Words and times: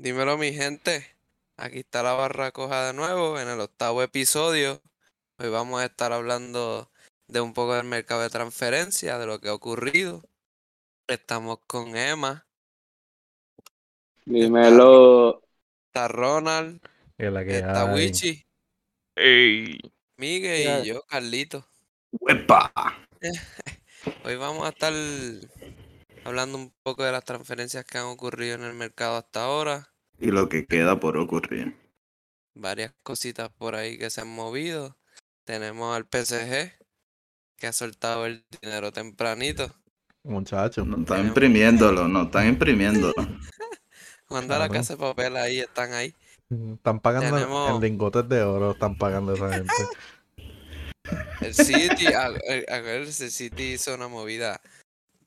Dímelo, 0.00 0.38
mi 0.38 0.54
gente. 0.54 1.06
Aquí 1.58 1.80
está 1.80 2.02
la 2.02 2.14
barra 2.14 2.52
coja 2.52 2.86
de 2.86 2.94
nuevo 2.94 3.38
en 3.38 3.48
el 3.48 3.60
octavo 3.60 4.02
episodio. 4.02 4.80
Hoy 5.36 5.50
vamos 5.50 5.82
a 5.82 5.84
estar 5.84 6.10
hablando 6.14 6.90
de 7.28 7.42
un 7.42 7.52
poco 7.52 7.74
del 7.74 7.84
mercado 7.84 8.22
de 8.22 8.30
transferencia, 8.30 9.18
de 9.18 9.26
lo 9.26 9.40
que 9.40 9.50
ha 9.50 9.52
ocurrido. 9.52 10.22
Estamos 11.06 11.58
con 11.66 11.98
Emma, 11.98 12.46
Dímelo. 14.24 15.42
está 15.88 16.08
Ronald, 16.08 16.80
la 17.18 17.44
que 17.44 17.58
está 17.58 17.82
hay. 17.82 17.94
Wichi, 17.94 18.46
Ey. 19.16 19.78
Miguel 20.16 20.82
y 20.82 20.88
yo, 20.88 21.02
Carlito. 21.02 21.66
¡Uepa! 22.12 22.72
Hoy 24.24 24.36
vamos 24.36 24.64
a 24.64 24.70
estar 24.70 24.94
hablando 26.24 26.56
un 26.56 26.72
poco 26.82 27.04
de 27.04 27.12
las 27.12 27.26
transferencias 27.26 27.84
que 27.84 27.98
han 27.98 28.06
ocurrido 28.06 28.54
en 28.54 28.62
el 28.62 28.72
mercado 28.72 29.18
hasta 29.18 29.44
ahora. 29.44 29.89
Y 30.20 30.30
lo 30.30 30.48
que 30.48 30.66
queda 30.66 31.00
por 31.00 31.16
ocurrir. 31.16 31.76
varias 32.54 32.92
cositas 33.02 33.48
por 33.50 33.74
ahí 33.74 33.96
que 33.98 34.10
se 34.10 34.20
han 34.20 34.28
movido. 34.28 34.96
Tenemos 35.44 35.96
al 35.96 36.04
PSG 36.04 36.72
que 37.56 37.66
ha 37.66 37.72
soltado 37.72 38.26
el 38.26 38.44
dinero 38.60 38.92
tempranito. 38.92 39.74
Muchachos. 40.24 40.86
No 40.86 40.98
están 40.98 41.26
imprimiéndolo, 41.28 42.06
no 42.08 42.24
están 42.24 42.48
imprimiéndolo. 42.48 43.14
Cuando 44.26 44.54
a 44.54 44.58
la 44.58 44.68
Claro. 44.68 44.80
casa 44.80 44.94
de 44.94 45.00
papel 45.00 45.36
ahí 45.36 45.60
están 45.60 45.92
ahí. 45.94 46.14
Están 46.74 47.00
pagando 47.00 47.36
Tenemos- 47.36 47.70
en 47.76 47.80
lingotes 47.80 48.28
de 48.28 48.42
oro, 48.42 48.72
están 48.72 48.96
pagando 48.98 49.34
esa 49.34 49.52
gente. 49.52 49.72
El 51.40 51.54
City, 51.54 52.06
a, 52.08 52.26
a- 52.26 52.76
a 52.76 52.80
ver, 52.80 53.02
el 53.02 53.12
City 53.12 53.72
hizo 53.74 53.94
una 53.94 54.08
movida 54.08 54.60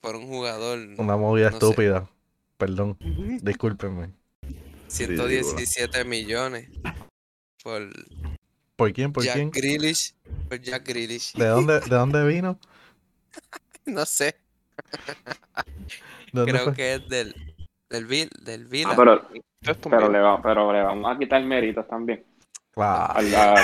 por 0.00 0.14
un 0.16 0.26
jugador. 0.28 0.78
Una 0.96 1.16
movida 1.16 1.50
No 1.50 1.58
sé. 1.58 1.64
estúpida. 1.66 2.08
Perdón, 2.56 2.96
discúlpenme. 3.42 4.12
117 4.94 6.04
millones 6.04 6.68
por 7.62 7.82
¿Por 8.76 8.92
quién? 8.92 9.12
¿Por 9.12 9.24
Jack 9.24 9.34
quién? 9.34 9.50
Grealish. 9.50 10.14
Por 10.48 10.60
Jack 10.60 10.86
Grealish. 10.86 11.32
¿De 11.34 11.46
dónde, 11.46 11.80
¿De 11.80 11.96
dónde 11.96 12.26
vino? 12.26 12.58
No 13.86 14.06
sé, 14.06 14.36
¿De 16.32 16.40
dónde 16.40 16.52
creo 16.52 16.64
fue? 16.64 16.74
que 16.74 16.94
es 16.94 17.08
del 17.08 17.34
del, 17.90 18.06
Vil- 18.08 18.30
del 18.42 18.64
Vila. 18.66 18.90
Ah, 18.92 18.96
pero, 18.96 19.28
pero, 19.90 20.10
le 20.10 20.18
va- 20.20 20.40
pero 20.42 20.72
le 20.72 20.82
vamos 20.82 21.14
a 21.14 21.18
quitar 21.18 21.42
méritos 21.44 21.86
también. 21.86 22.24
Claro. 22.70 23.12
Al- 23.14 23.34
a- 23.34 23.62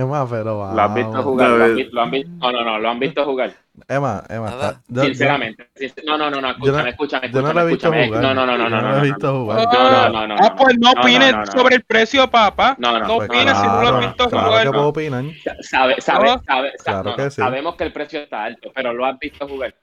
Emma, 0.00 0.26
pero 0.30 0.72
lo 0.74 0.80
han 0.80 0.94
visto 0.94 1.22
jugar. 1.22 1.50
Lo 1.50 1.64
han 1.64 1.76
visto, 1.76 1.94
lo 1.94 2.00
han 2.02 2.10
visto- 2.10 2.30
no, 2.38 2.52
no, 2.52 2.64
no, 2.64 2.78
lo 2.78 2.88
han 2.88 2.98
visto 2.98 3.24
jugar. 3.24 3.54
Emma, 3.88 4.22
Emma, 4.28 4.50
Nada. 4.50 4.70
está- 4.70 4.82
yo- 4.88 5.02
Sinceramente. 5.04 5.70
Sincer- 5.74 6.04
No, 6.06 6.16
no, 6.18 6.30
no, 6.30 6.40
no, 6.40 6.48
Yo 6.58 6.72
no- 6.72 6.78
escúchame, 6.78 6.90
escúchame, 6.90 7.30
yo 7.32 7.42
no 7.42 7.52
lo 7.52 7.60
he 7.60 7.64
visto 7.66 7.86
escúchame, 7.88 8.06
jugar. 8.08 8.22
No, 8.22 8.34
no, 8.34 8.46
no, 8.46 8.58
no, 8.58 8.68
no, 8.68 8.82
no 8.82 8.90
lo 8.92 8.98
he 8.98 9.02
visto 9.02 9.40
jugar. 9.40 9.68
No, 9.72 10.08
no, 10.10 10.26
no, 10.28 10.36
Ah, 10.40 10.54
pues 10.56 10.76
no 10.78 10.90
opines 10.92 11.32
no, 11.32 11.38
no, 11.38 11.44
no. 11.46 11.52
sobre 11.52 11.76
el 11.76 11.82
precio, 11.84 12.30
papá. 12.30 12.76
No, 12.78 12.92
no, 12.92 12.98
No 13.00 13.06
no, 13.06 13.14
opines 13.16 13.56
si 13.58 13.66
no 13.66 13.82
lo 13.82 13.88
has 13.88 14.06
visto 14.06 14.28
claro 14.30 14.46
jugar. 14.48 14.64
que 14.64 14.70
puedo 14.72 14.88
opinar. 14.88 15.24
Sabe, 15.60 16.00
sabe, 16.00 16.28
sabe, 16.46 16.72
sa- 16.78 16.84
Claro 16.84 17.10
no, 17.10 17.16
que 17.16 17.30
sí. 17.30 17.36
sabemos 17.42 17.74
que 17.76 17.84
el 17.84 17.92
precio 17.92 18.20
está 18.20 18.44
alto, 18.44 18.70
pero 18.74 18.92
lo 18.92 19.04
has 19.06 19.18
visto 19.18 19.46
jugar. 19.48 19.74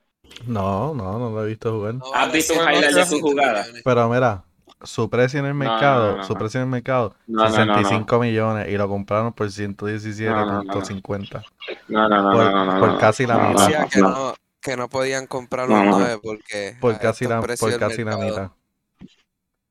No, 0.46 0.94
no, 0.94 1.18
no 1.20 1.30
lo 1.30 1.44
he 1.44 1.48
visto 1.48 1.72
jugar. 1.72 1.96
No 1.96 2.06
¿Has 2.14 2.32
visto 2.32 2.54
un 2.54 2.60
117 2.60 2.90
highlight 2.90 2.96
de 2.96 3.06
su 3.18 3.22
jugada? 3.22 3.66
Pero 3.84 4.10
mira, 4.10 4.44
su 4.84 5.10
precio 5.10 5.40
en 5.40 5.46
el 5.48 5.54
No, 5.58 5.64
no, 5.64 5.70
mercado, 5.72 6.12
no, 6.12 6.18
no, 6.18 6.24
su 6.24 6.34
no. 6.34 6.40
precio 6.40 6.60
en 6.60 6.64
el 6.66 6.70
mercado, 6.72 7.16
No, 7.28 7.44
no, 7.44 7.50
no, 7.50 7.66
no. 7.66 7.74
65 7.76 8.20
millones 8.20 8.68
y 8.70 8.78
lo 8.78 8.88
compraron 8.88 9.34
por 9.34 9.48
117.50. 9.48 11.44
No, 11.88 12.08
no, 12.10 12.22
no, 12.22 12.32
Por- 12.32 12.46
no, 12.52 12.66
no, 12.66 12.74
no, 12.74 12.80
por 12.80 12.90
no. 12.90 12.98
casi 13.00 13.26
la 13.26 13.38
No, 13.38 13.50
mitad. 13.50 13.68
Decía 13.68 13.88
que 13.92 14.00
no. 14.02 14.10
no, 14.10 14.34
que 14.62 14.78
no 14.78 14.88
podían 14.90 15.28
comprar 15.28 15.68
No, 15.70 15.76
los 15.78 15.86
no. 15.86 16.00
nueve 16.00 16.20
porque 16.22 16.76
Por 16.80 16.98
casi 17.00 17.26
la, 17.26 17.40
por 17.42 17.50
casi 17.80 18.04
la 18.04 18.18
mitad. 18.18 18.52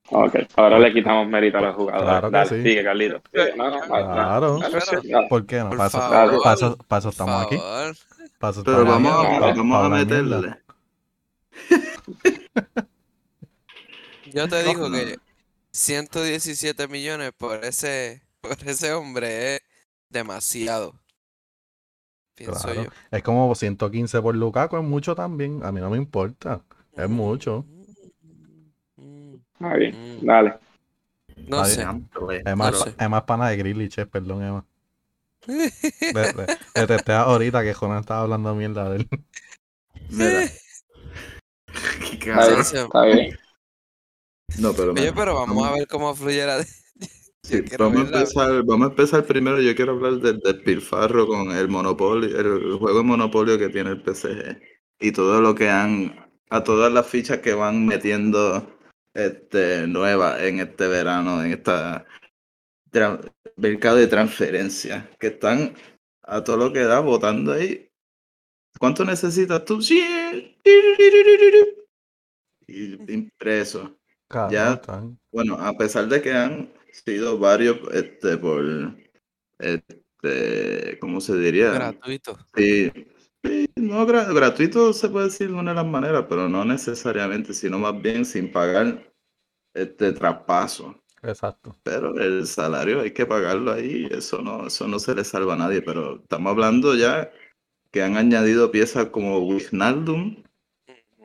Ok, 0.09 0.37
ahora 0.57 0.79
le 0.79 0.93
quitamos 0.93 1.27
mérito 1.29 1.59
a 1.59 1.62
los 1.62 1.75
jugadores. 1.75 2.05
Claro 2.09 2.29
que 2.31 2.37
Dale, 2.37 2.49
sí. 2.49 2.62
sigue, 2.62 2.84
Carlito. 2.84 3.21
Sigue. 3.33 3.57
No, 3.57 3.71
no, 3.71 3.81
no, 3.81 3.87
no. 3.87 3.87
Claro. 4.12 4.59
Dale. 4.59 5.27
¿Por 5.29 5.47
qué 5.47 5.59
no? 5.59 5.69
Por 5.71 5.79
Paso, 5.79 5.99
favor, 5.99 6.43
paso, 6.45 6.77
paso 6.87 7.09
por 7.09 7.12
estamos 7.12 7.47
aquí. 7.47 7.57
Paso 8.38 8.62
Pero 8.65 8.78
estamos 8.83 9.03
vamos 9.03 9.27
aquí. 9.27 9.34
a, 9.37 9.41
Dale, 9.41 9.55
vamos 9.59 9.84
a 9.84 9.88
meterle. 9.88 10.56
Yo 14.37 14.49
te 14.49 14.63
digo 14.63 14.91
que 14.91 15.19
117 15.73 16.89
millones 16.89 17.33
por 17.37 17.65
ese, 17.65 18.23
por 18.41 18.57
ese 18.67 18.93
hombre 18.93 19.57
es 19.57 19.61
demasiado. 20.11 20.95
Pienso 22.35 22.61
Claro. 22.61 22.85
yo. 22.85 22.91
Es 23.11 23.23
como 23.23 23.55
115 23.55 24.21
por 24.21 24.35
Lukaku, 24.35 24.77
es 24.77 24.83
mucho 24.83 25.15
también. 25.15 25.65
A 25.65 25.73
mí 25.73 25.81
no 25.81 25.89
me 25.89 25.97
importa. 25.97 26.63
Es 26.95 27.09
mucho. 27.09 27.65
Mm, 28.97 29.35
Está 29.55 29.75
bien, 29.77 29.95
mm, 30.21 30.27
dale. 30.27 30.59
No 31.37 31.65
sé. 31.65 31.83
Es 32.45 32.57
más, 32.57 32.73
No 32.73 32.79
sé. 32.79 32.95
es 32.99 33.11
más 33.11 33.23
pana 33.25 33.49
de 33.49 33.57
Grealish, 33.57 33.99
eh, 34.01 34.07
perdón, 34.07 34.43
Emma. 34.43 34.67
Le, 35.47 36.33
le, 36.33 36.47
le 36.75 36.87
testé 36.87 37.13
ahorita 37.13 37.63
que 37.63 37.73
Jonan 37.73 38.01
estaba 38.01 38.23
hablando 38.23 38.55
mierda 38.55 38.91
de 38.91 38.97
él. 38.97 39.09
Mira. 40.11 40.47
Cabrón. 42.25 42.65
sí. 42.65 42.77
está 42.77 43.03
bien. 43.05 43.39
No, 44.59 44.73
pero 44.73 44.93
Oye, 44.93 45.12
pero 45.12 45.34
vamos 45.34 45.67
a 45.67 45.73
ver 45.73 45.87
cómo 45.87 46.15
fluye 46.15 46.47
la... 46.47 46.65
Sí, 47.43 47.62
vamos, 47.79 47.99
a 47.99 48.19
empezar, 48.19 48.65
vamos 48.65 48.89
a 48.89 48.91
empezar 48.91 49.25
primero. 49.25 49.61
Yo 49.61 49.77
quiero 49.77 49.93
hablar 49.93 50.15
del 50.15 50.41
despilfarro 50.41 51.29
con 51.29 51.53
el 51.53 51.69
monopolio, 51.69 52.37
el 52.41 52.77
juego 52.77 52.99
de 52.99 53.05
monopolio 53.05 53.56
que 53.56 53.69
tiene 53.69 53.91
el 53.91 54.03
PSG 54.03 54.61
y 54.99 55.12
todo 55.12 55.41
lo 55.41 55.55
que 55.55 55.71
han, 55.71 56.29
a 56.51 56.65
todas 56.65 56.93
las 56.93 57.06
fichas 57.06 57.39
que 57.39 57.55
van 57.55 57.87
metiendo 57.87 58.77
este, 59.15 59.87
nuevas 59.87 60.43
en 60.43 60.59
este 60.59 60.89
verano, 60.89 61.45
en 61.45 61.53
esta 61.53 62.05
mercado 63.56 63.97
de 63.97 64.06
transferencias, 64.06 65.05
que 65.19 65.29
están 65.29 65.75
a 66.23 66.43
todo 66.43 66.56
lo 66.56 66.73
que 66.73 66.81
da 66.81 67.01
votando 67.01 67.53
ahí. 67.53 67.91
¿Cuánto 68.79 69.05
necesitas 69.05 69.65
tú? 69.65 69.81
Sí. 69.81 70.03
Y 72.67 73.12
impreso. 73.12 73.96
Ya. 74.50 74.81
Bueno, 75.32 75.56
a 75.59 75.72
pesar 75.76 76.09
de 76.09 76.22
que 76.22 76.32
han 76.32 76.72
sido 76.92 77.38
varios, 77.38 77.78
este, 77.92 78.37
por, 78.38 78.64
este, 79.59 80.98
¿cómo 81.00 81.20
se 81.20 81.37
diría? 81.37 81.72
Gratuito. 81.72 82.38
Sí, 82.56 82.91
sí, 83.44 83.69
no 83.76 84.06
gra- 84.06 84.32
gratuito 84.32 84.92
se 84.92 85.09
puede 85.09 85.26
decir 85.26 85.48
de 85.48 85.54
una 85.54 85.72
de 85.72 85.76
las 85.76 85.87
maneras, 85.87 86.26
pero 86.28 86.48
no 86.48 86.64
necesariamente, 86.64 87.54
sino 87.54 87.78
más 87.78 88.00
bien 88.00 88.25
sin 88.25 88.50
pagar 88.50 89.12
este 89.75 90.12
traspaso. 90.12 90.97
Exacto. 91.22 91.76
Pero 91.82 92.19
el 92.19 92.47
salario 92.47 93.00
hay 93.00 93.12
que 93.12 93.26
pagarlo 93.26 93.72
ahí, 93.72 94.08
eso 94.10 94.43
no, 94.43 94.66
eso 94.66 94.88
no 94.88 94.98
se 94.98 95.14
le 95.14 95.25
salva 95.25 95.54
a 95.54 95.56
nadie, 95.58 95.82
pero 95.82 96.16
estamos 96.22 96.50
hablando 96.53 96.94
ya 96.94 97.31
que 97.93 98.03
han 98.03 98.16
añadido 98.16 98.70
piezas 98.70 99.06
como 99.10 99.38
Wijnaldum, 99.41 100.44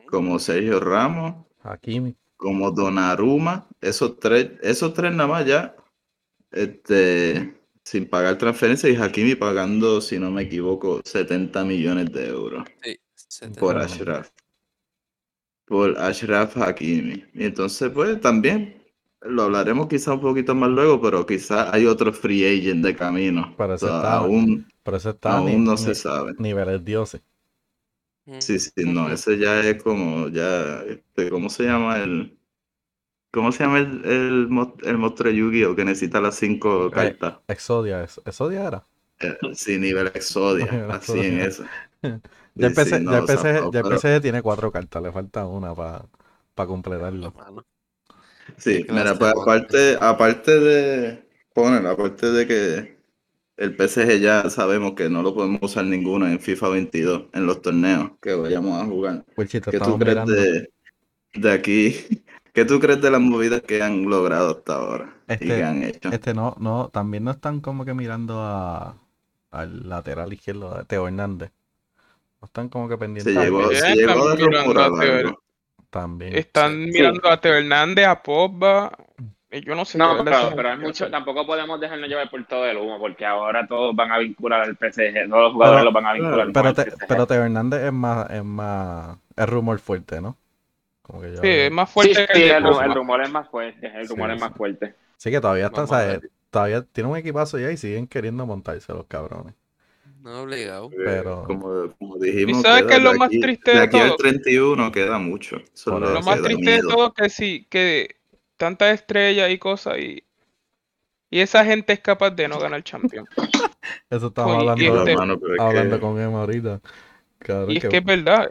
como 0.06 0.38
Sergio 0.38 0.80
Ramos, 0.80 1.46
Hakimi. 1.64 2.16
Como 2.42 2.72
Donnarumma, 2.72 3.68
esos 3.80 4.18
tres, 4.18 4.50
esos 4.62 4.92
tres 4.94 5.12
nada 5.12 5.28
más 5.28 5.46
ya, 5.46 5.76
este, 6.50 7.54
sin 7.84 8.08
pagar 8.08 8.36
transferencias 8.36 8.92
y 8.92 8.96
Hakimi 8.96 9.36
pagando, 9.36 10.00
si 10.00 10.18
no 10.18 10.30
me 10.32 10.42
equivoco, 10.42 11.00
70 11.04 11.64
millones 11.64 12.12
de 12.12 12.28
euros 12.28 12.64
Sí, 12.82 12.98
70. 13.14 13.60
por. 13.60 13.78
Ashraf. 13.78 14.28
Por 15.66 15.96
Ashraf 15.98 16.56
Hakimi. 16.58 17.24
Y 17.32 17.44
entonces, 17.44 17.90
pues 17.90 18.20
también 18.20 18.82
lo 19.20 19.42
hablaremos 19.44 19.86
quizá 19.86 20.12
un 20.14 20.20
poquito 20.20 20.54
más 20.54 20.68
luego, 20.70 21.00
pero 21.00 21.24
quizá 21.24 21.72
hay 21.72 21.86
otro 21.86 22.12
free 22.12 22.44
agent 22.44 22.84
de 22.84 22.96
camino. 22.96 23.54
Ese 23.56 23.72
O 23.72 23.78
sea, 23.78 23.96
está- 23.98 24.16
aún, 24.16 24.66
está 24.84 25.36
aún 25.38 25.46
ni- 25.46 25.56
no 25.64 25.72
ni- 25.72 25.78
se 25.78 25.94
sabe. 25.94 26.32
niveles 26.38 26.84
dioses. 26.84 27.22
Sí, 28.38 28.58
sí, 28.58 28.70
no, 28.86 29.10
ese 29.10 29.38
ya 29.38 29.60
es 29.60 29.82
como, 29.82 30.28
ya, 30.28 30.82
este, 30.82 31.30
¿cómo 31.30 31.48
se 31.48 31.64
llama 31.64 31.98
el, 32.02 32.38
cómo 33.32 33.52
se 33.52 33.64
llama 33.64 33.78
el, 33.80 34.04
el, 34.06 34.48
mo- 34.48 34.76
el 34.84 34.98
monstruo 34.98 35.32
Yu-Gi-Oh 35.32 35.76
que 35.76 35.84
necesita 35.84 36.20
las 36.20 36.36
cinco 36.36 36.90
cartas? 36.90 37.38
Exodia, 37.48 38.02
¿es- 38.04 38.20
¿Exodia 38.24 38.66
era? 38.68 38.86
Eh, 39.20 39.36
sí, 39.54 39.78
nivel 39.78 40.08
Exodia, 40.08 40.66
Nivel 40.72 40.90
así 40.90 41.18
en 41.20 41.40
eso. 41.40 41.64
Ya 42.54 42.66
Sí, 42.68 42.74
sí, 42.74 42.90
empecé, 42.90 43.00
no, 43.00 43.12
ya 43.12 43.18
o 43.18 43.26
sea, 43.26 43.42
empecé, 43.42 43.60
no, 43.60 43.70
ya 43.70 43.80
pero- 43.82 43.96
empecé 43.96 44.20
tiene 44.20 44.42
cuatro 44.42 44.70
cartas, 44.72 45.02
le 45.02 45.12
falta 45.12 45.46
una 45.46 45.74
para 45.74 46.68
completarlo. 46.68 47.32
Mano. 47.32 47.64
Sí, 48.58 48.86
mira, 48.90 49.18
pues 49.18 49.32
aparte, 49.32 49.96
aparte 50.00 50.60
de, 50.60 51.28
poner, 51.54 51.86
aparte 51.86 52.26
de 52.30 52.46
que 52.46 52.91
el 53.62 53.76
PSG 53.76 54.18
ya 54.20 54.50
sabemos 54.50 54.94
que 54.94 55.08
no 55.08 55.22
lo 55.22 55.34
podemos 55.34 55.60
usar 55.62 55.84
ninguno 55.84 56.26
en 56.26 56.40
FIFA 56.40 56.68
22, 56.70 57.24
en 57.32 57.46
los 57.46 57.62
torneos 57.62 58.12
que 58.20 58.34
vayamos 58.34 58.82
a 58.82 58.86
jugar. 58.86 59.24
Te 59.36 59.46
¿Qué 59.60 59.60
tú 59.78 59.98
crees 59.98 60.26
de, 60.26 60.68
de 61.34 61.52
aquí? 61.52 61.94
¿Qué 62.52 62.64
tú 62.66 62.80
crees 62.80 63.00
de 63.00 63.10
las 63.10 63.20
movidas 63.20 63.62
que 63.62 63.82
han 63.82 64.04
logrado 64.04 64.50
hasta 64.58 64.74
ahora 64.74 65.14
y 65.28 65.32
Este- 65.32 65.46
que 65.46 65.62
han 65.64 65.82
hecho? 65.82 66.08
Este 66.10 66.34
no, 66.34 66.54
no, 66.58 66.88
también 66.92 67.24
no 67.24 67.30
están 67.30 67.60
como 67.60 67.84
que 67.84 67.94
mirando 67.94 68.40
a, 68.42 68.98
al 69.50 69.88
lateral 69.88 70.32
izquierdo, 70.32 70.74
a 70.74 70.84
Teo 70.84 71.06
Hernández. 71.06 71.50
No 72.40 72.46
están 72.46 72.68
como 72.68 72.88
que 72.88 72.94
Se 72.94 72.98
pendientes. 72.98 73.36
llegó, 73.36 73.70
él. 73.70 73.76
se 73.76 73.94
llegó 73.94 74.10
a 74.28 74.32
están 74.34 74.36
mirando 74.48 74.58
rumorar 74.60 74.90
a 74.92 74.98
Teo 75.00 75.16
algo. 75.18 75.42
También. 75.90 76.34
Están 76.36 76.72
Sí. 76.86 76.90
mirando 76.92 77.28
a 77.30 77.40
Teo 77.40 77.54
Hernández, 77.54 78.06
a 78.06 78.22
Pogba. 78.22 78.92
Y 79.52 79.60
Yo 79.64 79.74
no 79.74 79.84
sé 79.84 79.98
No, 79.98 80.24
pero, 80.24 80.52
pero 80.56 80.72
es 80.72 80.78
mucho, 80.78 81.10
tampoco 81.10 81.46
podemos 81.46 81.78
dejarnos 81.80 82.08
llevar 82.08 82.30
por 82.30 82.44
todo 82.46 82.66
el 82.66 82.76
humo, 82.78 82.98
porque 82.98 83.24
ahora 83.26 83.66
todos 83.66 83.94
van 83.94 84.10
a 84.10 84.18
vincular 84.18 84.62
al 84.62 84.76
PSG, 84.76 85.28
todos 85.28 85.42
los 85.42 85.52
jugadores 85.52 85.80
Pero- 85.80 85.84
los 85.84 85.92
van 85.94 86.06
a 86.06 86.12
vincular 86.14 86.48
Pero, 86.52 86.74
te, 86.74 86.92
pero 87.06 87.26
Teo 87.26 87.44
Hernández 87.44 87.82
es 87.82 87.92
más, 87.92 88.30
es 88.30 88.42
más, 88.44 89.18
es 89.36 89.48
rumor 89.48 89.78
fuerte, 89.78 90.20
¿no? 90.20 90.36
Como 91.02 91.20
que 91.20 91.32
yo- 91.34 91.40
Sí, 91.42 91.48
es 91.48 91.70
más 91.70 91.90
fuerte 91.90 92.14
sí, 92.14 92.32
que 92.32 92.50
el 92.50 92.64
rumor 92.94 93.22
es 93.22 93.30
más 93.30 93.48
fuerte, 93.48 93.86
el 93.94 94.08
rumor 94.08 94.30
Sí, 94.30 94.34
es 94.36 94.40
más 94.40 94.52
fuerte. 94.56 94.94
Sí 95.18 95.30
que 95.30 95.40
todavía 95.40 95.66
está, 95.66 95.82
Vamos 95.82 95.92
a 95.92 96.00
¿sabes? 96.00 96.30
Todavía 96.50 96.82
tiene 96.92 97.10
un 97.10 97.16
equipazo 97.16 97.58
ya 97.58 97.70
y 97.70 97.76
siguen 97.76 98.06
queriendo 98.06 98.44
montarse 98.46 98.92
los 98.92 99.06
cabrones. 99.06 99.54
No 100.22 100.42
obligado. 100.42 100.88
Pero- 100.96 101.44
como, 101.44 101.92
como 101.98 102.16
dijimos, 102.18 102.58
¿Y 102.58 102.62
sabes 102.62 102.82
queda 102.82 102.88
qué 102.90 102.96
es 102.96 103.02
lo 103.02 103.14
más 103.14 103.28
aquí- 103.28 103.40
triste 103.40 103.70
de 103.72 103.76
de 103.78 103.82
aquí 103.82 103.98
al 103.98 104.08
todo? 104.08 104.16
31 104.18 104.92
queda 104.92 105.18
mucho. 105.18 105.56
Eso 105.74 105.94
es. 106.04 106.10
Lo 106.10 106.22
más 106.22 106.42
triste 106.42 106.70
de 106.70 106.80
todo 106.82 107.12
que 107.12 107.28
sí, 107.28 107.66
que 107.68 108.16
tantas 108.62 108.94
estrellas 108.94 109.50
y 109.50 109.58
cosas 109.58 109.98
y, 109.98 110.22
y 111.30 111.40
esa 111.40 111.64
gente 111.64 111.92
es 111.94 111.98
capaz 111.98 112.30
de 112.30 112.46
no 112.46 112.60
ganar 112.60 112.84
Champions. 112.84 113.28
Eso 114.08 114.28
estamos 114.28 114.56
hablando, 114.56 114.98
este- 114.98 115.10
hermano, 115.10 115.40
pero 115.40 115.54
es 115.56 115.60
hablando 115.60 115.96
que- 115.96 116.00
con 116.00 116.20
Emma 116.20 116.40
ahorita. 116.42 116.80
Cabrón, 117.40 117.72
Y 117.72 117.78
es 117.78 117.82
que, 117.82 117.88
que 117.88 117.96
es 117.96 118.04
verdad. 118.04 118.50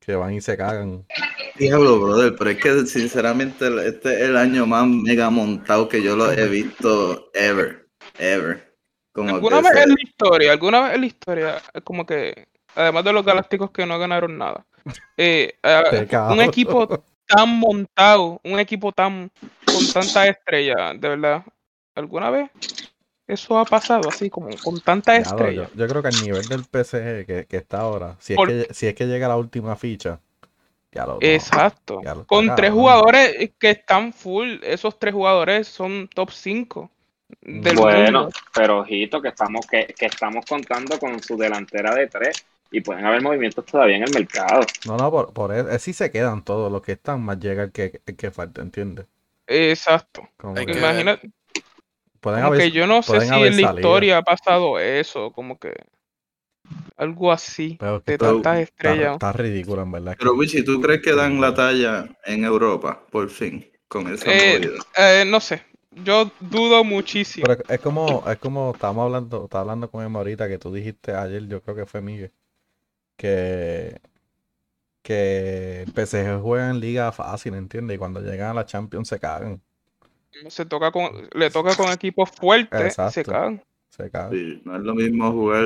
que 0.00 0.16
van 0.16 0.34
y 0.34 0.40
se 0.40 0.56
cagan. 0.56 1.06
Diablo, 1.54 2.00
brother, 2.00 2.34
pero 2.36 2.50
es 2.50 2.56
que 2.60 2.86
sinceramente 2.86 3.68
el- 3.68 3.78
este 3.78 4.14
es 4.14 4.20
el 4.22 4.36
año 4.36 4.66
más 4.66 4.84
mega 4.88 5.30
montado 5.30 5.88
que 5.88 6.02
yo 6.02 6.16
lo 6.16 6.32
he 6.32 6.48
visto 6.48 7.30
ever, 7.32 7.86
ever. 8.18 8.74
Como 9.12 9.36
Alguna 9.36 9.60
vez 9.60 9.72
se- 9.74 9.82
en 9.84 9.88
la 9.90 10.02
historia, 10.02 10.50
alguna 10.52 10.80
vez 10.82 10.94
en 10.96 11.00
la 11.02 11.06
historia, 11.06 11.62
como 11.84 12.04
que, 12.04 12.48
además 12.74 13.04
de 13.04 13.12
los 13.12 13.24
galácticos 13.24 13.70
que 13.70 13.86
no 13.86 13.96
ganaron 14.00 14.36
nada, 14.36 14.66
eh, 15.16 15.54
un 16.30 16.40
equipo 16.42 17.04
tan 17.26 17.58
montado, 17.58 18.40
un 18.44 18.58
equipo 18.58 18.92
tan 18.92 19.30
con 19.72 19.88
tantas 19.92 20.28
estrellas, 20.28 21.00
de 21.00 21.08
verdad, 21.08 21.44
¿alguna 21.94 22.30
vez 22.30 22.50
eso 23.26 23.58
ha 23.58 23.64
pasado 23.64 24.08
así, 24.08 24.30
como 24.30 24.56
con 24.58 24.76
lo- 24.76 24.82
estrellas? 25.12 25.70
yo, 25.72 25.78
yo 25.78 25.88
creo 25.88 26.02
que 26.02 26.08
al 26.08 26.20
nivel 26.20 26.48
del 26.48 26.64
PSG 26.64 27.26
que, 27.26 27.46
que 27.48 27.56
está 27.56 27.80
ahora, 27.80 28.16
si 28.20 28.34
es, 28.34 28.36
Por- 28.38 28.48
que, 28.48 28.72
si 28.72 28.86
es 28.86 28.94
que 28.94 29.06
llega 29.06 29.28
la 29.28 29.36
última 29.36 29.76
ficha, 29.76 30.20
ya 30.92 31.06
lo 31.06 31.18
Exacto. 31.20 32.00
ya 32.02 32.14
lo 32.14 32.20
está 32.22 32.26
Con 32.26 32.46
tres 32.54 32.72
jugadores 32.72 33.50
que 33.58 33.70
están 33.70 34.12
full, 34.12 34.58
esos 34.62 34.98
tres 34.98 35.14
jugadores 35.14 35.68
son 35.68 36.08
top 36.14 36.30
5 36.30 36.90
del 37.42 37.76
Bueno, 37.76 38.20
mundo. 38.20 38.30
pero 38.54 38.78
ojito 38.80 39.20
que 39.20 39.28
estamos, 39.28 39.66
que, 39.66 39.86
que 39.98 40.06
estamos 40.06 40.44
contando 40.46 40.98
con 40.98 41.20
su 41.22 41.36
delantera 41.36 41.94
de 41.94 42.06
tres 42.06 42.44
y 42.70 42.80
pueden 42.80 43.04
haber 43.04 43.22
movimientos 43.22 43.64
todavía 43.64 43.96
en 43.96 44.02
el 44.04 44.12
mercado. 44.12 44.60
No, 44.86 44.96
no, 44.96 45.10
por, 45.10 45.32
por 45.32 45.52
eso, 45.52 45.78
sí 45.78 45.92
se 45.92 46.10
quedan 46.10 46.44
todos 46.44 46.70
los 46.70 46.82
que 46.82 46.92
están, 46.92 47.22
más 47.22 47.38
llega 47.38 47.64
el 47.64 47.72
que, 47.72 48.00
el 48.06 48.16
que 48.16 48.30
falta, 48.30 48.62
¿entiendes? 48.62 49.06
Exacto. 49.46 50.28
Que 50.54 50.66
que 50.66 50.72
Imagina, 50.78 51.20
pueden 52.20 52.40
como 52.40 52.48
haber- 52.54 52.60
que 52.60 52.70
yo 52.72 52.86
no 52.86 53.02
sé 53.02 53.20
si 53.20 53.32
en 53.32 53.56
la 53.56 53.62
historia 53.72 54.18
ha 54.18 54.22
pasado 54.22 54.78
eso, 54.80 55.30
como 55.32 55.58
que 55.58 55.74
algo 56.96 57.30
así, 57.30 57.76
pero 57.78 58.00
de 58.00 58.14
está, 58.14 58.26
tantas 58.26 58.58
está- 58.58 58.60
estrellas. 58.62 59.12
está 59.12 59.32
ridículo, 59.32 59.82
en 59.82 59.92
verdad. 59.92 60.16
Pero 60.18 60.34
Wichi, 60.34 60.64
¿tú 60.64 60.80
crees 60.80 61.02
que 61.02 61.14
dan 61.14 61.40
la 61.40 61.54
talla 61.54 62.08
en 62.24 62.44
Europa, 62.44 63.02
por 63.10 63.28
fin, 63.30 63.70
con 63.88 64.12
esa 64.12 64.30
Eh, 64.30 64.58
movida? 64.60 64.82
eh, 64.96 65.24
no 65.26 65.40
sé, 65.40 65.62
yo 65.90 66.30
dudo 66.40 66.82
muchísimo. 66.84 67.46
Pero 67.46 67.62
es 67.68 67.80
como, 67.80 68.24
es 68.28 68.38
como 68.38 68.72
estábamos 68.72 69.04
hablando, 69.06 69.44
estaba 69.44 69.62
hablando 69.62 69.90
con 69.90 70.04
Emma 70.04 70.18
ahorita 70.20 70.48
que 70.48 70.58
tú 70.58 70.72
dijiste 70.72 71.14
ayer, 71.14 71.46
yo 71.46 71.62
creo 71.62 71.76
que 71.76 71.86
fue 71.86 72.00
Miguel, 72.00 72.32
que, 73.16 74.00
que 75.02 75.82
el 75.82 75.92
PSG 75.92 76.40
juega 76.42 76.70
en 76.70 76.80
liga 76.80 77.12
fácil, 77.12 77.54
¿entiendes? 77.54 77.94
Y 77.96 77.98
cuando 77.98 78.20
llegan 78.20 78.50
a 78.50 78.54
la 78.54 78.66
Champions 78.66 79.08
se 79.08 79.18
cagan, 79.20 79.62
Se 80.48 80.66
toca 80.66 80.90
con, 80.90 81.28
le 81.32 81.50
toca 81.50 81.74
con 81.76 81.90
equipos 81.92 82.30
fuertes, 82.30 82.94
se 82.94 83.22
Exacto. 83.22 83.32
cagan. 83.32 83.62
se 83.90 84.10
cagan. 84.10 84.32
Sí, 84.32 84.62
no 84.64 84.76
es 84.76 84.82
lo 84.82 84.94
mismo 84.94 85.32
jugar 85.32 85.64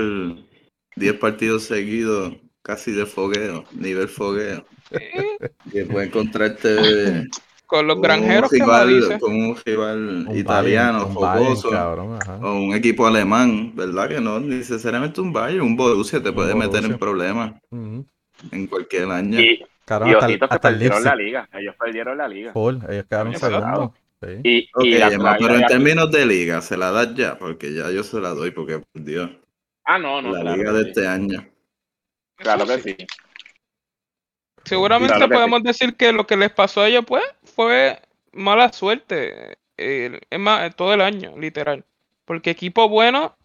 10 0.96 1.14
partidos 1.18 1.64
seguidos 1.64 2.34
casi 2.62 2.92
de 2.92 3.06
fogueo, 3.06 3.64
nivel 3.72 4.08
fogueo. 4.08 4.64
Eh, 4.92 5.36
Y 5.66 5.70
después 5.78 6.06
encontrarte 6.06 7.26
con 7.70 7.86
los 7.86 7.94
con 7.96 8.02
granjeros 8.02 8.50
un 8.52 8.58
que 8.58 8.64
me 8.66 9.18
con 9.20 9.32
un 9.32 9.56
rival 9.64 10.26
Un 10.28 10.36
italiano, 10.36 10.98
Bayern, 11.06 11.16
un 11.16 11.22
Bayern, 11.22 11.44
fogoso, 11.46 11.70
cabrón, 11.70 12.18
ajá. 12.20 12.36
o 12.42 12.54
un 12.60 12.74
equipo 12.74 13.06
alemán, 13.06 13.72
¿verdad? 13.76 14.08
Que 14.08 14.20
no 14.20 14.40
necesariamente 14.40 15.20
un 15.20 15.32
Bayern, 15.32 15.62
un 15.62 15.76
Borussia 15.76 16.20
te 16.22 16.28
Un 16.30 16.34
puede 16.34 16.54
meter 16.54 16.84
en 16.84 16.98
problemas 16.98 17.54
en 17.70 18.66
cualquier 18.66 19.08
año. 19.10 19.40
Y, 19.40 19.64
Cabrón, 19.84 20.10
y 20.10 20.14
hasta, 20.14 20.26
el 20.26 20.60
perdieron 20.60 21.02
la 21.04 21.14
liga. 21.16 21.48
Ellos 21.52 21.74
perdieron 21.78 22.18
la 22.18 22.28
liga. 22.28 22.52
full, 22.52 22.76
ellos 22.88 23.04
quedaron 23.08 23.34
segundos. 23.36 23.90
Sí. 24.22 24.28
Y, 24.44 24.68
Ok, 24.74 24.84
y 24.84 24.98
la- 24.98 25.08
Emma, 25.08 25.32
la- 25.32 25.38
pero 25.38 25.54
en 25.56 25.66
términos 25.66 26.10
de 26.10 26.26
liga, 26.26 26.60
se 26.60 26.76
la 26.76 26.90
das 26.90 27.14
ya, 27.14 27.38
porque 27.38 27.72
ya 27.72 27.90
yo 27.90 28.02
se 28.04 28.20
la 28.20 28.30
doy, 28.30 28.50
porque 28.50 28.80
por 28.80 29.02
Dios, 29.02 29.30
Ah, 29.84 29.98
no, 29.98 30.20
no, 30.20 30.32
la 30.32 30.40
claro 30.42 30.56
liga 30.58 30.72
de 30.72 30.82
sí. 30.82 30.88
este 30.90 31.06
año. 31.08 31.44
Claro 32.36 32.66
que 32.66 32.78
sí. 32.80 32.94
sí. 32.98 33.06
Seguramente 34.64 35.14
Claro 35.14 35.28
que 35.28 35.34
sí. 35.34 35.38
podemos 35.38 35.62
decir 35.62 35.96
que 35.96 36.12
lo 36.12 36.26
que 36.26 36.36
les 36.36 36.50
pasó 36.52 36.82
a 36.82 36.88
ellos, 36.88 37.04
pues, 37.06 37.24
fue 37.64 38.00
mala 38.32 38.72
suerte. 38.72 39.58
eh, 39.76 40.20
es 40.28 40.38
más, 40.38 40.74
todo 40.76 40.94
el 40.94 41.00
año, 41.00 41.36
literal. 41.38 41.84
Porque 42.24 42.50
equipo 42.50 42.88
bueno 42.88 43.36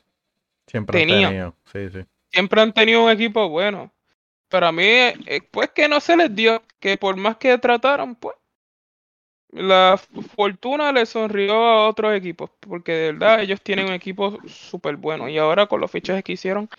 Siempre 0.68 1.02
han 1.02 1.08
tenido, 1.08 1.56
sí, 1.72 1.90
sí. 1.90 2.06
siempre 2.32 2.62
han 2.62 2.74
tenido 2.74 3.04
un 3.04 3.12
equipo 3.12 3.48
bueno. 3.50 3.92
Pero 4.48 4.68
a 4.68 4.72
mí, 4.72 4.84
eh, 4.84 5.42
pues 5.52 5.70
que 5.72 5.88
no 5.88 6.00
se 6.00 6.16
les 6.18 6.34
dio, 6.34 6.62
que 6.80 6.98
por 6.98 7.16
más 7.18 7.38
que 7.38 7.58
trataron, 7.58 8.16
pues, 8.16 8.36
la 9.52 10.00
fortuna 10.36 10.92
les 10.92 11.10
sonrió 11.10 11.54
a 11.54 11.88
otros 11.88 12.14
equipos, 12.14 12.52
porque 12.60 12.92
de 12.92 13.12
verdad 13.14 13.42
ellos 13.42 13.62
tienen 13.62 13.88
un 13.88 13.94
equipo 13.94 14.38
súper 14.48 14.98
bueno. 14.98 15.30
Y 15.30 15.38
ahora 15.38 15.68
con 15.68 15.82
los 15.82 15.92
fichajes 15.92 16.24
que 16.24 16.34
hicieron, 16.34 16.70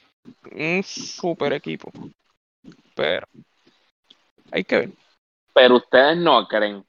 un 0.53 0.83
súper 0.83 1.53
equipo. 1.53 1.91
Pero, 2.94 3.27
hay 4.50 4.65
que 4.65 4.77
ver. 4.77 4.91
Pero 5.55 5.77
ustedes 5.77 6.17
no 6.19 6.47
creen. 6.47 6.85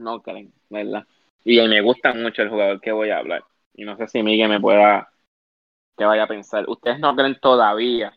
No 0.00 0.20
creen, 0.22 0.52
¿verdad? 0.70 1.06
Y 1.44 1.60
me 1.68 1.80
gusta 1.82 2.12
mucho 2.14 2.42
el 2.42 2.48
jugador 2.50 2.80
que 2.80 2.92
voy 2.92 3.10
a 3.10 3.18
hablar. 3.18 3.42
Y 3.74 3.84
no 3.84 3.96
sé 3.96 4.08
si 4.08 4.22
Miguel 4.22 4.48
me 4.48 4.60
pueda. 4.60 5.08
que 5.96 6.04
vaya 6.04 6.24
a 6.24 6.28
pensar. 6.28 6.64
¿Ustedes 6.68 6.98
no 7.00 7.14
creen 7.14 7.38
todavía 7.40 8.12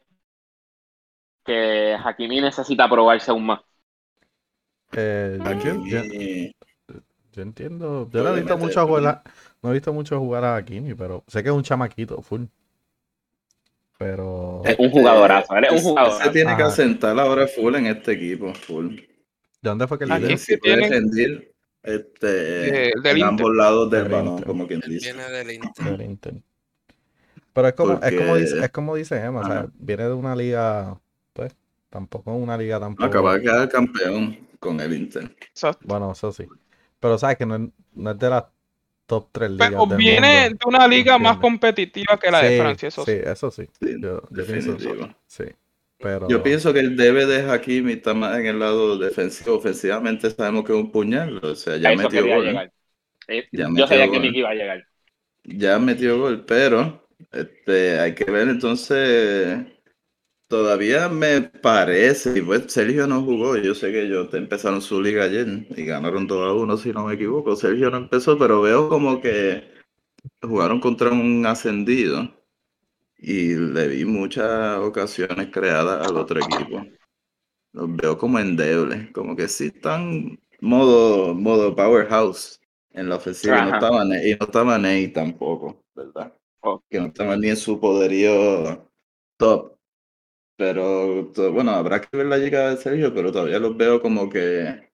que 1.46 1.96
Hakimi 2.04 2.42
necesita 2.42 2.90
probarse 2.90 3.32
aún 3.32 3.46
más? 3.46 3.62
Eh, 4.94 5.38
yo, 5.40 5.50
Aquí, 5.50 5.70
yo- 5.90 6.94
yo 7.34 7.42
entiendo, 7.42 8.10
yo 8.12 8.24
no 8.24 8.30
he 8.30 8.40
visto 8.42 8.58
mucho 8.58 8.88
jugar, 8.88 9.22
no 9.62 9.70
he 9.72 9.74
visto 9.74 9.92
mucho 9.92 10.20
jugar 10.20 10.46
a 10.46 10.64
Kimi, 10.64 10.94
pero 10.94 11.24
sé 11.28 11.42
que 11.44 11.50
es 11.50 11.56
un 11.56 11.64
chamaquito, 11.64 12.22
full. 12.22 12.44
Pero 13.98 14.62
Es 14.66 14.78
un 14.80 14.90
jugadorazo, 14.90 15.56
es 15.56 15.72
un 15.72 15.78
ese- 15.78 15.90
jugador. 15.90 16.24
Se 16.24 16.30
tiene 16.30 16.56
que 16.58 16.64
asentar 16.64 17.20
ahora 17.20 17.48
full 17.48 17.76
en 17.76 17.88
este 17.88 18.14
equipo, 18.14 18.54
full. 18.54 18.96
¿de 18.96 19.70
dónde 19.70 19.88
fue 19.88 19.98
que 19.98 20.06
viene? 20.06 20.34
es 20.34 20.42
si 20.42 20.58
puede 20.58 20.78
tiene- 20.78 20.90
rendir 20.96 21.53
este, 21.84 22.28
del 22.28 22.94
en 23.04 23.18
Inter. 23.18 23.24
ambos 23.24 23.56
lados 23.56 23.90
del 23.92 24.04
Del 24.04 24.12
balón, 24.12 24.28
Inter. 24.34 24.46
como 24.48 24.68
quien 24.68 24.80
dice. 24.82 25.14
viene 25.14 25.30
del 25.32 25.52
Inter. 25.52 25.86
Del 25.86 26.02
Inter. 26.02 26.34
Pero 27.54 27.68
es 27.68 27.74
como, 27.76 28.00
es 28.02 28.14
como 28.18 28.36
dice, 28.38 28.60
es 28.66 28.70
como 28.72 28.96
dice 28.96 29.16
Emma, 29.24 29.42
o 29.42 29.46
sea, 29.46 29.60
Ajá. 29.60 29.68
viene 29.76 30.04
de 30.06 30.14
una 30.14 30.36
liga, 30.36 31.00
pues, 31.34 31.56
tampoco 31.90 32.34
una 32.34 32.58
liga 32.58 32.80
tampoco. 32.80 33.06
Acaba 33.06 33.36
de 33.36 33.42
quedar 33.42 33.70
campeón 33.70 34.48
con 34.60 34.80
el 34.80 34.94
Inter. 34.94 35.36
Exacto. 35.40 35.86
Bueno, 35.88 36.12
eso 36.14 36.32
sí. 36.32 36.48
Pero 37.00 37.18
sabes 37.18 37.38
que 37.38 37.46
no 37.46 37.56
es, 37.56 37.62
no 37.94 38.12
es 38.12 38.18
de 38.20 38.30
las 38.30 38.46
top 39.06 39.28
3 39.34 39.52
ligas 39.52 39.70
Pero 39.70 39.86
del 39.86 39.98
viene 39.98 40.50
mundo. 40.50 40.58
de 40.64 40.76
una 40.78 40.88
liga 40.88 41.18
más 41.20 41.38
competitiva 41.38 42.18
que 42.18 42.32
la 42.32 42.42
de 42.42 42.58
Francia, 42.60 42.88
eso 42.88 43.06
sí, 43.06 43.12
sí. 43.12 43.20
eso 43.24 43.52
sí. 43.52 43.70
Sí, 43.80 43.96
Yo, 44.02 44.22
yo 44.32 44.46
pienso 44.46 44.74
definitivo. 44.74 45.10
sí. 45.28 45.44
Pero 46.04 46.28
Yo 46.28 46.44
pienso 46.44 46.74
que 46.74 46.80
el 46.80 46.96
debe 46.98 47.26
de 47.26 47.50
Hakimi 47.50 47.94
está 47.94 48.14
más 48.14 48.38
en 48.40 48.46
el 48.48 48.60
lado 48.60 48.98
defensivo. 48.98 49.56
Ofensivamente 49.58 50.30
sabemos 50.32 50.66
que 50.66 50.74
es 50.74 50.80
un 50.80 50.92
puñal. 50.92 51.38
O 51.44 51.56
sea, 51.56 51.78
ya 51.78 51.92
metió 51.94 52.28
gol. 52.28 52.64
Eh, 53.28 53.50
Ya 53.52 53.70
yo 53.70 53.70
metió 53.70 53.88
sabía 53.88 54.10
que 54.12 54.20
gol. 54.20 54.20
Miki 54.20 54.40
iba 54.40 54.50
a 54.52 54.56
llegar. 54.56 54.88
Ya 55.46 55.78
metió 55.80 56.20
gol, 56.20 56.46
pero 56.46 57.08
este, 57.32 58.00
hay 58.00 58.16
que 58.16 58.26
ver 58.26 58.48
entonces. 58.50 59.66
Todavía 60.48 61.10
me 61.10 61.42
parece, 61.42 62.38
y 62.40 62.42
pues 62.42 62.72
Sergio 62.72 63.08
no 63.08 63.24
jugó, 63.24 63.58
yo 63.58 63.76
sé 63.76 63.92
que 63.92 64.04
ellos 64.04 64.34
empezaron 64.36 64.82
su 64.82 65.02
liga 65.02 65.26
ayer 65.26 65.48
y 65.76 65.86
ganaron 65.86 66.28
2 66.28 66.48
a 66.48 66.54
1 66.54 66.78
si 66.78 66.92
no 66.94 67.06
me 67.08 67.16
equivoco, 67.16 67.56
Sergio 67.56 67.90
no 67.90 67.98
empezó, 67.98 68.38
pero 68.38 68.62
veo 68.62 68.90
como 68.90 69.22
que 69.22 69.64
jugaron 70.42 70.80
contra 70.82 71.12
un 71.12 71.46
ascendido 71.46 72.30
y 73.26 73.56
le 73.56 73.88
vi 73.88 74.04
muchas 74.04 74.78
ocasiones 74.80 75.48
creadas 75.50 76.06
al 76.06 76.18
otro 76.18 76.42
equipo. 76.42 76.84
Los 77.72 77.96
veo 77.96 78.18
como 78.18 78.38
endebles, 78.38 79.12
como 79.12 79.34
que 79.36 79.48
sí 79.48 79.68
están 79.74 80.38
modo, 80.60 81.34
modo 81.34 81.74
powerhouse 81.74 82.60
en 82.92 83.08
la 83.08 83.16
ofensiva 83.16 83.60
y 83.60 83.62
no 83.62 83.68
Ajá. 83.70 83.78
estaba, 83.78 84.04
Ne- 84.06 84.30
y 84.30 84.32
no 84.36 84.46
estaba 84.46 84.78
Ney 84.78 85.08
tampoco, 85.08 85.82
¿verdad? 85.96 86.34
Oh. 86.64 86.84
Que 86.90 87.00
no 87.00 87.08
estaba 87.08 87.38
ni 87.38 87.48
en 87.48 87.56
su 87.58 87.80
poderío 87.80 88.92
top. 89.38 89.78
Pero 90.58 91.32
bueno, 91.52 91.72
habrá 91.72 92.02
que 92.02 92.18
ver 92.18 92.26
la 92.28 92.38
llegada 92.38 92.72
de 92.72 92.78
Sergio, 92.78 93.14
pero 93.14 93.32
todavía 93.32 93.58
los 93.58 93.76
veo 93.78 94.02
como 94.02 94.30
que 94.30 94.92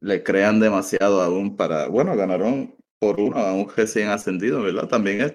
le 0.00 0.22
crean 0.24 0.58
demasiado 0.58 1.22
aún 1.22 1.56
para, 1.56 1.86
bueno, 1.88 2.16
ganaron 2.16 2.74
por 2.98 3.20
uno 3.20 3.36
a 3.36 3.52
un 3.52 3.68
recién 3.74 4.08
ascendido, 4.08 4.62
¿verdad? 4.62 4.88
También 4.88 5.20
es 5.20 5.34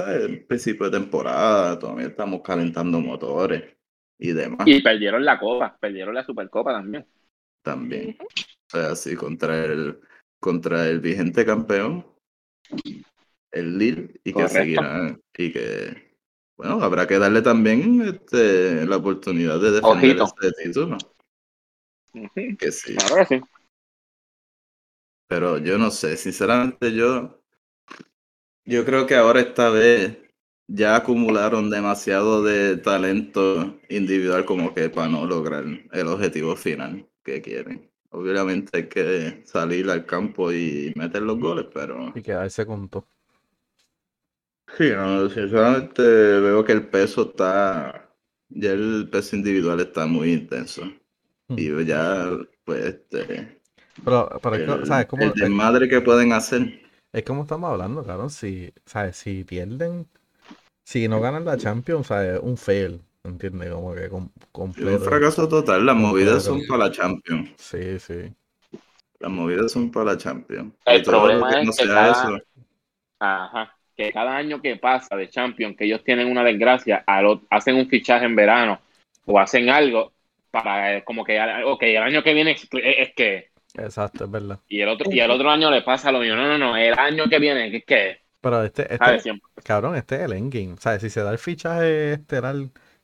el 0.00 0.44
principio 0.46 0.88
de 0.88 0.98
temporada, 0.98 1.78
todavía 1.78 2.06
estamos 2.06 2.40
calentando 2.42 3.00
motores 3.00 3.76
y 4.18 4.32
demás 4.32 4.66
Y 4.66 4.82
perdieron 4.82 5.24
la 5.24 5.38
copa, 5.38 5.76
perdieron 5.78 6.14
la 6.14 6.24
Supercopa 6.24 6.72
también. 6.72 7.06
también. 7.62 8.16
O 8.20 8.70
sea, 8.70 8.96
sí, 8.96 9.14
contra 9.14 9.64
el, 9.64 10.00
contra 10.40 10.88
el 10.88 11.00
vigente 11.00 11.44
campeón, 11.44 12.06
el 13.50 13.78
Lille, 13.78 14.20
y 14.24 14.32
que 14.32 14.48
seguirán, 14.48 15.20
y 15.36 15.52
que, 15.52 16.16
bueno, 16.56 16.82
habrá 16.82 17.06
que 17.06 17.18
darle 17.18 17.42
también 17.42 18.00
este, 18.02 18.86
la 18.86 18.96
oportunidad 18.96 19.60
de 19.60 19.72
defender 19.72 20.20
Ojito. 20.20 20.24
este 20.24 20.64
título, 20.64 20.96
que 22.58 22.72
sí. 22.72 22.94
Claro 22.94 23.16
que 23.16 23.24
sí. 23.26 23.42
Pero 25.32 25.56
yo 25.56 25.78
no 25.78 25.90
sé, 25.90 26.18
sinceramente 26.18 26.92
yo, 26.92 27.40
yo 28.66 28.84
creo 28.84 29.06
que 29.06 29.14
ahora 29.14 29.40
esta 29.40 29.70
vez 29.70 30.18
ya 30.66 30.94
acumularon 30.94 31.70
demasiado 31.70 32.42
de 32.44 32.76
talento 32.76 33.80
individual 33.88 34.44
como 34.44 34.74
que 34.74 34.90
para 34.90 35.08
no 35.08 35.24
lograr 35.26 35.64
el 35.90 36.06
objetivo 36.08 36.54
final 36.54 37.08
que 37.24 37.40
quieren. 37.40 37.90
Obviamente 38.10 38.76
hay 38.76 38.88
que 38.90 39.42
salir 39.46 39.88
al 39.88 40.04
campo 40.04 40.52
y 40.52 40.92
meter 40.96 41.22
los 41.22 41.38
goles, 41.40 41.66
pero 41.72 42.12
Y 42.14 42.20
quedarse 42.20 42.66
con 42.66 42.90
todo. 42.90 43.08
sí, 44.76 44.90
no, 44.90 45.28
sinceramente 45.30 46.02
veo 46.02 46.64
que 46.64 46.72
el 46.72 46.88
peso 46.88 47.22
está, 47.30 48.14
ya 48.48 48.72
el 48.72 49.08
peso 49.10 49.36
individual 49.36 49.80
está 49.80 50.06
muy 50.06 50.32
intenso. 50.32 50.82
Hmm. 51.48 51.56
Y 51.58 51.84
ya, 51.86 52.30
pues, 52.64 52.84
este, 52.84 53.61
Pero, 54.04 54.28
pero 54.42 54.56
el, 54.56 54.86
¿sabes? 54.86 55.06
El 55.18 55.32
desmadre 55.32 55.88
que 55.88 56.00
pueden 56.00 56.32
hacer. 56.32 56.80
es 57.12 57.22
como 57.24 57.42
estamos 57.42 57.70
hablando, 57.70 58.04
cabrón. 58.04 58.30
Si, 58.30 58.72
¿sabes? 58.86 59.16
Si 59.16 59.44
pierden, 59.44 60.06
si 60.84 61.08
no 61.08 61.20
ganan 61.20 61.44
la 61.44 61.56
Champions, 61.56 62.06
¿sabes? 62.08 62.40
Un 62.42 62.56
fail, 62.56 63.02
¿entiendes? 63.24 63.70
Como 63.70 63.94
que 63.94 64.08
completo. 64.50 64.90
un 64.98 65.00
fracaso 65.00 65.48
total. 65.48 65.84
Las 65.86 65.96
movidas 65.96 66.42
son 66.44 66.60
para 66.66 66.86
la 66.86 66.90
Champions. 66.92 67.50
Sí, 67.58 67.98
sí. 67.98 68.32
Las 69.20 69.30
movidas 69.30 69.70
son 69.72 69.90
para 69.92 70.12
la 70.12 70.18
Champions. 70.18 70.72
El 70.84 71.00
Y 71.00 71.04
problema 71.04 71.50
que 71.50 71.60
es 71.60 71.66
no 71.66 71.72
que 71.72 71.76
sea 71.76 71.86
cada- 71.86 72.10
eso, 72.12 72.38
Ajá. 73.20 73.76
Que 73.96 74.10
cada 74.10 74.36
año 74.36 74.60
que 74.60 74.76
pasa 74.76 75.14
de 75.16 75.28
Champions, 75.28 75.76
que 75.76 75.84
ellos 75.84 76.02
tienen 76.02 76.28
una 76.28 76.42
desgracia, 76.42 77.04
hacen 77.50 77.76
un 77.76 77.88
fichaje 77.88 78.24
en 78.24 78.34
verano 78.34 78.80
o 79.26 79.38
hacen 79.38 79.68
algo 79.68 80.12
para 80.50 81.04
como 81.04 81.24
que, 81.24 81.38
ok, 81.64 81.82
el 81.82 81.98
año 82.02 82.22
que 82.22 82.34
viene 82.34 82.52
es, 82.52 82.68
es 82.72 83.14
que, 83.14 83.51
Exacto, 83.74 84.24
es 84.24 84.30
verdad. 84.30 84.60
y 84.68 84.80
el 84.80 84.88
otro 84.88 85.10
y 85.10 85.20
el 85.20 85.30
otro 85.30 85.50
año 85.50 85.70
le 85.70 85.82
pasa 85.82 86.10
lo 86.12 86.20
mismo. 86.20 86.36
No, 86.36 86.46
no, 86.48 86.58
no, 86.58 86.76
el 86.76 86.98
año 86.98 87.28
que 87.28 87.38
viene 87.38 87.76
es 87.76 87.84
que, 87.84 88.22
Pero 88.40 88.62
este, 88.64 88.92
este, 88.94 89.22
cabrón, 89.64 89.96
este 89.96 90.16
es 90.16 90.20
el 90.22 90.32
endgame. 90.32 90.76
¿Sabes? 90.78 91.02
Si 91.02 91.10
se 91.10 91.22
da 91.22 91.30
el 91.32 91.38
fichaje 91.38 92.14
estelar 92.14 92.56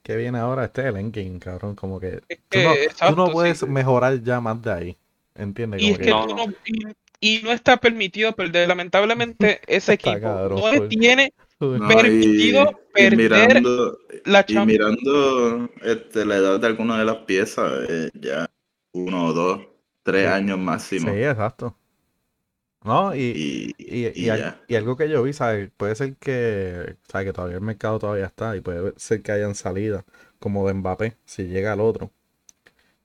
que 0.03 0.17
viene 0.17 0.39
ahora, 0.39 0.65
este 0.65 0.83
es 0.83 0.87
el 0.89 0.97
endgame, 0.97 1.39
cabrón. 1.39 1.75
Como 1.77 2.01
que 2.01 2.23
Es 2.29 2.39
tú 2.49 2.63
no, 2.63 2.75
tú 3.07 3.15
sí. 3.27 3.33
puedes 3.33 3.63
mejorar 3.67 4.23
ya 4.23 4.41
más 4.41 4.61
de 4.63 4.73
ahí. 4.73 4.99
¿Entiendes? 5.35 5.81
Y 5.83 5.91
es 5.93 5.99
que- 5.99 6.05
que 6.07 6.11
No, 6.11 6.27
tú 6.27 6.35
no. 6.37 6.45
y, 6.65 7.39
y 7.39 7.43
no 7.43 7.53
está 7.53 7.77
permitido 7.79 8.35
perder. 8.35 8.69
Lamentablemente, 8.69 9.61
ese 9.67 9.93
Está 9.93 9.95
equipo 9.95 10.21
cabrón, 10.21 10.59
no 10.61 10.71
pues. 10.77 10.89
tiene 10.89 11.33
permitido 11.87 12.71
y 12.97 13.11
perder 13.11 13.17
mirando, 13.17 13.99
la 14.25 14.45
y 14.47 14.59
mirando 14.61 15.71
este, 15.83 16.25
la 16.27 16.37
edad 16.37 16.61
de 16.61 16.67
algunas 16.67 16.99
de 16.99 17.05
las 17.05 17.17
piezas, 17.19 17.73
eh, 17.89 18.11
ya 18.15 18.51
uno 18.93 19.27
o 19.27 19.33
dos, 19.33 19.61
tres 20.09 20.27
Sí. 20.27 20.29
años 20.29 20.59
máximo. 20.59 21.13
Sí, 21.13 21.23
exacto. 21.25 21.77
No, 22.85 23.15
y, 23.15 23.19
Y, 23.33 23.75
y, 23.79 24.07
y 24.15 24.27
y 24.27 24.29
al- 24.31 24.39
ya. 24.39 24.61
y 24.67 24.77
algo 24.77 24.97
que 24.97 25.09
yo 25.09 25.23
vi, 25.23 25.33
¿sabes? 25.33 25.71
Puede 25.77 25.95
ser 25.97 26.17
que, 26.17 26.97
¿sabes? 27.09 27.27
Que 27.27 27.33
todavía 27.33 27.57
el 27.57 27.63
mercado 27.63 27.99
todavía 27.99 28.27
está 28.27 28.57
y 28.57 28.61
puede 28.61 28.95
ser 28.99 29.23
que 29.23 29.33
hayan 29.33 29.55
salidas 29.55 30.05
como 30.39 30.67
de 30.69 30.75
Mbappé, 30.75 31.17
si 31.25 31.45
llega 31.49 31.73
el 31.75 31.81
otro. 31.81 32.13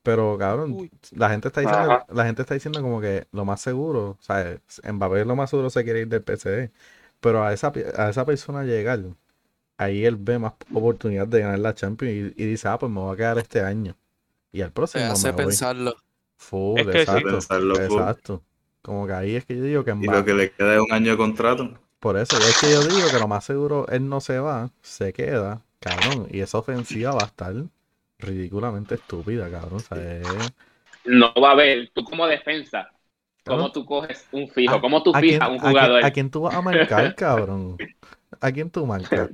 Pero, 0.04 0.38
cabrón, 0.38 0.80
Uy. 0.80 0.92
la 1.12 1.30
gente 1.30 1.48
está 1.50 1.62
diciendo, 1.62 1.90
Ajá. 1.90 2.06
la 2.10 2.26
gente 2.26 2.42
está 2.44 2.54
diciendo 2.56 2.82
como 2.82 3.02
que 3.02 3.28
lo 3.32 3.46
más 3.46 3.62
seguro, 3.62 4.18
¿sabes? 4.22 4.62
Mbappé 4.92 5.26
lo 5.26 5.36
más 5.36 5.50
seguro 5.50 5.70
se 5.70 5.84
quiere 5.84 6.02
ir 6.02 6.08
del 6.10 6.24
PSG, 6.24 6.72
pero 7.22 7.44
a 7.44 7.54
esa, 7.54 7.72
a 7.98 8.10
esa 8.10 8.26
persona 8.26 8.64
llegar, 8.64 9.02
ahí 9.78 10.06
él 10.06 10.18
ve 10.18 10.40
más 10.40 10.54
oportunidad 10.74 11.28
de 11.28 11.42
ganar 11.42 11.60
la 11.60 11.76
Champions 11.76 12.34
y, 12.38 12.44
y 12.44 12.48
dice, 12.48 12.68
ah, 12.70 12.80
pues 12.80 12.92
me 12.92 13.00
voy 13.02 13.14
a 13.14 13.18
quedar 13.18 13.38
este 13.40 13.62
año. 13.62 13.98
Y 14.54 14.62
al 14.62 14.72
próximo 14.74 15.06
hace 15.14 15.20
me 15.20 15.34
voy. 15.36 15.62
pensarlo. 15.62 15.96
Full, 16.50 16.80
Es 16.82 16.88
que 16.88 17.00
sí. 17.00 17.04
exacto, 17.04 17.38
exacto. 17.38 18.44
Como 18.82 19.08
que 19.08 19.14
ahí 19.14 19.36
es 19.36 19.46
que 19.46 19.56
yo 19.58 19.64
digo 19.64 19.84
que 19.86 19.92
Y 19.92 19.96
Mbappé, 19.96 20.20
lo 20.20 20.26
que 20.26 20.34
le 20.34 20.52
queda 20.52 20.76
es 20.76 20.82
un 20.82 20.92
año 20.94 21.12
de 21.12 21.18
contrato. 21.18 21.80
por 22.00 22.18
eso, 22.18 22.40
y 22.40 22.46
es 22.46 22.58
que 22.58 22.72
yo 22.72 22.84
digo 22.84 23.12
que 23.12 23.20
lo 23.20 23.28
más 23.28 23.46
seguro 23.46 23.88
él 23.88 24.10
no 24.10 24.20
se 24.22 24.40
va, 24.40 24.72
se 24.82 25.14
queda, 25.14 25.62
cabrón, 25.80 26.28
y 26.30 26.42
esa 26.42 26.58
ofensiva 26.58 27.12
va 27.14 27.24
a 27.24 27.28
estar 27.28 27.54
ridículamente 28.20 28.96
estúpida, 28.96 29.50
cabrón. 29.50 29.80
O 29.80 29.80
sea, 29.80 29.98
es- 30.02 30.54
No 31.06 31.34
va 31.36 31.50
a 31.50 31.52
haber, 31.54 31.92
tú 31.94 32.04
como 32.04 32.26
defensa, 32.28 32.90
cómo 33.46 33.72
tú 33.72 33.86
coges 33.86 34.28
un 34.32 34.48
fijo, 34.50 34.76
¿A- 34.76 34.82
cómo 34.82 35.04
tú 35.04 35.14
¿a 35.14 35.20
quién, 35.22 35.36
fijas 35.36 35.50
un 35.50 35.60
a 35.60 35.60
quién- 35.60 35.70
jugador. 35.70 36.02
a 36.02 36.12
quién 36.12 36.30
tú 36.32 36.42
vas 36.42 36.56
a 36.56 36.62
marcar, 36.62 37.14
cabrón? 37.16 37.82
¿A 38.42 38.52
quién 38.52 38.70
tú 38.70 38.86
marcas? 38.86 39.30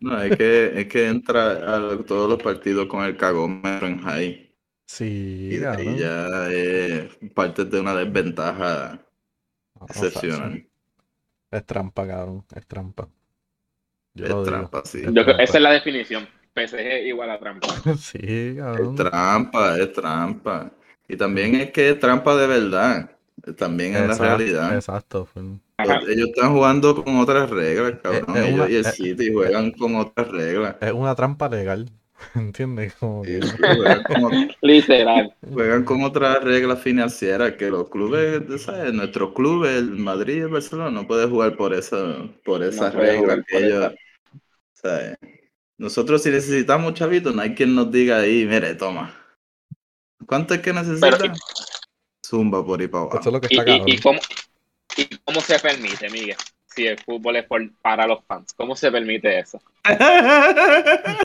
No, 0.00 0.20
es 0.22 0.32
que, 0.36 0.80
es 0.80 0.88
que 0.88 1.08
entra 1.08 1.52
a 1.76 2.04
todos 2.04 2.28
los 2.30 2.42
partidos 2.42 2.86
con 2.88 3.04
el 3.04 3.16
cagómetro 3.16 3.86
en 3.88 3.98
high. 4.00 4.47
Sí, 4.90 5.50
Y 5.52 5.56
de 5.58 5.68
ahí 5.68 5.98
ya 5.98 6.48
es 6.50 7.10
parte 7.34 7.66
de 7.66 7.78
una 7.78 7.94
desventaja 7.94 8.98
No, 9.74 9.80
no, 9.80 9.86
excepcional. 9.86 10.66
Es 11.50 11.66
trampa, 11.66 12.06
cabrón, 12.06 12.44
es 12.56 12.66
trampa. 12.66 13.06
Yo 14.14 14.24
Es 14.24 14.48
trampa, 14.48 14.82
sí. 14.86 14.98
Es 15.00 15.04
Yo 15.04 15.12
creo- 15.12 15.24
trampa. 15.26 15.42
esa 15.42 15.56
es 15.58 15.62
la 15.62 15.72
definición. 15.72 16.26
PSG 16.54 17.06
igual 17.06 17.30
a 17.30 17.38
trampa. 17.38 17.68
Sí, 17.98 18.18
Es 18.22 18.56
cabrón. 18.56 18.96
trampa, 18.96 19.78
es 19.78 19.92
trampa. 19.92 20.72
Y 21.06 21.16
también 21.16 21.54
es 21.56 21.70
que 21.70 21.90
es 21.90 22.00
trampa 22.00 22.34
de 22.36 22.46
verdad. 22.46 23.10
También 23.58 23.94
en 23.94 24.08
la 24.08 24.14
realidad. 24.14 24.74
Exacto. 24.74 25.28
Ajá. 25.76 26.00
Ellos 26.08 26.30
están 26.30 26.52
jugando 26.54 27.04
con 27.04 27.18
otras 27.18 27.48
reglas, 27.50 28.00
cabrón. 28.02 28.36
es 28.36 28.44
Ellos 28.46 28.54
una- 28.60 28.70
y 28.70 28.74
el 28.76 28.86
eh, 28.86 28.90
City 28.92 29.32
juegan 29.32 29.70
con 29.72 29.94
otras 29.96 30.28
reglas. 30.28 30.76
Es 30.80 30.92
una 30.92 31.14
trampa 31.14 31.48
legal. 31.50 31.88
¿Entiendes? 32.34 32.94
Como 32.94 33.24
Sí, 33.24 33.38
que- 33.40 33.40
juegan, 33.76 34.02
con, 34.04 34.50
Literal. 34.62 35.34
juegan 35.52 35.84
con 35.84 36.02
otras 36.02 36.42
reglas 36.42 36.80
financieras 36.82 37.52
que 37.52 37.70
los 37.70 37.88
clubes, 37.88 38.62
¿sabes? 38.62 38.92
Nuestros 38.92 39.32
clubes, 39.34 39.76
el 39.76 39.90
Madrid 39.90 40.36
y 40.36 40.40
el 40.40 40.48
Barcelona, 40.48 40.90
no 40.90 41.06
puede 41.06 41.26
jugar 41.28 41.56
por 41.56 41.74
eso, 41.74 42.30
por 42.44 42.62
esas 42.62 42.94
puede 42.94 43.12
reglas 43.12 43.38
que 43.46 43.56
ellos. 43.58 43.92
¿sabes? 44.72 45.16
Nosotros 45.76 46.22
si 46.22 46.30
necesitamos 46.30 46.94
chavitos, 46.94 47.34
no 47.34 47.42
hay 47.42 47.54
quien 47.54 47.74
nos 47.74 47.90
diga 47.92 48.18
ahí, 48.18 48.44
mire, 48.46 48.74
toma. 48.74 49.14
¿Cuánto 50.26 50.54
es 50.54 50.60
que 50.60 50.72
necesita? 50.72 51.16
Pero- 51.16 51.32
Zumba 52.26 52.64
por 52.66 52.80
ahí 52.80 52.88
para 52.88 53.04
abajo. 53.04 53.20
Eso 53.20 53.28
es 53.30 53.32
lo 53.32 53.40
que 53.40 53.48
¿Y, 53.54 53.58
está 53.58 53.70
y- 53.70 53.82
y 53.94 53.98
cómo, 54.00 54.20
¿Y 54.96 55.16
cómo 55.24 55.40
se 55.40 55.58
permite, 55.60 56.10
Miguel? 56.10 56.36
Si 56.74 56.86
el 56.86 56.98
fútbol 56.98 57.36
es 57.36 57.44
por- 57.46 57.72
para 57.80 58.06
los 58.06 58.24
fans, 58.26 58.52
¿cómo 58.54 58.76
se 58.76 58.90
permite 58.92 59.38
eso? 59.38 59.60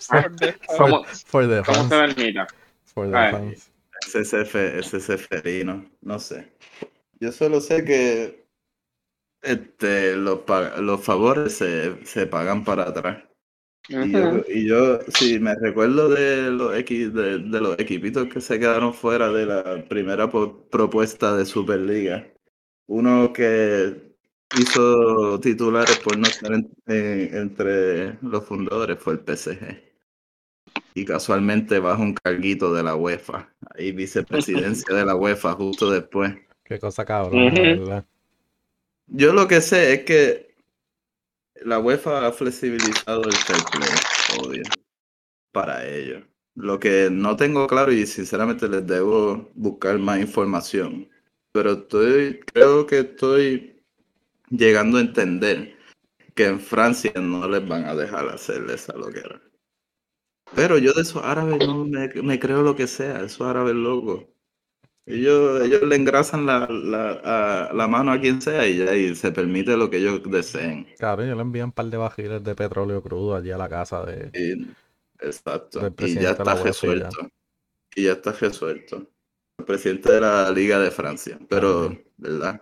For 0.01 0.35
the- 0.39 0.55
¿Cómo, 0.77 1.03
For 1.25 1.47
the 1.47 1.62
cómo 1.63 1.88
fans. 1.88 1.89
se 1.89 2.00
permite? 2.15 2.39
For 2.85 3.07
the 3.07 3.31
fans. 3.31 3.69
SSF, 4.05 4.55
SSFerino, 4.83 5.85
no 6.01 6.19
sé. 6.19 6.47
Yo 7.19 7.31
solo 7.31 7.62
sé 7.62 7.83
que 7.85 8.45
este, 9.41 10.15
los, 10.15 10.39
los 10.79 11.03
favores 11.03 11.57
se, 11.57 12.05
se 12.05 12.25
pagan 12.27 12.63
para 12.63 12.83
atrás. 12.83 13.23
Y 13.89 14.12
yo, 14.12 14.41
y 14.47 14.67
yo, 14.67 15.00
sí, 15.09 15.39
me 15.39 15.55
recuerdo 15.55 16.07
de 16.09 16.50
los, 16.51 16.73
equi- 16.73 17.12
de, 17.12 17.39
de 17.39 17.62
los 17.62 17.77
equipitos 17.79 18.27
que 18.29 18.39
se 18.39 18.57
quedaron 18.59 18.93
fuera 18.93 19.29
de 19.29 19.45
la 19.45 19.83
primera 19.89 20.29
propuesta 20.29 21.35
de 21.35 21.45
Superliga. 21.45 22.25
Uno 22.88 23.33
que 23.33 24.12
hizo 24.57 25.39
titulares 25.39 25.98
por 26.00 26.17
no 26.17 26.27
estar 26.27 26.53
en- 26.53 26.69
en- 26.88 27.36
entre 27.38 28.17
los 28.22 28.45
fundadores 28.45 29.00
fue 29.00 29.13
el 29.13 29.19
PSG. 29.19 29.83
Y 30.95 31.05
casualmente 31.05 31.79
bajo 31.79 32.03
un 32.03 32.13
carguito 32.13 32.74
de 32.74 32.83
la 32.83 32.95
UEFA. 32.95 33.50
Ahí 33.75 33.91
vicepresidencia 33.91 34.93
de 34.95 35.05
la 35.05 35.15
UEFA 35.15 35.53
justo 35.53 35.89
después. 35.89 36.36
Qué 36.63 36.79
cosa 36.79 37.03
cabrón, 37.03 37.53
verdad. 37.53 38.05
Yo 39.07 39.33
lo 39.33 39.48
que 39.48 39.62
sé 39.62 39.93
es 39.93 40.03
que 40.05 40.55
la 41.63 41.79
UEFA 41.79 42.27
ha 42.27 42.31
flexibilizado 42.31 43.24
el 43.24 43.31
fair 43.33 43.60
play, 43.72 43.89
obvio, 44.45 44.63
para 45.51 45.88
ellos. 45.88 46.24
Lo 46.55 46.79
que 46.79 47.10
no 47.12 47.36
tengo 47.36 47.67
claro 47.67 47.91
y 47.91 48.05
sinceramente 48.05 48.67
les 48.67 48.86
debo 48.86 49.50
buscar 49.55 49.98
más 49.98 50.19
información, 50.19 51.10
pero 51.51 51.72
estoy, 51.74 52.39
creo 52.53 52.86
que 52.86 53.00
estoy 53.00 53.73
llegando 54.57 54.98
a 54.98 55.01
entender 55.01 55.77
que 56.36 56.48
en 56.48 56.60
Francia 56.62 57.13
no 57.15 57.48
les 57.50 57.67
van 57.67 57.86
a 57.86 57.95
dejar 57.95 58.29
hacer 58.29 58.69
esa 58.72 58.95
loquera. 58.98 59.41
Pero 60.55 60.77
yo 60.77 60.93
de 60.93 61.01
esos 61.01 61.24
árabes 61.24 61.62
no 61.65 61.86
me, 61.86 62.07
me 62.22 62.39
creo 62.39 62.62
lo 62.62 62.75
que 62.75 62.88
sea, 62.88 63.22
esos 63.24 63.41
árabes 63.48 63.75
locos. 63.75 64.25
Ellos, 65.05 65.62
ellos 65.63 65.83
le 65.83 65.95
engrasan 65.98 66.45
la, 66.45 66.67
la, 66.69 67.22
a- 67.69 67.74
la 67.74 67.88
mano 67.88 68.12
a 68.12 68.22
quien 68.22 68.41
sea 68.41 68.67
y 68.67 68.77
ya 68.79 68.95
y 68.95 69.15
se 69.15 69.31
permite 69.31 69.77
lo 69.77 69.89
que 69.89 69.98
ellos 69.98 70.22
deseen. 70.25 70.88
Claro, 70.98 71.25
yo 71.25 71.36
le 71.36 71.41
envío 71.41 71.65
un 71.65 71.72
par 71.72 71.88
de 71.88 71.98
barriles 71.98 72.43
de 72.43 72.55
petróleo 72.55 73.01
crudo 73.01 73.36
allí 73.36 73.51
a 73.51 73.57
la 73.57 73.69
casa 73.69 74.05
de. 74.05 74.31
Y- 74.33 74.67
exacto. 75.19 75.79
Del 75.81 75.93
Y 76.00 76.15
ya 76.15 76.31
está 76.31 76.55
UEFA 76.55 76.88
y 76.88 77.00
ya. 77.00 77.10
resuelto. 77.10 77.29
Y 77.95 78.03
ya 78.03 78.13
está 78.13 78.31
resuelto. 78.33 79.07
El 79.57 79.65
presidente 79.65 80.12
de 80.13 80.22
la 80.22 80.51
Liga 80.51 80.79
de 80.79 80.91
Francia. 80.91 81.39
Pero, 81.50 81.95
¿verdad? 82.17 82.62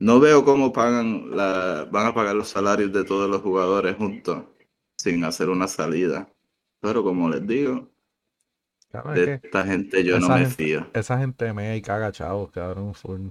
No 0.00 0.20
veo 0.20 0.44
cómo 0.44 0.72
pagan 0.72 1.36
la, 1.36 1.88
van 1.90 2.06
a 2.06 2.14
pagar 2.14 2.36
los 2.36 2.48
salarios 2.48 2.92
de 2.92 3.04
todos 3.04 3.28
los 3.28 3.42
jugadores 3.42 3.96
juntos 3.96 4.44
sin 4.96 5.24
hacer 5.24 5.48
una 5.48 5.66
salida. 5.68 6.28
Pero 6.80 7.02
como 7.02 7.28
les 7.28 7.46
digo, 7.46 7.88
Claro, 8.90 9.12
de 9.12 9.20
es 9.20 9.26
que 9.40 9.46
esta 9.48 9.64
gente 9.64 10.04
yo 10.04 10.18
no 10.20 10.28
me 10.28 10.40
gente- 10.40 10.54
fío. 10.54 10.86
esa 10.94 11.18
gente 11.18 11.52
me 11.52 11.76
y 11.76 11.82
caga 11.82 12.12
chavos, 12.12 12.50
cabrón. 12.50 12.94
Full. 12.94 13.28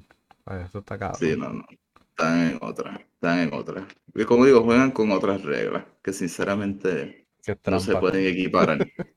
Eso 0.65 0.79
está 0.79 0.97
cabrón. 0.99 1.19
Sí, 1.19 1.35
no, 1.37 1.49
no. 1.53 1.65
Están 2.09 2.51
en 2.51 2.57
otra. 2.61 2.95
Están 3.13 3.39
en 3.39 3.53
otra. 3.53 3.87
Y 4.13 4.25
como 4.25 4.45
digo, 4.45 4.63
juegan 4.63 4.91
con 4.91 5.11
otras 5.11 5.43
reglas 5.43 5.85
que 6.01 6.13
sinceramente 6.13 7.27
no 7.65 7.79
se 7.79 7.95
pueden 7.95 8.25
equiparar. 8.27 8.79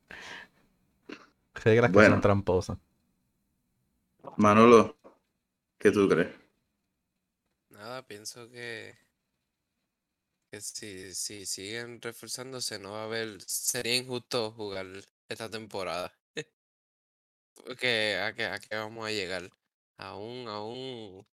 Reglas 1.65 1.91
que 1.93 2.07
son 2.07 2.21
tramposas. 2.21 2.79
Manolo, 4.37 4.97
¿qué 5.79 5.91
tú 5.91 6.09
crees? 6.09 6.29
Nada, 7.81 8.07
pienso 8.07 8.47
que, 8.51 8.95
que 10.51 10.61
si, 10.61 11.15
si 11.15 11.47
siguen 11.47 11.99
reforzándose 12.03 12.79
no 12.79 12.93
va 12.93 13.03
a 13.03 13.05
haber, 13.05 13.41
sería 13.41 13.97
injusto 13.97 14.53
jugar 14.53 14.87
esta 15.31 15.49
temporada. 15.49 16.13
Porque 17.55 18.19
a 18.19 18.35
qué, 18.35 18.45
a 18.45 18.59
qué 18.59 18.77
vamos 18.77 19.07
a 19.07 19.11
llegar? 19.11 19.49
A 19.97 20.15
un, 20.17 20.47
a 20.49 20.63
un, 20.63 21.27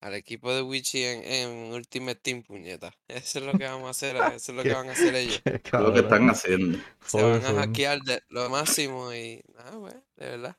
al 0.00 0.14
equipo 0.14 0.52
de 0.52 0.60
Wichi 0.60 1.04
en, 1.04 1.24
en 1.24 1.72
Ultimate 1.72 2.20
Team, 2.20 2.42
puñeta. 2.42 2.92
Eso 3.08 3.38
es 3.38 3.44
lo 3.46 3.56
que 3.56 3.64
vamos 3.64 3.86
a 3.86 3.90
hacer, 3.92 4.14
eso 4.36 4.52
es 4.52 4.56
lo 4.56 4.62
que 4.64 4.74
van 4.74 4.90
a 4.90 4.92
hacer 4.92 5.14
ellos. 5.14 5.40
Es 5.46 5.72
lo 5.72 5.92
que 5.94 6.00
están 6.00 6.28
haciendo. 6.28 6.78
Se 7.06 7.22
van 7.22 7.44
a 7.46 7.54
hackear 7.54 8.00
de 8.02 8.22
lo 8.28 8.50
máximo 8.50 9.10
y 9.14 9.42
nada, 9.54 9.78
pues, 9.78 9.94
de 10.16 10.28
verdad. 10.28 10.56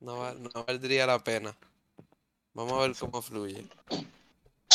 No, 0.00 0.18
va- 0.18 0.34
no 0.34 0.50
valdría 0.66 1.06
la 1.06 1.24
pena. 1.24 1.56
Vamos 2.54 2.74
a 2.74 2.86
ver 2.86 2.96
cómo 2.96 3.20
fluye. 3.22 3.64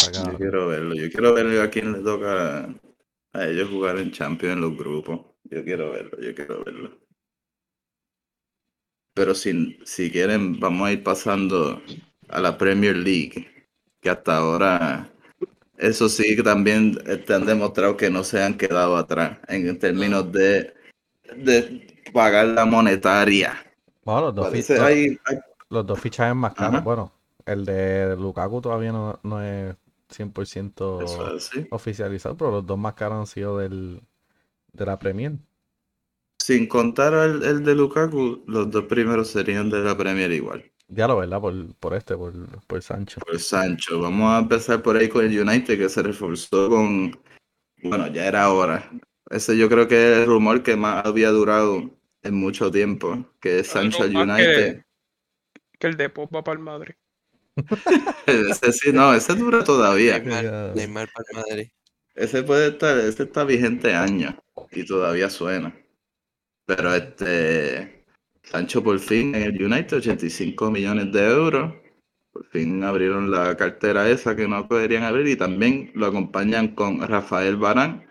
Yo 0.08 0.38
quiero 0.38 0.68
verlo. 0.68 0.96
Yo 0.96 1.10
quiero 1.10 1.34
ver 1.34 1.62
a 1.62 1.70
quién 1.70 1.91
le 1.94 2.00
toca 2.00 2.74
a 3.34 3.46
ellos 3.48 3.70
jugar 3.70 3.98
en 3.98 4.12
Champions 4.12 4.56
en 4.56 4.62
los 4.62 4.77
grupos. 4.77 5.22
Yo 5.44 5.63
quiero 5.63 5.91
verlo, 5.91 6.20
yo 6.20 6.34
quiero 6.36 6.63
verlo. 6.63 6.98
Pero 9.13 9.36
si, 9.36 9.77
si 9.86 10.12
quieren, 10.12 10.60
vamos 10.60 10.88
a 10.88 10.91
ir 10.94 11.03
pasando 11.03 11.82
a 12.29 12.39
la 12.39 12.58
Premier 12.58 12.96
League, 12.96 13.68
que 14.01 14.10
hasta 14.10 14.38
ahora, 14.38 15.12
eso 15.77 16.08
sí, 16.08 16.36
que 16.36 16.44
también 16.44 16.98
este, 17.06 17.34
han 17.34 17.46
demostrado 17.46 17.98
que 17.98 18.10
no 18.10 18.24
se 18.24 18.41
han 18.41 18.56
quedado 18.58 18.96
atrás 18.96 19.39
en 19.48 19.77
términos 19.79 20.32
de, 20.32 20.74
de 21.36 22.01
pagar 22.13 22.46
la 22.48 22.65
monetaria. 22.65 23.56
Bueno, 24.03 24.22
los 24.27 24.36
dos, 24.36 24.46
fi- 24.46 24.51
Parece, 24.51 24.75
los- 24.77 24.84
hay, 24.86 25.20
hay- 25.25 25.38
los 25.70 25.86
dos 25.86 26.00
fichajes 26.00 26.36
más 26.36 26.53
caros. 26.53 26.84
Bueno, 26.84 27.12
el 27.46 27.65
de 27.65 28.15
Lukaku 28.15 28.62
todavía 28.62 28.91
no, 28.91 29.20
no 29.24 29.41
es 29.44 29.75
100% 30.09 31.01
eso 31.03 31.35
es 31.35 31.49
así. 31.51 31.67
oficializado, 31.71 32.35
pero 32.37 32.51
los 32.51 32.65
dos 32.65 32.77
más 32.77 32.93
caros 32.95 33.19
han 33.19 33.27
sido 33.27 33.57
del, 33.59 34.01
de 34.73 34.85
la 34.85 34.97
Premier. 34.99 35.33
Sin 36.39 36.67
contar 36.67 37.13
el, 37.13 37.43
el 37.43 37.63
de 37.63 37.75
Lukaku, 37.75 38.43
los 38.47 38.71
dos 38.71 38.85
primeros 38.85 39.27
serían 39.27 39.69
de 39.69 39.79
la 39.83 39.95
Premier 39.97 40.31
igual. 40.31 40.63
Ya 40.87 41.07
lo, 41.07 41.17
¿verdad? 41.17 41.39
Por, 41.39 41.75
por 41.75 41.93
este, 41.93 42.17
por, 42.17 42.33
por 42.65 42.81
Sancho. 42.81 43.19
Por 43.21 43.37
Sancho, 43.39 43.99
vamos 43.99 44.31
a 44.31 44.39
empezar 44.39 44.81
por 44.81 44.95
ahí 44.97 45.07
con 45.09 45.23
el 45.23 45.39
United 45.39 45.77
que 45.77 45.89
se 45.89 46.01
reforzó 46.01 46.69
con, 46.69 47.11
bueno, 47.83 48.07
ya 48.07 48.25
era 48.25 48.51
hora. 48.51 48.89
Ese 49.29 49.55
yo 49.55 49.69
creo 49.69 49.87
que 49.87 50.13
es 50.13 50.17
el 50.19 50.25
rumor 50.25 50.63
que 50.63 50.75
más 50.75 51.05
había 51.05 51.29
durado 51.29 51.91
en 52.24 52.33
mucho 52.33 52.72
tiempo, 52.72 53.25
que 53.39 53.59
es 53.59 53.67
Sancho 53.67 54.01
al 54.03 54.11
que- 54.11 54.17
United. 54.17 54.83
Que 55.77 55.87
el 55.87 55.95
de 55.98 56.09
Pop 56.09 56.33
va 56.35 56.43
para 56.43 56.57
el 56.57 56.63
Madrid. 56.63 56.95
Ese 58.25 58.72
sí, 58.72 58.91
no, 58.91 59.13
ese 59.13 59.35
dura 59.35 59.63
todavía. 59.63 60.19
Neymar, 60.19 60.75
Neymar 60.75 61.09
para 61.13 61.45
Madrid. 61.48 61.67
Ese 62.15 62.43
puede 62.43 62.69
estar, 62.69 62.98
ese 62.98 63.24
está 63.24 63.43
vigente 63.43 63.93
años 63.93 64.35
y 64.72 64.85
todavía 64.85 65.29
suena. 65.29 65.75
Pero 66.65 66.93
este 66.93 68.05
Sancho 68.43 68.83
por 68.83 69.00
fin 69.00 69.35
en 69.35 69.43
el 69.43 69.63
United, 69.63 69.98
85 69.98 70.72
millones 70.72 71.11
de 71.11 71.29
euros. 71.29 71.74
Por 72.31 72.45
fin 72.50 72.83
abrieron 72.83 73.31
la 73.31 73.55
cartera 73.57 74.09
esa 74.09 74.35
que 74.35 74.48
no 74.48 74.67
podrían 74.67 75.03
abrir 75.03 75.27
y 75.27 75.35
también 75.35 75.91
lo 75.95 76.05
acompañan 76.07 76.75
con 76.75 77.01
Rafael 77.07 77.57
Barán. 77.57 78.05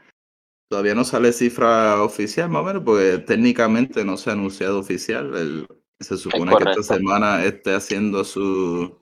Todavía 0.68 0.94
no 0.94 1.04
sale 1.04 1.32
cifra 1.32 2.02
oficial, 2.02 2.50
más 2.50 2.62
o 2.62 2.64
menos, 2.66 2.82
porque 2.84 3.18
técnicamente 3.18 4.04
no 4.04 4.16
se 4.16 4.30
ha 4.30 4.32
anunciado 4.34 4.80
oficial. 4.80 5.34
El- 5.36 5.66
se 6.00 6.16
supone 6.16 6.52
que 6.56 6.70
esta 6.70 6.94
semana 6.94 7.44
esté 7.44 7.74
haciendo 7.74 8.22
su, 8.22 8.98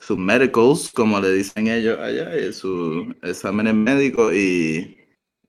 sus 0.00 0.18
medicals, 0.18 0.90
como 0.92 1.20
le 1.20 1.32
dicen 1.32 1.68
ellos 1.68 1.98
allá, 1.98 2.36
y 2.36 2.52
sus 2.52 3.06
exámenes 3.22 3.74
médicos 3.74 4.34
y 4.34 4.96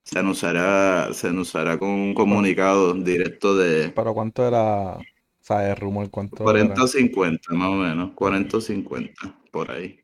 se 0.03 0.19
anunciará, 0.19 1.13
se 1.13 1.27
anunciará 1.27 1.77
con 1.77 1.89
un 1.89 2.13
comunicado 2.13 2.93
directo 2.93 3.55
de 3.55 3.89
Pero 3.89 4.13
¿cuánto 4.13 4.47
era? 4.47 4.97
O 4.97 5.03
sea, 5.41 5.69
el 5.69 5.77
rumor, 5.77 6.09
¿cuánto 6.09 6.43
40 6.43 6.73
era? 6.73 6.83
o 6.83 6.87
50, 6.87 7.53
más 7.53 7.69
o 7.69 7.73
menos, 7.73 8.11
40 8.13 8.57
o 8.57 8.61
50, 8.61 9.39
por 9.51 9.71
ahí, 9.71 9.99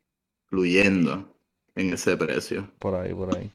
fluyendo 0.46 1.36
en 1.74 1.92
ese 1.92 2.16
precio. 2.16 2.70
Por 2.78 2.94
ahí, 2.94 3.12
por 3.14 3.36
ahí. 3.36 3.52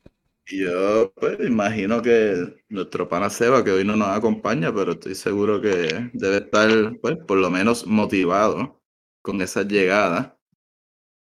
Y 0.48 0.66
yo, 0.66 1.14
pues, 1.14 1.40
imagino 1.40 2.02
que 2.02 2.64
nuestro 2.70 3.08
pana 3.08 3.30
Seba, 3.30 3.64
que 3.64 3.72
hoy 3.72 3.86
no 3.86 3.96
nos 3.96 4.10
acompaña, 4.10 4.74
pero 4.74 4.94
estoy 4.94 5.16
seguro 5.16 5.62
que 5.62 6.10
debe 6.14 6.38
estar, 6.38 6.70
pues, 7.02 7.18
por 7.26 7.38
lo 7.38 7.50
menos 7.50 7.88
motivado 7.88 8.82
con 9.22 9.42
esas 9.42 9.68
llegadas. 9.68 10.34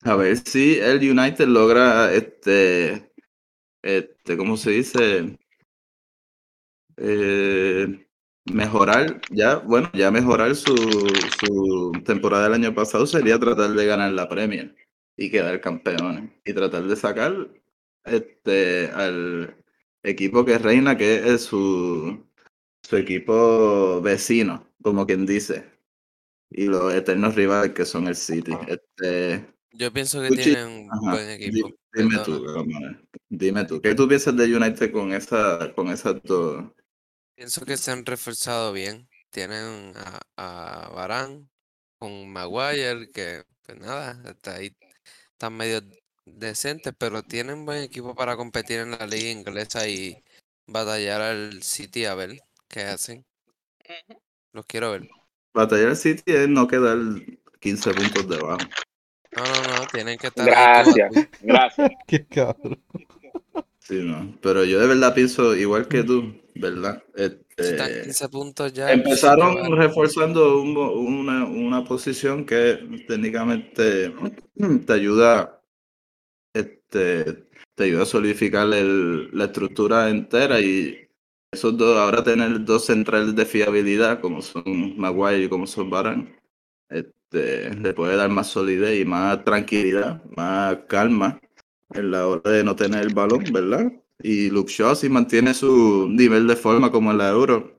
A 0.05 0.15
ver 0.15 0.37
si 0.37 0.77
el 0.77 0.97
United 0.97 1.47
logra, 1.47 2.13
este, 2.13 3.11
este, 3.81 4.37
¿cómo 4.37 4.55
se 4.55 4.69
dice? 4.69 5.39
Eh, 6.97 8.07
mejorar, 8.45 9.19
ya, 9.31 9.57
bueno, 9.57 9.89
ya 9.95 10.11
mejorar 10.11 10.55
su, 10.55 10.75
su 11.39 11.91
temporada 12.05 12.43
del 12.43 12.53
año 12.53 12.75
pasado 12.75 13.07
sería 13.07 13.39
tratar 13.39 13.71
de 13.71 13.85
ganar 13.87 14.11
la 14.11 14.29
Premier 14.29 14.75
y 15.17 15.31
quedar 15.31 15.59
campeones 15.59 16.29
y 16.45 16.53
tratar 16.53 16.83
de 16.83 16.95
sacar 16.95 17.33
este 18.03 18.91
al 18.91 19.55
equipo 20.03 20.45
que 20.45 20.59
reina, 20.59 20.95
que 20.95 21.33
es 21.33 21.45
su, 21.45 22.23
su 22.83 22.95
equipo 22.95 24.01
vecino, 24.01 24.67
como 24.83 25.07
quien 25.07 25.25
dice, 25.25 25.65
y 26.51 26.65
los 26.67 26.93
eternos 26.93 27.35
rivales 27.35 27.73
que 27.73 27.85
son 27.85 28.07
el 28.07 28.15
City. 28.15 28.53
Este, 28.67 29.54
Yo 29.77 29.91
pienso 29.93 30.21
que 30.21 30.31
tienen 30.31 30.67
un 30.67 30.89
ajá, 30.89 31.11
buen 31.11 31.29
di- 31.43 31.63
equipo. 31.63 31.71
dime 31.93 32.19
tú, 32.25 32.43
dime 33.29 33.65
tú, 33.65 33.81
¿qué 33.81 33.95
tú 33.95 34.07
piensas 34.07 34.35
de 34.35 34.55
United 34.55 34.91
con 34.91 35.13
esa, 35.13 35.73
con 35.75 35.89
esas 35.89 36.21
dos? 36.23 36.65
Pienso 37.35 37.65
que 37.65 37.77
se 37.77 37.91
han 37.91 38.05
reforzado 38.05 38.71
bien. 38.73 39.07
Tienen 39.29 39.93
a, 39.95 40.19
a 40.37 40.89
Varane 40.89 41.47
con 41.97 42.31
Maguire, 42.31 43.09
que 43.11 43.43
pues 43.65 43.77
nada, 43.79 44.21
hasta 44.25 44.55
ahí 44.55 44.71
están 45.33 45.55
medio 45.57 45.81
decentes, 46.25 46.93
pero 46.97 47.23
tienen 47.23 47.65
buen 47.65 47.83
equipo 47.83 48.15
para 48.15 48.37
competir 48.37 48.79
en 48.81 48.91
la 48.91 49.07
liga 49.07 49.31
inglesa 49.31 49.87
y 49.87 50.23
batallar 50.67 51.21
al 51.21 51.63
City 51.63 52.05
a 52.05 52.15
ver 52.15 52.39
qué 52.69 52.83
hacen. 52.83 53.25
Los 54.53 54.65
quiero 54.65 54.91
ver. 54.91 55.07
Batallar 55.53 55.89
el 55.89 55.95
City 55.95 56.23
es 56.27 56.47
no 56.49 56.67
quedar 56.67 56.97
15 57.59 57.91
puntos 57.93 58.27
debajo. 58.29 58.59
No, 59.35 59.43
no, 59.43 59.77
no, 59.79 59.87
tienen 59.91 60.17
que 60.17 60.27
estar 60.27 60.45
Gracias, 60.45 61.11
gracias. 61.41 61.91
Qué 62.07 62.25
cabrón. 62.25 62.79
Sí, 63.79 63.99
no. 64.01 64.35
Pero 64.41 64.63
yo 64.63 64.79
de 64.79 64.87
verdad 64.87 65.13
pienso 65.13 65.55
igual 65.55 65.87
que 65.87 66.03
tú, 66.03 66.33
¿verdad? 66.55 67.03
Si 67.15 67.23
están 67.23 67.87
Este, 67.89 68.01
15 68.03 68.29
puntos 68.29 68.73
ya. 68.73 68.91
Empezaron 68.91 69.77
reforzando 69.77 70.59
un- 70.61 70.75
una, 70.77 71.45
una 71.45 71.83
posición 71.83 72.45
que 72.45 73.03
técnicamente 73.07 74.11
te 74.85 74.93
ayuda, 74.93 75.61
este, 76.53 77.45
te 77.75 77.83
ayuda 77.83 78.03
a 78.03 78.07
solidificar 78.07 78.71
el- 78.73 79.29
la 79.37 79.45
estructura 79.45 80.09
entera 80.09 80.59
y 80.59 81.07
esos 81.51 81.77
dos, 81.77 81.97
ahora 81.97 82.23
tener 82.23 82.63
dos 82.65 82.85
centrales 82.85 83.35
de 83.35 83.45
fiabilidad 83.45 84.19
como 84.19 84.41
son 84.41 84.97
Maguire 84.97 85.43
y 85.43 85.49
como 85.49 85.67
son 85.67 85.89
Varane, 85.89 86.35
este, 86.89 87.13
le 87.31 87.93
puede 87.93 88.15
dar 88.15 88.29
más 88.29 88.47
solidez 88.47 88.99
y 89.01 89.05
más 89.05 89.43
tranquilidad, 89.43 90.23
más 90.35 90.77
calma 90.87 91.39
en 91.93 92.11
la 92.11 92.27
hora 92.27 92.51
de 92.51 92.63
no 92.63 92.75
tener 92.75 93.03
el 93.03 93.13
balón, 93.13 93.43
¿verdad? 93.51 93.91
Y 94.19 94.49
Luke 94.49 94.71
Shaw 94.71 94.95
si 94.95 95.09
mantiene 95.09 95.53
su 95.53 96.07
nivel 96.09 96.47
de 96.47 96.55
forma 96.55 96.91
como 96.91 97.11
en 97.11 97.17
la 97.17 97.29
Euro, 97.29 97.75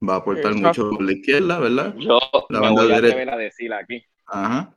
Va 0.00 0.14
a 0.14 0.16
aportar 0.18 0.52
Exacto. 0.52 0.84
mucho 0.84 0.90
por 0.96 1.04
la 1.04 1.12
izquierda, 1.12 1.58
¿verdad? 1.58 1.94
Yo 1.98 2.20
La 2.50 2.60
me 2.60 2.66
banda 2.66 2.82
voy 2.84 2.92
a 2.92 3.00
derecha. 3.00 3.34
a 3.34 3.36
decir 3.36 3.72
aquí. 3.72 4.04
Ajá. 4.26 4.76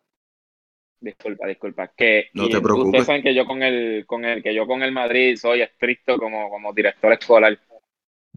Disculpa, 1.00 1.48
disculpa. 1.48 1.88
Que 1.96 2.30
No 2.34 2.50
te 2.50 2.60
preocupes. 2.60 2.88
Ustedes 2.88 3.06
saben 3.06 3.22
que 3.22 3.36
yo 3.36 3.46
con 3.46 3.62
el, 3.62 4.06
con 4.08 4.26
el, 4.26 4.42
que 4.42 4.54
yo 4.54 4.66
con 4.66 4.82
el 4.82 4.92
Madrid 4.92 5.36
soy 5.36 5.62
estricto 5.62 6.18
como, 6.18 6.50
como 6.50 6.74
director 6.74 7.14
escolar. 7.14 7.60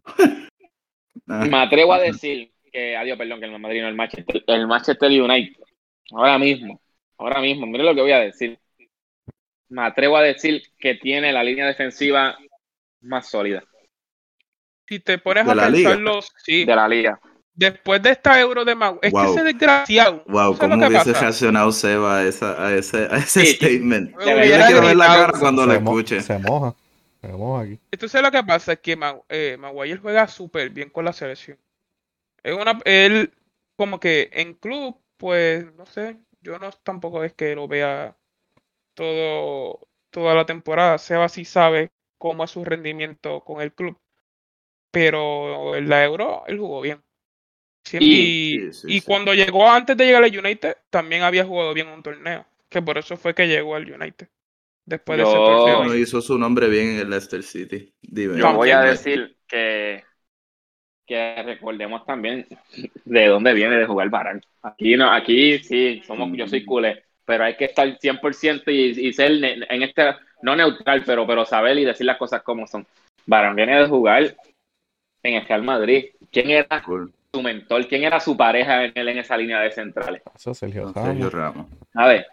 Ah, 1.27 1.47
Me 1.47 1.57
atrevo 1.57 1.95
a 1.95 2.01
decir 2.01 2.53
que, 2.75 2.97
adiós, 2.97 3.17
perdón, 3.17 3.39
que 3.41 3.47
el 3.47 3.59
Madrid 3.59 3.83
no 3.83 3.89
el 3.89 3.95
Manchester, 3.95 4.43
el 4.49 4.67
Manchester 4.67 5.09
United, 5.11 5.63
ahora 6.11 6.39
mismo, 6.39 6.81
ahora 7.19 7.41
mismo, 7.41 7.67
mire 7.67 7.85
lo 7.85 7.95
que 7.95 8.01
voy 8.03 8.13
a 8.13 8.19
decir. 8.19 8.59
Me 9.69 9.83
atrevo 9.83 10.17
a 10.17 10.23
decir 10.23 10.63
que 10.79 10.95
tiene 10.97 11.33
la 11.33 11.43
línea 11.43 11.67
defensiva 11.67 12.37
más 13.01 13.29
sólida 13.29 13.63
Si 14.89 15.01
te 15.01 15.19
pones 15.19 15.47
De 15.47 15.53
a 15.53 15.55
la 15.55 15.69
liga. 15.71 15.91
pensarlo, 15.91 16.21
sí. 16.45 16.65
de 16.65 16.77
la 16.77 16.89
liga. 16.89 17.21
Después 17.55 18.03
de 18.03 18.11
esta 18.11 18.41
euro 18.41 18.65
de 18.65 18.75
Maguire, 18.75 19.07
es 19.07 19.13
Wow. 19.13 19.25
que 19.25 19.31
ese 19.31 19.45
desgraciado. 19.45 20.25
Wow, 20.27 20.57
¿sabes 20.57 20.59
¿cómo 20.59 20.77
lo 20.83 20.89
hubiese 20.89 21.13
pasa? 21.13 21.21
reaccionado 21.21 21.71
Seba 21.73 22.19
a, 22.19 22.25
esa, 22.25 22.67
a 22.67 22.75
ese, 22.75 23.09
a 23.11 23.17
ese 23.19 23.47
Sí. 23.47 23.55
statement? 23.55 24.17
Me 24.17 24.25
Yo 24.25 24.35
le 24.59 24.65
quiero 24.67 24.83
ver 24.83 24.97
la 24.97 25.07
cara 25.07 25.33
cuando 25.39 25.65
lo 25.65 25.73
se, 25.73 25.79
mo- 25.81 25.91
escuche. 25.93 26.21
se 26.21 26.39
moja. 26.39 26.75
Se 27.21 27.29
moja 27.29 27.63
aquí. 27.63 27.79
Entonces 27.93 28.21
lo 28.23 28.31
que 28.31 28.43
pasa 28.43 28.73
es 28.73 28.81
que 28.81 28.99
eh, 29.29 29.57
Maguire 29.59 29.99
juega 29.99 30.27
súper 30.27 30.71
bien 30.71 30.91
con 30.91 31.05
la 31.05 31.13
selección. 31.13 31.57
Es 32.45 32.55
una, 32.55 32.81
él 32.87 33.35
como 33.77 34.01
que 34.01 34.31
en 34.35 34.55
club, 34.55 34.99
pues 35.19 35.73
no 35.75 35.87
sé, 35.87 36.19
yo 36.43 36.59
no 36.61 36.71
tampoco 36.73 37.25
es 37.25 37.35
que 37.35 37.57
lo 37.57 37.69
vea 37.69 38.17
todo 38.95 39.81
toda 40.11 40.35
la 40.35 40.47
temporada. 40.47 40.99
Seba 40.99 41.29
sí 41.31 41.45
sabe 41.47 41.93
cómo 42.19 42.45
es 42.45 42.53
su 42.53 42.65
rendimiento 42.65 43.43
con 43.45 43.63
el 43.63 43.75
club, 43.75 43.99
pero 44.93 45.77
en 45.77 45.89
la 45.89 46.05
Euro 46.05 46.45
él 46.47 46.59
jugó 46.59 46.81
bien. 46.81 47.03
Y- 47.99 48.57
y 48.57 48.65
Sí, 48.65 48.73
sí, 48.73 48.95
y 48.99 49.01
sí. 49.01 49.03
cuando 49.03 49.35
llegó 49.35 49.69
antes 49.71 49.97
de 49.97 50.07
llegar 50.07 50.25
al 50.25 50.39
United, 50.39 50.77
también 50.91 51.23
había 51.23 51.45
jugado 51.47 51.75
bien 51.75 51.89
un 51.89 52.03
torneo, 52.03 52.47
que 52.71 52.83
por 52.83 52.99
eso 52.99 53.17
fue 53.17 53.35
que 53.35 53.49
llegó 53.49 53.77
al 53.77 53.91
United. 53.91 54.29
Después 54.87 55.19
de 55.19 55.25
ese 55.25 55.41
torneo. 55.43 55.85
No 55.85 55.95
hizo 55.95 56.21
su 56.23 56.39
nombre 56.39 56.69
bien 56.69 56.91
en 56.91 56.99
el 57.01 57.11
Leicester 57.11 57.43
City. 57.43 57.93
Dime. 58.03 58.41
Yo 58.41 58.53
voy 58.55 58.71
a 58.71 58.81
decir 58.81 59.39
que, 59.47 60.05
que 61.07 61.43
recordemos 61.43 62.05
también 62.07 62.47
de 63.05 63.27
dónde 63.27 63.53
viene 63.53 63.77
de 63.77 63.87
jugar 63.87 64.09
Barán. 64.09 64.41
Aquí 64.63 64.97
no, 64.97 65.11
aquí 65.11 65.59
sí, 65.59 66.03
somos, 66.07 66.31
yo 66.37 66.47
soy 66.49 66.65
culé, 66.65 67.03
pero 67.25 67.45
hay 67.45 67.57
que 67.57 67.67
estar 67.67 67.87
100% 67.99 68.71
y, 68.71 69.09
y 69.09 69.13
ser 69.13 69.33
ne- 69.39 69.67
en 69.69 69.83
este, 69.83 70.15
no 70.43 70.57
neutral, 70.57 71.03
pero, 71.05 71.27
pero 71.27 71.45
saber 71.45 71.79
y 71.79 71.85
decir 71.85 72.07
las 72.07 72.17
cosas 72.17 72.43
como 72.43 72.67
son. 72.67 72.87
Barán 73.27 73.57
viene 73.57 73.79
de 73.81 73.87
jugar 73.87 74.35
en 75.23 75.35
el 75.35 75.47
Real 75.47 75.63
Madrid. 75.63 76.07
¿Quién 76.31 76.51
era 76.51 76.83
Cool. 76.83 77.13
su 77.33 77.43
mentor? 77.43 77.87
¿Quién 77.89 78.05
era 78.05 78.21
su 78.21 78.37
pareja 78.37 78.85
en, 78.85 78.93
él 78.95 79.09
en 79.09 79.19
esa 79.19 79.37
línea 79.37 79.61
de 79.61 79.71
centrales? 79.71 80.23
Eso 80.35 80.51
es 80.53 80.59
Sergio. 80.59 80.93
Ramos. 81.31 81.67
A 81.95 82.07
ver, 82.09 82.27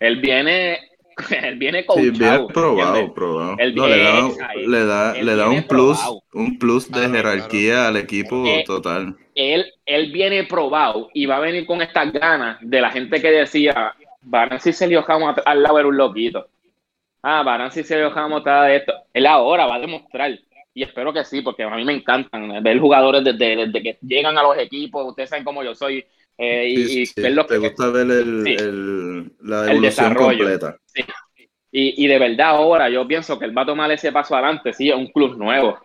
él 0.00 0.20
viene, 0.20 0.78
él 1.30 1.58
viene 1.58 1.84
Sí, 1.86 1.86
coachado, 1.86 2.12
bien 2.12 2.46
probado, 2.48 2.96
¿entiendes? 2.98 3.14
probado. 3.14 3.56
Él 3.58 3.74
No, 3.74 3.86
le 3.88 3.98
da, 3.98 4.30
le 4.54 4.84
da, 4.84 5.14
le 5.20 5.36
da 5.36 5.48
un 5.50 5.66
plus, 5.66 5.98
probado. 5.98 6.22
un 6.32 6.58
plus 6.58 6.90
de 6.92 7.08
Claro, 7.08 7.12
jerarquía 7.12 7.88
al 7.88 7.96
equipo 7.96 8.44
Eh, 8.46 8.64
total. 8.64 9.16
él, 9.34 9.66
él 9.86 10.12
viene 10.12 10.44
probado 10.44 11.10
y 11.12 11.26
va 11.26 11.36
a 11.36 11.40
venir 11.40 11.66
con 11.66 11.82
estas 11.82 12.12
ganas 12.12 12.58
de 12.60 12.80
la 12.80 12.90
gente 12.90 13.20
que 13.20 13.30
decía, 13.30 13.94
Barán 14.22 14.60
si 14.60 14.72
Sergio 14.72 15.02
Ramos 15.02 15.36
al 15.44 15.62
lado 15.62 15.78
era 15.78 15.88
un 15.88 15.96
loquito. 15.96 16.48
Ah, 17.22 17.42
Barán 17.42 17.70
si 17.72 17.82
Sergio 17.84 18.10
Ramos 18.10 18.38
está 18.40 18.64
de 18.64 18.76
esto. 18.76 18.92
Él 19.12 19.26
ahora 19.26 19.66
va 19.66 19.76
a 19.76 19.80
demostrar. 19.80 20.38
Y 20.74 20.82
espero 20.82 21.12
que 21.12 21.24
sí, 21.24 21.40
porque 21.42 21.62
a 21.62 21.70
mí 21.70 21.84
me 21.84 21.94
encantan 21.94 22.62
ver 22.62 22.78
jugadores 22.80 23.22
desde, 23.24 23.56
desde 23.66 23.82
que 23.82 23.98
llegan 24.02 24.36
a 24.38 24.42
los 24.42 24.58
equipos. 24.58 25.06
Ustedes 25.08 25.30
saben 25.30 25.44
cómo 25.44 25.62
yo 25.62 25.74
soy. 25.74 26.04
Eh, 26.38 26.68
y, 26.68 26.84
Sí, 27.06 27.12
y 27.16 27.20
verlos 27.22 27.46
Te 27.46 27.54
que- 27.54 27.58
gusta 27.60 27.88
ver 27.90 28.10
el, 28.10 28.42
Sí. 28.44 28.54
el- 28.58 29.32
la 29.42 29.56
evolución 29.70 29.80
desarrollo. 29.82 30.38
completa. 30.38 30.76
Y, 31.70 32.04
y 32.04 32.06
de 32.06 32.18
verdad 32.18 32.50
ahora 32.50 32.88
yo 32.88 33.06
pienso 33.06 33.38
que 33.38 33.46
él 33.46 33.56
va 33.56 33.62
a 33.62 33.66
tomar 33.66 33.90
ese 33.90 34.12
paso 34.12 34.34
adelante, 34.36 34.72
sí, 34.72 34.90
es 34.90 34.94
un 34.96 35.08
club 35.08 35.36
nuevo, 35.36 35.78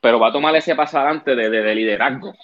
pero 0.00 0.18
va 0.18 0.28
a 0.28 0.32
tomar 0.32 0.54
ese 0.56 0.74
paso 0.74 0.98
adelante 0.98 1.36
de, 1.36 1.48
de- 1.50 1.62
de 1.62 1.74
liderazgo. 1.74 2.34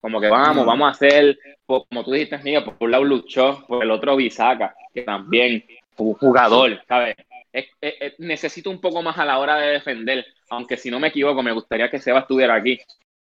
Como 0.00 0.20
que 0.20 0.28
vamos, 0.28 0.64
vamos 0.64 0.86
a 0.88 0.90
hacer, 0.92 1.38
por- 1.66 1.86
como 1.88 2.04
tú 2.04 2.12
dijiste, 2.12 2.38
Miguel, 2.38 2.64
por 2.64 2.76
un 2.80 2.90
lado 2.92 3.04
luchó, 3.04 3.64
por 3.66 3.82
el 3.82 3.90
otro 3.90 4.16
Bisaca, 4.16 4.74
que 4.94 5.02
también 5.02 5.64
un 5.98 6.14
jugador, 6.14 6.80
¿sabes? 6.88 7.16
Es- 7.52 7.68
es- 7.80 7.94
es- 8.00 8.14
necesito 8.20 8.70
un 8.70 8.80
poco 8.80 9.02
más 9.02 9.18
a 9.18 9.24
la 9.24 9.38
hora 9.38 9.56
de 9.56 9.72
defender, 9.72 10.24
aunque 10.50 10.76
si 10.76 10.90
no 10.90 10.98
me 11.00 11.08
equivoco, 11.08 11.42
me 11.42 11.52
gustaría 11.52 11.90
que 11.90 11.98
Seba 11.98 12.20
estuviera 12.20 12.54
aquí. 12.54 12.78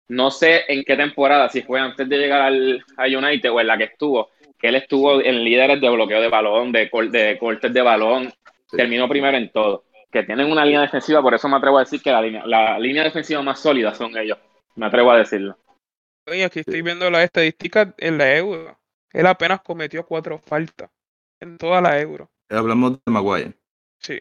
No 0.09 0.31
sé 0.31 0.61
en 0.67 0.83
qué 0.83 0.95
temporada, 0.95 1.49
si 1.49 1.61
fue 1.61 1.79
antes 1.79 2.07
de 2.07 2.17
llegar 2.17 2.41
al, 2.41 2.83
a 2.97 3.05
United 3.05 3.51
o 3.51 3.59
en 3.61 3.67
la 3.67 3.77
que 3.77 3.85
estuvo, 3.85 4.29
que 4.59 4.67
él 4.67 4.75
estuvo 4.75 5.21
en 5.21 5.43
líderes 5.43 5.79
de 5.81 5.89
bloqueo 5.89 6.21
de 6.21 6.27
balón, 6.29 6.71
de, 6.71 6.89
cor- 6.89 7.09
de 7.09 7.37
cortes 7.37 7.73
de 7.73 7.81
balón, 7.81 8.33
Sí. 8.69 8.77
terminó 8.77 9.07
primero 9.07 9.37
en 9.37 9.49
todo. 9.51 9.85
Que 10.11 10.23
tienen 10.23 10.51
una 10.51 10.65
línea 10.65 10.81
defensiva, 10.81 11.21
por 11.21 11.33
eso 11.33 11.47
me 11.47 11.57
atrevo 11.57 11.77
a 11.77 11.81
decir 11.81 12.01
que 12.01 12.11
la 12.11 12.21
línea, 12.21 12.45
la 12.45 12.77
línea 12.79 13.03
defensiva 13.03 13.41
más 13.41 13.59
sólida 13.59 13.93
son 13.93 14.15
ellos. 14.17 14.37
Me 14.75 14.85
atrevo 14.87 15.11
a 15.11 15.17
decirlo. 15.17 15.57
Oye, 16.27 16.43
aquí 16.45 16.59
estoy 16.59 16.81
viendo 16.81 17.09
las 17.11 17.23
estadísticas 17.23 17.89
en 17.97 18.17
la 18.17 18.35
euro. 18.35 18.77
Él 19.11 19.25
apenas 19.27 19.61
cometió 19.61 20.05
cuatro 20.05 20.39
faltas 20.39 20.89
en 21.39 21.57
toda 21.57 21.81
la 21.81 21.99
euro. 21.99 22.29
Hablamos 22.49 22.93
de 23.03 23.11
Maguire. 23.11 23.53
Sí, 23.99 24.19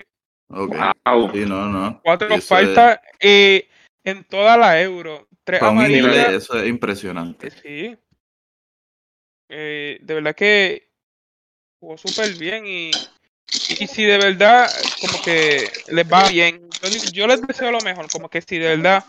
Ok. 0.50 0.74
Wow. 1.06 1.30
Sí, 1.32 1.44
no, 1.46 1.66
no. 1.68 2.00
cuatro 2.04 2.28
Eso 2.28 2.36
es- 2.36 2.44
faltas 2.48 3.00
eh, 3.20 3.68
en 4.04 4.24
toda 4.24 4.56
la 4.56 4.80
euro. 4.82 5.26
Tres 5.44 5.60
Para 5.60 5.72
un 5.72 5.82
eso 5.82 6.56
es 6.58 6.68
impresionante. 6.68 7.48
Eh, 7.48 7.52
Sí. 7.62 7.98
Eh, 9.54 9.98
de 10.00 10.14
verdad 10.14 10.34
que 10.34 10.88
jugó 11.78 11.98
súper 11.98 12.32
bien 12.36 12.66
y, 12.66 12.90
y 12.90 13.86
si 13.86 14.04
de 14.04 14.16
verdad 14.16 14.66
como 15.00 15.22
que 15.22 15.68
les 15.88 16.10
va 16.10 16.28
bien, 16.28 16.70
yo, 16.82 16.88
yo 17.12 17.26
les 17.26 17.42
deseo 17.42 17.70
lo 17.70 17.80
mejor, 17.80 18.10
como 18.10 18.30
que 18.30 18.40
si 18.40 18.58
de 18.58 18.76
verdad 18.76 19.04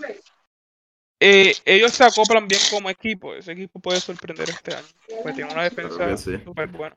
eh, 1.22 1.54
ellos 1.64 1.94
se 1.94 2.04
acoplan 2.04 2.48
bien 2.48 2.60
como 2.70 2.90
equipo, 2.90 3.34
ese 3.34 3.54
equipo 3.54 3.80
puede 3.80 4.02
sorprender 4.02 4.50
este 4.50 4.76
año, 4.76 4.86
porque 5.22 5.34
tiene 5.34 5.54
una 5.54 5.64
defensa 5.64 6.18
sí. 6.18 6.34
súper 6.44 6.68
buena. 6.68 6.96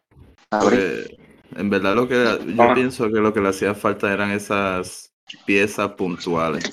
Porque 0.51 1.17
en 1.55 1.71
verdad 1.71 1.95
lo 1.95 2.09
que 2.09 2.15
yo 2.15 2.63
Ah. 2.63 2.75
pienso 2.75 3.05
que 3.09 3.21
lo 3.21 3.33
que 3.33 3.41
le 3.41 3.51
hacía 3.51 3.75
falta 3.75 4.13
eran 4.13 4.33
esas 4.33 5.13
piezas 5.45 5.91
puntuales. 5.93 6.65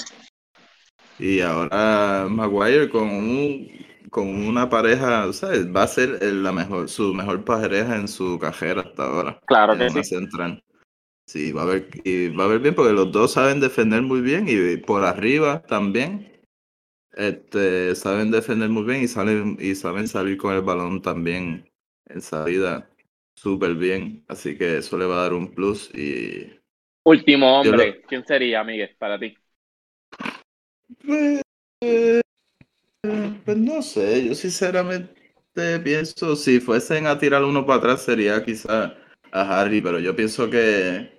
Y 1.20 1.42
ahora 1.42 2.28
Maguire 2.30 2.90
con 2.90 3.10
un 3.10 3.84
con 4.14 4.28
una 4.28 4.70
pareja, 4.70 5.26
o 5.26 5.34
sea, 5.34 5.50
va 5.76 5.84
a 5.84 5.88
ser 5.88 6.22
la 6.22 6.52
mejor, 6.52 6.88
su 6.88 7.16
mejor 7.16 7.44
pareja 7.44 7.96
en 7.96 8.08
su 8.08 8.38
carrera 8.38 8.82
hasta 8.82 9.06
ahora. 9.06 9.40
Claro 9.48 9.76
que 9.76 9.90
sí. 9.90 10.04
central. 10.04 10.64
Sí, 11.26 11.52
va 11.52 11.64
a 11.64 11.66
ver, 11.66 11.90
y 12.04 12.28
va 12.28 12.44
a 12.44 12.48
ver 12.48 12.60
bien 12.60 12.76
porque 12.76 12.94
los 12.94 13.12
dos 13.12 13.34
saben 13.34 13.60
defender 13.60 14.04
muy 14.04 14.22
bien 14.22 14.46
y 14.48 14.78
por 14.78 15.04
arriba 15.04 15.64
también. 15.64 16.32
Este, 17.16 17.96
saben 17.96 18.30
defender 18.30 18.70
muy 18.70 18.84
bien 18.84 19.02
y 19.02 19.08
salen 19.08 19.58
y 19.60 19.74
saben 19.74 20.08
salir 20.08 20.38
con 20.38 20.54
el 20.54 20.62
balón 20.62 21.02
también 21.02 21.68
en 22.08 22.22
salida 22.22 22.88
súper 23.36 23.74
bien. 23.74 24.24
Así 24.28 24.58
que 24.58 24.78
eso 24.78 24.96
le 24.98 25.06
va 25.06 25.16
a 25.16 25.24
dar 25.24 25.34
un 25.34 25.56
plus 25.56 25.90
y 25.96 26.52
Último 27.06 27.60
hombre, 27.60 28.02
¿quién 28.08 28.26
sería, 28.26 28.64
Miguel, 28.64 28.96
para 28.98 29.20
ti? 29.20 29.36
Pues, 33.46 33.58
no 33.58 33.82
sé, 33.82 34.28
yo 34.28 34.36
sinceramente 34.36 35.80
pienso, 35.84 36.36
si 36.36 36.60
fuesen 36.60 37.06
a 37.08 37.18
tirar 37.20 37.44
uno 37.44 37.66
para 37.66 37.80
atrás 37.80 38.02
sería 38.04 38.44
quizá 38.44 38.96
a 39.32 39.62
Harry, 39.62 39.82
pero 39.82 40.00
yo 40.00 40.16
pienso 40.16 40.50
que 40.50 41.12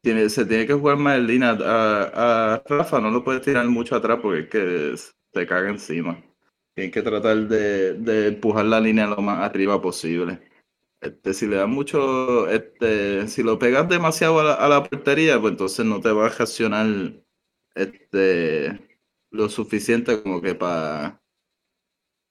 tiene, 0.00 0.28
se 0.28 0.44
tiene 0.46 0.66
que 0.66 0.74
jugar 0.74 0.96
más 0.96 1.18
en 1.18 1.26
línea. 1.26 1.50
A, 1.60 2.54
a 2.54 2.62
Rafa 2.66 3.00
no 3.00 3.10
lo 3.10 3.24
puedes 3.24 3.42
tirar 3.42 3.66
mucho 3.68 3.96
atrás 3.96 4.18
porque 4.22 4.40
es 4.40 4.48
que 4.48 4.96
se 5.34 5.46
caga 5.46 5.70
encima. 5.70 6.22
Tienes 6.74 6.92
que 6.92 7.02
tratar 7.02 7.36
de, 7.48 7.94
de 7.94 8.28
empujar 8.28 8.64
la 8.64 8.80
línea 8.80 9.06
lo 9.06 9.18
más 9.18 9.40
arriba 9.40 9.80
posible. 9.80 10.40
Este, 11.00 11.34
si 11.34 11.46
le 11.48 11.56
das 11.56 11.68
mucho, 11.68 12.48
este, 12.48 13.28
si 13.28 13.42
lo 13.42 13.58
pegas 13.58 13.88
demasiado 13.88 14.40
a 14.40 14.44
la, 14.44 14.54
a 14.54 14.68
la 14.68 14.84
portería, 14.84 15.40
pues 15.40 15.52
entonces 15.52 15.86
no 15.86 16.00
te 16.00 16.12
va 16.12 16.26
a 16.26 16.30
reaccionar 16.30 16.86
este, 17.74 18.98
lo 19.30 19.48
suficiente 19.48 20.22
como 20.22 20.40
que 20.40 20.54
para 20.54 21.18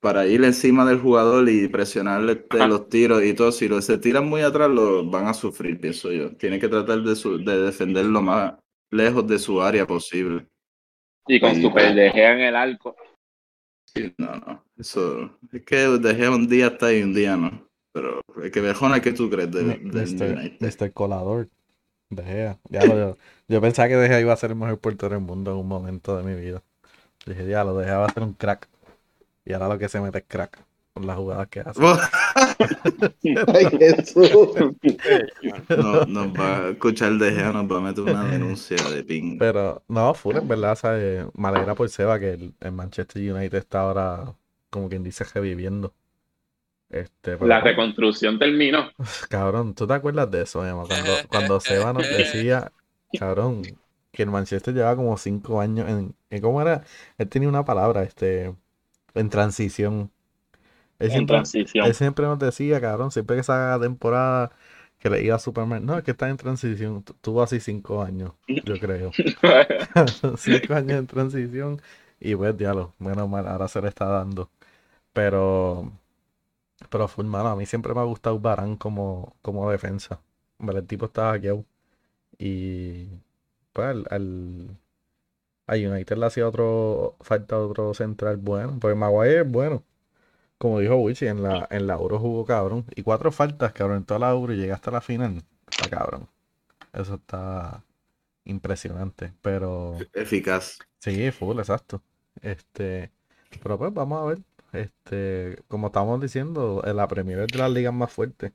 para 0.02 0.26
ir 0.26 0.44
encima 0.44 0.84
del 0.84 1.00
jugador 1.00 1.48
y 1.48 1.68
presionarle 1.68 2.32
este, 2.32 2.68
los 2.68 2.90
tiros 2.90 3.24
y 3.24 3.36
todo. 3.36 3.52
Si 3.52 3.68
lo, 3.68 3.80
se 3.84 4.00
tiran 4.00 4.28
muy 4.28 4.42
atrás, 4.42 4.68
lo 4.68 5.06
van 5.08 5.28
a 5.28 5.34
sufrir, 5.36 5.80
pienso 5.80 6.12
yo. 6.12 6.36
Tienen 6.38 6.60
que 6.60 6.68
tratar 6.68 7.04
de, 7.04 7.16
su- 7.16 7.38
de 7.38 7.62
defender 7.62 8.06
lo 8.06 8.20
más 8.20 8.56
lejos 8.90 9.28
de 9.28 9.38
su 9.38 9.62
área 9.62 9.86
posible. 9.86 10.48
Y 11.28 11.40
con 11.40 11.54
Sí, 11.54 11.62
Super 11.62 11.84
pues. 11.84 11.96
De 11.96 12.08
en 12.08 12.40
el 12.40 12.56
arco. 12.56 12.96
Sí, 13.94 14.12
no, 14.18 14.36
no. 14.38 14.66
Eso 14.76 15.38
es 15.52 15.62
que 15.64 15.76
dejé 15.76 16.30
un 16.30 16.48
día 16.48 16.68
hasta 16.68 16.88
ahí, 16.88 17.04
un 17.04 17.14
día 17.14 17.38
no. 17.38 17.70
Pero 17.94 18.22
el 18.42 18.50
que 18.50 18.62
mejor 18.62 19.00
que 19.02 19.12
tú 19.14 19.30
crees 19.30 19.52
de, 19.52 19.64
del 19.64 19.82
Mr. 19.84 20.36
United. 20.36 20.58
Mr. 20.62 20.94
Colador. 20.94 21.48
De 22.12 22.24
Gea. 22.24 22.60
Ya 22.70 22.86
lo- 22.86 22.96
yo, 22.98 23.18
yo 23.48 23.62
pensaba 23.62 23.88
que 23.88 23.96
De 23.96 24.08
Gea 24.08 24.20
iba 24.22 24.34
a 24.34 24.38
ser 24.38 24.52
el 24.52 24.58
mejor 24.58 24.80
portero 24.80 25.16
del 25.16 25.24
mundo 25.24 25.52
en 25.52 25.58
un 25.58 25.68
momento 25.68 26.18
de 26.18 26.24
mi 26.24 26.40
vida. 26.40 26.62
Dije, 27.26 27.48
ya 27.48 27.64
lo 27.64 27.76
De 27.78 27.86
Gea 27.86 27.98
va 28.00 28.08
a 28.08 28.14
ser 28.14 28.24
un 28.24 28.34
crack. 28.34 28.70
Y 29.46 29.54
ahora 29.54 29.70
lo 29.70 29.80
que 29.80 29.90
se 29.90 30.00
mete 30.02 30.20
es 30.20 30.26
crack 30.28 30.60
con 30.94 31.08
las 31.08 31.18
jugadas 31.18 31.48
que 31.50 31.62
hace. 31.62 31.82
Ay, 33.48 33.66
Jesús. 33.80 34.30
No, 35.78 36.06
nos 36.06 36.28
va 36.40 36.58
a 36.58 36.70
escuchar 36.72 37.14
de 37.14 37.32
Gea, 37.32 37.52
nos 37.54 37.72
va 37.72 37.78
a 37.78 37.82
meter 37.82 38.04
una 38.04 38.26
denuncia 38.26 38.78
de 38.90 39.04
ping. 39.04 39.38
Pero 39.40 39.84
no, 39.88 40.14
full, 40.14 40.36
en 40.38 40.48
verdad, 40.48 40.76
¿sabes? 40.76 41.26
Me 41.36 41.48
alegra 41.48 41.76
por 41.76 41.90
Seba 41.90 42.20
que 42.20 42.32
el, 42.34 42.54
el 42.60 42.72
Manchester 42.72 43.22
United 43.34 43.58
está 43.58 43.82
ahora, 43.82 44.36
como 44.70 44.90
quien 44.90 45.04
dice, 45.04 45.24
reviviendo. 45.24 45.94
Este, 46.92 47.38
pero, 47.38 47.50
La 47.50 47.60
reconstrucción 47.60 48.40
terminó. 48.40 48.90
cabrón, 49.30 49.74
¿tú 49.76 49.88
te 49.88 49.94
acuerdas 49.94 50.30
de 50.32 50.42
eso, 50.44 50.66
Emma? 50.66 50.88
Cuando, 50.88 51.22
cuando 51.28 51.60
Seba 51.60 51.94
nos 51.94 52.10
decía, 52.10 52.74
cabrón, 53.14 53.80
que 54.12 54.24
el 54.24 54.30
Manchester 54.32 54.74
lleva 54.74 54.96
como 54.96 55.18
cinco 55.18 55.62
años 55.62 55.90
en, 55.90 56.16
en- 56.30 56.42
¿cómo 56.42 56.62
era? 56.62 56.84
Él 57.18 57.30
tenía 57.30 57.50
una 57.50 57.66
palabra, 57.66 58.04
este, 58.04 58.56
en 59.16 59.30
transición. 59.30 60.12
Él 61.00 61.12
En 61.12 61.12
siempre, 61.12 61.28
transición. 61.28 61.90
él 61.90 61.96
siempre 61.96 62.26
nos 62.28 62.40
decía, 62.40 62.82
cabrón, 62.82 63.12
siempre 63.12 63.38
que 63.42 63.44
la 63.52 63.80
temporada 63.82 64.52
que 65.00 65.10
le 65.10 65.24
iba 65.24 65.36
a 65.36 65.40
Superman, 65.40 65.86
no, 65.86 65.98
es 65.98 66.04
que 66.04 66.12
está 66.12 66.30
en 66.30 66.38
transición, 66.38 67.04
Tu- 67.04 67.14
tuvo 67.16 67.44
así 67.44 67.60
cinco 67.60 68.04
años, 68.04 68.34
yo 68.64 68.80
creo. 68.80 69.18
Cinco 70.38 70.74
años 70.74 71.00
en 71.00 71.08
transición 71.08 71.82
y 72.20 72.36
pues 72.36 72.56
diablo, 72.58 72.94
menos 73.00 73.28
mal, 73.30 73.48
ahora 73.48 73.68
se 73.68 73.82
le 73.82 73.90
está 73.90 74.06
dando. 74.06 74.52
Pero, 75.14 75.92
pero 76.90 77.08
full 77.08 77.26
mano, 77.26 77.50
a 77.50 77.56
mí 77.56 77.66
siempre 77.66 77.94
me 77.94 78.02
ha 78.02 78.04
gustado 78.04 78.40
Barán 78.40 78.78
como, 78.78 79.36
como 79.42 79.70
defensa. 79.72 80.22
Hombre, 80.60 80.80
El 80.80 80.88
tipo 80.88 81.06
estaba 81.06 81.34
aquí 81.34 81.48
y 82.38 83.08
pues 83.74 83.88
al, 83.88 84.06
al, 84.10 84.78
a 85.68 85.76
United 85.76 86.18
le 86.18 86.26
hacía 86.26 86.48
otro, 86.48 87.18
falta 87.22 87.60
otro 87.60 87.94
central 87.94 88.38
bueno, 88.38 88.78
pues 88.80 88.96
Maguire 88.96 89.42
es 89.42 89.52
bueno. 89.52 89.84
Como 90.58 90.80
dijo 90.80 90.96
Wichi, 90.98 91.28
en 91.28 91.44
la, 91.44 91.68
en 91.72 91.88
la 91.88 91.96
Euro 91.96 92.20
jugó 92.20 92.46
cabrón. 92.46 92.86
Y 92.96 93.04
cuatro 93.04 93.32
faltas, 93.32 93.74
cabrón, 93.74 93.98
en 94.00 94.06
toda 94.06 94.20
la 94.22 94.32
Euro 94.32 94.54
y 94.54 94.58
llega 94.58 94.76
hasta 94.76 94.92
la 94.92 95.02
final. 95.02 95.44
Está 95.70 95.90
cabrón. 95.90 96.30
Eso 96.94 97.16
está 97.16 97.84
impresionante. 98.46 99.34
Pero 99.42 100.08
Eficaz. 100.14 100.78
sí, 101.00 101.32
full, 101.32 101.60
exacto. 101.60 102.04
Este, 102.42 103.12
pero 103.64 103.78
pues 103.78 103.94
vamos 103.94 104.22
a 104.22 104.26
ver. 104.26 104.40
Este, 104.74 105.58
como 105.68 105.88
estamos 105.88 106.22
diciendo, 106.22 106.82
en 106.86 106.96
la 106.96 107.08
Premier 107.08 107.40
es 107.40 107.48
de 107.48 107.58
las 107.60 107.72
ligas 107.72 107.94
más 107.94 108.12
fuertes. 108.12 108.54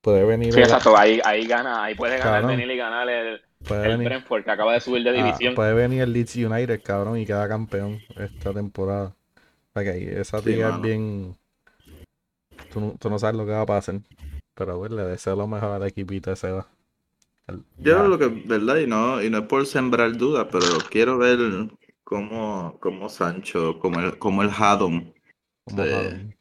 Puede 0.00 0.24
venir, 0.24 0.52
Sí, 0.52 0.60
el- 0.60 0.64
exacto. 0.64 0.96
Ahí, 0.96 1.20
ahí 1.24 1.46
gana, 1.46 1.84
ahí 1.84 1.94
puede 1.94 2.16
ganar 2.18 2.40
Cabrón. 2.40 2.56
venir 2.56 2.70
y 2.70 2.76
ganar 2.76 3.08
el, 3.08 3.40
puede 3.66 3.82
el 3.84 3.88
venir, 3.98 4.08
Brentford 4.08 4.44
que 4.44 4.50
acaba 4.50 4.72
de 4.72 4.80
subir 4.80 5.02
de 5.02 5.10
ah, 5.10 5.12
división. 5.24 5.54
puede 5.54 5.74
venir 5.74 6.02
el 6.02 6.12
Leeds 6.12 6.36
United, 6.36 6.80
cabrón, 6.82 7.18
y 7.18 7.26
queda 7.26 7.48
campeón 7.48 7.98
esta 8.16 8.52
temporada. 8.54 9.14
O 9.74 9.80
sea 9.80 9.84
que 9.92 10.20
esa 10.20 10.40
Sí, 10.40 10.50
liga 10.50 10.66
es 10.68 10.72
mano. 10.72 10.82
bien. 10.82 11.36
Tú, 12.72 12.80
no- 12.80 12.94
tú 12.98 13.10
no 13.10 13.18
sabes 13.18 13.36
lo 13.36 13.44
que 13.44 13.52
va 13.52 13.62
a 13.62 13.66
pasar. 13.66 13.96
Pero 14.54 14.78
bueno, 14.78 14.96
le 14.96 15.04
deseo 15.04 15.36
lo 15.36 15.46
mejor 15.46 15.70
al 15.70 15.86
equipito 15.86 16.32
ese 16.32 16.50
va. 16.52 16.66
Al- 17.46 17.64
Yo 17.78 18.06
lo 18.08 18.18
que, 18.18 18.28
¿verdad? 18.28 18.76
Y 18.76 18.86
no, 18.86 19.22
y 19.22 19.28
no 19.30 19.38
es 19.38 19.44
por 19.44 19.66
sembrar 19.66 20.16
dudas, 20.16 20.46
pero 20.50 20.66
quiero 20.90 21.18
ver 21.18 21.38
cómo, 22.10 22.76
cómo 22.80 23.08
Sancho, 23.08 23.78
como 23.78 24.00
el, 24.00 24.18
como 24.18 24.42
el 24.42 24.50
Haddon 24.50 25.14
como 25.64 25.84
se, 25.84 26.36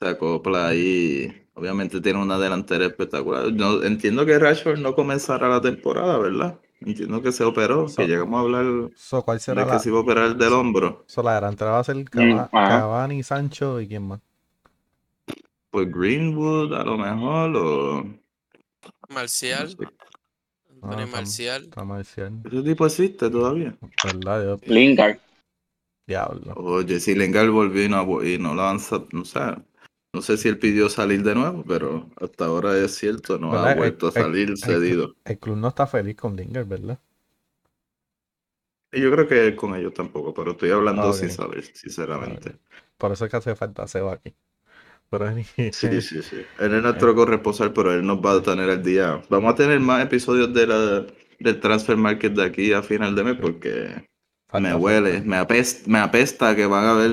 se 0.00 0.08
acopla 0.08 0.68
ahí. 0.68 1.46
Obviamente 1.52 2.00
tiene 2.00 2.22
una 2.22 2.38
delantera 2.38 2.86
espectacular. 2.86 3.52
No, 3.52 3.82
entiendo 3.82 4.24
que 4.24 4.38
Rashford 4.38 4.78
no 4.78 4.94
comenzará 4.94 5.48
la 5.48 5.60
temporada, 5.60 6.16
¿verdad? 6.16 6.58
Entiendo 6.80 7.20
que 7.20 7.32
se 7.32 7.44
operó, 7.44 7.86
So- 7.86 7.96
que 7.96 8.08
llegamos 8.08 8.38
a 8.38 8.40
hablar 8.40 8.90
So, 8.96 9.22
¿cuál 9.22 9.40
será 9.40 9.60
de 9.60 9.66
que 9.66 9.72
la, 9.74 9.78
se 9.78 9.90
iba 9.90 9.98
a 9.98 10.00
operar 10.00 10.36
del 10.36 10.52
hombro. 10.54 11.04
so, 11.06 11.22
la 11.22 11.34
delantera 11.34 11.72
va 11.72 11.80
a 11.80 11.84
ser 11.84 11.96
Mm. 11.96 12.38
Cavani, 12.50 13.22
Sancho 13.22 13.82
y 13.82 13.88
quién 13.88 14.08
más? 14.08 14.20
Pues 15.70 15.90
Greenwood, 15.92 16.72
a 16.72 16.82
lo 16.82 16.96
mejor, 16.96 17.56
o... 17.56 18.04
no 18.04 18.18
Marcial, 19.10 19.76
Ah, 20.86 21.06
Marcial. 21.06 21.64
Está 21.64 21.84
Marcial. 21.84 22.32
¿Ese 22.44 22.62
tipo 22.62 22.86
existe 22.86 23.30
todavía? 23.30 23.76
¿Verdad? 24.02 24.44
Yo- 24.44 24.72
Lingard. 24.72 25.18
Diablo. 26.06 26.52
Oye, 26.56 27.00
si 27.00 27.14
Lingard 27.14 27.50
volvió 27.50 27.84
y 27.84 27.88
no, 27.88 28.22
y 28.22 28.38
no 28.38 28.54
lo 28.54 28.62
avanza, 28.62 29.02
no 29.12 29.24
sé. 29.24 29.40
No 30.12 30.22
sé 30.22 30.36
si 30.36 30.48
él 30.48 30.58
pidió 30.58 30.88
salir 30.88 31.22
de 31.22 31.34
nuevo, 31.34 31.64
pero 31.66 32.08
hasta 32.20 32.44
ahora 32.44 32.78
es 32.78 32.94
cierto, 32.94 33.38
no 33.38 33.50
¿Verdad? 33.52 33.68
ha 33.68 33.72
El- 33.72 33.78
vuelto 33.78 34.08
a 34.08 34.12
salir 34.12 34.50
el- 34.50 34.56
cedido. 34.58 35.16
El 35.24 35.38
club 35.38 35.56
no 35.56 35.68
está 35.68 35.86
feliz 35.86 36.14
con 36.16 36.36
Lingard, 36.36 36.66
¿verdad? 36.68 37.00
Yo 38.92 39.10
creo 39.10 39.26
que 39.26 39.56
con 39.56 39.74
ellos 39.74 39.92
tampoco, 39.92 40.32
pero 40.32 40.52
estoy 40.52 40.70
hablando 40.70 41.12
sin 41.12 41.30
saber, 41.30 41.64
sinceramente. 41.64 42.58
Por 42.96 43.10
eso 43.10 43.24
es 43.24 43.30
que 43.30 43.36
hace 43.38 43.56
falta 43.56 43.88
Seba 43.88 44.12
aquí. 44.12 44.36
Pero 45.18 45.30
ni- 45.32 45.44
Sí, 45.72 46.00
sí, 46.00 46.22
sí. 46.22 46.36
Él 46.58 46.74
es 46.74 46.82
nuestro 46.82 47.14
corresponsal, 47.14 47.72
pero 47.72 47.92
él 47.92 48.04
nos 48.06 48.18
va 48.18 48.32
a 48.32 48.42
tener 48.42 48.68
al 48.70 48.82
día. 48.82 49.22
Vamos 49.28 49.52
a 49.52 49.56
tener 49.56 49.80
más 49.80 50.02
episodios 50.04 50.52
de 50.52 50.66
la, 50.66 51.06
del 51.38 51.60
Transfer 51.60 51.96
Market 51.96 52.32
de 52.32 52.44
aquí 52.44 52.72
a 52.72 52.82
final 52.82 53.14
de 53.14 53.24
mes 53.24 53.36
porque 53.40 54.04
falta- 54.48 54.68
me 54.68 54.74
huele, 54.74 55.20
me 55.22 55.36
apesta, 55.36 55.88
me 55.90 55.98
apesta 55.98 56.54
que 56.56 56.66
van 56.66 56.84
a 56.84 56.90
haber 56.92 57.12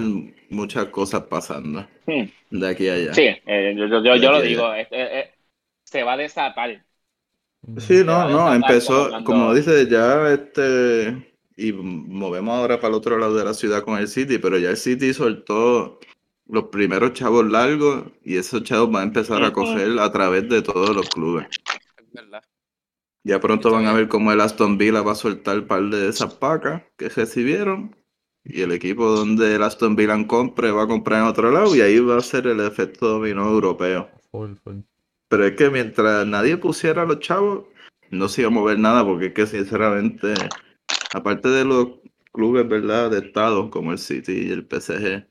muchas 0.50 0.86
cosas 0.86 1.24
pasando 1.24 1.88
Hmm. 2.08 2.24
de 2.50 2.68
aquí 2.68 2.90
a 2.90 2.94
allá. 2.96 3.14
Sí, 3.14 3.22
eh, 3.46 3.74
yo, 3.78 3.86
yo, 3.88 4.16
yo, 4.16 4.32
lo 4.32 4.42
digo. 4.42 4.74
eh, 4.74 4.88
eh, 4.92 5.10
eh, 5.20 5.32
se 5.84 6.04
va 6.04 6.14
a 6.14 6.18
desatar. 6.18 6.84
Sí, 7.78 8.02
no, 8.04 8.28
no, 8.28 8.38
desatar 8.52 8.56
empezó, 8.56 8.94
como 8.96 9.10
cuando- 9.10 9.24
como 9.32 9.54
dice, 9.54 9.88
ya 9.88 10.32
este, 10.34 11.36
y 11.58 11.72
movemos 11.74 12.58
ahora 12.58 12.78
para 12.78 12.90
el 12.90 12.96
otro 12.96 13.18
lado 13.20 13.36
de 13.38 13.46
la 13.46 13.54
ciudad 13.54 13.84
con 13.84 14.00
el 14.00 14.08
City, 14.08 14.40
pero 14.40 14.58
ya 14.58 14.72
el 14.72 14.78
City 14.78 15.14
soltó 15.14 16.00
los 16.52 16.66
primeros 16.66 17.14
chavos 17.14 17.50
largos 17.50 18.04
y 18.24 18.36
esos 18.36 18.64
chavos 18.64 18.92
van 18.92 19.02
a 19.04 19.06
empezar 19.06 19.42
a 19.42 19.54
coger 19.54 19.98
a 20.00 20.12
través 20.12 20.50
de 20.50 20.62
todos 20.62 20.94
los 20.94 21.08
clubes. 21.10 21.48
Es 21.98 22.12
verdad. 22.12 22.44
Ya 23.24 23.40
pronto 23.40 23.72
van 23.72 23.86
a 23.86 23.94
ver 23.94 24.10
cómo 24.10 24.34
el 24.34 24.42
Aston 24.42 24.78
Villa 24.78 25.02
va 25.02 25.14
a 25.14 25.16
soltar 25.16 25.60
un 25.60 25.68
par 25.68 25.84
de 25.84 26.10
esas 26.10 26.34
pacas 26.34 26.84
que 26.98 27.08
recibieron 27.08 27.96
y 28.44 28.62
el 28.62 28.74
equipo 28.74 29.08
donde 29.08 29.56
el 29.56 29.64
Aston 29.64 29.96
Villa 29.96 30.28
compre 30.28 30.72
va 30.72 30.84
a 30.84 30.88
comprar 30.88 31.22
en 31.22 31.28
otro 31.28 31.52
lado 31.52 31.74
y 31.74 31.80
ahí 31.80 32.00
va 32.00 32.18
a 32.18 32.22
ser 32.22 32.48
el 32.48 32.60
efecto 32.60 33.08
dominó 33.08 33.50
europeo. 33.50 34.10
Full, 34.32 34.56
full. 34.62 34.80
Pero 35.30 35.46
es 35.46 35.56
que 35.56 35.70
mientras 35.70 36.28
nadie 36.28 36.58
pusiera 36.58 37.04
a 37.04 37.06
los 37.06 37.20
chavos, 37.20 37.66
no 38.10 38.28
se 38.28 38.42
iba 38.42 38.50
a 38.50 38.54
mover 38.54 38.78
nada, 38.78 39.06
porque 39.06 39.28
es 39.28 39.34
que 39.34 39.48
sinceramente, 39.48 40.34
aparte 41.14 41.48
de 41.48 41.64
los 41.64 41.88
clubes, 42.34 42.68
¿verdad? 42.68 43.12
De 43.12 43.20
Estado, 43.20 43.70
como 43.70 43.94
el 43.94 44.00
City 44.00 44.48
y 44.48 44.52
el 44.52 44.68
PSG, 44.70 45.31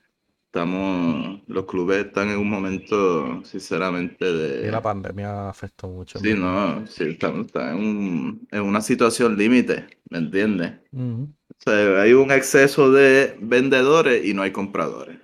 estamos, 0.51 1.41
los 1.47 1.65
clubes 1.67 2.07
están 2.07 2.29
en 2.31 2.39
un 2.39 2.51
momento, 2.51 3.43
sinceramente, 3.45 4.27
Y 4.63 4.69
la 4.69 4.81
de... 4.81 4.83
pandemia 4.83 5.49
afectó 5.49 5.89
mucho. 5.89 6.19
Sí, 6.19 6.35
no, 6.35 6.87
sí, 6.87 7.05
estamos, 7.11 7.47
están 7.47 7.77
en, 7.79 7.85
un- 7.85 8.49
en 8.51 8.63
una 8.63 8.81
situación 8.81 9.37
límite, 9.37 9.87
¿me 10.11 10.19
entiendes? 10.19 10.73
O 10.93 11.55
sea, 11.59 12.03
hay 12.03 12.13
un 12.15 12.31
exceso 12.33 12.91
de 12.93 13.37
vendedores 13.41 14.25
y 14.25 14.35
no 14.35 14.43
hay 14.43 14.51
compradores. 14.53 15.19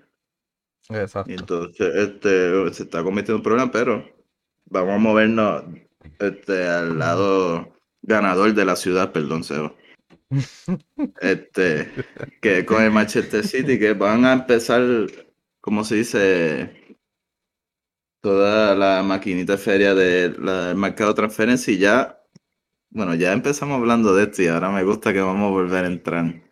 Exacto. 0.89 1.31
Y 1.31 1.35
entonces 1.35 1.95
este, 1.95 2.73
se 2.73 2.85
está 2.85 3.03
cometiendo 3.03 3.37
un 3.39 3.43
problema, 3.43 3.71
pero 3.71 4.05
vamos 4.67 4.95
a 4.95 4.99
movernos 4.99 5.65
este, 6.19 6.67
al 6.69 6.99
lado 6.99 7.75
ganador 8.03 8.55
de 8.55 8.65
la 8.65 8.77
ciudad, 8.77 9.13
perdón, 9.13 9.45
Seba. 9.45 9.75
Este, 11.21 11.93
que 12.41 12.65
con 12.67 12.83
el 12.83 12.91
Manchester 12.91 13.47
City, 13.47 13.79
que 13.79 13.93
van 13.95 14.25
a 14.25 14.33
empezar, 14.33 14.83
como 15.61 15.85
se 15.85 15.97
dice, 15.97 16.97
toda 18.21 18.75
la 18.75 19.03
maquinita 19.03 19.53
de 19.53 19.59
feria 19.59 19.95
de 19.95 20.31
del 20.31 20.77
mercado 20.77 21.11
de 21.11 21.17
transferencia 21.17 21.73
y 21.73 21.79
ya, 21.79 22.21
bueno, 22.91 23.15
ya 23.15 23.33
empezamos 23.33 23.79
hablando 23.79 24.15
de 24.15 24.25
esto 24.25 24.43
y 24.43 24.49
ahora 24.49 24.71
me 24.71 24.83
gusta 24.85 25.13
que 25.13 25.21
vamos 25.21 25.49
a 25.49 25.51
volver 25.51 25.85
a 25.85 25.89
entrar. 25.89 26.43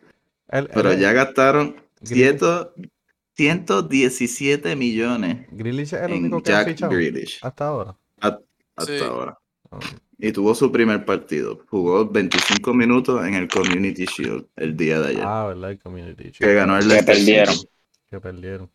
Pero 0.47 0.93
ya 0.93 1.11
gastaron 1.11 1.75
Grealish- 2.01 2.71
100 2.77 2.91
117 3.37 4.75
millones 4.77 5.45
Grealish 5.51 5.93
es 5.93 6.01
el 6.01 6.11
en 6.13 6.23
único 6.25 6.41
que 6.41 6.53
ha 6.53 6.59
Jack 6.63 6.67
fichado 6.69 6.93
Grealish 6.93 7.39
hasta 7.41 7.67
ahora. 7.67 7.97
hasta 8.21 8.85
Sí. 8.85 9.03
ahora. 9.03 9.37
Ah, 9.71 9.79
Y 10.17 10.31
tuvo 10.31 10.55
su 10.55 10.71
primer 10.71 11.05
partido. 11.05 11.59
Jugó 11.67 12.07
25 12.09 12.73
minutos 12.73 13.25
en 13.25 13.33
el 13.35 13.47
Community 13.49 14.05
Shield 14.05 14.47
el 14.55 14.75
día 14.77 14.99
de 15.01 15.09
ayer. 15.09 15.23
Ah, 15.25 15.47
¿verdad? 15.47 15.71
El 15.71 15.79
Community 15.79 16.23
que 16.23 16.31
Shield, 16.31 16.55
ganó 16.55 16.77
el 16.77 16.83
Que 16.83 16.87
Leicester 16.87 17.15
perdieron. 17.15 17.55
City. 17.55 17.69
que 18.09 18.19
perdieron. 18.21 18.71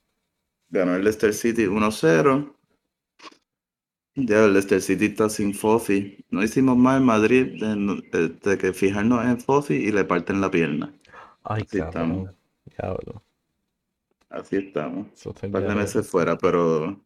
Ganó 0.68 0.94
el 0.96 1.02
Leicester 1.04 1.32
City 1.34 1.66
1-0. 1.66 2.54
Ya 4.16 4.44
el 4.44 4.52
Leicester 4.52 4.82
City 4.82 5.06
está 5.06 5.28
sin 5.30 5.54
Fofi. 5.54 6.24
No 6.30 6.42
hicimos 6.42 6.76
más 6.76 6.98
en 6.98 7.06
Madrid 7.06 7.60
de, 7.60 8.02
de- 8.12 8.28
de 8.28 8.58
que 8.58 8.72
fijarnos 8.72 9.24
en 9.24 9.40
Fofi 9.40 9.74
y 9.74 9.92
le 9.92 10.04
parten 10.04 10.40
la 10.40 10.50
pierna. 10.50 10.92
Ay, 11.42 11.62
Así 11.62 11.78
cabrón. 11.78 12.36
Diablo. 12.66 13.22
Así 14.28 14.56
estamos. 14.56 15.06
Un 15.42 15.52
par 15.52 15.66
de 15.66 15.74
meses 15.74 16.06
fuera, 16.08 16.36
pero 16.36 17.00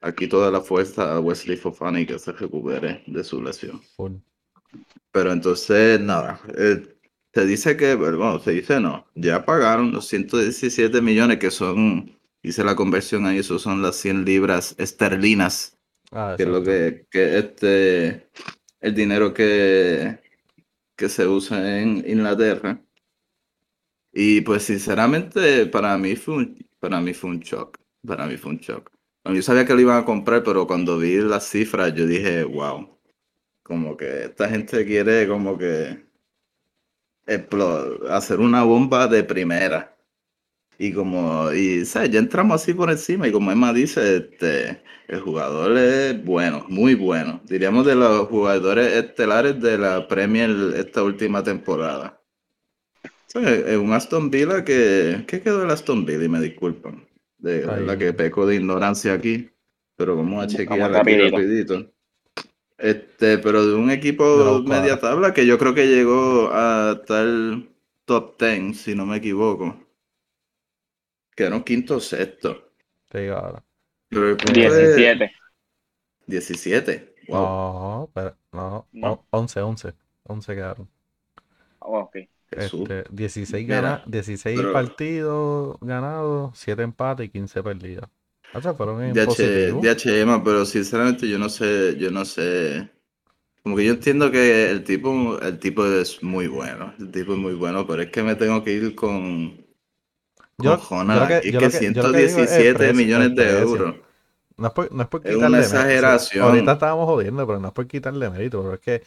aquí 0.00 0.28
toda 0.28 0.50
la 0.50 0.60
fuerza 0.60 1.14
a 1.14 1.20
Wesley 1.20 1.56
Fofana 1.56 2.00
y 2.00 2.06
que 2.06 2.18
se 2.18 2.32
recupere 2.32 3.02
de 3.06 3.24
su 3.24 3.42
lesión. 3.42 3.80
Pero 5.12 5.32
entonces, 5.32 6.00
nada, 6.00 6.40
eh, 6.56 6.82
Se 7.34 7.46
dice 7.46 7.76
que, 7.76 7.94
bueno, 7.94 8.38
se 8.40 8.52
dice 8.52 8.80
no, 8.80 9.06
ya 9.14 9.44
pagaron 9.44 9.92
los 9.92 10.06
117 10.08 11.00
millones 11.02 11.38
que 11.38 11.50
son, 11.50 12.18
hice 12.42 12.64
la 12.64 12.74
conversión 12.74 13.26
ahí, 13.26 13.38
eso 13.38 13.58
son 13.58 13.82
las 13.82 13.96
100 13.96 14.24
libras 14.24 14.74
esterlinas, 14.78 15.78
Ah, 16.10 16.34
que 16.36 16.44
es 16.44 16.48
lo 16.48 16.62
que, 16.62 17.06
que 17.10 17.38
este, 17.38 18.30
el 18.80 18.94
dinero 18.94 19.34
que, 19.34 20.18
que 20.96 21.08
se 21.08 21.26
usa 21.26 21.80
en 21.80 21.98
Inglaterra. 22.08 22.82
Y 24.12 24.40
pues 24.42 24.64
sinceramente 24.64 25.66
para 25.66 25.96
mí 25.98 26.16
fue 26.16 26.36
un, 26.36 26.68
para 26.78 27.00
mí 27.00 27.14
fue 27.14 27.30
un 27.30 27.40
shock, 27.40 27.78
para 28.06 28.26
mí 28.26 28.36
fue 28.36 28.52
un 28.52 28.58
shock. 28.58 28.90
Yo 29.34 29.42
sabía 29.42 29.66
que 29.66 29.74
lo 29.74 29.80
iban 29.80 29.98
a 29.98 30.04
comprar, 30.04 30.42
pero 30.42 30.66
cuando 30.66 30.98
vi 30.98 31.16
las 31.16 31.48
cifras 31.48 31.94
yo 31.94 32.06
dije, 32.06 32.44
wow, 32.44 32.98
como 33.62 33.96
que 33.96 34.24
esta 34.24 34.48
gente 34.48 34.86
quiere 34.86 35.28
como 35.28 35.58
que 35.58 36.08
hacer 38.10 38.40
una 38.40 38.62
bomba 38.64 39.06
de 39.06 39.24
primera. 39.24 39.94
Y 40.78 40.92
como, 40.92 41.52
y 41.52 41.84
¿sabes? 41.84 42.10
ya 42.10 42.20
entramos 42.20 42.62
así 42.62 42.72
por 42.72 42.90
encima 42.90 43.26
y 43.26 43.32
como 43.32 43.50
Emma 43.50 43.72
dice, 43.72 44.16
este, 44.16 44.80
el 45.08 45.20
jugador 45.20 45.76
es 45.76 46.24
bueno, 46.24 46.64
muy 46.68 46.94
bueno. 46.94 47.40
Diríamos 47.44 47.84
de 47.84 47.96
los 47.96 48.28
jugadores 48.28 48.92
estelares 48.94 49.60
de 49.60 49.76
la 49.76 50.06
Premier 50.06 50.50
esta 50.76 51.02
última 51.02 51.42
temporada. 51.42 52.22
Es 53.34 53.76
un 53.76 53.92
Aston 53.92 54.30
Villa 54.30 54.64
que, 54.64 55.24
¿qué 55.26 55.40
quedó 55.42 55.64
el 55.64 55.70
Aston 55.70 56.06
Villa? 56.06 56.24
Y 56.24 56.28
me 56.28 56.40
disculpan, 56.40 57.07
de 57.38 57.64
la 57.86 57.96
que 57.98 58.12
peco 58.12 58.46
de 58.46 58.56
ignorancia 58.56 59.12
aquí, 59.12 59.50
pero 59.96 60.16
vamos 60.16 60.34
a 60.34 60.36
Vamos 60.36 60.54
chequear 60.54 60.94
aquí 60.94 61.16
rapidito. 61.16 61.92
Este, 62.78 63.38
pero 63.38 63.66
de 63.66 63.74
un 63.74 63.90
equipo 63.90 64.24
busco 64.24 64.68
media 64.70 65.00
tabla 65.00 65.34
que 65.34 65.46
yo 65.46 65.58
creo 65.58 65.74
que 65.74 65.88
llegó 65.88 66.50
a 66.52 67.02
tal 67.06 67.68
top 68.04 68.38
10, 68.40 68.80
si 68.80 68.94
no 68.94 69.04
me 69.06 69.16
equivoco. 69.16 69.76
Quedaron 71.36 71.62
quinto 71.64 71.96
o 71.96 72.00
sexto. 72.00 72.50
Pero 74.08 74.30
el 74.30 74.36
punto 74.36 74.60
es 74.60 74.74
17. 74.74 75.32
17. 76.26 77.14
Wow. 77.28 77.42
No, 77.42 78.10
pero, 78.14 78.36
no, 78.52 78.86
No. 78.92 79.12
o- 79.12 79.26
11, 79.30 79.60
11. 79.60 79.94
11 80.24 80.54
quedaron. 80.54 80.88
Oh, 81.80 81.98
ok. 82.00 82.16
Jesús. 82.50 82.80
Este, 82.88 83.04
16, 83.10 83.64
Mira, 83.66 83.80
gana, 83.80 84.02
16 84.06 84.56
pero- 84.58 84.72
partidos 84.72 85.76
ganados, 85.80 86.52
7 86.58 86.82
empates 86.82 87.26
y 87.26 87.28
15 87.28 87.62
perdidos. 87.62 88.08
O 88.54 88.62
sea, 88.62 88.72
fueron 88.74 89.02
en 89.02 89.12
DH. 89.12 89.72
DHM, 89.82 90.42
pero 90.42 90.64
sinceramente 90.64 91.28
yo 91.28 91.38
no 91.38 91.48
sé, 91.50 91.96
yo 91.98 92.10
no 92.10 92.24
sé. 92.24 92.88
Como 93.62 93.76
que 93.76 93.84
yo 93.84 93.92
entiendo 93.92 94.30
que 94.30 94.70
el 94.70 94.82
tipo, 94.84 95.38
el 95.40 95.58
tipo 95.58 95.84
es 95.84 96.22
muy 96.22 96.46
bueno. 96.46 96.94
El 96.98 97.10
tipo 97.10 97.32
es 97.34 97.38
muy 97.38 97.52
bueno, 97.54 97.86
pero 97.86 98.02
es 98.02 98.10
que 98.10 98.22
me 98.22 98.34
tengo 98.36 98.64
que 98.64 98.72
ir 98.72 98.94
con, 98.94 99.50
con 100.56 100.64
Yo- 100.64 100.76
que- 101.28 101.38
es 101.38 101.52
yo 101.52 101.58
que 101.60 101.66
lo 101.66 101.70
que- 101.70 101.92
yo 101.92 102.02
lo 102.02 102.12
que 102.12 102.18
digo 102.26 102.38
es 102.38 102.38
el 102.38 102.48
117 102.48 102.74
precio, 102.78 102.94
millones 102.94 103.34
de 103.36 103.58
euros. 103.60 103.94
No 104.56 104.66
es 104.68 104.72
por, 104.72 104.90
no 104.92 105.02
es 105.02 105.08
por 105.08 105.20
quitarle 105.20 105.38
una 105.46 105.48
mérito. 105.50 105.68
exageración. 105.76 106.44
Ahorita 106.44 106.72
estábamos 106.72 107.06
jodiendo, 107.06 107.46
pero 107.46 107.60
no 107.60 107.68
es 107.68 107.74
por 107.74 107.86
quitarle 107.86 108.30
mérito, 108.30 108.62
pero 108.62 108.74
es 108.74 108.80
que 108.80 109.02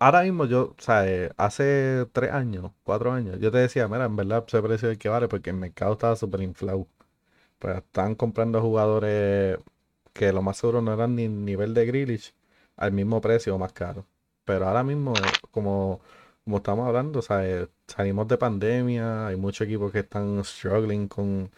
ahora 0.00 0.22
mismo 0.24 0.46
yo, 0.46 0.76
o 0.78 0.82
sea, 0.82 1.08
eh, 1.08 1.32
hace 1.38 2.06
3 2.12 2.32
años, 2.32 2.72
4 2.84 3.12
años, 3.12 3.40
yo 3.40 3.52
te 3.52 3.58
decía, 3.58 3.88
mira, 3.88 4.06
en 4.06 4.16
verdad 4.16 4.44
ese 4.48 4.62
precio 4.62 4.88
es 4.90 4.94
el 4.94 4.98
que 4.98 5.10
vale 5.10 5.28
porque 5.28 5.50
el 5.50 5.56
mercado 5.58 5.94
estaba 5.94 6.16
súper 6.16 6.42
inflado. 6.42 6.88
Pues 7.58 7.76
estaban 7.78 8.14
comprando 8.16 8.60
jugadores 8.62 9.58
que 10.12 10.32
lo 10.32 10.42
más 10.42 10.58
seguro 10.58 10.82
no 10.82 10.94
eran 10.94 11.16
ni 11.16 11.28
nivel 11.28 11.74
de 11.74 11.86
Grealish 11.86 12.34
al 12.76 12.92
mismo 12.92 13.20
precio 13.20 13.54
o 13.56 13.58
más 13.58 13.72
caro. 13.72 14.06
Pero 14.44 14.66
ahora 14.68 14.82
mismo, 14.84 15.38
como, 15.52 16.00
como 16.44 16.58
estamos 16.58 16.86
hablando, 16.88 17.22
sea, 17.22 17.46
eh, 17.48 17.68
salimos 17.88 18.28
de 18.28 18.38
pandemia, 18.38 19.28
hay 19.28 19.36
muchos 19.36 19.66
equipos 19.66 19.92
que 19.92 20.00
están 20.00 20.42
struggling 20.44 21.08
con, 21.08 21.50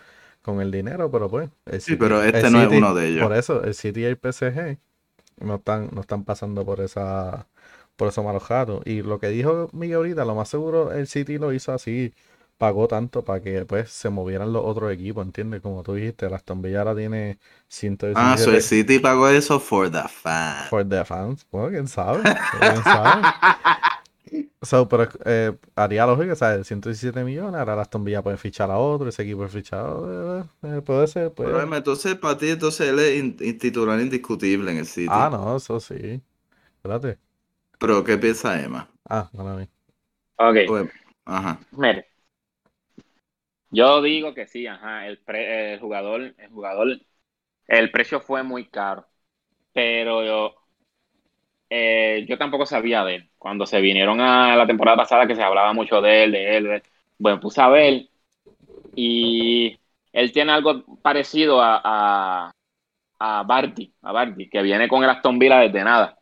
con 0.43 0.61
el 0.61 0.71
dinero, 0.71 1.11
pero 1.11 1.29
pues, 1.31 1.51
el 1.67 1.81
Sí, 1.85 1.97
City- 1.97 1.97
pero 1.97 2.23
este 2.23 2.51
no 2.51 2.63
es 2.63 2.69
City- 2.69 2.77
uno 2.77 2.95
de 2.95 3.09
ellos. 3.09 3.29
Por 3.29 3.33
eso, 3.35 3.63
el 3.65 3.75
City 3.75 4.01
y 4.03 4.05
el 4.05 4.19
PSG 4.19 4.79
no 5.41 5.57
están, 5.57 5.91
no 5.93 6.01
están 6.03 6.25
pasando 6.25 6.65
por 6.65 6.81
esa, 6.81 7.49
por 8.03 8.09
esos 8.09 8.25
malos 8.25 8.49
ratos. 8.49 8.83
Y 8.87 9.03
lo 9.03 9.19
que 9.21 9.29
dijo 9.29 9.69
Miguel 9.73 9.97
ahorita, 9.97 10.25
lo 10.25 10.35
más 10.35 10.49
seguro 10.49 10.93
el 10.93 11.07
City 11.07 11.38
lo 11.38 11.53
hizo 11.53 11.73
así, 11.73 12.12
pagó 12.59 12.88
tanto 12.88 13.25
para 13.25 13.41
que 13.43 13.65
pues 13.65 13.91
se 13.91 14.11
movieran 14.11 14.53
los 14.53 14.65
otros 14.65 14.93
equipos, 14.93 15.25
¿entiendes? 15.25 15.61
Como 15.62 15.83
tú 15.83 15.95
dijiste, 15.95 16.29
la 16.31 16.43
Villa 16.57 16.81
ahora 16.81 16.97
tiene 16.97 17.38
117 17.69 18.15
Ah, 18.15 18.37
so 18.38 18.51
el 18.53 18.62
City 18.62 18.99
pagó 18.99 19.29
eso 19.29 19.59
for 19.61 19.91
the 19.91 20.03
fan. 20.09 20.69
for 20.71 20.85
the 20.88 21.05
fans. 21.05 21.47
Bueno, 21.51 21.71
quién 21.71 21.88
sabe, 21.88 22.23
quién 22.23 22.85
sabe. 22.85 23.23
So, 24.62 24.88
pero 24.88 25.09
eh, 25.25 25.53
haría 25.75 26.07
lógica, 26.07 26.35
¿sabes? 26.37 26.67
117 26.67 27.25
millones, 27.25 27.59
ahora 27.59 27.77
la 27.77 27.83
Aston 27.83 28.05
Villa 28.05 28.23
puede 28.23 28.37
fichar 28.38 28.71
a 28.71 28.79
otro, 28.79 29.09
ese 29.09 29.23
equipo 29.25 29.43
a 29.43 29.47
otro, 29.47 30.41
eh, 30.41 30.45
eh, 30.62 30.83
puede 30.83 31.07
ser, 31.09 31.33
puede. 31.33 31.51
Pero 31.53 31.77
entonces 31.77 32.15
para 32.15 32.38
ti 32.38 32.49
entonces 32.49 32.88
él 32.88 32.99
es 33.01 33.19
in- 33.19 33.37
in- 33.41 33.59
titular 33.59 34.01
indiscutible 34.01 34.71
en 34.71 34.79
el 34.79 34.87
City. 34.87 35.09
Ah, 35.09 35.29
no, 35.31 35.57
eso 35.57 35.81
sí. 35.81 36.23
Espérate. 36.77 37.19
Pero 37.83 38.05
¿qué 38.05 38.16
piensa 38.18 38.61
Emma? 38.62 38.88
Ah, 39.09 39.29
no 39.35 39.45
mí. 39.57 39.68
Ok, 40.37 40.57
Pues, 40.64 40.88
ajá. 41.27 41.61
mire. 41.73 42.07
Yo 43.71 44.03
digo 44.03 44.35
que 44.35 44.47
sí, 44.47 44.66
ajá. 44.66 45.07
El, 45.07 45.18
pre- 45.23 45.75
el 45.75 45.81
jugador, 45.81 46.35
el 46.38 46.51
jugador, 46.51 47.01
el 47.68 47.92
precio 47.92 48.21
fue 48.21 48.42
muy 48.42 48.68
caro. 48.71 49.09
Pero 49.73 50.25
yo, 50.25 50.55
eh, 51.71 52.25
yo 52.29 52.38
tampoco 52.38 52.66
sabía 52.66 53.05
de 53.05 53.16
él. 53.16 53.31
Cuando 53.38 53.66
se 53.66 53.81
vinieron 53.81 54.21
a 54.21 54.57
la 54.57 54.66
temporada 54.66 54.97
pasada 54.99 55.27
que 55.27 55.35
se 55.37 55.42
hablaba 55.42 55.73
mucho 55.73 56.01
de 56.01 56.25
él, 56.25 56.33
de 56.33 56.57
él, 56.57 56.64
de- 56.64 56.83
bueno, 57.18 57.40
puse 57.40 57.61
a 57.61 57.68
ver 57.68 58.09
y 58.95 59.79
él 60.12 60.33
tiene 60.33 60.53
algo 60.53 60.85
parecido 61.03 61.62
a, 61.62 61.81
a, 61.85 62.53
a 63.21 63.45
Barty, 63.45 63.95
a 64.03 64.12
Barty, 64.12 64.51
que 64.51 64.62
viene 64.62 64.88
con 64.88 65.05
el 65.05 65.11
Aston 65.11 65.38
Villa 65.40 65.61
desde 65.61 65.85
nada. 65.85 66.18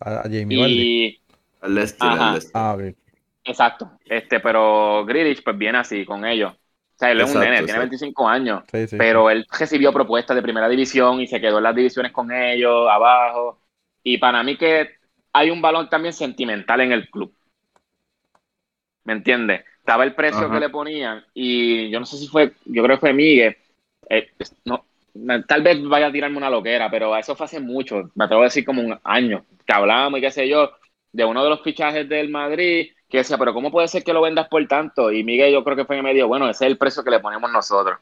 A, 0.00 0.20
a 0.20 0.22
Jamie 0.24 0.56
Vardy. 0.58 0.94
Y 1.06 1.22
Al 1.60 1.74
Leicester, 1.74 2.16
al 2.16 2.20
Ajá. 2.20 2.30
Leicester. 2.30 2.52
Ah. 2.54 2.76
Exacto. 3.44 3.98
Este, 4.04 4.40
pero 4.40 5.04
Grealish 5.06 5.42
pues 5.42 5.56
viene 5.56 5.78
así 5.78 6.04
con 6.04 6.24
ellos. 6.24 6.52
O 6.52 6.98
sea, 6.98 7.12
él 7.12 7.20
es 7.20 7.28
un 7.28 7.38
Exacto, 7.38 7.38
nene, 7.38 7.62
tiene 7.62 7.78
exacto. 7.78 7.80
25 7.80 8.28
años, 8.28 8.64
Sí, 8.72 8.86
sí. 8.88 8.96
pero 8.96 9.30
él 9.30 9.46
recibió 9.58 9.92
propuestas 9.92 10.34
de 10.36 10.42
primera 10.42 10.68
división 10.68 11.20
y 11.20 11.26
se 11.28 11.40
quedó 11.40 11.58
en 11.58 11.64
las 11.64 11.74
divisiones 11.76 12.12
con 12.12 12.32
ellos, 12.32 12.88
abajo. 12.90 13.60
Y 14.02 14.18
para 14.18 14.42
mí 14.42 14.56
que 14.56 14.96
hay 15.32 15.50
un 15.50 15.62
valor 15.62 15.88
también 15.88 16.12
sentimental 16.12 16.80
en 16.80 16.92
el 16.92 17.08
club. 17.10 17.32
¿Me 19.04 19.12
entiendes? 19.14 19.64
Estaba 19.78 20.04
el 20.04 20.14
precio 20.14 20.46
Ajá. 20.46 20.54
que 20.54 20.60
le 20.60 20.68
ponían 20.68 21.24
y 21.34 21.90
yo 21.90 21.98
no 22.00 22.06
sé 22.06 22.18
si 22.18 22.28
fue, 22.28 22.52
yo 22.66 22.82
creo 22.82 22.96
que 22.96 23.00
fue 23.00 23.12
Miguel. 23.14 23.56
eh, 24.10 24.28
no, 24.64 24.84
tal 25.46 25.62
vez 25.62 25.82
vaya 25.84 26.06
a 26.08 26.12
tirarme 26.12 26.36
una 26.38 26.50
loquera, 26.50 26.90
pero 26.90 27.16
eso 27.16 27.36
fue 27.36 27.46
hace 27.46 27.60
mucho, 27.60 28.10
me 28.14 28.24
atrevo 28.24 28.42
a 28.42 28.46
decir 28.46 28.64
como 28.64 28.82
un 28.82 28.98
año, 29.04 29.44
que 29.66 29.72
hablábamos 29.72 30.18
y 30.18 30.22
qué 30.22 30.30
sé 30.30 30.48
yo, 30.48 30.70
de 31.12 31.24
uno 31.24 31.42
de 31.44 31.50
los 31.50 31.62
fichajes 31.62 32.08
del 32.08 32.28
Madrid, 32.30 32.88
que 33.08 33.18
decía, 33.18 33.38
pero 33.38 33.54
¿cómo 33.54 33.70
puede 33.70 33.88
ser 33.88 34.04
que 34.04 34.12
lo 34.12 34.20
vendas 34.22 34.48
por 34.48 34.66
tanto? 34.68 35.10
Y 35.12 35.24
Miguel 35.24 35.52
yo 35.52 35.64
creo 35.64 35.76
que 35.76 35.84
fue 35.84 35.96
en 35.98 36.04
medio, 36.04 36.28
bueno, 36.28 36.48
ese 36.48 36.66
es 36.66 36.70
el 36.72 36.78
precio 36.78 37.02
que 37.04 37.10
le 37.10 37.20
ponemos 37.20 37.50
nosotros. 37.50 37.98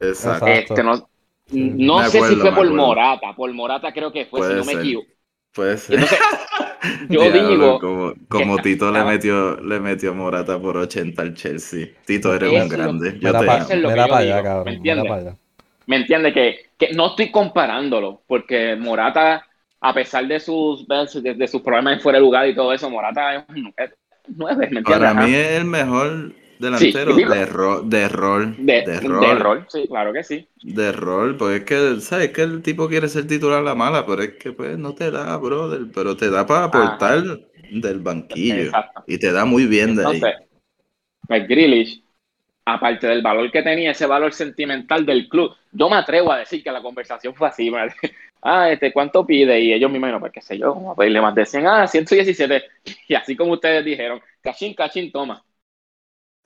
Exacto. 0.00 0.46
Este, 0.46 0.82
no 0.82 1.08
Sí. 1.46 1.70
no 1.76 2.02
Me 2.02 2.10
sé 2.10 2.22
si 2.22 2.36
fue 2.36 2.50
me 2.50 2.52
por. 2.52 2.70
Morata, 2.70 3.34
por 3.34 3.52
Morata 3.54 3.92
creo 3.92 4.12
que 4.12 4.26
fue, 4.26 4.40
Puede 4.40 4.52
si 4.52 4.54
no 4.54 4.64
me 4.64 4.74
equivoco. 4.74 5.08
Puede 5.52 5.78
ser. 5.78 6.00
entonces, 6.00 6.18
yo 7.08 7.30
Diablo, 7.30 7.30
digo 7.30 7.78
como, 7.78 8.14
como 8.28 8.56
que 8.56 8.62
Tito 8.62 8.90
le 8.92 9.04
metió, 9.04 9.56
le 9.60 9.80
metió 9.80 10.14
Morata 10.14 10.60
por 10.60 10.76
80 10.76 11.22
al 11.22 11.34
Chelsea. 11.34 11.88
Tito, 12.04 12.34
eres 12.34 12.52
un 12.52 12.68
grande. 12.68 13.18
Yo 13.20 13.32
Mira 13.32 13.38
te 13.38 13.46
para 13.46 14.16
allá, 14.18 14.42
¿me 14.42 14.42
cabrón. 14.42 14.80
Mira 14.82 15.04
entiendes? 15.04 15.38
¿Me 15.88 15.96
entiendes? 15.96 16.34
Que, 16.34 16.70
que 16.78 16.92
no 16.94 17.08
estoy 17.08 17.30
comparándolo, 17.30 18.22
porque 18.28 18.76
Morata, 18.76 19.44
a 19.80 19.94
pesar 19.94 20.26
de 20.26 20.38
sus, 20.40 20.86
de, 20.86 21.34
de 21.34 21.48
sus 21.48 21.62
problemas 21.62 22.02
fuera 22.02 22.18
de 22.18 22.24
lugar 22.24 22.48
y 22.48 22.54
todo 22.54 22.72
eso, 22.72 22.90
Morata 22.90 23.36
es 23.36 23.44
un 23.48 23.74
es 23.76 23.90
nueve, 24.28 24.68
¿me 24.70 24.80
entiendes? 24.80 25.10
Para 25.10 25.14
mí 25.14 25.34
es 25.34 25.50
el 25.52 25.64
mejor 25.64 26.32
delantero 26.58 27.14
de, 27.16 27.46
ro- 27.46 27.82
de 27.82 28.08
rol. 28.08 28.56
de, 28.58 28.82
de 28.82 29.00
de 29.00 29.34
rol. 29.34 29.40
rol, 29.40 29.66
sí, 29.68 29.86
claro 29.88 30.12
que 30.12 30.24
sí. 30.24 30.48
De 30.62 30.92
rol, 30.92 31.36
porque 31.36 31.56
es 31.58 31.64
que, 31.64 32.00
¿sabes? 32.00 32.30
Que 32.32 32.42
el 32.42 32.62
tipo 32.62 32.88
quiere 32.88 33.08
ser 33.08 33.26
titular 33.26 33.60
a 33.60 33.62
la 33.62 33.74
mala, 33.74 34.04
pero 34.06 34.22
es 34.22 34.34
que 34.34 34.52
pues 34.52 34.76
no 34.76 34.94
te 34.94 35.10
da, 35.10 35.36
brother, 35.36 35.86
pero 35.94 36.16
te 36.16 36.30
da 36.30 36.46
para 36.46 36.64
aportar 36.64 37.22
del 37.70 38.00
banquillo. 38.00 38.64
Exacto. 38.64 39.04
Y 39.06 39.18
te 39.18 39.32
da 39.32 39.44
muy 39.44 39.66
bien 39.66 39.94
de 39.96 40.02
ahí. 40.02 40.20
Entonces, 40.20 40.34
pues 41.28 41.48
Grealish, 41.48 42.04
aparte 42.74 43.06
del 43.06 43.22
valor 43.22 43.50
que 43.50 43.62
tenía, 43.62 43.92
ese 43.92 44.06
valor 44.06 44.32
sentimental 44.32 45.06
del 45.06 45.28
club, 45.28 45.54
yo 45.72 45.88
me 45.88 45.96
atrevo 45.96 46.32
a 46.32 46.38
decir 46.38 46.62
que 46.62 46.70
la 46.70 46.82
conversación 46.82 47.34
fue 47.34 47.48
así, 47.48 47.70
madre. 47.70 47.94
Ah, 48.40 48.70
este, 48.70 48.92
¿cuánto 48.92 49.26
pide? 49.26 49.58
Y 49.58 49.72
ellos 49.72 49.90
me 49.90 49.96
imagino, 49.96 50.20
pues 50.20 50.30
qué 50.30 50.40
sé 50.40 50.56
yo, 50.56 50.72
vamos 50.72 50.92
a 50.92 50.96
pedirle 50.96 51.20
más 51.20 51.34
de 51.34 51.44
100, 51.44 51.66
ah, 51.66 51.88
117. 51.88 52.62
Y 53.08 53.14
así 53.16 53.34
como 53.34 53.54
ustedes 53.54 53.84
dijeron, 53.84 54.20
cachín, 54.40 54.74
cachín, 54.74 55.10
toma. 55.10 55.42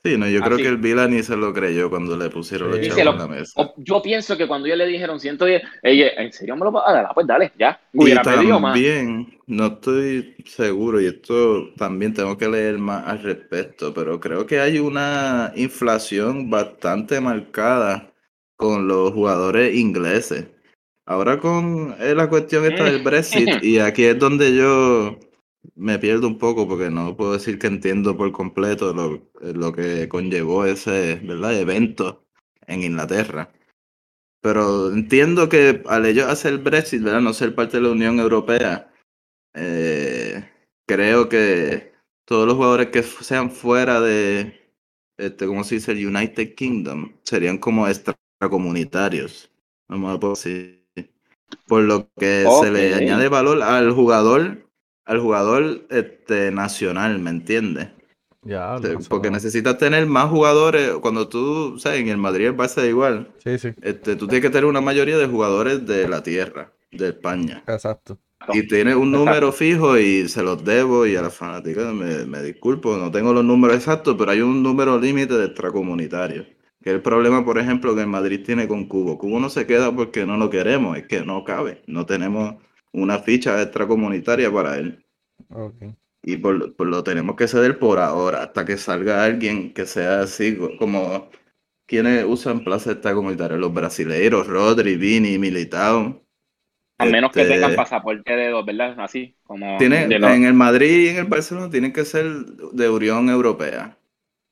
Sí, 0.04 0.18
no, 0.18 0.28
yo 0.28 0.40
creo 0.40 0.56
que 0.56 0.66
el 0.66 0.78
Vila 0.78 1.06
ni 1.06 1.22
se 1.22 1.36
lo 1.36 1.52
creyó 1.52 1.88
cuando 1.88 2.16
le 2.16 2.28
pusieron 2.28 2.70
los 2.70 2.80
chavos 2.80 3.04
lo- 3.04 3.12
en 3.12 3.18
la 3.18 3.28
mesa. 3.28 3.72
Yo 3.76 4.02
pienso 4.02 4.36
que 4.36 4.48
cuando 4.48 4.66
ellos 4.66 4.78
le 4.78 4.86
dijeron 4.88 5.20
110, 5.20 5.62
ella, 5.80 6.08
¿en 6.16 6.32
serio 6.32 6.56
me 6.56 6.64
lo 6.64 6.72
vas 6.72 6.88
a 6.88 6.92
dar? 6.92 7.06
Ah, 7.08 7.14
Pues 7.14 7.24
dale, 7.26 7.52
ya. 7.56 7.80
Y 7.92 8.18
pedido 8.18 8.58
más. 8.58 8.76
no 9.46 9.66
estoy 9.66 10.34
seguro, 10.44 11.00
y 11.00 11.06
esto 11.06 11.72
también 11.76 12.14
tengo 12.14 12.36
que 12.36 12.48
leer 12.48 12.78
más 12.78 13.06
al 13.06 13.22
respecto, 13.22 13.94
pero 13.94 14.18
creo 14.18 14.44
que 14.44 14.58
hay 14.58 14.80
una 14.80 15.52
inflación 15.54 16.50
bastante 16.50 17.20
marcada 17.20 18.12
con 18.56 18.88
los 18.88 19.12
jugadores 19.12 19.72
ingleses. 19.76 20.48
Ahora 21.06 21.38
con 21.38 21.94
eh, 22.00 22.14
la 22.16 22.28
cuestión 22.28 22.64
esta 22.64 22.84
del 22.84 23.02
Brexit, 23.02 23.48
y 23.62 23.78
aquí 23.78 24.04
es 24.04 24.18
donde 24.18 24.56
yo 24.56 25.16
me 25.74 25.98
pierdo 25.98 26.26
un 26.28 26.38
poco 26.38 26.68
porque 26.68 26.90
no 26.90 27.16
puedo 27.16 27.32
decir 27.32 27.58
que 27.58 27.66
entiendo 27.66 28.16
por 28.16 28.32
completo 28.32 28.92
lo, 28.92 29.30
lo 29.40 29.72
que 29.72 30.08
conllevó 30.08 30.64
ese, 30.66 31.20
¿verdad? 31.24 31.58
evento 31.58 32.24
en 32.66 32.82
Inglaterra. 32.82 33.52
Pero 34.40 34.92
entiendo 34.92 35.48
que 35.48 35.82
al 35.86 36.04
ellos 36.06 36.28
hacer 36.28 36.54
el 36.54 36.58
Brexit, 36.58 37.02
¿verdad? 37.02 37.20
No 37.20 37.32
ser 37.32 37.54
parte 37.54 37.76
de 37.76 37.84
la 37.84 37.90
Unión 37.90 38.18
Europea, 38.18 38.92
eh, 39.54 40.44
creo 40.86 41.28
que 41.28 41.92
todos 42.24 42.46
los 42.46 42.56
jugadores 42.56 42.88
que 42.88 43.02
sean 43.02 43.50
fuera 43.50 44.00
de, 44.00 44.62
este, 45.16 45.46
¿cómo 45.46 45.62
se 45.62 45.76
dice? 45.76 45.92
El 45.92 46.06
United 46.06 46.54
Kingdom, 46.54 47.12
serían 47.22 47.58
como 47.58 47.86
extracomunitarios. 47.86 49.50
Vamos 49.88 50.16
a 50.16 50.20
por 50.20 50.30
decir. 50.30 50.82
Por 51.66 51.82
lo 51.82 52.10
que 52.18 52.46
se 52.62 52.70
le 52.70 52.94
añade 52.94 53.28
valor 53.28 53.62
al 53.62 53.92
jugador, 53.92 54.61
al 55.04 55.20
jugador 55.20 55.86
este, 55.90 56.50
nacional, 56.52 57.18
¿me 57.20 57.30
entiendes? 57.30 57.88
Ya, 58.44 58.78
sé, 58.80 58.98
Porque 59.08 59.30
necesitas 59.30 59.78
tener 59.78 60.06
más 60.06 60.28
jugadores. 60.30 60.92
Cuando 61.00 61.28
tú, 61.28 61.78
sabes, 61.78 62.00
en 62.00 62.08
el 62.08 62.18
Madrid 62.18 62.46
el 62.46 62.56
Barça 62.56 62.86
igual. 62.88 63.32
Sí, 63.38 63.58
sí, 63.58 63.74
Este, 63.80 64.16
tú 64.16 64.28
tienes 64.28 64.42
que 64.42 64.50
tener 64.50 64.64
una 64.66 64.80
mayoría 64.80 65.18
de 65.18 65.26
jugadores 65.26 65.86
de 65.86 66.08
la 66.08 66.22
tierra, 66.22 66.72
de 66.90 67.08
España. 67.08 67.64
exacto. 67.66 68.18
Y 68.50 68.66
tienes 68.68 68.96
un 68.96 69.12
Exacto. 69.12 69.12
número 69.12 69.52
fijo 69.52 69.98
y 69.98 70.28
se 70.28 70.42
los 70.42 70.64
debo 70.64 71.06
y 71.06 71.16
a 71.16 71.22
la 71.22 71.30
fanática 71.30 71.92
me, 71.92 72.26
me 72.26 72.42
disculpo, 72.42 72.96
no 72.98 73.10
tengo 73.10 73.32
los 73.32 73.44
números 73.44 73.76
exactos, 73.76 74.16
pero 74.18 74.32
hay 74.32 74.40
un 74.42 74.62
número 74.62 74.98
límite 74.98 75.34
de 75.34 75.46
extracomunitarios. 75.46 76.46
Que 76.82 76.90
es 76.90 76.96
el 76.96 77.02
problema, 77.02 77.44
por 77.44 77.58
ejemplo, 77.58 77.94
que 77.94 78.02
el 78.02 78.08
Madrid 78.08 78.42
tiene 78.44 78.68
con 78.68 78.86
Cubo. 78.88 79.18
Cubo 79.18 79.40
no 79.40 79.48
se 79.50 79.66
queda 79.66 79.94
porque 79.94 80.26
no 80.26 80.36
lo 80.36 80.50
queremos, 80.50 80.98
es 80.98 81.06
que 81.06 81.22
no 81.24 81.44
cabe. 81.44 81.82
No 81.86 82.06
tenemos 82.06 82.56
una 82.92 83.18
ficha 83.18 83.60
extracomunitaria 83.62 84.52
para 84.52 84.76
él. 84.78 85.04
Y 86.24 86.36
por, 86.36 86.74
por 86.76 86.86
lo 86.86 87.02
tenemos 87.02 87.34
que 87.36 87.48
ceder 87.48 87.78
por 87.78 87.98
ahora, 87.98 88.44
hasta 88.44 88.64
que 88.64 88.76
salga 88.76 89.24
alguien 89.24 89.72
que 89.74 89.86
sea 89.86 90.20
así, 90.22 90.56
co- 90.56 90.76
como 90.78 91.28
quienes 91.86 92.24
usan 92.24 92.64
plaza 92.64 92.92
extracomunitaria, 92.92 93.56
los 93.56 93.74
brasileiros, 93.74 94.46
Rodri, 94.46 94.96
Vini, 94.96 95.38
Militao. 95.38 96.22
A 96.98 97.04
menos 97.06 97.32
que 97.32 97.40
Este, 97.42 97.54
tengan 97.54 97.74
pasaporte 97.74 98.36
de 98.36 98.50
dos, 98.50 98.64
¿verdad? 98.64 98.94
Así, 99.00 99.34
como 99.42 99.78
tiene- 99.78 100.06
de 100.06 100.18
los- 100.20 100.30
en 100.30 100.44
el 100.44 100.54
Madrid 100.54 101.06
y 101.06 101.08
en 101.08 101.16
el 101.16 101.24
Barcelona 101.24 101.70
tienen 101.70 101.92
que 101.92 102.04
ser 102.04 102.24
de 102.32 102.88
Unión 102.88 103.28
Europea. 103.28 103.98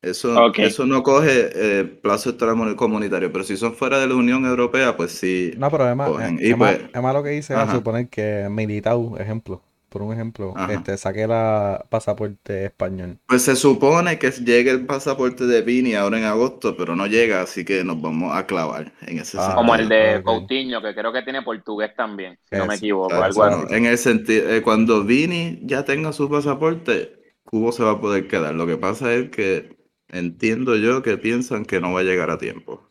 Eso, 0.03 0.51
eso 0.57 0.86
no 0.86 1.03
coge 1.03 1.51
eh, 1.55 1.84
plazo 1.84 2.30
extracomunitario, 2.30 3.30
pero 3.30 3.44
si 3.44 3.59
son 3.59 3.74
fuera 3.74 3.98
de 4.01 4.07
la 4.07 4.14
Unión 4.14 4.46
Europea, 4.46 4.96
pues 4.96 5.12
sí. 5.12 5.53
No, 5.59 5.70
pero 5.70 5.86
Emma, 5.88 6.07
cogen. 6.07 6.38
eh, 6.38 6.48
Y 6.48 6.51
Emma, 6.53 6.68
pues- 6.68 6.80
Emma 6.94 7.12
lo 7.12 7.22
que 7.22 7.30
dice 7.30 7.55
es 7.55 7.70
suponer 7.70 8.09
que 8.09 8.48
Militao, 8.51 9.18
ejemplo, 9.18 9.62
por 9.90 10.01
un 10.01 10.14
ejemplo, 10.14 10.55
Ajá. 10.57 10.72
este, 10.72 10.96
saque 10.96 11.26
la 11.26 11.84
pasaporte 11.90 12.64
español. 12.64 13.18
Pues 13.26 13.42
se 13.42 13.57
supone 13.57 14.18
que 14.18 14.30
llegue 14.30 14.70
el 14.70 14.86
pasaporte 14.86 15.44
de 15.46 15.61
Vini 15.61 15.92
ahora 15.94 16.16
en 16.18 16.24
agosto, 16.24 16.74
pero 16.78 16.96
no 16.96 17.07
llega, 17.07 17.42
así 17.42 17.66
que 17.66 17.84
nos 17.84 18.01
vamos 18.01 18.34
a 18.34 18.46
clavar 18.46 18.92
en 19.07 19.18
ese 19.18 19.36
Ah, 19.36 19.40
sentido. 19.42 19.57
como 19.57 19.74
el 19.74 19.86
de. 19.90 20.22
Coutinho, 20.24 20.80
que 20.80 20.94
creo 20.94 21.12
que 21.12 21.22
tiene 21.22 21.42
portugués 21.42 21.90
también, 21.94 22.38
si 22.48 22.57
no 22.57 22.64
me 22.64 22.76
equivoco, 22.76 23.12
Ah, 23.14 23.26
algo 23.26 23.38
bueno, 23.42 23.64
así. 23.66 23.74
en 23.74 23.84
el 23.84 23.98
sentido, 23.98 24.48
eh, 24.51 24.62
cuando 24.62 25.05
Vini 25.05 25.59
ya 25.64 25.84
tenga 25.84 26.12
su 26.14 26.30
pasaporte, 26.30 27.16
Cubo 27.44 27.70
se 27.72 27.82
va 27.82 27.90
a 27.92 28.01
poder 28.01 28.28
quedar. 28.28 28.55
Lo 28.55 28.66
que 28.66 28.76
pasa 28.78 29.12
es 29.12 29.28
que 29.30 29.76
entiendo 30.12 30.76
yo 30.76 31.02
que 31.02 31.16
piensan 31.18 31.64
que 31.64 31.80
no 31.80 31.92
va 31.92 32.00
a 32.00 32.04
llegar 32.04 32.30
a 32.30 32.38
tiempo 32.38 32.88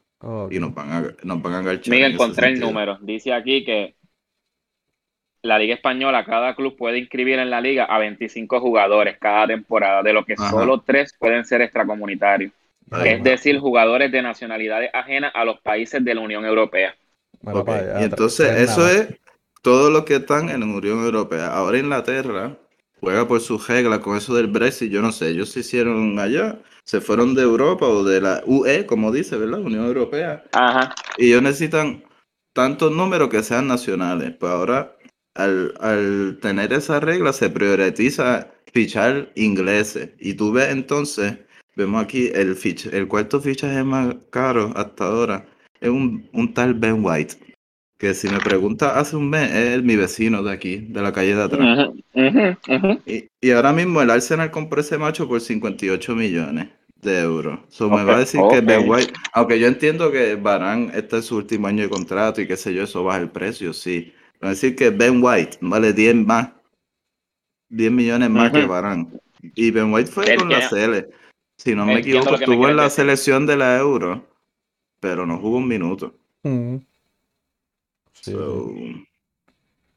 y 0.50 0.60
nos 0.60 0.74
van 0.74 0.92
a, 0.92 1.16
nos 1.24 1.42
van 1.42 1.54
a 1.54 1.60
enganchar. 1.60 1.94
Mira, 1.94 2.08
en 2.08 2.14
encontré 2.14 2.50
el 2.50 2.60
número. 2.60 2.98
Dice 3.02 3.34
aquí 3.34 3.64
que 3.64 3.96
la 5.42 5.58
Liga 5.58 5.76
Española, 5.76 6.26
cada 6.26 6.56
club 6.56 6.76
puede 6.76 7.00
inscribir 7.00 7.40
en 7.40 7.50
la 7.50 7.62
liga 7.62 7.86
a 7.86 7.98
25 8.00 8.60
jugadores 8.60 9.18
cada 9.20 9.48
temporada, 9.48 10.04
de 10.04 10.14
los 10.14 10.26
que 10.26 10.34
Ajá. 10.34 10.50
solo 10.50 10.82
tres 10.82 11.16
pueden 11.18 11.46
ser 11.46 11.62
extracomunitarios. 11.62 12.52
Es 13.06 13.24
decir, 13.24 13.60
jugadores 13.60 14.12
de 14.12 14.22
nacionalidades 14.22 14.90
ajenas 14.94 15.32
a 15.36 15.46
los 15.46 15.60
países 15.62 16.04
de 16.04 16.16
la 16.16 16.22
Unión 16.22 16.44
Europea. 16.44 16.96
allá, 17.46 18.02
Y 18.02 18.04
entonces 18.06 18.48
tres 18.48 18.70
eso 18.72 18.82
nada 18.82 18.94
es 18.94 19.20
todos 19.62 19.92
los 19.92 20.06
que 20.06 20.16
están 20.16 20.50
en 20.50 20.62
la 20.62 20.66
Unión 20.66 21.04
Europea. 21.04 21.48
Ahora 21.48 21.78
Inglaterra 21.78 22.58
juega 23.00 23.28
por 23.28 23.40
sus 23.42 23.68
reglas 23.68 24.00
con 24.00 24.18
eso 24.18 24.36
del 24.36 24.48
Brexit. 24.48 24.92
Yo 24.92 25.02
no 25.02 25.12
sé, 25.12 25.30
ellos 25.30 25.52
se 25.52 25.60
hicieron 25.60 26.18
allá, 26.18 26.60
se 26.90 27.02
fueron 27.02 27.36
de 27.36 27.44
Europa 27.44 27.86
o 27.86 28.04
de 28.04 28.20
la 28.20 28.42
UE, 28.48 28.88
como 28.88 29.12
dice, 29.12 29.38
¿verdad? 29.38 29.60
Unión 29.60 29.86
Europea. 29.86 30.44
Ajá. 30.54 30.96
Y 31.20 31.28
ellos 31.28 31.44
necesitan 31.44 32.04
tantos 32.52 32.92
números 32.92 33.30
que 33.30 33.44
sean 33.44 33.68
nacionales. 33.68 34.34
Pues 34.40 34.52
ahora, 34.52 34.96
al, 35.36 35.76
al 35.80 36.40
tener 36.42 36.74
esa 36.74 37.00
regla, 37.00 37.32
se 37.32 37.52
prioriza 37.52 38.48
fichar 38.74 39.32
ingleses. 39.36 40.10
Y 40.20 40.34
tú 40.34 40.52
ves 40.52 40.70
entonces, 40.70 41.38
vemos 41.76 42.04
aquí 42.04 42.32
el, 42.34 42.56
fich- 42.56 42.92
el 42.92 43.08
cuarto 43.08 43.40
fichaje 43.40 43.84
más 43.84 44.16
caro 44.32 44.74
hasta 44.76 45.06
ahora, 45.06 45.46
es 45.80 45.90
un, 45.90 46.28
un 46.34 46.56
tal 46.56 46.74
Ben 46.74 47.06
White. 47.06 47.36
Que 48.00 48.16
si 48.16 48.30
me 48.30 48.40
pregunta 48.40 48.98
hace 49.00 49.16
un 49.16 49.30
mes, 49.30 49.54
es 49.54 49.84
mi 49.84 49.96
vecino 49.96 50.42
de 50.42 50.52
aquí, 50.54 50.78
de 50.78 51.02
la 51.04 51.14
calle 51.14 51.36
de 51.36 51.44
atrás. 51.44 51.90
Ujú, 52.16 52.58
ujú. 52.68 53.00
Y, 53.06 53.28
y 53.40 53.52
ahora 53.52 53.74
mismo 53.74 54.02
el 54.02 54.10
Arsenal 54.10 54.50
compró 54.50 54.82
ese 54.82 54.98
macho 54.98 55.28
por 55.28 55.40
58 55.40 56.16
millones 56.16 56.70
de 57.02 57.20
euros. 57.22 57.60
So 57.70 57.90
me 57.90 58.02
Ok, 58.02 58.08
va 58.10 58.16
a 58.16 58.20
decir 58.20 58.42
que 58.50 58.62
Ben. 58.62 58.90
White, 58.90 59.14
aunque 59.34 59.60
yo 59.60 59.68
entiendo 59.68 60.12
que 60.12 60.36
Barán 60.36 60.92
está 60.94 61.18
en 61.18 61.24
su 61.24 61.38
último 61.38 61.68
año 61.68 61.84
de 61.84 61.90
contrato 61.90 62.42
y 62.42 62.48
qué 62.48 62.58
sé 62.58 62.74
yo, 62.74 62.84
eso 62.84 63.04
baja 63.04 63.20
el 63.20 63.30
precio, 63.30 63.74
sí. 63.74 64.14
Va 64.44 64.48
a 64.48 64.52
decir 64.52 64.76
que 64.76 64.90
Ben 64.90 65.22
White 65.24 65.58
vale 65.62 65.94
10 65.94 66.16
más, 66.16 66.50
10 67.70 67.92
millones 67.92 68.30
más 68.30 68.52
que. 68.52 68.66
Barán. 68.66 69.20
Y 69.56 69.72
Ben 69.72 69.94
White 69.94 70.12
fue 70.12 70.36
con 70.36 70.50
la. 70.50 70.68
CL. 70.70 71.08
Si 71.58 71.76
no 71.76 71.86
me 71.86 72.00
equivoco, 72.00 72.32
me 72.32 72.38
estuvo 72.38 72.70
en 72.70 72.76
la 72.78 72.84
decir. 72.84 72.96
selección 73.04 73.46
de 73.46 73.58
la 73.58 73.78
Euro, 73.78 74.26
pero 75.00 75.26
no 75.26 75.38
jugó 75.40 75.58
un 75.58 75.68
minuto. 75.68 76.16
Ujú. 76.44 76.82
Sí, 78.14 78.32
So, 78.32 78.74
sí. 78.76 79.06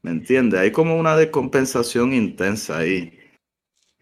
¿Me 0.01 0.11
entiendes? 0.11 0.59
Hay 0.59 0.71
como 0.71 0.97
una 0.97 1.15
descompensación 1.15 2.13
intensa 2.13 2.79
ahí. 2.79 3.17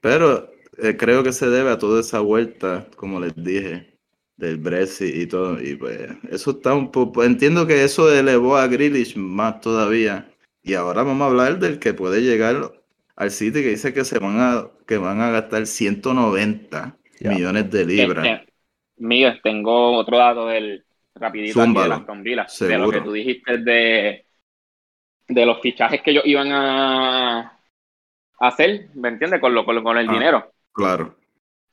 Pero 0.02 0.51
eh, 0.82 0.98
creo 0.98 1.24
que 1.24 1.32
se 1.34 1.50
debe 1.50 1.72
a 1.72 1.78
toda 1.78 2.02
esa 2.02 2.20
vuelta, 2.20 2.88
como 2.96 3.20
les 3.20 3.34
dije, 3.36 3.98
del 4.38 4.58
Brexit 4.58 5.16
y 5.16 5.28
todo. 5.28 5.62
Y 5.62 5.76
pues 5.76 6.10
eso 6.30 6.52
está 6.52 6.74
un 6.74 6.92
poco... 6.92 7.24
Entiendo 7.24 7.68
que 7.68 7.84
eso 7.84 8.12
elevó 8.14 8.58
a 8.58 8.68
Grealish 8.68 9.16
más 9.16 9.62
todavía. 9.62 10.28
Y 10.64 10.74
ahora 10.74 11.04
vamos 11.04 11.24
a 11.24 11.30
hablar 11.30 11.60
del 11.60 11.80
que 11.80 11.94
puede 11.94 12.22
llegar 12.22 12.72
al 13.16 13.32
City, 13.32 13.62
que 13.62 13.70
dice 13.70 13.94
que 13.94 14.04
se 14.06 14.20
van 14.20 14.40
a, 14.40 14.68
que 14.88 14.98
van 14.98 15.22
a 15.22 15.32
gastar 15.32 15.66
190 15.68 16.98
Ya. 17.20 17.30
millones 17.32 17.70
de 17.72 17.86
libras. 17.86 18.26
Este, 18.28 18.54
Miguel, 18.98 19.40
tengo 19.44 19.94
otro 19.98 20.18
dato 20.18 20.48
del 20.48 20.84
rapidito 21.16 21.62
aquí 21.62 21.74
de. 21.74 21.94
Aston 21.94 22.24
Villa, 22.24 22.48
de 22.60 22.78
lo 22.78 22.90
que 22.92 23.02
tú 23.02 23.12
dijiste 23.12 23.58
de, 23.60 24.26
de 25.28 25.46
los 25.46 25.60
fichajes 25.62 26.02
que 26.02 26.12
ellos 26.12 26.24
iban 26.26 26.52
a, 26.52 27.40
a 27.42 28.48
hacer, 28.48 28.90
¿me 28.96 29.10
entiendes? 29.10 29.40
Con, 29.40 29.54
lo, 29.54 29.66
con, 29.66 29.76
lo- 29.76 29.84
con 29.84 29.98
el 29.98 30.10
Ah. 30.10 30.14
dinero. 30.14 30.52
Claro. 30.74 31.16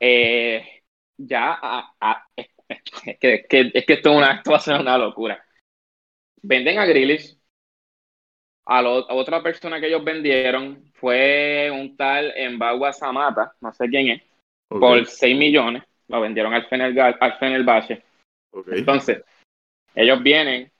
Eh, 0.01 0.82
ya 1.16 1.59
a- 1.61 1.94
a- 2.01 2.26
es, 2.36 2.49
que, 3.18 3.34
es 3.34 3.46
que, 3.49 3.70
es 3.74 3.86
que 3.86 3.92
esto, 3.94 4.11
es 4.11 4.16
una, 4.16 4.32
esto 4.34 4.51
va 4.53 4.57
a 4.59 4.61
ser 4.61 4.80
una 4.80 4.99
locura. 4.99 5.44
Venden 6.42 6.78
a 6.78 6.86
Grealish. 6.86 7.36
A, 8.66 8.82
lo- 8.82 9.09
a 9.11 9.14
otra 9.14 9.42
persona 9.42 9.80
que 9.80 9.86
ellos 9.86 10.05
vendieron 10.05 10.84
fue 10.94 11.70
un 11.72 11.96
tal 11.96 12.34
Mbagua 12.53 12.92
Samata, 12.92 13.55
no 13.61 13.72
sé 13.72 13.88
quién 13.88 14.09
es, 14.09 14.22
por 14.68 15.07
6 15.07 15.36
millones. 15.36 15.84
Lo 16.09 16.20
vendieron 16.20 16.53
al 16.55 16.66
Fenerbahce. 16.66 17.18
Al 17.20 17.38
Fenerbahce. 17.38 18.03
Entonces, 18.70 19.22
ellos 19.94 20.22
vienen 20.22 20.70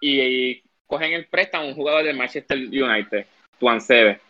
y, 0.00 0.20
y 0.20 0.62
cogen 0.86 1.12
el 1.12 1.26
préstamo 1.26 1.64
a 1.64 1.68
un 1.68 1.74
jugador 1.74 2.04
del 2.04 2.16
Manchester 2.16 2.58
United, 2.58 3.26
Tuan 3.58 3.80
Sebe. 3.80 4.20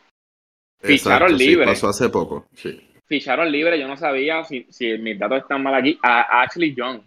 ficharon 0.81 1.29
Exacto, 1.31 1.39
sí, 1.39 1.49
libre. 1.51 1.67
pasó 1.67 1.89
hace 1.89 2.09
poco, 2.09 2.47
sí. 2.55 2.88
Ficharon 3.09 3.51
libre, 3.51 3.81
yo 3.81 3.89
no 3.89 3.97
sabía 3.97 4.45
si, 4.45 4.67
si 4.71 4.99
mis 4.99 5.19
datos 5.19 5.39
están 5.41 5.63
mal 5.63 5.75
aquí, 5.75 5.99
a 6.03 6.43
Ashley 6.43 6.75
Young, 6.75 7.01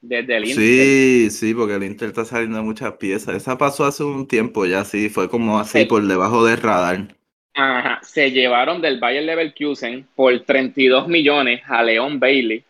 desde 0.00 0.36
el 0.36 0.44
Inter. 0.44 0.56
Sí, 0.64 1.28
sí, 1.30 1.54
porque 1.54 1.74
el 1.74 1.84
Inter 1.84 2.08
está 2.08 2.24
saliendo 2.24 2.62
muchas 2.62 2.92
piezas. 2.94 3.34
Esa 3.34 3.56
pasó 3.56 3.84
hace 3.86 4.04
un 4.04 4.28
tiempo 4.28 4.66
ya, 4.66 4.84
sí, 4.84 5.08
fue 5.08 5.28
como 5.30 5.58
así 5.58 5.80
Sí. 5.80 5.84
por 5.86 6.02
debajo 6.06 6.44
del 6.44 6.58
radar. 6.58 7.08
Ajá, 7.54 8.00
se 8.02 8.30
llevaron 8.30 8.82
del 8.82 9.00
Bayer 9.00 9.24
Leverkusen 9.24 10.06
por 10.14 10.38
32 10.40 11.08
millones 11.08 11.62
a 11.66 11.82
Leon 11.82 12.20
Bailey, 12.20 12.62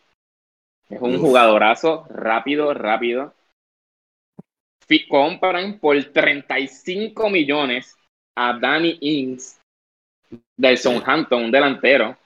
Es 0.88 1.00
un 1.00 1.16
Uf. 1.16 1.20
jugadorazo 1.20 2.06
rápido, 2.10 2.72
rápido. 2.72 3.34
Compran 5.08 5.80
por 5.80 6.00
35 6.04 7.28
millones 7.28 7.96
a 8.36 8.56
Danny 8.56 8.96
Ings 9.00 9.58
del 10.56 10.78
Southampton, 10.78 11.46
un 11.46 11.50
delantero. 11.50 12.16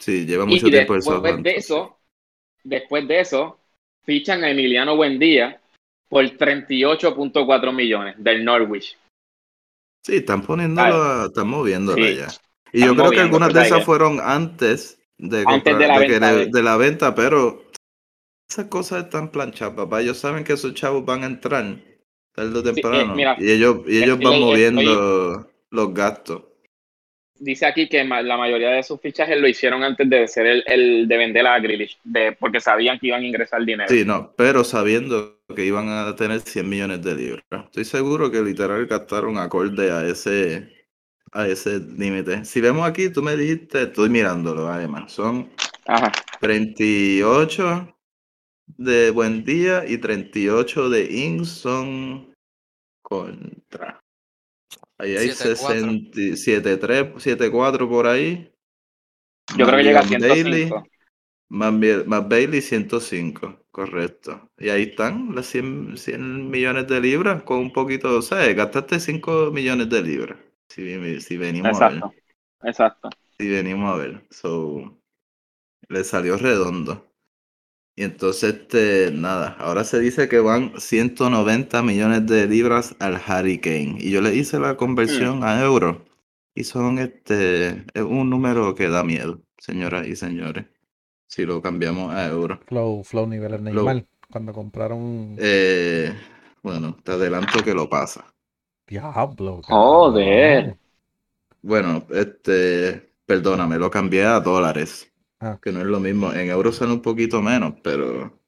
Sí, 0.00 0.24
lleva 0.26 0.44
Y 0.44 0.48
mucho 0.48 0.68
tiempo 0.68 0.94
el 0.94 1.00
después 1.00 1.04
Southampton. 1.16 1.42
de 1.42 1.50
eso, 1.56 1.98
después 2.64 3.08
de 3.08 3.20
eso, 3.20 3.58
fichan 4.04 4.44
a 4.44 4.50
Emiliano 4.50 4.96
Buendía 4.96 5.60
por 6.08 6.24
38.4 6.36 7.72
millones 7.72 8.14
del 8.18 8.44
Norwich. 8.44 8.96
Sí, 10.04 10.16
están 10.16 10.42
poniéndolo, 10.42 11.02
a- 11.02 11.26
están 11.26 11.48
moviéndolo 11.48 12.04
Sí. 12.04 12.16
ya. 12.16 12.28
Y 12.72 12.80
yo 12.84 12.94
creo 12.94 13.10
que 13.10 13.20
algunas 13.20 13.52
de 13.52 13.62
esas 13.62 13.84
fueron 13.84 14.20
antes 14.20 14.98
de, 15.18 15.38
Antes 15.46 15.74
comprar- 15.74 15.78
de 15.78 15.88
la 15.88 15.98
de 15.98 16.06
venta, 16.08 16.32
le- 16.32 16.38
de- 16.38 16.46
de 16.46 16.62
la 16.62 16.76
venta, 16.76 17.14
pero 17.14 17.64
esas 18.48 18.66
cosas 18.66 19.04
están 19.04 19.30
planchadas, 19.30 19.74
papá. 19.74 20.00
Ellos 20.00 20.16
saben 20.18 20.44
que 20.44 20.52
esos 20.52 20.74
chavos 20.74 21.04
van 21.04 21.24
a 21.24 21.26
entrar 21.26 21.76
tarde 22.32 22.56
o 22.56 22.60
eh, 22.60 22.62
temprano. 22.62 23.14
mira, 23.16 23.36
y 23.38 23.50
ellos, 23.50 23.80
y 23.86 23.98
ellos 24.02 24.18
estoy- 24.18 24.24
van 24.24 24.34
estoy- 24.34 24.40
moviendo 24.44 25.50
los 25.70 25.92
gastos. 25.94 26.42
Dice 27.40 27.66
aquí 27.66 27.88
que 27.88 28.04
la 28.04 28.36
mayoría 28.36 28.70
de 28.70 28.82
sus 28.82 29.00
fichajes 29.00 29.38
lo 29.40 29.46
hicieron 29.48 29.84
antes 29.84 30.08
de 30.08 30.26
ser 30.28 30.46
el, 30.46 30.64
el 30.66 31.08
de 31.08 31.16
vender 31.16 31.46
a 31.46 31.58
Grealish, 31.58 31.98
de, 32.04 32.32
porque 32.32 32.60
sabían 32.60 32.98
que 32.98 33.08
iban 33.08 33.22
a 33.22 33.26
ingresar 33.26 33.64
dinero. 33.64 33.88
Sí, 33.88 34.04
no, 34.04 34.32
pero 34.36 34.64
sabiendo 34.64 35.38
que 35.54 35.64
iban 35.64 35.88
a 35.88 36.14
tener 36.16 36.40
100 36.40 36.68
millones 36.68 37.02
de 37.02 37.14
libras. 37.14 37.44
Estoy 37.66 37.84
seguro 37.84 38.30
que 38.30 38.42
literal 38.42 38.86
gastaron 38.86 39.38
acorde 39.38 39.90
a 39.90 40.04
ese 40.04 40.78
a 41.32 41.46
ese 41.46 41.80
límite. 41.80 42.44
Si 42.44 42.60
vemos 42.60 42.88
aquí, 42.88 43.10
tú 43.10 43.22
me 43.22 43.36
dijiste, 43.36 43.82
estoy 43.82 44.08
mirándolo 44.08 44.68
además, 44.68 45.12
son 45.12 45.50
Ajá. 45.86 46.12
38 46.40 47.96
de 48.76 49.10
Buen 49.10 49.44
Día 49.44 49.84
y 49.86 49.98
38 49.98 50.90
de 50.90 51.04
Ings 51.04 51.48
son 51.48 52.34
contra. 53.02 54.00
Ahí 54.98 55.16
hay 55.16 55.28
7-4. 55.28 56.12
67, 56.12 56.80
7-4 56.80 57.88
por 57.88 58.06
ahí. 58.06 58.52
Yo 59.56 59.66
creo 59.66 59.78
que 59.78 59.84
llega 59.84 60.00
a 60.00 60.02
Más 60.02 60.10
Bailey, 60.10 60.66
105. 60.66 60.88
más, 61.48 62.28
Bailey 62.28 62.60
105, 62.60 63.64
correcto. 63.70 64.50
Y 64.58 64.68
ahí 64.68 64.82
están 64.82 65.34
las 65.34 65.46
100, 65.46 65.96
100 65.96 66.50
millones 66.50 66.86
de 66.88 67.00
libras 67.00 67.42
con 67.44 67.58
un 67.58 67.72
poquito, 67.72 68.20
¿sabes? 68.20 68.54
Gastaste 68.54 69.00
5 69.00 69.50
millones 69.52 69.88
de 69.88 70.02
libras. 70.02 70.38
Si, 70.68 71.20
si 71.20 71.36
venimos 71.36 71.80
a 71.80 71.88
ver. 71.88 71.96
Exacto. 71.98 72.14
Exacto. 72.62 73.10
Si 73.38 73.48
venimos 73.48 73.94
a 73.94 73.96
ver. 73.96 74.26
So, 74.30 75.00
le 75.88 76.04
salió 76.04 76.36
redondo. 76.36 77.07
Y 77.98 78.04
entonces, 78.04 78.54
este, 78.54 79.10
nada, 79.10 79.56
ahora 79.58 79.82
se 79.82 79.98
dice 79.98 80.28
que 80.28 80.38
van 80.38 80.72
190 80.78 81.82
millones 81.82 82.28
de 82.28 82.46
libras 82.46 82.94
al 83.00 83.14
Hurricane. 83.14 83.96
Y 83.98 84.12
yo 84.12 84.20
le 84.20 84.36
hice 84.36 84.60
la 84.60 84.76
conversión 84.76 85.42
a 85.42 85.60
euro. 85.64 86.04
Y 86.54 86.62
son 86.62 87.00
este, 87.00 87.84
es 87.94 88.02
un 88.04 88.30
número 88.30 88.76
que 88.76 88.88
da 88.88 89.02
miedo, 89.02 89.42
señoras 89.58 90.06
y 90.06 90.14
señores. 90.14 90.66
Si 91.26 91.44
lo 91.44 91.60
cambiamos 91.60 92.14
a 92.14 92.28
euro. 92.28 92.60
Flow, 92.68 93.02
Flow 93.02 93.26
niveles 93.26 93.62
Flow. 93.68 93.84
Neymar. 93.84 94.06
Cuando 94.30 94.52
compraron 94.52 95.34
Eh, 95.40 96.14
bueno, 96.62 96.96
te 97.02 97.10
adelanto 97.10 97.64
que 97.64 97.74
lo 97.74 97.90
pasa. 97.90 98.32
Diablo. 98.86 99.60
Joder. 99.64 100.78
Bueno, 101.62 102.06
este, 102.10 103.12
perdóname, 103.26 103.76
lo 103.76 103.90
cambié 103.90 104.22
a 104.22 104.38
dólares. 104.38 105.07
Ah. 105.40 105.60
Que 105.62 105.72
no 105.72 105.80
es 105.80 105.86
lo 105.86 106.00
mismo. 106.00 106.32
En 106.32 106.48
euros 106.50 106.76
son 106.76 106.90
un 106.92 107.02
poquito 107.02 107.42
menos, 107.42 107.74
pero 107.82 108.38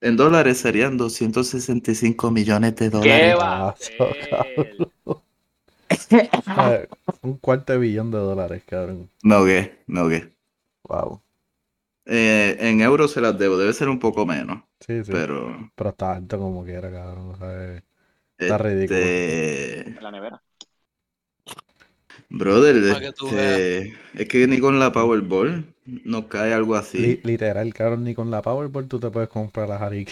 en 0.00 0.16
dólares 0.16 0.58
serían 0.58 0.96
265 0.98 2.30
millones 2.32 2.76
de 2.76 2.90
¿Qué 3.00 3.34
dólares. 3.34 3.36
va 3.38 3.68
a 3.68 3.74
Paso, 3.74 3.92
hacer? 4.38 4.76
Eh, 6.56 6.88
Un 7.22 7.36
cuarto 7.38 7.72
de 7.72 7.78
billón 7.78 8.10
de 8.10 8.18
dólares, 8.18 8.62
cabrón. 8.66 9.10
Me 9.24 9.34
ahogué, 9.34 9.82
me 9.86 10.00
ahogué. 10.00 10.32
Wow. 10.84 11.22
Eh, 12.06 12.56
en 12.60 12.80
euros 12.80 13.12
se 13.12 13.20
las 13.20 13.38
debo, 13.38 13.56
debe 13.58 13.72
ser 13.72 13.88
un 13.88 13.98
poco 14.00 14.26
menos, 14.26 14.64
Sí, 14.80 15.04
sí. 15.04 15.12
Pero, 15.12 15.72
pero 15.74 15.90
está 15.90 16.14
alto 16.16 16.38
como 16.38 16.64
quiera, 16.64 16.90
cabrón. 16.90 17.30
o 17.32 17.36
sea, 17.36 17.82
Está 18.38 18.58
ridículo. 18.58 19.16
este, 19.16 19.80
En 19.96 20.04
la 20.04 20.10
nevera. 20.10 20.42
Brother, 22.32 22.76
este, 22.76 23.94
es 24.14 24.28
que 24.28 24.46
ni 24.46 24.58
con 24.60 24.78
la 24.78 24.92
Powerball 24.92 25.64
nos 26.04 26.26
cae 26.26 26.52
algo 26.54 26.76
li- 26.96 27.18
así. 27.18 27.20
literal, 27.22 27.72
cabrón, 27.74 28.04
ni 28.04 28.14
con 28.14 28.30
la 28.30 28.40
Powerball 28.42 28.88
tú 28.88 28.98
te 29.00 29.10
puedes 29.10 29.28
comprar 29.28 29.68
la 29.68 29.76
Harry. 29.76 30.06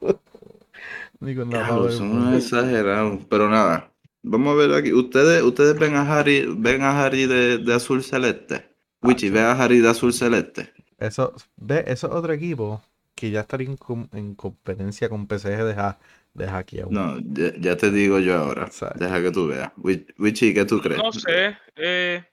ni 1.20 1.34
con 1.34 1.50
la 1.50 1.64
son 1.90 2.10
unos 2.10 2.34
Powerball. 2.34 2.34
exagerados, 2.36 3.24
pero 3.28 3.48
nada. 3.48 3.92
Vamos 4.22 4.52
a 4.54 4.56
ver 4.56 4.74
aquí. 4.74 4.92
Ustedes, 4.92 5.42
ustedes 5.42 5.78
ven 5.78 5.94
a 5.96 6.02
Harry, 6.18 6.46
ven 6.56 6.82
a 6.82 7.04
Harry 7.04 7.26
de, 7.26 7.58
de 7.58 7.74
azul 7.74 8.02
celeste. 8.02 8.64
Wichi, 9.02 9.28
Acho. 9.28 9.34
ve 9.34 9.40
a 9.40 9.52
Harry 9.52 9.80
de 9.80 9.88
azul 9.88 10.12
celeste. 10.12 10.72
Eso, 10.98 11.34
ve, 11.56 11.84
eso 11.86 12.06
es 12.08 12.12
otro 12.14 12.32
equipo 12.32 12.82
que 13.14 13.30
ya 13.30 13.40
estaría 13.40 13.68
en, 13.68 13.76
com- 13.76 14.08
en 14.12 14.34
competencia 14.34 15.08
con 15.08 15.26
PSG 15.26 15.64
de, 15.64 15.94
ha, 16.34 16.38
de 16.38 16.48
Hackeau. 16.48 16.90
No, 16.90 17.18
ya, 17.20 17.52
ya 17.58 17.76
te 17.76 17.90
digo 17.90 18.18
yo 18.18 18.36
ahora. 18.36 18.64
Exacto. 18.64 19.04
Deja 19.04 19.22
que 19.22 19.30
tú 19.30 19.48
veas. 19.48 19.72
Wi- 19.76 20.06
Wichi, 20.18 20.54
¿qué 20.54 20.64
tú 20.64 20.80
crees? 20.80 21.02
No 21.02 21.12
sé. 21.12 21.56
Eh, 21.76 22.24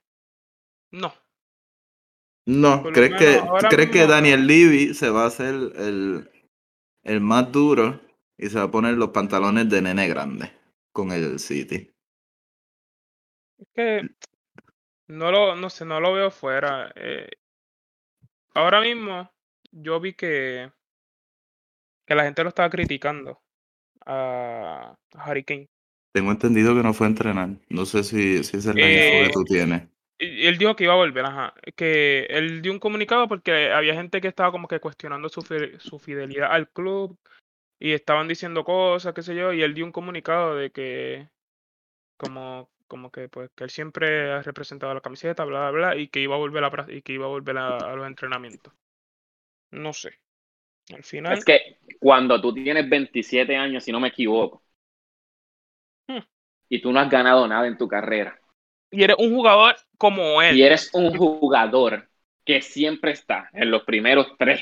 no. 0.92 1.14
No, 2.46 2.82
Por 2.82 2.94
¿crees 2.94 3.14
que, 3.16 3.42
¿crees 3.70 3.92
que 3.92 4.08
Daniel 4.08 4.48
Levy 4.48 4.94
se 4.94 5.10
va 5.10 5.24
a 5.24 5.28
hacer 5.28 5.54
el, 5.76 6.30
el 7.04 7.22
más 7.22 7.52
duro 7.52 8.02
y 8.38 8.50
se 8.50 8.58
va 8.58 8.64
a 8.66 8.72
poner 8.72 8.96
los 8.96 9.10
pantalones 9.10 9.70
de 9.70 9.82
nene 9.82 10.08
grande 10.08 10.52
con 10.92 11.12
el 11.12 11.40
City? 11.40 11.92
Es 13.60 13.68
que 13.76 14.10
no 15.08 15.32
lo, 15.32 15.56
no 15.56 15.70
sé, 15.70 15.86
no 15.86 16.00
lo 16.00 16.14
veo 16.14 16.32
fuera. 16.32 16.92
Eh, 16.96 17.30
ahora 18.54 18.80
mismo 18.82 19.32
yo 19.72 20.00
vi 20.00 20.14
que, 20.14 20.72
que 22.06 22.14
la 22.16 22.24
gente 22.26 22.44
lo 22.44 22.50
estaba 22.50 22.70
criticando 22.70 23.42
a, 24.10 24.96
a 25.14 25.24
Harry 25.24 25.44
Kane. 25.44 25.68
Tengo 26.12 26.32
entendido 26.32 26.76
que 26.76 26.84
no 26.84 26.94
fue 26.94 27.08
a 27.08 27.12
entrenar. 27.12 27.50
No 27.70 27.86
sé 27.86 28.04
si, 28.04 28.44
si 28.44 28.58
es 28.58 28.66
info 28.66 28.80
Eh, 28.80 29.26
que 29.28 29.32
tú 29.32 29.44
tienes. 29.44 29.88
Él 30.18 30.58
dijo 30.58 30.76
que 30.76 30.84
iba 30.84 30.94
a 30.94 30.98
volver, 30.98 31.24
ajá. 31.26 31.54
Que 31.76 32.26
él 32.30 32.62
dio 32.62 32.74
un 32.74 32.80
comunicado 32.80 33.28
porque 33.28 33.72
había 33.72 33.94
gente 33.94 34.20
que 34.20 34.28
estaba 34.28 34.52
como 34.52 34.68
que 34.68 34.80
cuestionando 34.80 35.30
su, 35.30 35.42
su 35.80 36.00
fidelidad 36.00 36.52
al 36.52 36.70
club 36.70 37.18
y 37.80 37.94
estaban 37.94 38.28
diciendo 38.28 38.66
cosas, 38.66 39.14
qué 39.14 39.22
sé 39.22 39.36
yo, 39.36 39.54
y 39.54 39.62
él 39.62 39.74
dio 39.74 39.86
un 39.86 39.94
comunicado 39.94 40.56
de 40.56 40.72
que 40.72 41.30
como, 42.18 42.70
como 42.88 43.12
que 43.12 43.30
pues 43.30 43.50
que 43.56 43.64
él 43.64 43.70
siempre 43.70 44.34
ha 44.34 44.42
representado 44.42 44.94
la 44.94 45.00
camiseta, 45.00 45.46
bla, 45.46 45.70
bla, 45.70 45.92
bla, 45.92 45.96
y 45.96 46.10
que 46.10 46.20
iba 46.20 46.36
a 46.36 46.40
volver 46.40 46.66
a, 46.66 46.86
y 46.90 47.02
que 47.02 47.14
iba 47.14 47.26
a 47.26 47.30
volver 47.30 47.58
a, 47.58 47.78
a 47.78 47.96
los 47.96 48.08
entrenamientos. 48.08 48.74
No 49.72 49.94
sé. 49.94 50.20
Al 50.94 51.04
final, 51.04 51.38
Es 51.38 51.46
que 51.46 51.78
cuando 52.00 52.40
tú 52.42 52.54
tienes 52.54 52.90
27 52.90 53.56
años, 53.56 53.84
si 53.84 53.92
no 53.92 54.00
me 54.00 54.08
equivoco, 54.10 54.64
Hmm. 56.10 56.24
y 56.70 56.82
tú 56.82 56.92
no 56.92 57.00
has 57.00 57.10
ganado 57.10 57.48
nada 57.48 57.68
en 57.68 57.78
tu 57.78 57.88
carrera, 57.88 58.40
y 58.92 59.04
eres 59.04 59.18
un 59.20 59.36
jugador 59.36 59.76
como 59.98 60.42
él. 60.42 60.56
y 60.56 60.64
eres 60.64 60.90
un 60.94 61.16
jugador 61.16 62.10
que 62.46 62.62
siempre 62.62 63.12
está 63.12 63.50
en 63.54 63.70
los 63.70 63.84
primeros 63.84 64.28
tres 64.38 64.62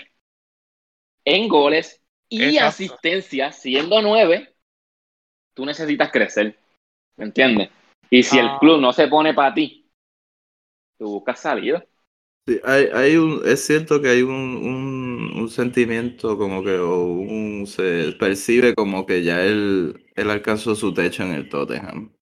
en 1.26 1.48
goles 1.48 2.02
y 2.30 2.44
Exacto. 2.46 2.66
asistencias, 2.66 3.62
siendo 3.62 4.02
nueve, 4.02 4.54
tú 5.54 5.66
necesitas 5.66 6.12
crecer. 6.12 6.58
¿Me 7.18 7.26
entiendes? 7.26 7.70
Y 8.10 8.24
si 8.24 8.40
el 8.40 8.48
Ah. 8.48 8.58
club 8.60 8.80
no 8.80 8.94
se 8.94 9.08
pone 9.08 9.34
para 9.34 9.54
ti, 9.54 9.90
tú 10.98 11.06
buscas 11.12 11.40
salida. 11.40 11.86
Sí, 12.48 12.60
hay, 12.64 12.86
hay 12.94 13.18
un, 13.18 13.42
es 13.46 13.66
cierto 13.66 14.02
que 14.02 14.10
hay 14.10 14.22
un, 14.22 14.32
un, 14.32 15.32
un 15.36 15.50
sentimiento 15.50 16.38
como 16.38 16.64
que 16.64 16.78
o 16.80 17.04
un, 17.04 17.68
se 17.68 18.14
percibe 18.18 18.74
como 18.74 19.06
que 19.06 19.22
ya 19.24 19.44
él, 19.44 20.06
él 20.16 20.30
alcanzó 20.30 20.74
su 20.76 20.94
techo 20.94 21.24
en 21.24 21.34
el 21.34 21.50
Tottenham. 21.50 22.14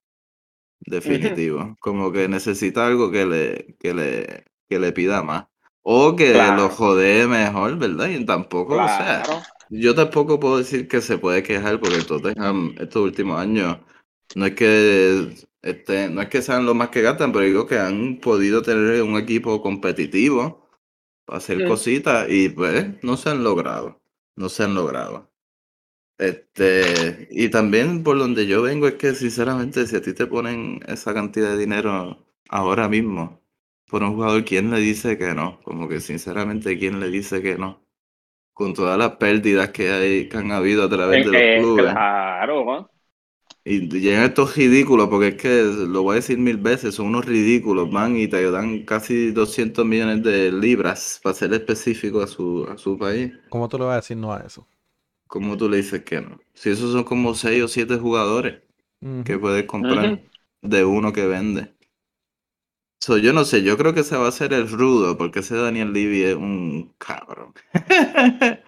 Definitivo. 0.80 1.76
Como 1.80 2.12
que 2.12 2.28
necesita 2.28 2.86
algo 2.88 3.12
que 3.12 3.26
le, 3.26 3.76
que 3.80 3.94
le, 3.94 4.46
que 4.70 4.80
le 4.80 4.92
pida 4.94 5.24
más. 5.24 5.48
O 5.84 6.16
que 6.16 6.34
Claro. 6.34 6.56
lo 6.56 6.70
jodee 6.70 7.28
mejor, 7.28 7.78
¿verdad? 7.78 8.10
Y 8.10 8.26
tampoco, 8.26 8.76
o 8.82 8.88
sea, 8.88 9.24
Claro. 9.24 9.42
yo 9.70 9.94
tampoco 9.96 10.40
puedo 10.40 10.58
decir 10.58 10.88
que 10.88 11.02
se 11.02 11.18
puede 11.18 11.44
quejar 11.44 11.80
porque 11.80 11.98
el 11.98 12.06
Tottenham 12.06 12.76
estos 12.80 13.04
últimos 13.04 13.40
años 13.40 13.78
no 14.36 14.46
es 14.48 14.56
que 14.56 15.36
este, 15.66 16.10
no 16.10 16.22
es 16.24 16.30
que 16.30 16.42
sean 16.44 16.66
los 16.66 16.76
más 16.76 16.90
que 16.90 17.02
gastan, 17.04 17.32
pero 17.34 17.46
digo 17.46 17.68
que 17.68 17.80
han 17.80 18.20
podido 18.22 18.62
tener 18.64 19.04
un 19.04 19.18
equipo 19.18 19.62
competitivo 19.62 20.68
para 21.26 21.40
hacer 21.40 21.62
Mm. 21.62 21.68
cositas 21.68 22.28
y 22.30 22.50
pues 22.50 23.04
no 23.04 23.18
se 23.18 23.30
han 23.32 23.44
logrado, 23.44 24.02
no 24.38 24.50
se 24.50 24.64
han 24.66 24.76
logrado. 24.76 25.32
Este, 26.18 27.28
y 27.32 27.50
también 27.50 28.04
por 28.04 28.18
donde 28.18 28.48
yo 28.48 28.62
vengo 28.62 28.88
es 28.88 28.96
que 28.96 29.14
sinceramente 29.16 29.86
si 29.88 29.96
a 29.98 30.02
ti 30.02 30.14
te 30.14 30.28
ponen 30.28 30.80
esa 30.88 31.14
cantidad 31.14 31.52
de 31.52 31.58
dinero 31.58 32.26
ahora 32.50 32.88
mismo, 32.90 33.42
por 33.88 34.04
un 34.04 34.16
jugador, 34.16 34.46
¿quién 34.46 34.72
le 34.72 34.80
dice 34.80 35.18
que 35.18 35.34
no? 35.36 35.62
Como 35.64 35.88
que 35.90 36.00
sinceramente, 36.00 36.78
¿quién 36.80 37.00
le 37.02 37.10
dice 37.10 37.42
que 37.42 37.58
no? 37.58 37.82
Con 38.54 38.74
todas 38.74 38.98
las 39.00 39.18
pérdidas 39.18 39.70
que, 39.72 39.92
hay, 39.92 40.30
que 40.30 40.38
han 40.38 40.52
habido 40.54 40.84
a 40.86 40.90
través 40.90 41.24
de 41.24 41.32
los 41.34 41.44
Eh, 41.44 41.54
clubes. 41.54 41.94
claro. 41.94 42.90
Y 43.68 43.90
llegan 43.90 44.26
estos 44.26 44.56
ridículos, 44.56 45.10
porque 45.10 45.30
es 45.30 45.36
que 45.36 45.64
lo 45.88 46.04
voy 46.04 46.14
a 46.14 46.16
decir 46.18 46.38
mil 46.38 46.58
veces, 46.58 46.94
son 46.94 47.08
unos 47.08 47.26
ridículos, 47.26 47.92
van 47.92 48.16
y 48.16 48.28
te 48.28 48.52
dan 48.52 48.86
casi 48.86 49.32
200 49.32 49.84
millones 49.84 50.22
de 50.22 50.52
libras, 50.52 51.20
para 51.24 51.34
ser 51.34 51.52
específico 51.52 52.22
a 52.22 52.28
su, 52.28 52.68
a 52.72 52.78
su 52.78 52.96
país. 52.96 53.34
¿Cómo 53.50 53.68
tú 53.68 53.80
le 53.80 53.86
vas 53.86 53.94
a 53.94 53.96
decir 54.02 54.18
no 54.18 54.32
a 54.32 54.42
eso? 54.42 54.68
¿Cómo 55.26 55.58
tú 55.58 55.68
le 55.68 55.78
dices 55.78 56.04
que 56.04 56.22
no? 56.22 56.40
Si 56.54 56.70
esos 56.70 56.92
son 56.92 57.04
como 57.04 57.34
6 57.34 57.64
o 57.64 57.68
7 57.68 57.98
jugadores 57.98 58.62
que 59.24 59.40
puedes 59.40 59.66
comprar 59.66 60.22
de 60.62 60.86
uno 60.86 61.12
que 61.12 61.26
vende. 61.26 61.74
So, 63.00 63.18
yo 63.18 63.34
no 63.34 63.46
sé, 63.46 63.64
yo 63.64 63.78
creo 63.78 63.94
que 63.94 64.04
se 64.04 64.16
va 64.16 64.26
a 64.26 64.30
hacer 64.30 64.54
el 64.54 64.70
rudo, 64.70 65.18
porque 65.18 65.40
ese 65.40 65.56
Daniel 65.56 65.92
Levy 65.92 66.24
es 66.24 66.36
un 66.36 66.94
cabrón. 66.98 67.54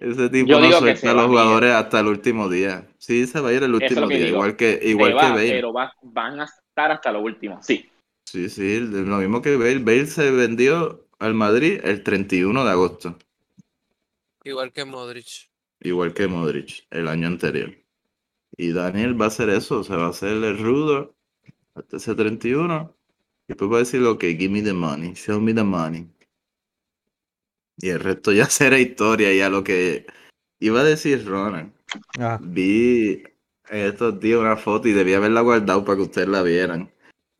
ese 0.00 0.28
tipo 0.30 0.48
Yo 0.48 0.60
no 0.60 0.72
suelta 0.72 1.10
a 1.10 1.14
los 1.14 1.26
jugadores 1.26 1.72
hasta 1.72 2.00
el 2.00 2.06
último 2.06 2.48
día. 2.48 2.88
Sí, 2.98 3.26
se 3.26 3.38
va 3.40 3.50
a 3.50 3.52
ir 3.52 3.62
el 3.62 3.74
último 3.74 4.08
día, 4.08 4.16
digo. 4.18 4.28
igual 4.28 4.56
que, 4.56 4.80
igual 4.82 5.16
va, 5.16 5.20
que 5.20 5.30
Bale. 5.32 5.50
pero 5.50 5.72
va- 5.72 5.92
van 6.02 6.40
a 6.40 6.44
estar 6.44 6.90
hasta 6.90 7.12
lo 7.12 7.20
último, 7.20 7.62
sí. 7.62 7.88
Sí, 8.24 8.48
sí, 8.48 8.78
lo 8.80 9.18
mismo 9.18 9.42
que 9.42 9.56
Bale. 9.56 9.78
Bale 9.78 10.06
se 10.06 10.30
vendió 10.30 11.06
al 11.18 11.34
Madrid 11.34 11.80
el 11.84 12.02
31 12.02 12.64
de 12.64 12.70
agosto, 12.70 13.18
Igual 14.44 14.72
que 14.72 14.84
Modric. 14.86 15.50
igual 15.80 16.14
que 16.14 16.26
Modric 16.26 16.86
el 16.90 17.08
año 17.08 17.26
anterior. 17.26 17.74
Y 18.56 18.72
Daniel 18.72 19.20
va 19.20 19.26
a 19.26 19.28
hacer 19.28 19.50
eso, 19.50 19.84
se 19.84 19.94
va 19.94 20.06
a 20.06 20.10
hacer 20.10 20.30
el 20.32 20.58
rudo 20.58 21.14
hasta 21.74 21.96
ese 21.98 22.14
31. 22.14 22.94
Y 23.46 23.52
después 23.52 23.70
va 23.70 23.76
a 23.76 23.78
decir, 23.80 24.02
ok, 24.04 24.20
give 24.22 24.48
me 24.48 24.62
the 24.62 24.72
money, 24.72 25.12
show 25.14 25.40
me 25.40 25.52
the 25.52 25.62
money. 25.62 26.06
Y 27.80 27.88
el 27.90 28.00
resto 28.00 28.32
ya 28.32 28.44
será 28.50 28.78
historia, 28.78 29.32
ya 29.34 29.48
lo 29.48 29.64
que 29.64 30.06
iba 30.60 30.80
a 30.80 30.84
decir 30.84 31.24
Ronan. 31.26 31.72
Ah, 32.18 32.38
Vi 32.40 33.22
estos 33.70 34.20
días 34.20 34.38
una 34.40 34.56
foto 34.56 34.88
y 34.88 34.92
debía 34.92 35.16
haberla 35.18 35.40
guardado 35.40 35.84
para 35.84 35.96
que 35.96 36.02
ustedes 36.02 36.28
la 36.28 36.42
vieran. 36.42 36.90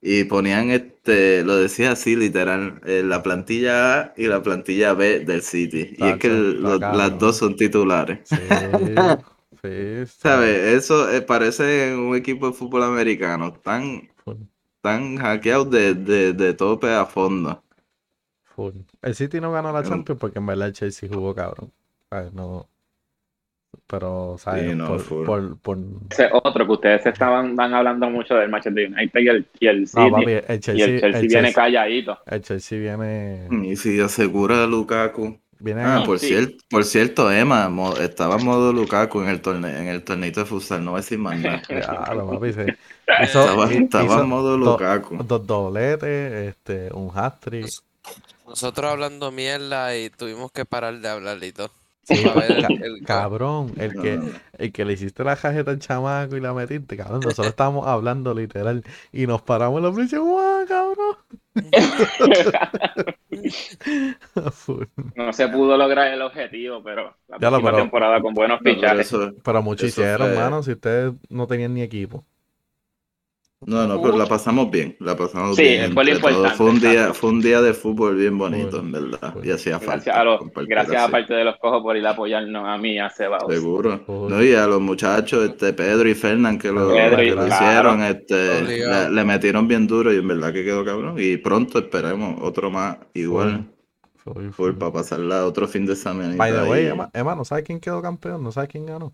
Y 0.02 0.24
ponían 0.24 0.70
este, 0.70 1.44
lo 1.44 1.56
decía 1.56 1.92
así 1.92 2.16
literal, 2.16 2.80
eh, 2.86 3.02
la 3.04 3.22
plantilla 3.22 4.00
A 4.00 4.14
y 4.16 4.26
la 4.28 4.42
plantilla 4.42 4.94
B 4.94 5.20
del 5.20 5.42
City. 5.42 5.94
Y 5.98 6.04
es 6.08 6.16
que 6.18 6.28
el- 6.28 6.62
lo- 6.62 6.78
las 6.96 7.18
dos 7.18 7.36
son 7.36 7.54
titulares. 7.56 8.20
sí, 8.28 8.36
¿Sabes? 10.06 10.58
Eso 10.84 11.10
eh, 11.10 11.20
parece 11.20 11.94
un 11.94 12.16
equipo 12.16 12.46
de 12.46 12.54
fútbol 12.54 12.82
americano. 12.84 13.52
Tan, 13.52 14.08
tan 14.80 15.16
hackeados 15.18 15.70
de, 15.70 15.94
de, 15.94 16.32
de 16.32 16.54
tope 16.54 16.88
a 16.88 17.04
fondo. 17.04 17.62
El 19.02 19.14
City 19.14 19.40
no 19.40 19.52
ganó 19.52 19.72
la 19.72 19.82
Champions 19.82 20.18
porque 20.20 20.38
en 20.38 20.46
verdad 20.46 20.68
el 20.68 20.74
Chelsea 20.74 21.08
jugó 21.12 21.34
cabrón. 21.34 21.70
No. 22.32 22.66
Pero, 23.86 24.36
¿sabes? 24.38 24.68
Sí, 24.70 24.74
no, 24.76 24.96
por, 24.98 25.24
por, 25.26 25.58
por- 25.58 25.78
Ese 26.10 26.28
otro 26.32 26.64
que 26.66 26.72
ustedes 26.72 27.06
estaban 27.06 27.54
van 27.56 27.72
hablando 27.74 28.08
mucho 28.10 28.34
del 28.34 28.48
Manchester 28.48 28.88
United 28.88 29.20
y 29.20 29.28
el, 29.28 29.46
y 29.60 29.66
el 29.66 29.86
City. 29.86 30.00
No, 30.02 30.10
papi, 30.12 30.30
el 30.32 30.44
y 30.56 30.58
Chelsea, 30.60 30.84
el 30.86 31.00
Chelsea 31.00 31.20
el 31.20 31.26
viene 31.28 31.28
Chelsea, 31.48 31.52
calladito. 31.54 32.18
el 32.26 32.42
Chelsea 32.42 32.78
viene. 32.78 33.48
Y 33.68 33.76
si 33.76 34.00
asegura 34.00 34.64
a 34.64 34.66
Lukaku. 34.66 35.38
viene 35.60 35.82
Ah, 35.84 36.02
por, 36.06 36.18
Sí. 36.18 36.28
cierto, 36.28 36.64
por 36.70 36.84
cierto, 36.84 37.30
Emma, 37.32 37.68
mo- 37.68 37.96
estaba 37.96 38.36
en 38.36 38.44
modo 38.44 38.72
Lukaku 38.72 39.22
en 39.22 39.28
el 39.28 39.40
torneo, 39.40 39.76
en 39.76 39.88
el 39.88 40.02
torneito 40.04 40.40
de 40.40 40.46
futsal, 40.46 40.84
no 40.84 40.92
voy 40.92 40.98
a 40.98 41.02
decir 41.02 41.18
más 41.18 41.38
nada. 41.38 41.60
Lo 42.14 42.30
papi, 42.30 42.52
sí. 42.52 42.60
Hizo- 43.24 43.64
Estaba, 43.72 44.20
en 44.22 44.28
modo 44.28 44.50
do- 44.56 44.58
Lukaku. 44.58 45.16
dos 45.24 45.46
dobletes, 45.46 46.48
este, 46.48 46.92
un 46.94 47.10
hat-trick. 47.14 47.66
Nosotros 48.50 48.90
hablando 48.90 49.30
mierda 49.30 49.96
y 49.96 50.10
tuvimos 50.10 50.50
que 50.50 50.64
parar 50.64 50.98
de 50.98 51.08
hablar 51.08 51.42
y 51.42 51.52
todo. 51.52 51.70
Sí, 52.02 52.14
el- 52.24 52.82
el- 52.82 53.04
cabrón, 53.06 53.72
el 53.76 53.94
No, 53.94 54.02
que, 54.02 54.18
el 54.58 54.72
que 54.72 54.84
le 54.84 54.94
hiciste 54.94 55.22
la 55.22 55.36
cajeta 55.36 55.70
al 55.70 55.78
chamaco 55.78 56.36
y 56.36 56.40
la 56.40 56.52
metiste, 56.52 56.96
cabrón. 56.96 57.20
Nosotros 57.20 57.46
estábamos 57.48 57.86
hablando 57.86 58.34
literal 58.34 58.82
y 59.12 59.28
nos 59.28 59.42
paramos 59.42 59.78
en 59.78 59.84
la 59.84 59.92
frente, 59.92 60.18
¡guau, 60.18 60.66
cabrón! 60.66 61.16
No 65.14 65.32
se 65.32 65.48
pudo 65.48 65.76
lograr 65.76 66.12
el 66.12 66.22
objetivo, 66.22 66.82
pero 66.82 67.14
la 67.28 67.38
Ya 67.38 67.50
lo, 67.50 67.62
pero- 67.62 67.76
temporada 67.76 68.20
con 68.20 68.34
buenos 68.34 68.60
Pero 68.62 68.74
fichajes. 68.76 69.14
Pero 69.44 69.62
mucho 69.62 69.86
Eso 69.86 70.00
hicieron, 70.00 70.28
fue- 70.28 70.36
mano, 70.36 70.62
si 70.62 70.72
ustedes 70.72 71.12
no 71.28 71.46
tenían 71.46 71.74
ni 71.74 71.82
equipo. 71.82 72.24
No, 73.66 73.86
no, 73.86 74.00
pero 74.00 74.16
la 74.16 74.24
pasamos 74.26 74.70
bien, 74.70 74.96
la 75.00 75.14
pasamos 75.16 75.54
Sí, 75.54 75.62
bien. 75.62 75.92
fue 75.92 76.10
importante, 76.10 76.56
Fue 76.56 76.66
un 76.66 76.80
día, 76.80 77.12
fue 77.12 77.30
un 77.30 77.40
día 77.42 77.60
de 77.60 77.74
fútbol 77.74 78.16
bien 78.16 78.38
bonito, 78.38 78.78
en 78.80 78.90
verdad. 78.90 79.34
Y 79.42 79.50
hacía 79.50 79.78
Gracias, 79.78 79.84
falta. 79.84 80.20
a 80.20 80.24
los, 80.24 80.40
gracias 80.66 80.96
así. 80.96 81.08
aparte 81.08 81.34
de 81.34 81.44
los 81.44 81.56
cojos 81.58 81.82
por 81.82 81.94
ir 81.96 82.06
a 82.06 82.10
apoyarnos 82.10 82.66
a 82.66 82.78
mí, 82.78 82.98
a 82.98 83.10
Cebaos. 83.10 83.52
Seguro. 83.52 84.00
No, 84.08 84.42
y 84.42 84.54
a 84.54 84.66
los 84.66 84.80
muchachos, 84.80 85.44
este 85.50 85.74
Pedro 85.74 86.08
y 86.08 86.14
Fernán, 86.14 86.58
que 86.58 86.72
lo, 86.72 86.88
Pedro 86.88 87.16
que 87.18 87.30
lo 87.32 87.44
claro. 87.46 87.54
hicieron, 87.54 88.02
este, 88.02 88.62
le, 88.62 89.10
le 89.10 89.24
metieron 89.24 89.68
bien 89.68 89.86
duro 89.86 90.10
y 90.12 90.16
en 90.16 90.28
verdad 90.28 90.52
que 90.54 90.64
quedó 90.64 90.82
cabrón. 90.82 91.16
Y 91.18 91.36
pronto 91.36 91.80
esperemos 91.80 92.40
otro 92.40 92.70
más 92.70 92.96
igual. 93.12 93.66
Full, 94.16 94.32
Full 94.34 94.50
full. 94.52 94.72
para 94.78 94.92
pasarla 94.92 95.44
otro 95.44 95.68
fin 95.68 95.84
de 95.84 95.96
semana. 95.96 96.34
By 96.36 96.52
the 96.52 96.62
way, 96.62 96.86
Emma, 96.86 97.10
Emma, 97.12 97.34
¿no 97.34 97.44
sabes 97.44 97.64
quién 97.64 97.78
quedó 97.78 98.00
campeón? 98.00 98.42
¿No 98.42 98.52
sabes 98.52 98.70
quién 98.70 98.86
ganó? 98.86 99.12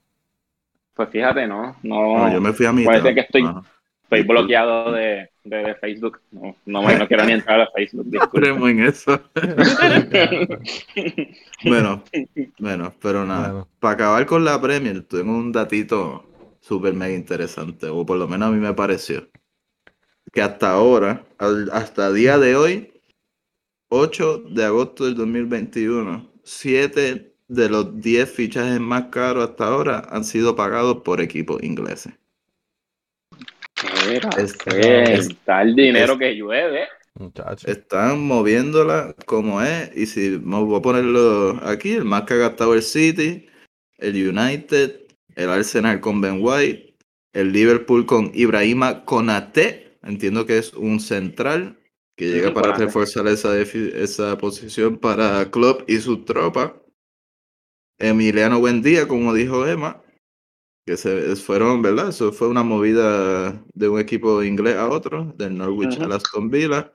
Pues 0.95 1.09
fíjate, 1.11 1.47
no, 1.47 1.77
no, 1.83 2.19
No, 2.27 2.33
yo 2.33 2.41
me 2.41 2.53
fui 2.53 2.65
a 2.65 2.73
mi. 2.73 2.85
Parece 2.85 3.13
que 3.15 3.21
estoy- 3.21 3.43
Ajá. 3.45 3.63
Estoy 4.07 4.23
bloqueado 4.23 4.93
de, 4.93 5.29
de, 5.45 5.57
de 5.57 5.75
Facebook. 5.77 6.21
No, 6.31 6.57
no, 6.65 6.83
me- 6.83 6.97
no 6.99 7.07
quiero 7.09 7.25
ni 7.25 7.33
entrar 7.33 7.61
a 7.61 7.69
Facebook. 7.75 8.07
Entremos 8.13 8.71
en 8.71 8.81
eso. 8.85 9.21
Bueno, 11.65 12.03
bueno, 12.59 12.95
pero 13.01 13.25
nada. 13.25 13.49
Bueno. 13.49 13.69
Para 13.81 13.95
acabar 13.95 14.27
con 14.27 14.45
la 14.45 14.61
Premier, 14.61 15.03
tengo 15.05 15.33
un 15.37 15.53
datito 15.53 16.25
súper 16.61 16.95
mega 16.95 17.15
interesante, 17.15 17.89
o 17.89 18.05
por 18.05 18.19
lo 18.19 18.29
menos 18.29 18.49
a 18.49 18.53
mí 18.53 18.59
me 18.61 18.75
pareció. 18.75 19.29
Que 20.33 20.43
hasta 20.43 20.71
ahora, 20.73 21.25
al- 21.39 21.71
hasta 21.73 22.13
día 22.13 22.39
de 22.39 22.57
hoy, 22.57 22.93
8 23.89 24.39
de 24.51 24.65
agosto 24.65 25.05
del 25.07 25.15
2021, 25.15 26.31
7 26.45 27.33
de 27.49 27.69
los 27.69 28.01
10 28.01 28.31
fichajes 28.31 28.81
más 28.81 29.05
caros 29.07 29.49
hasta 29.49 29.67
ahora 29.67 30.03
han 30.11 30.25
sido 30.25 30.55
pagados 30.57 30.99
por 31.03 31.21
equipos 31.21 31.63
ingleses. 31.63 32.13
Mira, 34.09 34.31
Este, 34.39 35.15
es 35.15 35.29
tal 35.45 35.75
dinero 35.75 36.15
es- 36.15 36.19
que 36.19 36.35
llueve. 36.35 36.89
Están 37.65 38.21
moviéndola 38.27 39.15
como 39.25 39.63
es. 39.63 39.91
Y 39.97 40.07
si 40.07 40.39
me 40.43 40.61
voy 40.63 40.79
a 40.79 40.83
ponerlo 40.83 41.59
aquí, 41.63 41.93
el 41.93 42.05
más 42.05 42.23
que 42.23 42.35
ha 42.35 42.39
gastado 42.39 42.75
el 42.75 42.83
City, 42.83 43.47
el 43.99 44.29
United, 44.29 45.01
el 45.35 45.49
Arsenal 45.49 46.01
con 46.01 46.21
Ben 46.21 46.39
White, 46.43 46.95
el 47.33 47.53
Liverpool 47.53 48.05
con 48.05 48.31
Ibrahima 48.35 49.05
Konate. 49.05 49.97
Entiendo 50.03 50.45
que 50.47 50.59
es 50.59 50.75
un 50.75 51.01
central 51.01 51.79
que 52.17 52.27
llega 52.27 52.53
para 52.55 52.69
reforzar 52.87 53.27
esa, 53.29 53.59
esa 53.59 54.39
posición 54.39 54.99
para 54.99 55.51
Klopp 55.51 55.89
y 55.89 55.99
sus 55.99 56.25
tropas. 56.25 56.73
Emiliano 57.99 58.59
Buendía, 58.61 59.09
como 59.09 59.33
dijo 59.33 59.67
Emma, 59.67 60.03
que 60.87 60.97
se 60.97 61.35
fueron, 61.37 61.83
¿verdad? 61.83 62.11
Eso 62.11 62.33
fue 62.33 62.49
una 62.49 62.63
movida 62.63 63.61
de 63.75 63.89
un 63.89 63.99
equipo 63.99 64.43
inglés 64.45 64.77
a 64.77 64.89
otro, 64.89 65.35
del 65.37 65.59
Norwich 65.59 65.97
Ujú. 65.97 66.05
al 66.05 66.13
Aston 66.13 66.49
Villa. 66.49 66.93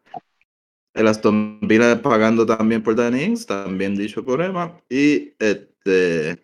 El 0.93 1.07
Aston 1.07 1.59
Villa 1.61 2.01
pagando 2.01 2.45
también 2.45 2.81
por 2.81 2.95
Danny 2.95 3.23
Ings, 3.23 3.45
también 3.45 3.95
dicho 3.95 4.23
por 4.23 4.41
Emma. 4.41 4.81
Y 4.89 5.33
este 5.39 6.39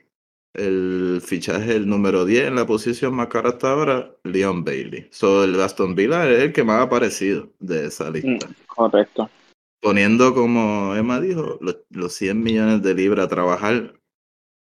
el 0.53 1.21
fichaje, 1.23 1.75
el 1.75 1.87
número 1.87 2.25
10 2.25 2.47
en 2.47 2.55
la 2.55 2.65
posición 2.65 3.13
más 3.13 3.27
cara 3.27 3.49
hasta 3.49 3.71
ahora, 3.71 4.15
Leon 4.23 4.63
Bailey. 4.63 5.07
So, 5.11 5.43
el 5.43 5.59
Aston 5.61 5.93
Villa 5.93 6.29
es 6.29 6.39
el 6.41 6.53
que 6.53 6.63
más 6.63 6.79
ha 6.79 6.83
aparecido 6.83 7.53
de 7.59 7.85
esa 7.87 8.09
Mm, 8.09 8.13
lista. 8.13 8.49
Correcto. 8.65 9.29
Poniendo, 9.79 10.33
como 10.33 10.95
Emma 10.95 11.21
dijo, 11.21 11.59
los, 11.61 11.77
los 11.91 12.11
100 12.13 12.41
millones 12.41 12.81
de 12.81 12.95
libras 12.95 13.25
a 13.25 13.29
trabajar 13.29 13.93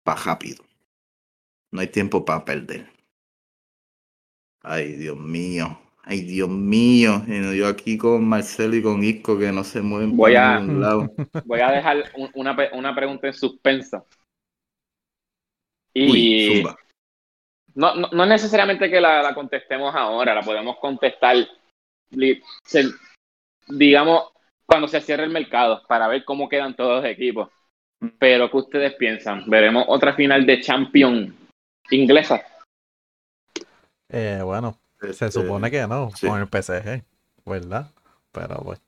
para 0.03 0.21
rápido. 0.23 0.63
No 1.74 1.82
hay 1.82 1.88
tiempo 1.88 2.24
para 2.24 2.45
perder. 2.45 2.88
Ay, 4.61 4.93
Dios 4.93 5.17
mío. 5.17 5.80
Ay, 6.03 6.21
Dios 6.21 6.47
mío. 6.47 7.24
Yo 7.28 7.67
aquí 7.67 7.97
con 7.97 8.24
Marcelo 8.30 8.76
y 8.76 8.84
con 8.84 9.03
Isco 9.03 9.39
que 9.39 9.51
no 9.51 9.63
se 9.63 9.82
mueven 9.82 10.15
Voy 10.15 10.34
para 10.34 10.57
a- 10.57 10.59
ningún 10.59 10.82
lado. 10.82 11.11
Voy 11.45 11.61
a 11.61 11.71
dejar 11.71 12.03
un- 12.15 12.30
una, 12.36 12.55
una 12.74 12.93
pregunta 12.95 13.26
en 13.26 13.34
suspensa. 13.34 14.05
Y 15.95 16.11
Uy, 16.61 16.63
no, 17.74 17.95
no, 17.95 18.07
no 18.11 18.26
necesariamente 18.28 18.88
que 18.89 19.01
la, 19.01 19.24
la 19.24 19.34
contestemos 19.34 19.95
ahora, 19.95 20.36
la 20.36 20.41
podemos 20.41 20.78
contestar, 20.78 21.38
digamos, 23.67 24.32
cuando 24.67 24.88
se 24.88 25.01
cierre 25.01 25.24
el 25.24 25.32
mercado, 25.32 25.82
para 25.88 26.07
ver 26.07 26.24
cómo 26.24 26.47
quedan 26.47 26.76
todos 26.76 27.01
los 27.01 27.11
equipos. 27.11 27.49
Pero, 28.19 28.51
¿qué 28.51 28.57
ustedes 28.57 28.93
piensan? 28.93 29.49
¿Veremos 29.49 29.86
otra 29.88 30.13
final 30.13 30.45
de 30.45 30.61
Champions 30.61 31.34
inglesa? 31.91 32.41
Eh, 34.09 34.41
bueno, 34.43 34.77
se 35.01 35.09
Este, 35.09 35.31
supone 35.31 35.71
que 35.71 35.86
no, 35.88 36.11
sí. 36.15 36.27
con 36.27 36.39
el 36.39 36.47
PSG, 36.47 37.03
¿verdad? 37.45 37.91
Pero 38.31 38.55
pues. 38.63 38.81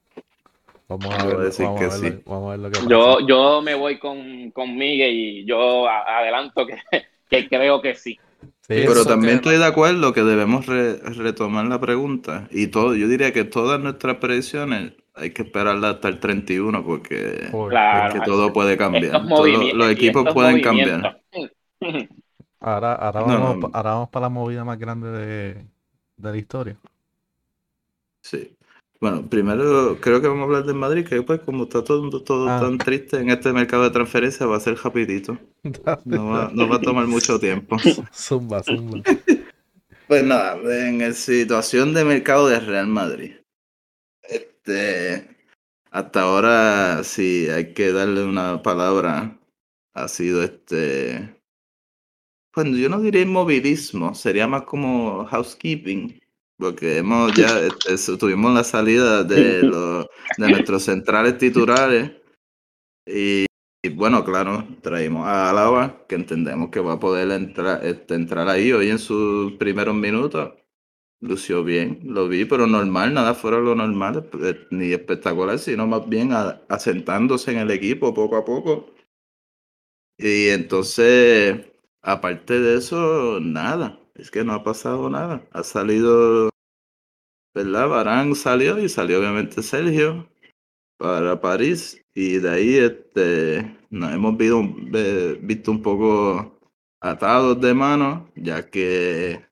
Vamos 0.87 1.15
a 1.15 1.25
ver, 1.25 1.37
decir 1.37 1.65
vamos 1.65 1.79
que 1.79 1.85
a 1.85 1.89
ver, 1.89 1.97
sí. 1.97 2.09
lo, 2.25 2.31
vamos 2.31 2.47
a 2.47 2.51
ver 2.51 2.59
lo 2.59 2.69
que 2.69 2.75
pasa. 2.77 2.89
Yo, 2.89 3.27
yo 3.27 3.61
me 3.63 3.73
voy 3.73 3.97
con, 3.97 4.51
con 4.51 4.75
Miguel 4.77 5.13
y 5.15 5.45
yo 5.45 5.87
a- 5.87 6.19
adelanto 6.19 6.65
que, 6.67 6.77
que 7.29 7.49
creo 7.49 7.81
que 7.81 7.95
sí. 7.95 8.19
Pero 8.67 9.03
también 9.05 9.35
estoy 9.35 9.57
de 9.57 9.65
acuerdo 9.65 10.13
que 10.13 10.21
debemos 10.23 10.65
re- 10.67 10.97
retomar 10.97 11.65
la 11.65 11.79
pregunta. 11.79 12.47
Y 12.51 12.67
todo, 12.67 12.95
yo 12.95 13.07
diría 13.07 13.31
que 13.33 13.43
todas 13.45 13.79
nuestras 13.79 14.17
predicciones 14.17 14.93
hay 15.15 15.31
que 15.31 15.43
esperarlas 15.43 15.95
hasta 15.95 16.07
el 16.07 16.19
31 16.19 16.83
porque 16.85 17.47
Por- 17.51 17.69
Claro. 17.71 18.07
es 18.13 18.19
que 18.19 18.25
todo 18.25 18.53
puede 18.53 18.77
cambiar. 18.77 19.27
Todos 19.27 19.73
los 19.73 19.89
equipos 19.89 20.31
pueden 20.33 20.61
cambiar. 20.61 21.21
Ahora, 22.68 22.93
ahora, 22.95 23.20
No, 23.22 23.28
vamos, 23.28 23.57
no. 23.59 23.70
ahora 23.74 23.89
vamos 23.91 24.09
para 24.09 24.26
la 24.26 24.30
movida 24.30 24.63
más 24.66 24.80
grande 24.80 25.09
de, 25.11 25.53
de 26.18 26.32
la 26.32 26.38
historia. 26.38 26.76
Sí. 28.24 28.55
Bueno, 28.99 29.24
primero 29.30 29.97
creo 30.01 30.20
que 30.20 30.28
vamos 30.28 30.41
a 30.41 30.45
hablar 30.45 30.63
del 30.66 30.76
Madrid, 30.76 31.05
que 31.05 31.22
pues 31.22 31.41
como 31.41 31.63
está 31.66 31.84
todo, 31.84 32.24
todo 32.24 32.49
Ah. 32.49 32.59
tan 32.59 32.78
triste 32.80 33.18
en 33.20 33.30
este 33.30 33.53
mercado 33.53 33.84
de 33.84 33.91
transferencias 33.91 34.49
va 34.49 34.55
a 34.57 34.59
ser 34.59 34.78
rapidito. 34.84 35.38
No 36.05 36.28
va, 36.30 36.49
no 36.53 36.68
va 36.68 36.78
a 36.78 36.82
tomar 36.82 37.05
mucho 37.05 37.39
tiempo. 37.39 37.78
Zumba, 38.13 38.63
zumba. 38.63 39.01
Pues 40.07 40.24
nada, 40.24 40.55
en 40.88 40.99
la 40.99 41.13
situación 41.13 41.93
de 41.95 42.05
mercado 42.05 42.47
de 42.47 42.59
Real 42.59 42.86
Madrid. 42.86 43.38
Este, 44.22 45.28
hasta 45.89 46.22
ahora, 46.22 47.03
si 47.03 47.47
hay 47.49 47.74
que 47.74 47.91
darle 47.91 48.24
una 48.24 48.61
palabra, 48.61 49.36
ha 49.95 50.07
sido 50.07 50.43
este, 50.43 51.34
bueno, 52.56 52.78
yo 52.78 52.89
no 52.89 52.99
diría 53.01 53.22
inmovilismo, 53.22 54.14
sería 54.16 54.47
más 54.47 54.64
como 54.64 55.26
housekeeping, 55.26 56.20
porque 56.58 56.97
hemos 56.99 57.34
ya, 57.34 57.60
este, 57.89 58.18
tuvimos 58.18 58.53
la 58.53 58.64
salida 58.64 59.24
de, 59.24 59.64
los, 59.66 60.08
de 60.38 60.49
nuestros 60.49 60.84
centrales 60.84 61.38
titulares 61.38 62.12
y, 63.08 63.45
y 63.84 63.89
bueno, 63.89 64.24
claro, 64.26 64.68
traímos 64.82 65.28
a 65.28 65.49
Álava, 65.49 66.06
que 66.08 66.16
entendemos 66.16 66.70
que 66.70 66.80
va 66.80 66.93
a 66.93 66.99
poder 66.99 67.32
entrar, 67.32 67.86
este, 67.86 68.16
entrar 68.16 68.49
ahí 68.49 68.72
hoy 68.72 68.89
en 68.89 68.99
sus 68.99 69.53
primeros 69.53 69.95
minutos. 69.95 70.53
Lució 71.22 71.64
bien, 71.64 72.01
lo 72.03 72.28
vi, 72.30 72.45
pero 72.45 72.68
normal, 72.68 73.14
nada 73.14 73.36
fuera 73.36 73.58
de 73.58 73.64
lo 73.64 73.76
normal, 73.76 74.30
eh, 74.43 74.68
ni 74.72 74.93
espectacular, 74.93 75.60
sino 75.60 75.88
más 75.88 76.08
bien 76.10 76.34
a- 76.34 76.62
asentándose 76.70 77.51
en 77.51 77.60
el 77.60 77.72
equipo 77.72 78.14
poco 78.14 78.38
a 78.38 78.45
poco. 78.45 78.93
Y 80.18 80.49
entonces, 80.49 81.66
aparte 82.06 82.60
de 82.60 82.78
eso, 82.78 83.39
nada, 83.41 83.99
es 84.16 84.32
que 84.32 84.43
no 84.43 84.53
ha 84.53 84.64
pasado 84.64 85.10
nada. 85.10 85.47
Ha 85.51 85.64
salido, 85.64 86.49
¿verdad? 87.53 87.89
Barán 87.89 88.36
salió 88.36 88.80
y 88.80 88.89
salió 88.89 89.20
obviamente 89.20 89.64
Sergio 89.64 90.30
para 90.97 91.41
París 91.41 92.01
y 92.14 92.38
de 92.38 92.49
ahí 92.49 92.76
este, 92.76 93.78
nos 93.89 94.14
hemos 94.14 94.38
visto, 94.38 95.72
un 95.72 95.82
poco 95.82 96.60
atados 97.01 97.60
de 97.62 97.74
mano, 97.74 98.30
ya 98.36 98.70
que 98.70 99.45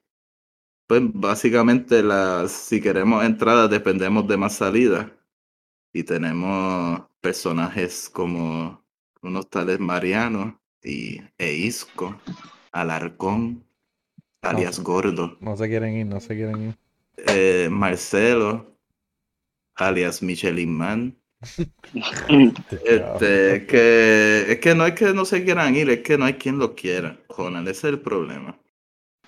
pues 0.88 1.02
básicamente 1.14 2.04
las, 2.04 2.52
si 2.52 2.82
queremos 2.82 3.24
entradas 3.26 3.70
dependemos 3.70 4.28
de 4.28 4.38
más 4.38 4.56
salidas 4.56 5.12
y 5.94 6.04
tenemos 6.04 7.02
personajes 7.22 8.10
como 8.10 8.84
unos 9.22 9.50
tales 9.50 9.80
Mariano 9.80 10.63
y 10.84 11.22
Eisco, 11.38 12.20
Alarcón, 12.72 13.64
alias 14.42 14.80
Gordo, 14.80 15.38
No 15.42 15.56
se 15.58 15.68
quieren 15.68 15.96
ir, 15.96 16.06
no 16.06 16.20
se 16.20 16.36
quieren 16.36 16.70
ir. 16.70 16.76
eh, 17.18 17.70
Marcelo, 17.72 18.76
alias 19.76 20.22
Michelin 20.22 20.76
Man. 20.78 21.16
Este, 22.86 23.66
que 23.68 24.46
es 24.54 24.60
que 24.60 24.76
no 24.76 24.86
es 24.86 24.94
que 24.94 25.14
no 25.14 25.26
se 25.26 25.44
quieran 25.44 25.76
ir, 25.76 25.90
es 25.90 26.00
que 26.00 26.18
no 26.18 26.26
hay 26.26 26.34
quien 26.36 26.58
los 26.58 26.72
quiera, 26.72 27.18
Jonathan, 27.38 27.64
ese 27.68 27.72
es 27.88 27.94
el 27.94 28.00
problema. 28.02 28.58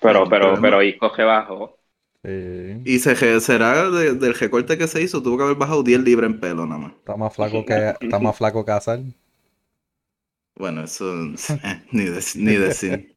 Pero, 0.00 0.24
El 0.24 0.28
pero, 0.30 0.44
problema- 0.46 0.62
pero 0.62 0.82
Isco 0.82 1.14
se 1.14 1.22
bajó. 1.22 1.76
Sí. 2.24 2.82
Y 2.84 2.98
se 2.98 3.40
será 3.40 3.90
de- 3.90 4.14
del 4.14 4.34
recorte 4.34 4.76
que 4.76 4.88
se 4.88 5.00
hizo, 5.02 5.22
tuvo 5.22 5.36
que 5.36 5.44
haber 5.44 5.56
bajado 5.56 5.82
10 5.82 6.00
libras 6.00 6.30
en 6.30 6.40
pelo 6.40 6.66
nada 6.66 6.80
más. 6.80 6.92
Está 6.92 7.16
más 7.16 7.34
flaco 7.34 7.64
que, 7.64 7.94
está 8.00 8.18
más 8.18 8.36
flaco 8.36 8.64
que 8.64 8.72
Hazard. 8.72 9.02
Bueno, 10.56 10.84
eso 10.84 11.14
ni, 11.92 12.04
dec- 12.06 12.36
ni 12.36 12.54
decir. 12.56 13.16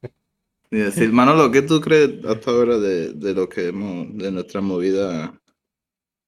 Ni 0.72 0.80
decir. 0.82 1.12
Manolo, 1.14 1.52
¿qué 1.52 1.62
tú 1.64 1.82
crees 1.82 2.26
hasta 2.26 2.52
ahora 2.52 2.78
de, 2.80 3.14
de 3.14 3.34
lo 3.36 3.50
que 3.50 3.70
hemos, 3.70 4.08
de 4.18 4.32
nuestra 4.32 4.62
movida, 4.62 5.40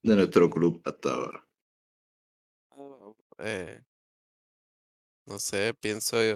de 0.03 0.15
nuestro 0.17 0.49
club 0.49 0.81
hasta 0.85 1.13
ahora? 1.13 1.45
Eh, 3.39 3.81
no 5.25 5.39
sé, 5.39 5.73
pienso 5.73 6.23
yo, 6.23 6.35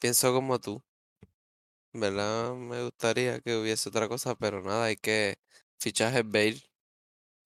pienso 0.00 0.32
como 0.34 0.58
tú. 0.60 0.82
En 1.92 2.00
¿Verdad? 2.00 2.54
Me 2.54 2.82
gustaría 2.84 3.40
que 3.40 3.56
hubiese 3.56 3.88
otra 3.88 4.08
cosa, 4.08 4.34
pero 4.34 4.62
nada, 4.62 4.84
hay 4.86 4.96
que 4.96 5.38
fichaje 5.78 6.22
Bale. 6.22 6.62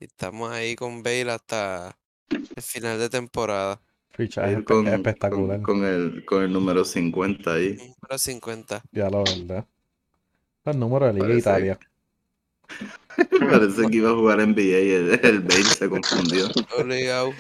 Y 0.00 0.06
estamos 0.06 0.50
ahí 0.52 0.76
con 0.76 1.02
Bale 1.04 1.32
hasta 1.32 1.98
el 2.56 2.62
final 2.64 2.98
de 3.00 3.10
temporada. 3.10 3.82
Fichaje 4.14 4.62
con, 4.64 4.86
espectacular. 4.88 5.62
con, 5.62 5.78
con 5.80 5.84
el, 5.86 6.24
con 6.24 6.42
el 6.42 6.52
número 6.52 6.84
50 6.84 7.52
ahí. 7.54 7.76
Número 7.76 8.18
50. 8.18 8.82
Ya 8.92 9.08
la 9.10 9.18
verdad. 9.18 9.66
El 10.64 10.78
número 10.78 11.06
de 11.06 11.12
Liga 11.14 11.26
Parece- 11.26 11.38
Italia. 11.40 11.78
Parece 13.50 13.88
que 13.90 13.96
iba 13.96 14.10
a 14.10 14.14
jugar 14.14 14.38
NBA 14.46 14.62
y 14.80 14.90
el, 14.90 15.20
el 15.22 15.40
Bale 15.40 15.64
se 15.64 15.88
confundió. 15.88 16.46
Obligado. 16.78 17.32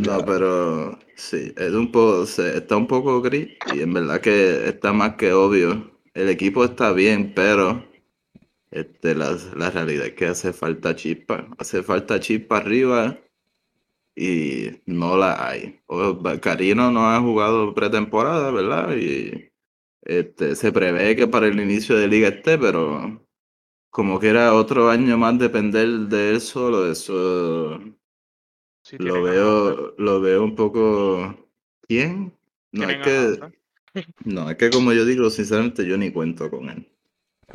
No, 0.00 0.24
pero 0.24 0.98
sí, 1.16 1.52
es 1.56 1.72
un 1.72 1.92
poco, 1.92 2.26
se- 2.26 2.56
está 2.58 2.76
un 2.76 2.86
poco 2.86 3.20
gris 3.20 3.48
y 3.74 3.80
en 3.82 3.92
verdad 3.92 4.20
que 4.20 4.68
está 4.68 4.92
más 4.92 5.14
que 5.16 5.32
obvio. 5.32 5.92
El 6.14 6.28
equipo 6.30 6.64
está 6.64 6.92
bien, 6.92 7.32
pero 7.34 7.84
este, 8.70 9.14
la, 9.14 9.36
la 9.54 9.70
realidad 9.70 10.06
es 10.06 10.14
que 10.14 10.26
hace 10.26 10.52
falta 10.52 10.96
chispa. 10.96 11.46
Hace 11.58 11.82
falta 11.82 12.18
chispa 12.18 12.56
arriba 12.58 13.18
y 14.16 14.70
no 14.86 15.16
la 15.18 15.48
hay. 15.48 15.80
O- 15.88 16.22
Carino 16.42 16.90
no 16.92 17.08
ha 17.10 17.20
jugado 17.20 17.74
pretemporada, 17.74 18.50
¿verdad? 18.52 18.96
Y 18.96 19.50
este, 20.02 20.56
se 20.56 20.72
prevé 20.72 21.16
que 21.16 21.28
para 21.28 21.48
el 21.48 21.60
inicio 21.60 21.96
de 21.96 22.08
liga 22.08 22.28
esté, 22.28 22.58
pero 22.58 23.26
como 23.90 24.20
que 24.20 24.28
era 24.30 24.54
otro 24.54 24.90
año 24.90 25.18
más 25.18 25.38
depender 25.38 25.88
de 25.88 26.30
él 26.32 26.40
solo, 26.42 26.90
eso 26.90 27.80
lo 28.98 29.22
veo, 29.22 29.94
lo 29.98 30.20
veo 30.20 30.44
un 30.44 30.54
poco. 30.54 31.34
¿Quién? 31.88 32.32
No, 32.72 32.90
es 32.90 32.98
que, 32.98 33.44
no, 34.24 34.50
es 34.50 34.56
que 34.56 34.70
como 34.70 34.92
yo 34.92 35.04
digo, 35.06 35.30
sinceramente, 35.30 35.86
yo 35.86 35.96
ni 35.98 36.12
cuento 36.12 36.50
con 36.50 36.70
él. 36.70 36.88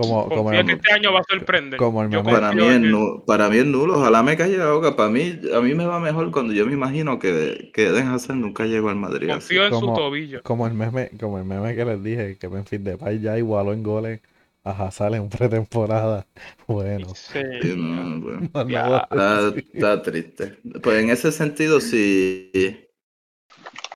Como, 0.01 0.29
como, 0.29 0.51
el, 0.51 0.65
que 0.65 0.73
este 0.73 0.91
año 0.93 1.13
va 1.13 1.19
a 1.19 1.23
sorprender. 1.29 1.77
como 1.79 2.03
el 2.03 2.09
Para 2.23 2.51
mí, 2.51 2.63
es 2.67 2.75
en 2.75 2.91
nulo, 2.91 3.23
para 3.25 3.49
mí 3.49 3.57
es 3.57 3.65
nulo, 3.65 3.97
ojalá 3.99 4.23
me 4.23 4.35
calle 4.37 4.57
la 4.57 4.71
boca. 4.71 4.95
Para 4.95 5.09
mí, 5.09 5.39
a 5.55 5.61
mí 5.61 5.73
me 5.73 5.85
va 5.85 5.99
mejor 5.99 6.29
cuando 6.31 6.53
yo 6.53 6.65
me 6.65 6.73
imagino 6.73 7.19
que, 7.19 7.71
que 7.73 7.87
Eden 7.87 8.07
Hazard 8.09 8.35
nunca 8.37 8.65
llegó 8.65 8.89
al 8.89 8.95
Madrid. 8.97 9.29
así. 9.29 9.55
Confío 9.55 9.65
en 9.65 9.73
su 9.73 9.79
Como- 9.81 9.93
tobillo. 9.97 10.43
como 10.43 10.67
el 10.67 10.73
meme, 10.73 11.11
como 11.19 11.37
el 11.37 11.45
meme 11.45 11.75
que 11.75 11.85
les 11.85 12.03
dije, 12.03 12.37
que 12.37 12.49
Memphis 12.49 12.83
Depay 12.83 13.19
ya 13.19 13.37
igualó 13.37 13.73
en 13.73 13.83
goles 13.83 14.21
a 14.63 14.71
Hazard 14.87 15.15
en 15.15 15.29
pretemporada. 15.29 16.25
Bueno, 16.67 17.07
Sí, 17.15 17.39
Sí. 17.61 17.73
no, 17.75 18.19
bueno. 18.21 18.49
no 18.53 18.61
Está, 18.61 19.53
está 19.73 20.01
triste. 20.01 20.57
Pues 20.81 21.03
en 21.03 21.09
ese 21.09 21.31
sentido, 21.31 21.79
si, 21.81 22.51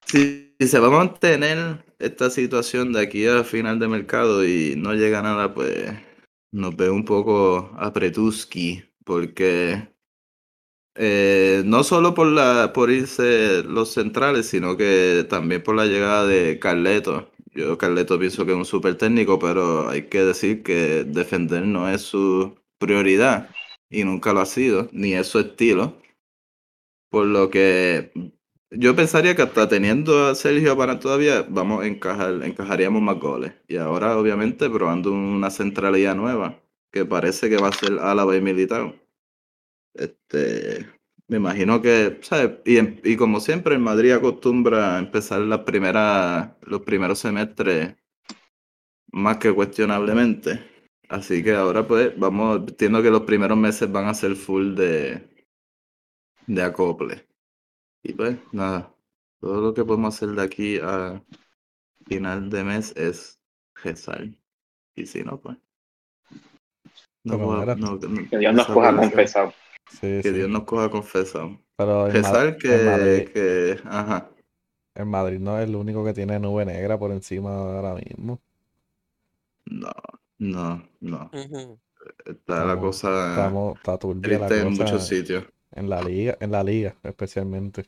si, 0.06 0.45
si 0.60 0.68
se 0.68 0.80
va 0.80 0.88
a 0.88 0.92
mantener 0.92 1.86
esta 2.00 2.30
situación 2.30 2.94
de 2.94 3.02
aquí 3.02 3.26
a 3.28 3.44
final 3.44 3.80
de 3.80 3.88
mercado 3.88 4.46
y 4.46 4.76
no 4.78 4.94
llega 4.94 5.22
nada, 5.22 5.54
pues 5.54 5.92
nos 6.52 6.76
ve 6.76 6.90
un 6.90 7.06
poco 7.06 7.72
a 7.78 7.92
Pretuski, 7.94 8.84
porque 9.04 9.90
eh, 10.96 11.64
no 11.66 11.84
solo 11.84 12.14
por, 12.14 12.28
la, 12.28 12.72
por 12.74 12.90
irse 12.90 13.64
los 13.64 13.94
centrales, 13.94 14.48
sino 14.48 14.78
que 14.78 15.26
también 15.30 15.64
por 15.64 15.76
la 15.76 15.86
llegada 15.86 16.26
de 16.26 16.60
Carleto. 16.60 17.32
Yo 17.54 17.78
Carleto 17.78 18.20
pienso 18.20 18.46
que 18.46 18.52
es 18.52 18.58
un 18.58 18.66
súper 18.66 18.98
técnico, 18.98 19.40
pero 19.40 19.90
hay 19.90 20.04
que 20.10 20.24
decir 20.26 20.64
que 20.64 21.04
defender 21.06 21.64
no 21.66 21.90
es 21.90 22.02
su 22.02 22.58
prioridad 22.78 23.50
y 23.90 24.04
nunca 24.04 24.34
lo 24.34 24.42
ha 24.42 24.46
sido, 24.46 24.90
ni 24.94 25.14
es 25.14 25.28
su 25.28 25.40
estilo. 25.40 25.98
Por 27.10 27.26
lo 27.28 27.50
que 27.50 28.12
yo 28.78 28.96
pensaría 28.96 29.36
que 29.36 29.42
hasta 29.44 29.68
teniendo 29.68 30.28
a 30.28 30.36
Sergio 30.36 30.78
para 30.78 31.00
todavía, 31.00 31.46
vamos 31.50 31.84
a 31.84 31.88
encajar, 31.88 32.42
encajaríamos 32.44 33.02
más 33.02 33.20
goles. 33.20 33.54
Y 33.68 33.78
ahora, 33.78 34.18
obviamente, 34.18 34.70
probando 34.70 35.12
una 35.12 35.50
centralidad 35.52 36.16
nueva, 36.16 36.60
que 36.92 37.06
parece 37.06 37.50
que 37.50 37.58
va 37.58 37.70
a 37.70 37.72
ser 37.74 38.00
Álava 38.00 38.36
y 38.36 38.42
Militao. 38.42 38.96
Este, 39.94 40.88
me 41.28 41.38
imagino 41.38 41.82
que, 41.82 42.20
¿sabes? 42.22 42.60
Y, 42.66 42.78
en- 42.78 43.02
y 43.04 43.16
como 43.18 43.40
siempre, 43.40 43.76
el 43.76 43.82
Madrid 43.82 44.12
acostumbra 44.12 45.00
empezar 45.00 45.42
las 45.42 45.60
primeras, 45.62 46.52
los 46.64 46.82
primeros 46.82 47.20
semestres 47.20 47.96
más 49.12 49.38
que 49.38 49.52
cuestionablemente. 49.54 50.60
Así 51.10 51.44
que 51.44 51.54
ahora 51.54 51.88
pues 51.88 52.18
vamos, 52.18 52.60
entiendo 52.68 53.02
que 53.02 53.12
los 53.12 53.22
primeros 53.24 53.58
meses 53.58 53.92
van 53.92 54.06
a 54.08 54.14
ser 54.14 54.36
full 54.36 54.76
de, 54.76 55.28
de 56.48 56.62
acople. 56.64 57.28
Y 58.08 58.14
pues 58.14 58.38
nada, 58.52 58.94
todo 59.40 59.62
lo 59.62 59.74
que 59.74 59.84
podemos 59.84 60.14
hacer 60.16 60.30
de 60.36 60.44
aquí 60.44 60.80
a 60.82 61.24
final 62.06 62.52
de 62.52 62.64
mes 62.64 62.96
es 62.96 63.40
rezar. 63.84 64.28
Y 64.96 65.08
si 65.08 65.24
no, 65.24 65.40
pues. 65.40 65.58
No, 67.24 67.40
mira, 67.60 67.76
no- 67.76 67.96
no- 67.98 68.30
Que 68.30 68.38
Dios 68.38 68.54
nos 68.54 68.68
coja 68.68 68.96
confesado. 68.96 69.54
Sí, 69.90 70.20
Que 70.22 70.22
sí. 70.24 70.32
Dios 70.34 70.50
nos 70.50 70.66
coja 70.66 70.90
confesado. 70.92 71.60
Pero 71.76 72.08
Rezar 72.10 72.58
que, 72.58 72.78
Madrid, 72.86 73.28
que, 73.30 73.80
ajá. 73.86 74.30
en 74.94 75.08
Madrid 75.10 75.40
no 75.40 75.58
es 75.60 75.68
el 75.68 75.76
único 75.76 76.06
que 76.06 76.14
tiene 76.14 76.40
nube 76.40 76.64
negra 76.64 77.00
por 77.00 77.12
encima 77.12 77.56
ahora 77.56 77.96
mismo. 77.96 78.40
No, 79.66 79.92
no, 80.38 80.88
no. 81.02 81.32
Está 82.24 82.66
la 82.66 82.80
cosa 82.80 83.30
Estamos, 83.32 83.78
está 83.78 83.98
turbia 83.98 84.38
la 84.38 84.48
triste 84.48 84.62
en 84.64 84.70
cosa 84.70 84.84
muchos 84.84 85.08
sitios. 85.08 85.44
en 85.72 85.90
la 85.90 86.02
liga, 86.04 86.38
en 86.40 86.52
la 86.52 86.64
liga 86.64 86.96
especialmente. 87.02 87.86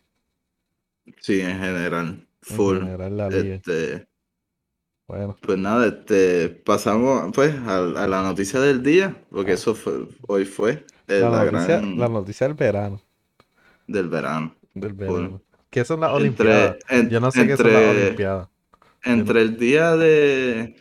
Sí, 1.22 1.42
en 1.42 1.60
general. 1.60 2.28
En 2.50 2.58
Full. 2.58 2.78
general 2.78 3.18
la 3.18 3.30
liga. 3.30 3.64
Este, 3.64 4.08
Bueno, 5.08 5.38
pues 5.42 5.58
nada, 5.58 5.88
este, 5.88 6.50
pasamos 6.50 7.32
pues 7.34 7.56
a, 7.56 7.78
a 8.04 8.08
la 8.08 8.22
noticia 8.24 8.60
del 8.60 8.84
día, 8.84 9.24
porque 9.32 9.54
eso 9.54 9.74
fue, 9.76 10.08
hoy 10.28 10.46
fue 10.46 10.86
eh, 11.08 11.26
la 11.26 11.30
la 11.30 11.46
noticia, 11.46 11.80
gran 11.80 11.96
la 11.96 12.10
noticia 12.10 12.48
del 12.48 12.56
verano, 12.58 13.02
del 13.88 14.10
verano. 14.10 14.56
del 14.74 14.94
Full. 15.06 15.28
verano. 15.28 15.42
¿Qué 15.70 15.84
son 15.86 16.00
las 16.02 16.12
Entre, 16.14 16.14
Olimpiadas? 16.14 16.78
en- 16.90 17.10
Yo 17.10 17.20
no 17.20 17.32
sé 17.32 17.46
qué 17.48 17.58
son 17.58 17.74
las 17.74 17.84
entre, 17.84 17.88
Olimpiadas. 17.88 18.50
entre 19.04 19.42
el 19.44 19.58
día 19.58 19.96
de, 19.98 20.76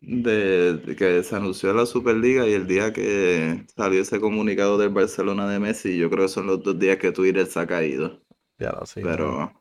de, 0.00 0.74
de 0.78 0.96
que 0.96 1.22
se 1.24 1.36
anunció 1.36 1.72
la 1.74 1.86
Superliga 1.86 2.46
y 2.48 2.52
el 2.54 2.66
día 2.68 2.92
que 2.92 3.66
salió 3.76 4.02
ese 4.02 4.20
comunicado 4.20 4.78
del 4.78 4.90
Barcelona 4.90 5.48
de 5.48 5.58
Messi, 5.60 5.96
yo 5.98 6.10
creo 6.10 6.24
que 6.26 6.28
son 6.32 6.46
los 6.48 6.62
dos 6.62 6.78
días 6.78 6.98
que 6.98 7.12
Twitter 7.12 7.46
se 7.46 7.60
ha 7.60 7.66
caído. 7.66 8.23
Ya 8.58 8.72
lo 8.72 8.86
sé. 8.86 9.02
pero 9.02 9.52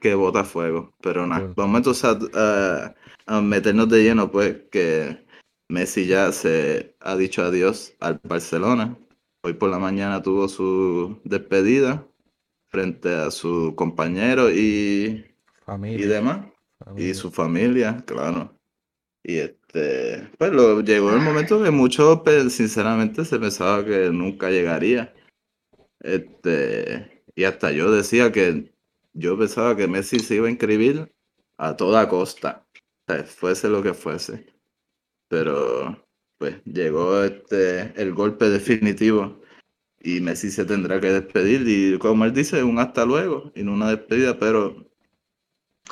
que 0.00 0.14
bota 0.14 0.44
fuego. 0.44 0.94
Pero 1.02 1.26
nada, 1.26 1.52
vamos 1.56 1.78
entonces 1.78 2.04
a, 2.04 2.18
a- 2.86 2.94
a 3.26 3.40
meternos 3.40 3.88
de 3.88 4.02
lleno, 4.02 4.30
pues, 4.30 4.56
que 4.70 5.24
Messi 5.68 6.06
ya 6.06 6.32
se 6.32 6.96
ha 7.00 7.16
dicho 7.16 7.42
adiós 7.42 7.94
al 8.00 8.20
Barcelona. 8.24 8.98
Hoy 9.42 9.54
por 9.54 9.70
la 9.70 9.78
mañana 9.78 10.22
tuvo 10.22 10.48
su 10.48 11.20
despedida 11.24 12.06
frente 12.70 13.14
a 13.14 13.30
su 13.30 13.74
compañero 13.76 14.50
y, 14.50 14.56
y 14.56 15.26
Familia, 15.64 16.06
demás, 16.06 16.46
y 16.96 17.14
su 17.14 17.30
familia, 17.30 18.04
claro. 18.06 18.54
Y 19.24 19.38
este, 19.38 20.30
pues 20.38 20.52
lo, 20.52 20.80
llegó 20.82 21.12
el 21.12 21.20
momento 21.22 21.62
que 21.62 21.70
muchos, 21.72 22.22
pues, 22.24 22.54
sinceramente, 22.54 23.24
se 23.24 23.38
pensaba 23.40 23.84
que 23.84 24.10
nunca 24.10 24.50
llegaría. 24.50 25.14
Este, 26.00 27.19
y 27.40 27.44
hasta 27.44 27.72
yo 27.72 27.90
decía 27.90 28.32
que 28.32 28.72
yo 29.14 29.38
pensaba 29.38 29.76
que 29.76 29.88
Messi 29.88 30.20
se 30.20 30.36
iba 30.36 30.46
a 30.48 30.50
inscribir 30.50 31.12
a 31.58 31.76
toda 31.76 32.08
costa, 32.08 32.66
o 33.08 33.12
sea, 33.12 33.24
fuese 33.24 33.68
lo 33.68 33.82
que 33.82 33.94
fuese. 33.94 34.46
Pero 35.28 36.06
pues 36.38 36.62
llegó 36.64 37.22
este 37.24 37.92
el 38.00 38.14
golpe 38.14 38.48
definitivo 38.50 39.40
y 40.00 40.20
Messi 40.20 40.50
se 40.50 40.64
tendrá 40.66 41.00
que 41.00 41.12
despedir 41.12 41.62
y 41.68 41.98
como 41.98 42.24
él 42.26 42.32
dice, 42.34 42.62
un 42.64 42.78
hasta 42.78 43.04
luego 43.06 43.52
y 43.54 43.62
no 43.64 43.74
una 43.74 43.90
despedida, 43.90 44.38
pero 44.38 44.86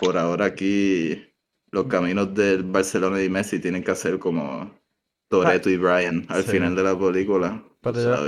por 0.01 0.17
ahora 0.17 0.47
aquí 0.47 1.23
los 1.71 1.87
caminos 1.87 2.35
del 2.35 2.63
Barcelona 2.65 3.23
y 3.23 3.29
Messi 3.29 3.61
tienen 3.61 3.85
que 3.85 3.91
hacer 3.91 4.19
como 4.19 4.71
Toretto 5.29 5.71
y 5.71 5.77
Brian 5.77 6.27
al 6.29 6.45
Sí. 6.45 6.53
final 6.53 6.75
de 6.75 6.83
la 6.83 6.99
película. 6.99 7.65
Pero 7.81 8.27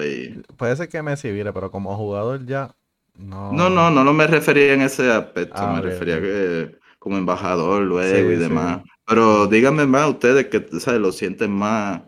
Puede 0.56 0.76
ser 0.76 0.88
que 0.88 1.02
Messi 1.02 1.32
vire, 1.32 1.52
pero 1.52 1.70
como 1.70 1.96
jugador 1.96 2.44
ya 2.46 2.76
no. 3.18 3.40
No, 3.48 3.68
no, 3.68 3.90
no, 3.90 4.04
no 4.04 4.12
me 4.12 4.26
refería 4.26 4.74
en 4.74 4.82
ese 4.82 5.10
aspecto, 5.10 5.66
Ah, 5.66 5.68
me 5.68 5.80
refería 5.80 6.20
que 6.20 6.78
como 6.98 7.16
embajador 7.18 7.82
luego 7.82 8.30
Sí, 8.30 8.32
y 8.32 8.36
sí. 8.40 8.54
demás. 8.54 8.82
Pero 9.06 9.46
díganme 9.48 9.86
más 9.86 10.08
ustedes 10.10 10.46
que 10.46 10.64
¿sabes? 10.80 11.00
lo 11.00 11.10
sienten 11.12 11.50
más 11.50 12.02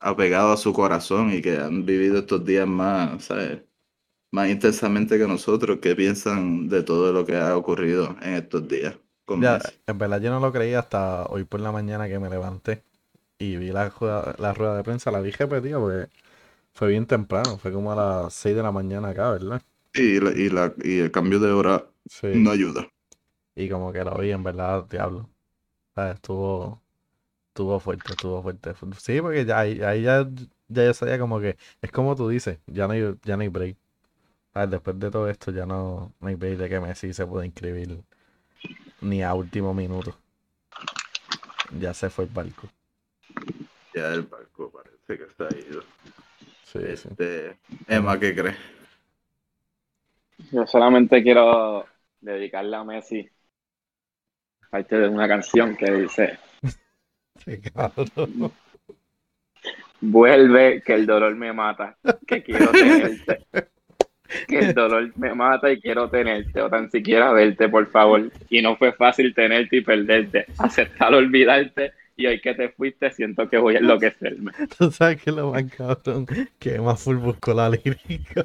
apegado 0.00 0.52
a 0.52 0.56
su 0.58 0.72
corazón 0.74 1.32
y 1.34 1.42
que 1.42 1.58
han 1.58 1.86
vivido 1.86 2.20
estos 2.20 2.44
días 2.44 2.66
más, 2.68 3.24
¿sabes? 3.24 3.62
más 4.32 4.50
intensamente 4.50 5.18
que 5.18 5.26
nosotros, 5.28 5.78
¿qué 5.82 5.96
piensan 5.96 6.68
de 6.68 6.82
todo 6.84 7.12
lo 7.12 7.26
que 7.26 7.36
ha 7.36 7.56
ocurrido 7.56 8.16
en 8.22 8.34
estos 8.34 8.68
días 8.68 8.96
Ya, 9.32 9.60
en 9.86 9.98
verdad 9.98 10.20
yo 10.20 10.30
no 10.30 10.40
lo 10.40 10.52
creía 10.52 10.80
hasta 10.80 11.26
hoy 11.26 11.44
por 11.44 11.60
la 11.60 11.70
mañana 11.72 12.08
que 12.08 12.18
me 12.18 12.28
levanté 12.28 12.84
y 13.38 13.56
vi 13.56 13.70
la, 13.72 13.88
rueda- 13.90 14.34
la 14.38 14.54
rueda 14.54 14.76
de 14.76 14.84
prensa, 14.84 15.10
la 15.10 15.20
vi 15.20 15.30
repetida 15.32 15.78
porque 15.78 16.10
fue 16.74 16.88
bien 16.90 17.06
temprano, 17.06 17.58
fue 17.58 17.72
como 17.72 17.92
a 17.92 17.96
las 18.24 18.34
6 18.34 18.56
de 18.56 18.62
la 18.64 18.72
mañana 18.72 19.10
acá, 19.10 19.30
¿verdad? 19.32 19.62
Y, 19.94 20.20
la- 20.20 20.30
y, 20.32 20.48
la, 20.50 20.74
y 20.82 20.98
el 21.00 21.10
cambio 21.10 21.38
de 21.40 21.50
hora 21.52 21.86
Sí. 22.06 22.28
no 22.34 22.50
ayuda. 22.50 22.88
Y 23.54 23.68
como 23.68 23.92
que 23.92 24.04
lo 24.04 24.16
vi, 24.18 24.30
en 24.30 24.42
verdad, 24.42 24.84
diablo. 24.88 25.28
Estuvo, 25.96 26.80
estuvo 27.48 27.78
fuerte, 27.80 28.12
estuvo 28.12 28.42
fuerte. 28.42 28.72
Sí, 28.98 29.20
porque 29.20 29.44
ya, 29.44 29.58
ahí, 29.58 29.76
ya, 29.76 30.26
ya 30.68 30.84
yo 30.84 30.94
sabía 30.94 31.18
como 31.18 31.40
que, 31.40 31.58
es 31.82 31.92
como 31.92 32.16
tú 32.16 32.28
dices, 32.28 32.58
ya 32.66 32.86
no 32.86 32.94
hay, 32.94 33.14
ya 33.24 33.36
no 33.36 33.42
hay 33.42 33.48
break. 33.48 33.76
Después 34.68 34.98
de 34.98 35.10
todo 35.10 35.28
esto 35.28 35.52
ya 35.52 35.66
no, 35.66 36.12
no 36.20 36.28
hay 36.28 36.34
break 36.36 36.58
de 36.58 36.68
que 36.68 36.80
Messi 36.80 37.12
se 37.12 37.26
pueda 37.26 37.44
inscribir 37.46 38.02
ni 39.02 39.22
a 39.22 39.34
último 39.34 39.74
minuto. 39.74 40.16
Ya 41.78 41.94
se 41.94 42.10
fue 42.10 42.24
el 42.24 42.30
barco. 42.30 42.68
Ya 43.94 44.12
el 44.12 44.22
barco 44.22 44.70
parece 44.70 45.18
que 45.18 45.44
ha 45.44 45.70
ido. 45.70 45.82
Sí, 46.64 46.78
sí. 46.96 47.08
Este, 47.10 47.58
Emma, 47.88 48.18
¿qué 48.18 48.34
crees? 48.34 48.56
Yo 50.52 50.66
solamente 50.66 51.22
quiero 51.22 51.86
dedicarle 52.20 52.76
a 52.76 52.84
Messi 52.84 53.30
parte 54.70 54.96
de 54.96 55.08
una 55.08 55.28
canción 55.28 55.76
que 55.76 55.90
dice. 55.90 56.38
Vuelve, 60.00 60.80
que 60.82 60.94
el 60.94 61.04
dolor 61.06 61.34
me 61.34 61.52
mata, 61.52 61.98
que 62.26 62.42
quiero 62.42 62.70
tenerte. 62.70 63.44
Que 64.46 64.60
el 64.60 64.72
dolor 64.74 65.12
me 65.16 65.34
mata 65.34 65.70
y 65.70 65.80
quiero 65.80 66.08
tenerte, 66.08 66.62
o 66.62 66.70
tan 66.70 66.90
siquiera 66.90 67.32
verte, 67.32 67.68
por 67.68 67.90
favor. 67.90 68.30
Y 68.48 68.62
no 68.62 68.76
fue 68.76 68.92
fácil 68.92 69.34
tenerte 69.34 69.78
y 69.78 69.80
perderte. 69.82 70.46
Aceptar 70.58 71.12
olvidarte, 71.12 71.92
y 72.20 72.26
hoy 72.26 72.40
que 72.40 72.54
te 72.54 72.68
fuiste 72.68 73.10
siento 73.10 73.48
que 73.48 73.56
voy 73.56 73.76
a 73.76 73.78
enloquecerme. 73.78 74.52
Tú 74.78 74.90
sabes 74.90 75.22
que 75.22 75.32
lo 75.32 75.52
más 75.52 75.64
cabrón, 75.72 76.26
que 76.58 76.78
más 76.78 77.02
full 77.02 77.16
buscó 77.16 77.54
la 77.54 77.70
lírica. 77.70 78.44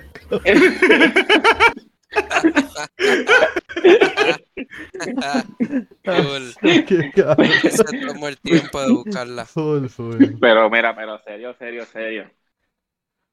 Cool. 6.06 6.54
Qué 6.88 7.12
cabrón. 7.14 7.48
Se 7.70 7.84
tomó 8.08 8.30
el 8.30 8.38
tiempo 8.38 8.82
de 8.82 8.94
buscarla. 8.94 9.46
Full, 9.46 9.88
full. 9.88 10.24
Pero 10.40 10.70
mira, 10.70 10.96
pero 10.96 11.20
serio, 11.20 11.54
serio, 11.60 11.86
serio. 11.86 12.32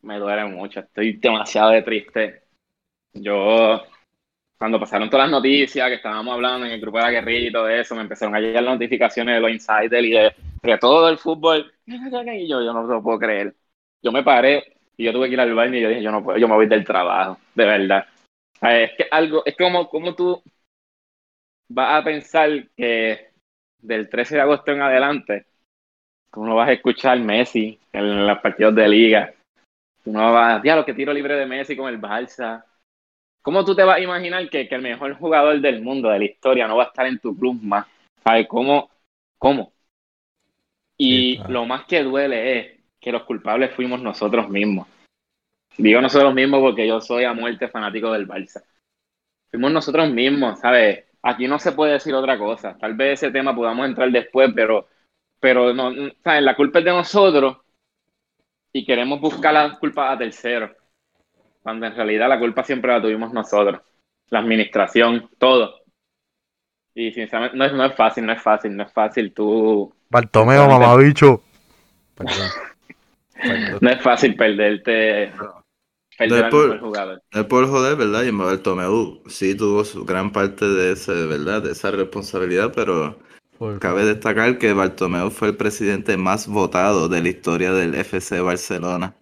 Me 0.00 0.18
duele 0.18 0.46
mucho. 0.46 0.80
Estoy 0.80 1.12
demasiado 1.18 1.70
de 1.70 1.82
triste. 1.82 2.42
Yo, 3.12 3.82
cuando 4.62 4.78
pasaron 4.78 5.10
todas 5.10 5.28
las 5.28 5.32
noticias 5.32 5.88
que 5.88 5.96
estábamos 5.96 6.34
hablando 6.34 6.64
en 6.66 6.70
el 6.70 6.80
grupo 6.80 6.98
de 6.98 7.02
la 7.02 7.10
guerrilla 7.10 7.48
y 7.48 7.52
todo 7.52 7.68
eso, 7.68 7.96
me 7.96 8.02
empezaron 8.02 8.36
a 8.36 8.38
llegar 8.38 8.62
las 8.62 8.74
notificaciones 8.74 9.34
de 9.34 9.40
los 9.40 9.50
insiders 9.50 10.06
y 10.06 10.10
de, 10.12 10.78
todo 10.78 11.08
el 11.08 11.18
fútbol. 11.18 11.74
Y 11.84 12.46
yo, 12.46 12.62
yo 12.62 12.72
no 12.72 12.84
lo 12.84 13.02
puedo 13.02 13.18
creer. 13.18 13.56
Yo 14.00 14.12
me 14.12 14.22
paré 14.22 14.76
y 14.96 15.02
yo 15.02 15.12
tuve 15.12 15.26
que 15.26 15.32
ir 15.32 15.40
al 15.40 15.52
baño 15.52 15.76
y 15.76 15.80
yo 15.80 15.88
dije, 15.88 16.00
yo 16.00 16.12
no 16.12 16.22
puedo, 16.22 16.38
yo 16.38 16.46
me 16.46 16.54
voy 16.54 16.68
del 16.68 16.84
trabajo, 16.84 17.40
de 17.56 17.64
verdad. 17.64 18.06
Es 18.60 18.92
que 18.96 19.08
algo, 19.10 19.42
es 19.44 19.56
como, 19.56 19.88
como 19.88 20.14
tú 20.14 20.40
vas 21.68 22.00
a 22.00 22.04
pensar 22.04 22.48
que 22.76 23.32
del 23.80 24.08
13 24.08 24.36
de 24.36 24.40
agosto 24.42 24.70
en 24.70 24.82
adelante 24.82 25.46
tú 26.32 26.44
no 26.44 26.54
vas 26.54 26.68
a 26.68 26.72
escuchar 26.74 27.18
Messi 27.18 27.80
en 27.92 28.28
los 28.28 28.38
partidos 28.38 28.76
de 28.76 28.88
liga. 28.88 29.34
Tú 30.04 30.12
no 30.12 30.32
vas 30.32 30.54
a, 30.54 30.60
diablo, 30.60 30.84
que 30.84 30.94
tiro 30.94 31.12
libre 31.12 31.34
de 31.34 31.46
Messi 31.46 31.76
con 31.76 31.88
el 31.88 32.00
Barça. 32.00 32.62
¿Cómo 33.42 33.64
tú 33.64 33.74
te 33.74 33.82
vas 33.82 33.98
a 33.98 34.00
imaginar 34.00 34.48
que, 34.48 34.68
que 34.68 34.74
el 34.74 34.82
mejor 34.82 35.14
jugador 35.14 35.60
del 35.60 35.82
mundo, 35.82 36.08
de 36.08 36.18
la 36.18 36.24
historia, 36.24 36.66
no 36.66 36.76
va 36.76 36.84
a 36.84 36.86
estar 36.86 37.06
en 37.06 37.18
tu 37.18 37.36
club 37.36 37.60
más? 37.62 37.86
¿Sabes 38.24 38.46
cómo? 38.48 38.90
¿Cómo? 39.38 39.72
Y 40.96 41.38
lo 41.48 41.66
más 41.66 41.84
que 41.86 42.02
duele 42.02 42.58
es 42.58 42.80
que 43.00 43.10
los 43.10 43.24
culpables 43.24 43.74
fuimos 43.74 44.00
nosotros 44.00 44.48
mismos. 44.48 44.86
Digo 45.76 46.00
nosotros 46.00 46.32
mismos 46.32 46.60
porque 46.60 46.86
yo 46.86 47.00
soy 47.00 47.24
a 47.24 47.32
muerte 47.32 47.66
fanático 47.68 48.12
del 48.12 48.28
Barça. 48.28 48.62
Fuimos 49.50 49.72
nosotros 49.72 50.10
mismos, 50.10 50.60
¿sabes? 50.60 51.04
Aquí 51.22 51.48
no 51.48 51.58
se 51.58 51.72
puede 51.72 51.94
decir 51.94 52.14
otra 52.14 52.38
cosa. 52.38 52.78
Tal 52.78 52.94
vez 52.94 53.20
ese 53.20 53.32
tema 53.32 53.54
podamos 53.54 53.86
entrar 53.86 54.10
después, 54.10 54.52
pero 54.54 54.86
pero 55.42 55.74
no, 55.74 55.90
no, 55.90 56.12
¿sabes? 56.22 56.42
la 56.44 56.54
culpa 56.54 56.78
es 56.78 56.84
de 56.84 56.92
nosotros 56.92 57.56
y 58.72 58.86
queremos 58.86 59.20
buscar 59.20 59.52
la 59.52 59.76
culpa 59.76 60.12
a 60.12 60.16
terceros, 60.16 60.70
cuando 61.62 61.86
en 61.86 61.94
realidad 61.94 62.28
la 62.28 62.38
culpa 62.38 62.64
siempre 62.64 62.92
la 62.92 63.00
tuvimos 63.02 63.32
nosotros, 63.32 63.80
la 64.30 64.38
administración, 64.40 65.30
todo. 65.38 65.80
Y 66.94 67.12
sinceramente 67.12 67.56
no 67.56 67.64
es, 67.64 67.72
no 67.72 67.84
es 67.86 67.94
fácil, 67.94 68.26
no 68.26 68.32
es 68.32 68.42
fácil, 68.42 68.76
no 68.76 68.82
es 68.82 68.92
fácil 68.92 69.32
tú, 69.32 69.94
Bartomeo, 70.10 70.68
mamabicho. 70.68 71.42
No 73.80 73.90
es 73.90 74.00
fácil 74.02 74.36
perderte 74.36 75.32
Perder 76.16 76.30
No 76.30 76.36
al 76.36 76.44
es 76.44 76.50
por- 76.50 76.64
mejor 76.68 76.80
jugador. 76.80 77.22
Es 77.32 77.44
por 77.44 77.66
joder, 77.68 77.96
¿verdad? 77.96 78.22
Y 78.24 78.30
Bartomeu 78.30 79.22
sí 79.26 79.56
tuvo 79.56 79.84
su 79.84 80.04
gran 80.04 80.30
parte 80.30 80.66
de 80.68 80.92
ese, 80.92 81.12
¿verdad? 81.26 81.62
De 81.62 81.72
esa 81.72 81.90
responsabilidad, 81.90 82.72
pero 82.74 83.18
Por 83.58 83.78
cabe 83.80 84.04
destacar 84.04 84.58
que 84.58 84.72
Bartomeu 84.74 85.30
fue 85.30 85.48
el 85.48 85.56
presidente 85.56 86.16
más 86.16 86.46
votado 86.46 87.08
de 87.08 87.22
la 87.22 87.28
historia 87.30 87.72
del 87.72 87.94
FC 87.94 88.40
Barcelona. 88.40 89.14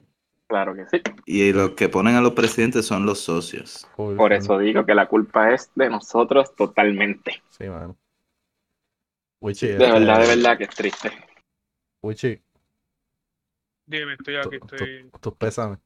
Claro 0.50 0.74
que 0.74 0.84
sí. 0.88 1.00
Y 1.26 1.52
los 1.52 1.70
que 1.70 1.88
ponen 1.88 2.16
a 2.16 2.20
los 2.20 2.32
presidentes 2.32 2.84
son 2.84 3.06
los 3.06 3.20
socios. 3.20 3.88
Por 3.94 4.32
eso 4.32 4.58
digo 4.58 4.84
que 4.84 4.96
la 4.96 5.06
culpa 5.06 5.54
es 5.54 5.70
de 5.76 5.88
nosotros 5.88 6.56
totalmente. 6.56 7.40
Sí, 7.50 7.68
mano. 7.68 7.96
Wichi, 9.40 9.68
De 9.68 9.74
este, 9.74 9.92
verdad, 9.92 10.20
de 10.20 10.26
verdad 10.26 10.58
que 10.58 10.64
es 10.64 10.70
triste. 10.70 11.12
Wichi, 12.02 12.42
Dime, 13.86 14.14
estoy 14.14 14.36
aquí, 14.36 14.56
estoy. 14.56 15.08
tus 15.20 15.34
pésames. 15.34 15.78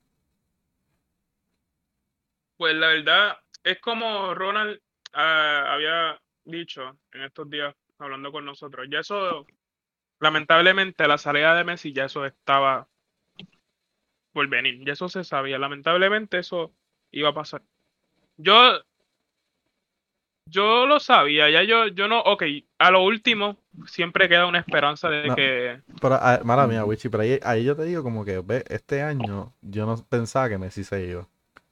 Pues 2.57 2.75
la 2.75 2.87
verdad 2.87 3.37
es 3.65 3.79
como 3.81 4.35
Ronald 4.35 4.81
ah, 5.13 5.75
había 5.75 6.19
dicho 6.47 6.97
en 7.13 7.21
estos 7.21 7.51
días 7.51 7.75
hablando 7.99 8.33
con 8.33 8.47
nosotros. 8.47 8.87
Ya 8.91 9.01
eso, 9.01 9.45
lamentablemente, 10.21 11.07
la 11.07 11.19
salida 11.19 11.55
de 11.55 11.65
Messi 11.65 11.93
ya 11.93 12.07
eso 12.07 12.25
estaba 12.25 12.89
por 14.35 14.47
venir. 14.49 14.85
Ya 14.85 14.93
eso 14.93 15.09
se 15.09 15.25
sabía. 15.25 15.59
Lamentablemente 15.59 16.39
eso 16.39 16.73
iba 17.13 17.31
a 17.31 17.35
pasar. 17.35 17.63
Yo, 18.37 18.83
yo 20.51 20.87
lo 20.87 21.01
sabía. 21.01 21.49
Ya 21.49 21.63
yo, 21.63 21.87
yo 21.87 22.09
no. 22.09 22.21
Ok, 22.21 22.43
a 22.79 22.91
lo 22.91 23.03
último 23.03 23.57
siempre 23.87 24.29
queda 24.29 24.47
una 24.47 24.59
esperanza 24.59 25.09
de 25.09 25.29
No. 25.29 25.35
que. 25.37 25.81
Pero, 26.01 26.15
ah, 26.21 26.41
mala 26.45 26.67
mía, 26.67 26.85
Wichi, 26.85 27.09
pero 27.09 27.23
ahí, 27.23 27.39
ahí 27.43 27.65
yo 27.65 27.75
te 27.75 27.85
digo 27.85 28.03
como 28.03 28.25
que, 28.25 28.41
ve, 28.41 28.65
este 28.69 29.01
año 29.01 29.55
yo 29.63 29.87
no 29.87 29.97
pensaba 30.07 30.49
que 30.51 30.59
Messi 30.59 30.85
se 30.85 31.07
iba. 31.07 31.27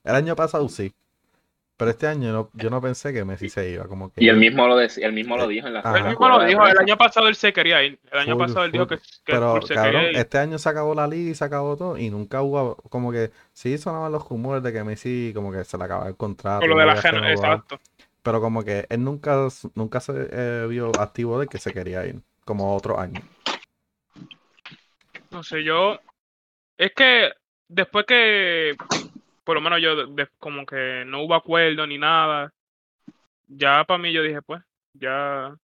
El 0.04 0.14
año 0.14 0.34
pasado 0.34 0.68
sí. 0.68 0.92
Pero 1.76 1.90
este 1.90 2.06
año 2.06 2.32
no, 2.32 2.50
yo 2.54 2.70
no 2.70 2.80
pensé 2.80 3.12
que 3.12 3.24
Messi 3.24 3.48
se 3.48 3.68
iba. 3.70 3.86
Como 3.86 4.12
que 4.12 4.22
Y 4.22 4.28
él 4.28 4.36
mismo 4.36 4.68
lo, 4.68 4.78
dec- 4.78 5.02
él 5.02 5.12
mismo 5.12 5.36
lo 5.36 5.48
dijo 5.48 5.66
en 5.66 5.74
la 5.74 5.80
Ajá. 5.80 5.98
Él 5.98 6.04
mismo 6.04 6.28
lo 6.28 6.38
de 6.38 6.46
dijo. 6.46 6.64
El 6.66 6.78
año 6.78 6.96
pasado 6.96 7.26
él 7.28 7.34
se 7.34 7.52
quería 7.52 7.82
ir. 7.82 7.98
El 8.10 8.18
año 8.20 8.34
Full, 8.34 8.44
pasado 8.46 8.64
él 8.66 8.72
dijo 8.72 8.86
que, 8.86 8.98
que 8.98 9.02
Pero, 9.24 9.52
full 9.56 9.62
se 9.66 9.74
cabrón, 9.74 9.92
quería 9.94 10.10
ir. 10.12 10.16
este 10.18 10.38
año 10.38 10.58
se 10.58 10.68
acabó 10.68 10.94
la 10.94 11.06
liga 11.08 11.30
y 11.30 11.34
se 11.34 11.44
acabó 11.44 11.76
todo. 11.76 11.98
Y 11.98 12.10
nunca 12.10 12.42
hubo, 12.42 12.76
como 12.88 13.10
que, 13.10 13.32
sí 13.52 13.76
sonaban 13.78 14.12
los 14.12 14.28
rumores 14.28 14.62
de 14.62 14.72
que 14.72 14.84
Messi, 14.84 15.32
como 15.34 15.50
que 15.50 15.64
se 15.64 15.76
le 15.76 15.84
acababa 15.84 16.08
el 16.08 16.16
contrato. 16.16 16.60
Por 16.60 16.68
lo 16.68 16.78
de 16.78 16.86
la 16.86 16.96
gen- 16.96 17.24
exacto. 17.24 17.80
Pero 18.22 18.40
como 18.40 18.62
que 18.62 18.86
él 18.88 19.02
nunca, 19.02 19.48
nunca 19.74 19.98
se 19.98 20.12
eh, 20.30 20.66
vio 20.68 20.92
activo 21.00 21.40
de 21.40 21.48
que 21.48 21.58
se 21.58 21.72
quería 21.72 22.06
ir. 22.06 22.20
Como 22.44 22.76
otro 22.76 23.00
año. 23.00 23.20
No 25.30 25.42
sé, 25.42 25.64
yo. 25.64 25.98
Es 26.76 26.92
que 26.94 27.30
después 27.68 28.04
que. 28.06 28.76
Por 29.44 29.56
lo 29.56 29.60
menos 29.60 29.80
yo, 29.80 29.96
de- 29.96 30.06
de- 30.24 30.28
como 30.38 30.64
que 30.66 31.04
no 31.06 31.22
hubo 31.22 31.34
acuerdo 31.34 31.86
ni 31.86 31.98
nada. 31.98 32.52
Ya 33.48 33.84
para 33.84 33.98
mí 33.98 34.12
yo 34.12 34.22
dije, 34.22 34.40
pues, 34.42 34.62
ya. 34.94 35.54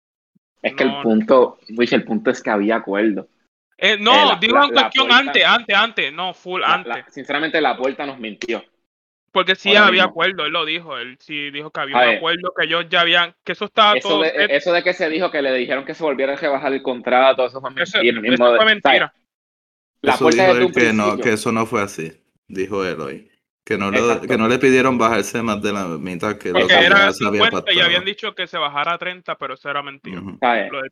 Es 0.63 0.75
que 0.75 0.85
No, 0.85 0.97
el 0.97 1.03
punto, 1.03 1.59
Luis, 1.69 1.93
el 1.93 2.05
punto 2.05 2.31
es 2.31 2.43
que 2.43 2.51
había 2.51 2.77
acuerdo. 2.77 3.29
Eh, 3.77 3.97
no, 3.99 4.13
Eh, 4.13 4.27
la- 4.27 4.39
digo 4.41 4.59
la- 4.59 4.65
en 4.67 4.75
la 4.75 4.81
cuestión 4.83 5.07
puerta- 5.07 5.25
antes, 5.29 5.45
antes, 5.45 5.77
antes. 5.77 6.13
No, 6.13 6.35
full 6.35 6.61
La- 6.61 6.75
antes. 6.75 6.89
la- 6.97 7.11
sinceramente, 7.11 7.61
la 7.61 7.77
puerta 7.77 8.05
nos 8.05 8.19
mintió. 8.19 8.65
Porque 9.31 9.55
sí 9.55 9.69
ahora 9.77 9.87
había 9.89 10.03
mismo. 10.05 10.11
acuerdo, 10.11 10.47
él 10.47 10.53
lo 10.53 10.65
dijo. 10.65 10.99
Él 10.99 11.17
sí 11.21 11.51
dijo 11.53 11.71
que 11.71 11.81
había 11.81 11.97
A 11.97 12.01
un 12.01 12.07
ver. 12.09 12.17
acuerdo, 12.17 12.53
que 12.57 12.65
ellos 12.65 12.87
ya 12.89 13.03
habían. 13.03 13.35
Que 13.45 13.53
eso 13.53 13.67
estaba 13.67 13.97
Eso 13.97 14.09
todo. 14.09 14.23
de, 14.23 14.33
eso 14.51 14.73
que 14.83 14.93
se 14.95 15.09
dijo 15.09 15.31
que 15.31 15.43
le 15.43 15.53
dijeron 15.55 15.85
que 15.85 15.95
se 15.95 16.03
volviera 16.03 16.33
a 16.33 16.37
rebajar 16.37 16.73
el 16.73 16.83
contrato, 16.83 17.47
eso 17.47 17.61
fue 17.61 17.71
Eso, 17.77 17.99
mentira. 17.99 18.19
eso 18.19 18.21
mismo 18.23 18.51
de- 18.51 18.57
fue 18.57 18.67
mentira. 18.67 19.15
La 20.01 20.15
Eso 20.15 20.25
puerta 20.25 20.45
dijo 20.55 20.67
él 20.67 20.73
que 20.75 20.93
no, 20.93 21.17
que 21.19 21.33
eso 21.35 21.53
no 21.53 21.67
fue 21.67 21.83
así, 21.83 22.11
dijo 22.49 22.85
él 22.85 23.01
hoy. 23.01 23.31
Que 23.69 23.77
no, 23.77 23.91
lo- 23.91 23.99
Exacto. 23.99 24.27
que 24.29 24.39
no 24.39 24.49
le 24.49 24.59
pidieron 24.59 24.97
bajarse 24.97 25.43
más 25.43 25.61
de 25.61 25.75
la 25.75 25.85
mitad 25.89 26.39
que 26.39 26.49
lo 26.49 26.61
Porque 26.61 26.69
que 26.75 26.87
era 26.87 27.09
ya 27.09 27.13
se 27.13 27.27
había 27.27 27.45
50 27.45 27.71
y 27.75 27.81
habían 27.81 28.03
dicho 28.03 28.35
que 28.35 28.47
se 28.47 28.57
bajara 28.57 28.95
a 28.95 28.99
30, 28.99 29.37
pero 29.37 29.53
eso 29.55 29.69
era 29.69 29.83
mentira. 29.83 30.23
Lo 30.23 30.81
de- 30.83 30.91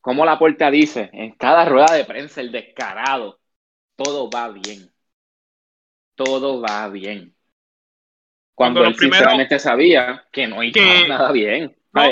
Como 0.00 0.24
la 0.24 0.38
puerta 0.38 0.70
dice, 0.70 1.10
en 1.12 1.32
cada 1.32 1.66
rueda 1.66 1.92
de 1.94 2.06
prensa, 2.06 2.40
el 2.40 2.50
descarado, 2.50 3.40
todo 3.94 4.30
va 4.30 4.48
bien. 4.48 4.90
Todo 6.14 6.62
va 6.62 6.88
bien. 6.88 7.34
Cuando, 8.54 8.80
Cuando 8.80 8.80
lo 8.84 8.88
él 8.88 8.94
primero- 8.96 9.16
sinceramente 9.16 9.58
sabía 9.58 10.24
que 10.32 10.46
no 10.46 10.62
iba 10.62 10.72
Que- 10.72 11.06
nada 11.08 11.30
bien. 11.30 11.76
No, 11.92 12.02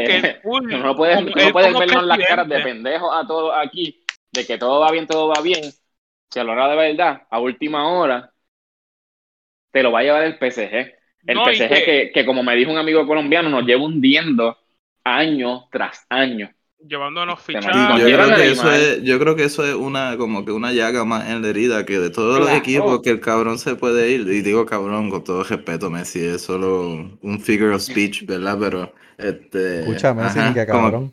no 0.60 0.94
puedes, 0.96 1.24
no 1.24 1.52
puedes 1.52 1.72
vernos 1.78 2.04
las 2.04 2.18
caras 2.18 2.48
de 2.48 2.60
pendejos 2.60 3.10
a 3.14 3.26
todos 3.26 3.52
aquí, 3.56 4.04
de 4.30 4.46
que 4.46 4.58
todo 4.58 4.80
va 4.80 4.90
bien, 4.90 5.06
todo 5.06 5.28
va 5.28 5.40
bien, 5.40 5.62
que 6.30 6.40
a 6.40 6.44
la 6.44 6.52
hora 6.52 6.68
de 6.68 6.76
verdad, 6.76 7.22
a 7.30 7.38
última 7.40 7.88
hora, 7.88 8.31
te 9.72 9.82
lo 9.82 9.92
va 9.92 10.00
a 10.00 10.02
llevar 10.02 10.22
el 10.24 10.38
PSG. 10.38 10.92
El 11.26 11.36
No, 11.36 11.44
PSG 11.44 11.68
que- 11.68 11.84
que, 11.84 12.10
que, 12.14 12.26
como 12.26 12.42
me 12.42 12.54
dijo 12.56 12.70
un 12.72 12.78
amigo 12.78 13.06
colombiano, 13.06 13.48
nos 13.48 13.64
lleva 13.64 13.84
hundiendo 13.84 14.56
año 15.04 15.68
tras 15.70 16.06
año. 16.08 16.50
llevándonos 16.84 17.38
Te 17.38 17.44
fichajes. 17.60 17.76
mando- 17.76 17.98
Yo 17.98 18.06
creo, 18.06 18.32
a 18.32 18.36
que 18.36 18.50
eso 18.50 18.72
es, 18.72 19.02
yo 19.04 19.18
creo 19.20 19.36
que 19.36 19.44
eso 19.44 19.64
es 19.64 19.74
una 19.74 20.16
como 20.16 20.44
que 20.44 20.50
una 20.50 20.72
llaga 20.72 21.04
más 21.04 21.30
en 21.30 21.40
la 21.42 21.48
herida 21.48 21.86
que 21.86 21.98
de 22.00 22.10
todos 22.10 22.40
los 22.40 22.50
equipos 22.50 23.00
que 23.02 23.10
el 23.10 23.20
cabrón 23.20 23.58
se 23.58 23.76
puede 23.76 24.10
ir. 24.10 24.22
Y 24.22 24.42
digo 24.42 24.66
cabrón 24.66 25.08
con 25.08 25.22
todo 25.22 25.44
respeto, 25.44 25.90
Messi, 25.90 26.24
es 26.24 26.42
solo 26.42 27.18
un 27.22 27.40
figure 27.40 27.74
of 27.74 27.82
speech, 27.82 28.26
¿verdad? 28.26 28.58
Pero 28.58 28.92
este 29.16 29.80
Escucha, 29.80 30.12
Messi, 30.12 30.38
ajá, 30.40 30.54
que 30.54 30.66
como- 30.66 30.82
cabrón. 30.90 31.12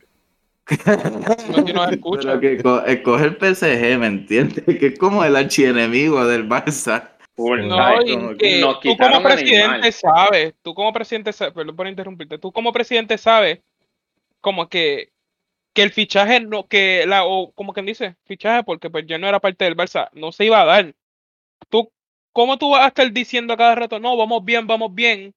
No, 1.50 1.66
si 1.68 1.74
nos 1.74 1.92
escucha. 1.92 2.40
Pero 2.40 2.40
que 2.40 2.64
co- 2.64 2.86
escoge 2.86 3.26
el 3.26 3.36
PSG, 3.38 3.98
¿me 4.00 4.08
entiendes? 4.08 4.64
Que 4.80 4.88
es 4.88 5.00
como 5.00 5.24
el 5.24 5.36
archienemigo 5.36 6.26
del 6.26 6.48
Barça. 6.50 7.12
Full, 7.40 7.68
No, 7.68 7.78
¿sabes? 7.78 8.06
y 8.06 8.18
Como 8.18 8.36
que 8.38 8.60
nos 8.60 8.80
tú 8.84 8.98
como 8.98 9.22
presidente 9.22 9.92
Neymar. 9.92 9.94
sabes, 9.94 10.56
tú 10.62 10.74
como 10.74 10.94
presidente 10.94 11.34
sabes, 11.34 11.54
perdón 11.54 11.76
por 11.76 11.88
interrumpirte, 11.88 12.38
tú 12.40 12.52
como 12.52 12.74
presidente 12.74 13.18
sabes 13.18 13.62
como 14.42 14.70
que, 14.70 15.12
que 15.74 15.84
el 15.84 15.92
fichaje 15.92 16.40
no, 16.42 16.68
que 16.68 17.06
la, 17.08 17.26
o 17.26 17.54
como 17.54 17.74
quien 17.74 17.86
dice, 17.88 18.18
fichaje 18.26 18.64
porque 18.64 18.90
pues 18.90 19.06
ya 19.08 19.18
no 19.18 19.28
era 19.28 19.40
parte 19.40 19.66
del 19.66 19.78
Barça, 19.78 20.10
no 20.14 20.32
se 20.32 20.46
iba 20.46 20.62
a 20.62 20.66
dar. 20.66 20.96
Tú, 21.70 21.92
¿cómo 22.34 22.58
tú 22.58 22.72
vas 22.72 22.84
a 22.86 22.88
estar 22.90 23.12
diciendo 23.12 23.54
a 23.54 23.58
cada 23.58 23.76
rato, 23.76 24.00
no, 24.00 24.18
vamos 24.18 24.46
bien, 24.46 24.68
vamos 24.68 24.94
bien? 24.96 25.36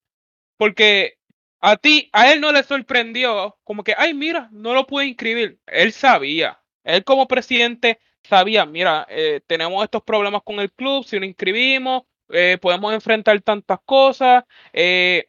Porque 0.58 1.14
a 1.60 1.76
ti, 1.76 2.08
a 2.12 2.32
él 2.32 2.40
no 2.40 2.52
le 2.52 2.62
sorprendió, 2.64 3.58
como 3.64 3.84
que, 3.84 3.94
ay, 3.96 4.14
mira, 4.14 4.48
no 4.52 4.74
lo 4.74 4.86
pude 4.86 5.06
inscribir. 5.06 5.60
Él 5.66 5.92
sabía, 5.92 6.60
él 6.84 7.04
como 7.04 7.28
presidente 7.28 8.00
sabía, 8.24 8.66
mira, 8.66 9.06
eh, 9.10 9.40
tenemos 9.46 9.82
estos 9.84 10.02
problemas 10.02 10.42
con 10.44 10.60
el 10.60 10.72
club, 10.72 11.04
si 11.04 11.18
lo 11.18 11.24
inscribimos, 11.26 12.02
eh, 12.30 12.58
podemos 12.60 12.92
enfrentar 12.94 13.40
tantas 13.42 13.78
cosas, 13.84 14.44
eh, 14.72 15.28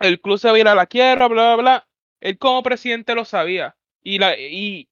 el 0.00 0.20
club 0.20 0.38
se 0.38 0.48
va 0.48 0.56
a 0.56 0.58
ir 0.58 0.68
a 0.68 0.74
la 0.74 0.86
quiebra, 0.86 1.28
bla, 1.28 1.54
bla, 1.54 1.56
bla. 1.62 1.88
Él 2.20 2.38
como 2.38 2.62
presidente 2.62 3.14
lo 3.14 3.24
sabía. 3.24 3.76
Y, 4.02 4.18
la, 4.18 4.38
y 4.38 4.88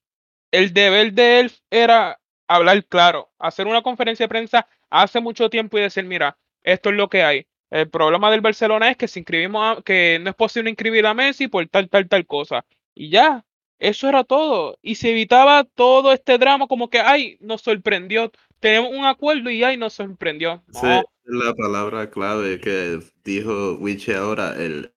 el 0.52 0.72
deber 0.74 1.12
de 1.12 1.40
él 1.40 1.52
era 1.70 2.20
hablar 2.48 2.84
claro, 2.86 3.32
hacer 3.38 3.66
una 3.66 3.82
conferencia 3.82 4.24
de 4.24 4.28
prensa 4.28 4.68
hace 4.90 5.20
mucho 5.20 5.50
tiempo 5.50 5.78
y 5.78 5.82
decir, 5.82 6.04
mira, 6.04 6.38
esto 6.62 6.90
es 6.90 6.96
lo 6.96 7.08
que 7.08 7.22
hay. 7.24 7.46
El 7.70 7.90
problema 7.90 8.30
del 8.30 8.40
Barcelona 8.40 8.90
es 8.90 8.96
que 8.96 9.08
si 9.08 9.20
inscribimos 9.20 9.78
a- 9.78 9.82
que 9.82 10.18
no 10.22 10.30
es 10.30 10.36
posible 10.36 10.70
inscribir 10.70 11.06
a 11.06 11.14
Messi 11.14 11.48
por 11.48 11.66
tal, 11.68 11.88
tal, 11.90 12.08
tal 12.08 12.26
cosa. 12.26 12.64
Y 12.94 13.10
ya, 13.10 13.44
eso 13.78 14.08
era 14.08 14.24
todo. 14.24 14.78
Y 14.82 14.96
se 14.96 15.10
evitaba 15.10 15.64
todo 15.64 16.12
este 16.12 16.38
drama 16.38 16.66
como 16.66 16.90
que, 16.90 17.00
ay, 17.00 17.38
nos 17.40 17.62
sorprendió. 17.62 18.30
Tenemos 18.60 18.90
un 18.92 19.04
acuerdo 19.04 19.50
y 19.50 19.62
ay, 19.62 19.76
nos 19.76 19.94
sorprendió. 19.94 20.62
No, 20.68 20.78
Esa 20.80 21.00
es 21.00 21.04
la 21.24 21.54
palabra 21.54 22.10
clave 22.10 22.60
que 22.60 23.00
dijo 23.24 23.74
Wiche 23.74 24.16
ahora, 24.16 24.54
el 24.56 24.92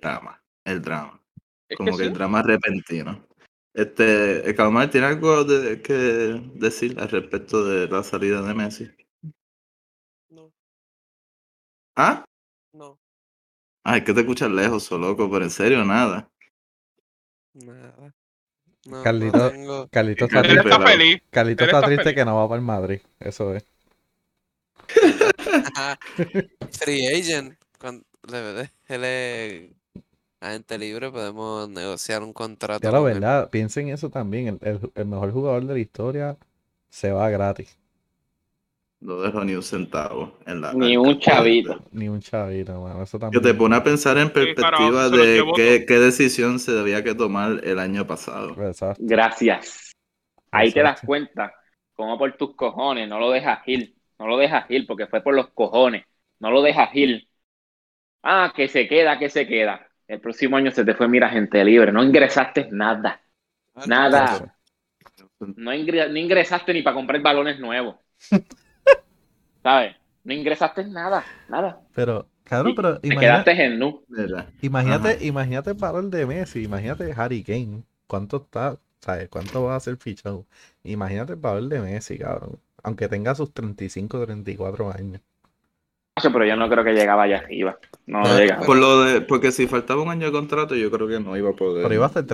drama. 0.00 0.42
El 0.64 0.80
drama. 0.80 1.20
es 1.68 1.76
Como 1.76 1.90
que 1.92 1.96
que 1.98 2.02
sí. 2.04 2.08
el 2.08 2.14
drama 2.14 2.42
repentino. 2.42 3.26
Este, 3.74 4.48
el 4.48 4.54
Calmar 4.54 4.88
tiene 4.88 5.08
algo 5.08 5.42
de, 5.44 5.82
que 5.82 5.92
decir 6.54 6.98
al 7.00 7.08
respecto 7.08 7.64
de 7.64 7.88
la 7.88 8.04
salida 8.04 8.40
de 8.40 8.54
Messi. 8.54 8.88
No, 10.30 10.52
¿Ah? 11.96 12.24
no, 12.72 12.96
Ay, 13.82 14.04
que 14.04 14.14
te 14.14 14.20
escuchas 14.20 14.50
lejos, 14.50 14.90
o 14.92 14.98
loco, 14.98 15.28
pero 15.28 15.44
en 15.44 15.50
serio, 15.50 15.84
nada. 15.84 16.30
No, 18.86 19.02
Carlito- 19.02 19.38
no 19.38 19.50
tengo. 19.50 19.88
Carlito 19.88 20.24
está, 20.26 20.42
triste, 20.42 20.60
está 20.60 20.86
feliz. 20.86 21.22
Carlito 21.30 21.64
está 21.64 21.76
está 21.78 21.86
triste 21.86 22.02
feliz. 22.04 22.16
que 22.16 22.24
no 22.24 22.36
va 22.36 22.48
para 22.48 22.58
el 22.58 22.64
Madrid. 22.64 23.00
Eso 23.20 23.54
es. 23.54 23.64
Free 26.70 27.06
agent. 27.06 27.54
Cuando, 27.78 28.04
él 28.88 29.04
es 29.04 29.70
agente 30.40 30.78
libre, 30.78 31.10
podemos 31.10 31.68
negociar 31.68 32.22
un 32.22 32.32
contrato. 32.32 32.82
Ya 32.82 32.90
la 32.92 32.98
con 32.98 33.08
él. 33.08 33.14
verdad, 33.14 33.50
piensen 33.50 33.88
eso 33.88 34.10
también. 34.10 34.58
El, 34.62 34.68
el- 34.68 34.92
el 34.94 35.06
mejor 35.06 35.32
jugador 35.32 35.64
de 35.66 35.72
la 35.74 35.78
historia 35.80 36.36
se 36.90 37.10
va 37.12 37.28
gratis. 37.30 37.78
No 39.04 39.20
dejo 39.20 39.44
ni 39.44 39.54
un 39.54 39.62
centavo 39.62 40.38
en 40.46 40.62
la 40.62 40.72
Ni 40.72 40.96
un 40.96 41.18
chavito. 41.20 41.84
Ni 41.92 42.08
un 42.08 42.20
chavito, 42.20 42.80
mano. 42.80 43.02
Eso 43.02 43.18
Que 43.18 43.22
también. 43.24 43.42
te 43.42 43.52
pone 43.52 43.76
a 43.76 43.84
pensar 43.84 44.16
en 44.16 44.30
perspectiva 44.30 45.10
de 45.10 45.44
qué, 45.54 45.84
qué 45.86 45.98
decisión 45.98 46.58
se 46.58 46.72
debía 46.72 47.04
que 47.04 47.14
tomar 47.14 47.60
el 47.64 47.78
año 47.78 48.06
pasado. 48.06 48.56
Exacto. 48.66 49.02
Gracias. 49.04 49.92
Ahí 50.50 50.72
te 50.72 50.80
das 50.82 51.02
cuenta 51.04 51.52
cómo 51.92 52.16
por 52.16 52.34
tus 52.38 52.56
cojones 52.56 53.06
no 53.06 53.20
lo 53.20 53.30
dejas 53.30 53.60
ir. 53.66 53.94
No 54.18 54.26
lo 54.26 54.38
dejas 54.38 54.64
ir 54.70 54.86
porque 54.86 55.06
fue 55.06 55.20
por 55.20 55.34
los 55.34 55.48
cojones. 55.50 56.06
no 56.40 56.50
lo 56.50 56.62
dejas 56.62 56.88
ir. 56.94 57.28
Ah, 58.22 58.54
que 58.56 58.68
se 58.68 58.88
queda, 58.88 59.18
que 59.18 59.28
se 59.28 59.46
queda. 59.46 59.86
El 60.08 60.20
próximo 60.20 60.56
año 60.56 60.70
se 60.70 60.82
te 60.82 60.94
fue, 60.94 61.08
mira, 61.08 61.28
gente 61.28 61.62
libre. 61.62 61.92
No 61.92 62.02
ingresaste 62.02 62.68
nada. 62.70 63.20
Nada. 63.86 64.56
No, 65.40 65.74
ingre- 65.74 66.08
no 66.10 66.18
ingresaste 66.18 66.72
ni 66.72 66.80
para 66.80 66.94
comprar 66.96 67.20
balones 67.20 67.60
nuevos. 67.60 67.96
¿Sabes? 69.64 69.96
No 70.24 70.32
ingresaste 70.34 70.84
nada, 70.84 71.24
nada. 71.48 71.80
Pero, 71.94 72.28
cabrón, 72.44 72.72
Y 72.72 72.74
pero 72.76 73.00
Te 73.00 73.08
imagina- 73.08 73.42
quedaste 73.42 73.64
en 73.64 73.78
nu. 73.80 74.04
Imagínate, 74.62 75.18
imagínate 75.26 75.70
el 75.70 75.76
valor 75.76 76.04
de 76.04 76.26
Messi, 76.26 76.62
imagínate 76.64 77.12
Harry 77.16 77.42
Kane, 77.42 77.82
cuánto 78.06 78.36
está, 78.36 78.78
¿sabes? 79.00 79.28
¿Cuánto 79.28 79.64
va 79.64 79.74
a 79.76 79.80
ser 79.80 79.96
fichado? 79.96 80.46
Imagínate 80.84 81.32
el 81.32 81.38
valor 81.40 81.64
de 81.68 81.80
Messi, 81.80 82.18
cabrón. 82.18 82.60
Aunque 82.82 83.08
tenga 83.08 83.34
sus 83.34 83.52
35, 83.52 84.24
34 84.24 84.92
años. 84.92 85.20
Pero 86.22 86.44
yo 86.44 86.54
no 86.56 86.68
creo 86.68 86.84
que 86.84 86.92
llegaba 86.92 87.24
allá 87.24 87.38
arriba. 87.38 87.76
No 88.06 88.20
no, 88.20 88.38
llegaba. 88.38 88.64
por 88.66 88.76
lo 88.76 89.02
de, 89.02 89.20
porque 89.22 89.50
si 89.50 89.66
faltaba 89.66 90.02
un 90.02 90.10
año 90.10 90.26
de 90.26 90.32
contrato, 90.32 90.74
yo 90.76 90.90
creo 90.90 91.08
que 91.08 91.18
no 91.18 91.36
iba 91.36 91.50
a 91.50 91.54
poder. 91.54 91.82
Pero 91.82 91.94
iba 91.94 92.06
a 92.06 92.08
ser. 92.10 92.24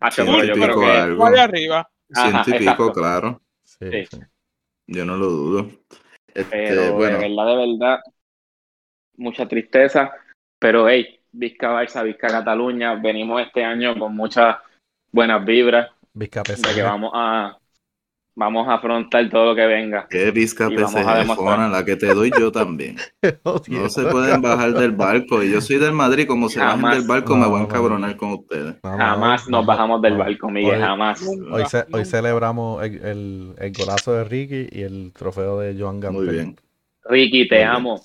Macho, 0.00 0.24
Sí, 0.24 0.30
pero 0.40 0.44
yo 0.44 0.54
creo 0.54 0.80
que. 0.80 0.90
algo. 0.92 1.22
Vaya 1.24 1.44
arriba. 1.44 1.88
Ciento 2.12 2.38
Ajá, 2.38 2.56
y 2.56 2.58
pico, 2.58 2.92
claro. 2.92 3.40
Sí, 3.64 3.86
Sí. 3.90 4.06
sí. 4.10 4.20
Yo 4.86 5.04
no 5.04 5.16
lo 5.16 5.26
dudo. 5.26 5.70
Este, 6.28 6.50
Pero 6.50 6.94
bueno, 6.94 7.18
de 7.18 7.28
verdad, 7.28 7.46
de 7.46 7.56
verdad, 7.56 8.00
mucha 9.16 9.46
tristeza. 9.46 10.12
Pero 10.58 10.88
hey, 10.88 11.20
Vizca 11.32 11.70
Barça, 11.70 12.02
Vizca 12.04 12.28
Cataluña, 12.28 12.94
venimos 12.94 13.42
este 13.42 13.64
año 13.64 13.98
con 13.98 14.14
muchas 14.14 14.56
buenas 15.10 15.44
vibras 15.44 15.90
Vizca 16.12 16.42
de 16.42 16.74
que 16.74 16.82
vamos 16.82 17.10
a 17.14 17.58
vamos 18.36 18.68
a 18.68 18.74
afrontar 18.74 19.28
todo 19.30 19.46
lo 19.46 19.54
que 19.54 19.66
venga. 19.66 20.06
qué 20.08 20.30
visca 20.30 20.68
y 20.70 20.76
vamos 20.76 20.94
a 21.06 21.14
PSG, 21.14 21.18
demostrar. 21.18 21.36
Fona, 21.56 21.68
la 21.68 21.84
que 21.84 21.96
te 21.96 22.06
doy 22.14 22.30
yo 22.38 22.50
también. 22.52 22.96
No 23.68 23.88
se 23.88 24.02
pueden 24.06 24.42
bajar 24.42 24.74
del 24.74 24.92
barco. 24.92 25.42
Y 25.42 25.50
yo 25.52 25.60
soy 25.60 25.78
del 25.78 25.92
Madrid, 25.92 26.26
como 26.26 26.48
se 26.48 26.60
bajen 26.60 26.76
Jamás. 26.80 26.96
del 26.98 27.06
barco, 27.06 27.34
No, 27.34 27.40
me 27.40 27.46
voy 27.46 27.56
a 27.56 27.58
no, 27.60 27.64
encabronar 27.64 28.16
con 28.16 28.30
ustedes. 28.32 28.76
No, 28.82 28.90
no, 28.92 28.98
Jamás 28.98 29.48
nos 29.48 29.62
no, 29.62 29.66
bajamos 29.66 30.02
del 30.02 30.12
no. 30.14 30.18
barco, 30.18 30.50
Miguel, 30.50 30.74
Hoy- 30.74 30.80
jamás. 30.80 31.22
Hoy, 31.50 31.64
ce- 31.66 31.86
hoy 31.92 32.04
nunca. 32.04 32.04
celebramos 32.04 32.82
el, 32.84 32.94
el- 33.04 33.54
el 33.58 33.72
golazo 33.72 34.12
de 34.14 34.24
Ricky 34.24 34.68
y 34.70 34.82
el 34.82 35.12
trofeo 35.14 35.58
de 35.60 35.76
Joan 35.80 36.00
Gamper. 36.00 36.22
Muy 36.24 36.32
bien. 36.34 36.56
Ricky, 37.04 37.48
te 37.48 37.56
Muy 37.56 37.64
amo. 37.64 38.00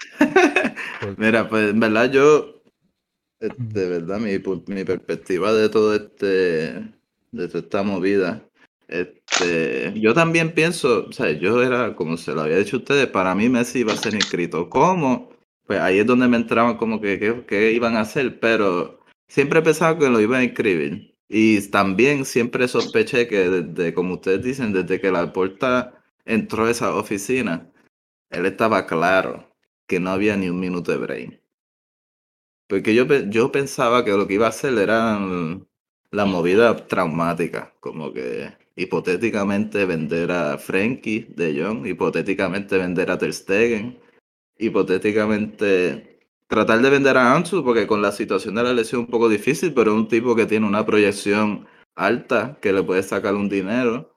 Mira, 1.18 1.48
pues 1.48 1.70
en 1.70 1.80
verdad 1.80 2.10
yo, 2.10 2.62
eh, 3.40 3.50
de 3.56 3.88
verdad, 3.88 4.18
mi, 4.20 4.32
mi 4.74 4.84
perspectiva 4.84 5.52
de 5.52 5.68
todo 5.68 5.94
este, 5.94 6.26
de 6.26 7.48
toda 7.48 7.60
esta 7.60 7.82
movida, 7.82 8.45
este, 8.88 9.92
yo 9.96 10.14
también 10.14 10.52
pienso, 10.52 11.06
o 11.08 11.12
sea, 11.12 11.32
yo 11.32 11.62
era, 11.62 11.94
como 11.96 12.16
se 12.16 12.34
lo 12.34 12.42
había 12.42 12.58
dicho 12.58 12.76
a 12.76 12.78
ustedes, 12.80 13.06
para 13.08 13.34
mí 13.34 13.48
Messi 13.48 13.80
iba 13.80 13.92
a 13.92 13.96
ser 13.96 14.14
inscrito. 14.14 14.70
¿Cómo? 14.70 15.30
Pues 15.66 15.80
ahí 15.80 15.98
es 15.98 16.06
donde 16.06 16.28
me 16.28 16.36
entraban 16.36 16.76
como 16.76 17.00
que 17.00 17.44
qué 17.46 17.72
iban 17.72 17.96
a 17.96 18.00
hacer, 18.02 18.38
pero 18.40 19.00
siempre 19.28 19.62
pensaba 19.62 19.98
que 19.98 20.08
lo 20.08 20.20
iban 20.20 20.40
a 20.40 20.44
inscribir. 20.44 21.14
Y 21.28 21.60
también 21.70 22.24
siempre 22.24 22.68
sospeché 22.68 23.26
que 23.28 23.50
desde, 23.50 23.94
como 23.94 24.14
ustedes 24.14 24.42
dicen, 24.42 24.72
desde 24.72 25.00
que 25.00 25.10
la 25.10 25.32
puerta 25.32 26.02
entró 26.24 26.66
a 26.66 26.70
esa 26.70 26.94
oficina, 26.94 27.70
él 28.30 28.46
estaba 28.46 28.86
claro 28.86 29.50
que 29.86 30.00
no 30.00 30.10
había 30.10 30.36
ni 30.36 30.48
un 30.50 30.60
minuto 30.60 30.92
de 30.92 30.98
break. 30.98 31.40
Porque 32.68 32.94
yo, 32.94 33.06
yo 33.06 33.52
pensaba 33.52 34.04
que 34.04 34.12
lo 34.12 34.26
que 34.26 34.34
iba 34.34 34.46
a 34.46 34.50
hacer 34.50 34.76
era 34.78 35.18
mm, 35.18 35.66
la 36.10 36.24
movida 36.26 36.86
traumática, 36.86 37.74
como 37.80 38.12
que 38.12 38.52
hipotéticamente 38.76 39.86
vender 39.86 40.30
a 40.30 40.58
Frenkie 40.58 41.26
de 41.30 41.62
Jong, 41.62 41.86
hipotéticamente 41.86 42.76
vender 42.76 43.10
a 43.10 43.18
Ter 43.18 43.32
Stegen, 43.32 43.98
hipotéticamente 44.58 46.20
tratar 46.46 46.80
de 46.80 46.90
vender 46.90 47.16
a 47.16 47.34
Ansu, 47.34 47.64
porque 47.64 47.86
con 47.86 48.02
la 48.02 48.12
situación 48.12 48.54
de 48.54 48.62
la 48.62 48.74
lesión 48.74 49.02
es 49.02 49.06
un 49.06 49.10
poco 49.10 49.28
difícil, 49.28 49.72
pero 49.74 49.92
es 49.92 49.96
un 49.96 50.08
tipo 50.08 50.36
que 50.36 50.46
tiene 50.46 50.66
una 50.66 50.84
proyección 50.84 51.66
alta, 51.94 52.58
que 52.60 52.72
le 52.72 52.82
puede 52.82 53.02
sacar 53.02 53.34
un 53.34 53.48
dinero. 53.48 54.12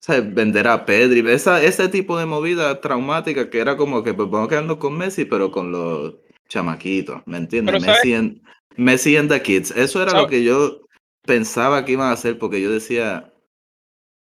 O 0.00 0.04
sea, 0.04 0.20
vender 0.20 0.68
a 0.68 0.84
Pedri, 0.84 1.28
esa, 1.28 1.62
ese 1.62 1.88
tipo 1.88 2.16
de 2.18 2.26
movida 2.26 2.80
traumática 2.80 3.50
que 3.50 3.58
era 3.58 3.76
como 3.76 4.04
que 4.04 4.14
pues 4.14 4.30
vamos 4.30 4.46
a 4.46 4.50
quedarnos 4.50 4.76
con 4.76 4.96
Messi, 4.96 5.24
pero 5.24 5.50
con 5.50 5.72
los 5.72 6.14
chamaquitos, 6.48 7.22
¿me 7.26 7.38
entiendes? 7.38 7.84
Messi 7.84 8.14
en, 8.14 8.42
Messi 8.76 9.16
en 9.16 9.28
the 9.28 9.42
Kids. 9.42 9.72
Eso 9.72 10.00
era 10.02 10.12
lo 10.12 10.28
que 10.28 10.44
yo 10.44 10.82
pensaba 11.26 11.84
que 11.84 11.92
iban 11.92 12.08
a 12.08 12.12
hacer, 12.12 12.38
porque 12.38 12.60
yo 12.60 12.70
decía, 12.70 13.27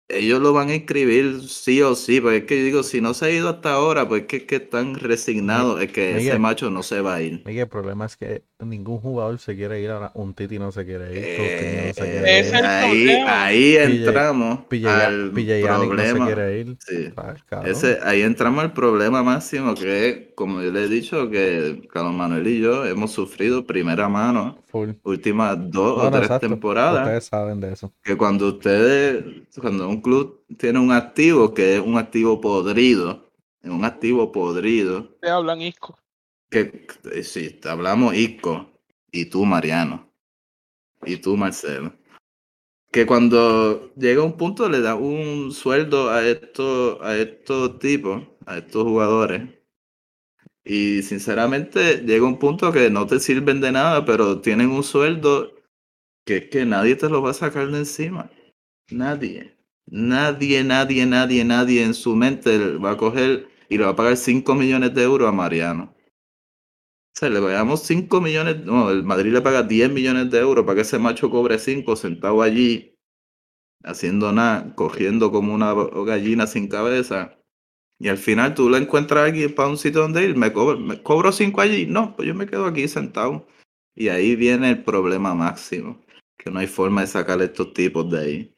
ellos 0.08 0.40
lo 0.40 0.52
van 0.52 0.68
a 0.70 0.74
inscribir 0.76 1.40
sí 1.48 1.82
o 1.82 1.94
sí, 1.94 2.20
porque 2.20 2.38
es 2.38 2.44
que 2.44 2.58
yo 2.58 2.64
digo, 2.64 2.82
si 2.82 3.00
no 3.00 3.12
se 3.14 3.26
ha 3.26 3.30
ido 3.30 3.48
hasta 3.48 3.72
ahora, 3.72 4.06
pues 4.08 4.22
es 4.22 4.28
que, 4.28 4.36
es 4.38 4.42
que 4.44 4.56
están 4.56 4.94
resignados, 4.94 5.80
es 5.82 5.90
que 5.92 6.16
ese 6.16 6.38
macho 6.38 6.70
no 6.70 6.82
se 6.82 7.00
va 7.00 7.16
a 7.16 7.22
ir. 7.22 7.42
Miguel, 7.44 7.62
el 7.64 7.68
problema 7.68 8.06
es 8.06 8.16
que 8.16 8.44
ningún 8.60 8.98
jugador 9.00 9.38
se 9.38 9.54
quiere 9.56 9.80
ir 9.82 9.90
ahora. 9.90 10.12
Un 10.14 10.32
Titi 10.34 10.58
no 10.58 10.70
se 10.72 10.84
quiere 10.84 11.12
ir. 11.12 11.18
Eh, 11.24 11.86
no 11.88 11.94
se 11.94 12.10
quiere 12.10 12.38
ir. 12.40 12.54
ahí, 12.54 13.08
ahí 13.26 13.76
entramos 13.76 14.60
PJ 14.66 15.06
al 15.06 15.30
PJ 15.32 15.60
Yannick 15.60 15.92
no 15.94 16.04
se 16.06 16.14
problema. 16.14 16.26
quiere 16.26 16.60
ir. 16.60 16.76
Sí. 16.80 17.10
¿sabes, 17.14 17.42
cabrón? 17.44 17.70
Ese, 17.70 17.98
ahí 18.02 18.22
entramos 18.22 18.62
al 18.64 18.72
problema 18.72 19.22
máximo 19.22 19.74
que 19.74 20.08
es, 20.08 20.18
como 20.34 20.62
yo 20.62 20.70
le 20.70 20.84
he 20.84 20.88
dicho, 20.88 21.28
que 21.30 21.86
Carlos 21.92 22.14
Manuel 22.14 22.46
y 22.46 22.60
yo 22.60 22.84
hemos 22.86 23.12
sufrido 23.12 23.66
primera 23.66 24.08
mano 24.08 24.58
Full. 24.66 24.90
últimas 25.04 25.56
dos 25.70 25.96
No, 25.96 26.04
o 26.04 26.10
no, 26.10 26.10
tres 26.10 26.24
exacto. 26.24 26.48
temporadas. 26.48 27.02
Ustedes 27.02 27.24
saben 27.26 27.60
de 27.60 27.72
eso. 27.72 27.92
Que 28.02 28.16
cuando 28.16 28.48
ustedes, 28.48 29.24
cuando 29.60 29.88
un 29.88 29.95
club 30.00 30.44
tiene 30.58 30.78
un 30.78 30.92
activo 30.92 31.54
que 31.54 31.76
es 31.76 31.80
un 31.80 31.98
activo 31.98 32.40
podrido, 32.40 33.30
un 33.62 33.84
activo 33.84 34.32
podrido, 34.32 35.16
Te 35.20 35.28
hablan 35.28 35.60
Isco. 35.60 35.98
que 36.50 36.86
eh, 37.12 37.22
sí, 37.22 37.50
te 37.50 37.68
hablamos 37.68 38.14
Isco 38.14 38.70
y 39.10 39.26
tú 39.26 39.44
Mariano 39.44 40.08
y 41.04 41.16
tú 41.18 41.36
Marcelo, 41.36 41.92
que 42.92 43.06
cuando 43.06 43.92
llega 43.94 44.22
un 44.22 44.36
punto 44.36 44.68
le 44.68 44.80
da 44.80 44.94
un 44.94 45.52
sueldo 45.52 46.10
a 46.10 46.26
estos, 46.26 47.00
a 47.02 47.16
estos 47.16 47.78
tipos, 47.78 48.22
a 48.46 48.58
estos 48.58 48.84
jugadores. 48.84 49.42
Y 50.64 51.02
sinceramente 51.02 51.98
llega 51.98 52.26
un 52.26 52.38
punto 52.38 52.72
que 52.72 52.90
no 52.90 53.06
te 53.06 53.20
sirven 53.20 53.60
de 53.60 53.70
nada, 53.70 54.04
pero 54.04 54.40
tienen 54.40 54.70
un 54.70 54.82
sueldo 54.82 55.52
que 56.24 56.38
es 56.38 56.48
que 56.48 56.66
nadie 56.66 56.96
te 56.96 57.08
lo 57.08 57.22
va 57.22 57.30
a 57.30 57.34
sacar 57.34 57.68
de 57.68 57.78
encima. 57.78 58.30
Nadie. 58.90 59.55
Nadie, 59.88 60.64
nadie, 60.64 61.06
nadie, 61.06 61.44
nadie 61.44 61.84
en 61.84 61.94
su 61.94 62.16
mente 62.16 62.76
va 62.78 62.92
a 62.92 62.96
coger 62.96 63.48
y 63.68 63.78
le 63.78 63.84
va 63.84 63.90
a 63.90 63.96
pagar 63.96 64.16
5 64.16 64.54
millones 64.54 64.94
de 64.94 65.02
euros 65.02 65.28
a 65.28 65.32
Mariano. 65.32 65.94
O 67.16 67.18
sea, 67.18 67.30
le 67.30 67.40
pagamos 67.40 67.82
5 67.82 68.20
millones, 68.20 68.64
no, 68.64 68.90
el 68.90 69.02
Madrid 69.04 69.32
le 69.32 69.40
paga 69.40 69.62
10 69.62 69.90
millones 69.90 70.30
de 70.30 70.38
euros 70.38 70.64
para 70.64 70.76
que 70.76 70.82
ese 70.82 70.98
macho 70.98 71.30
cobre 71.30 71.58
5 71.58 71.96
sentado 71.96 72.42
allí, 72.42 72.94
haciendo 73.84 74.32
nada, 74.32 74.74
cogiendo 74.74 75.30
como 75.32 75.54
una 75.54 75.72
gallina 76.04 76.46
sin 76.46 76.68
cabeza. 76.68 77.38
Y 77.98 78.08
al 78.08 78.18
final 78.18 78.54
tú 78.54 78.68
le 78.68 78.78
encuentras 78.78 79.30
aquí 79.30 79.48
para 79.48 79.68
un 79.70 79.78
sitio 79.78 80.02
donde 80.02 80.24
ir, 80.24 80.36
me 80.36 80.52
cobro, 80.52 80.78
me 80.78 81.02
cobro 81.02 81.32
5 81.32 81.60
allí. 81.60 81.86
No, 81.86 82.14
pues 82.16 82.28
yo 82.28 82.34
me 82.34 82.46
quedo 82.46 82.66
aquí 82.66 82.88
sentado. 82.88 83.46
Y 83.94 84.08
ahí 84.08 84.36
viene 84.36 84.70
el 84.70 84.84
problema 84.84 85.34
máximo, 85.34 86.04
que 86.36 86.50
no 86.50 86.58
hay 86.58 86.66
forma 86.66 87.00
de 87.02 87.06
sacar 87.06 87.40
a 87.40 87.44
estos 87.44 87.72
tipos 87.72 88.10
de 88.10 88.18
ahí. 88.18 88.55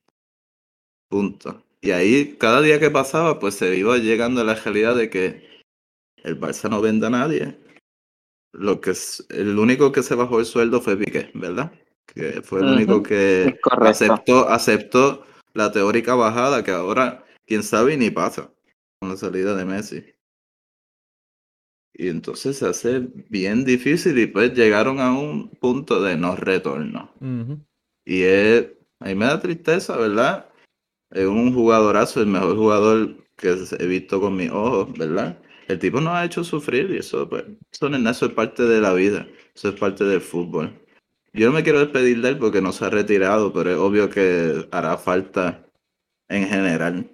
Punto. 1.08 1.64
Y 1.80 1.92
ahí, 1.92 2.36
cada 2.36 2.60
día 2.60 2.80
que 2.80 2.90
pasaba, 2.90 3.38
pues 3.38 3.54
se 3.54 3.76
iba 3.76 3.96
llegando 3.98 4.40
a 4.40 4.44
la 4.44 4.54
realidad 4.54 4.96
de 4.96 5.10
que 5.10 5.62
el 6.22 6.38
Barça 6.38 6.68
no 6.68 6.80
vende 6.80 7.06
a 7.06 7.10
nadie. 7.10 7.58
Lo 8.52 8.80
que 8.80 8.90
es, 8.90 9.26
el 9.30 9.58
único 9.58 9.92
que 9.92 10.02
se 10.02 10.14
bajó 10.14 10.40
el 10.40 10.46
sueldo 10.46 10.80
fue 10.80 10.96
Piqué, 10.96 11.30
¿verdad? 11.34 11.72
Que 12.06 12.42
fue 12.42 12.60
el 12.60 12.66
único 12.66 13.02
que 13.02 13.58
aceptó, 13.80 14.48
aceptó 14.48 15.24
la 15.54 15.70
teórica 15.70 16.14
bajada, 16.14 16.64
que 16.64 16.72
ahora, 16.72 17.24
quién 17.46 17.62
sabe, 17.62 17.96
ni 17.96 18.10
pasa 18.10 18.50
con 18.98 19.10
la 19.10 19.16
salida 19.16 19.54
de 19.54 19.64
Messi. 19.64 20.04
Y 21.94 22.08
entonces 22.08 22.58
se 22.58 22.66
hace 22.66 23.08
bien 23.28 23.64
difícil 23.64 24.18
y 24.18 24.26
pues 24.26 24.54
llegaron 24.54 25.00
a 25.00 25.12
un 25.12 25.50
punto 25.50 26.00
de 26.00 26.16
no 26.16 26.36
retorno. 26.36 27.12
Y 28.04 28.22
es, 28.22 28.68
a 29.00 29.06
mí 29.06 29.14
me 29.14 29.26
da 29.26 29.40
tristeza, 29.40 29.96
¿verdad? 29.96 30.47
Es 31.10 31.26
un 31.26 31.54
jugadorazo, 31.54 32.20
el 32.20 32.26
mejor 32.26 32.56
jugador 32.56 33.16
que 33.36 33.54
he 33.78 33.86
visto 33.86 34.20
con 34.20 34.36
mis 34.36 34.50
ojos, 34.50 34.92
¿verdad? 34.98 35.38
El 35.68 35.78
tipo 35.78 36.00
nos 36.00 36.14
ha 36.14 36.24
hecho 36.24 36.44
sufrir 36.44 36.90
y 36.90 36.98
eso, 36.98 37.28
pues, 37.28 37.44
eso, 37.70 38.26
es 38.26 38.32
parte 38.32 38.64
de 38.64 38.80
la 38.80 38.92
vida, 38.94 39.26
eso 39.54 39.68
es 39.68 39.74
parte 39.74 40.04
del 40.04 40.20
fútbol. 40.20 40.72
Yo 41.32 41.48
no 41.48 41.52
me 41.54 41.62
quiero 41.62 41.80
despedir 41.80 42.20
de 42.22 42.30
él 42.30 42.38
porque 42.38 42.62
no 42.62 42.72
se 42.72 42.84
ha 42.84 42.90
retirado, 42.90 43.52
pero 43.52 43.70
es 43.70 43.76
obvio 43.76 44.10
que 44.10 44.66
hará 44.72 44.96
falta 44.98 45.66
en 46.28 46.48
general. 46.48 47.10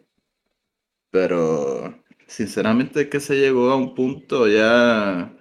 Pero 1.10 2.02
sinceramente 2.26 3.02
es 3.02 3.08
que 3.08 3.20
se 3.20 3.36
llegó 3.36 3.70
a 3.70 3.76
un 3.76 3.94
punto 3.94 4.48
ya. 4.48 5.36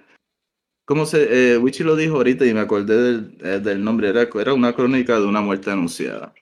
¿Cómo 0.85 1.05
se.? 1.05 1.53
Eh, 1.53 1.57
Wichi 1.57 1.83
lo 1.83 1.95
dijo 1.95 2.17
ahorita 2.17 2.45
y 2.45 2.53
me 2.53 2.59
acordé 2.61 2.97
del, 2.97 3.37
eh, 3.41 3.59
del 3.59 3.83
nombre. 3.83 4.09
Era, 4.09 4.23
era 4.23 4.53
una 4.53 4.73
crónica 4.75 5.19
de 5.19 5.25
una 5.25 5.41
muerte 5.41 5.71
anunciada. 5.71 6.33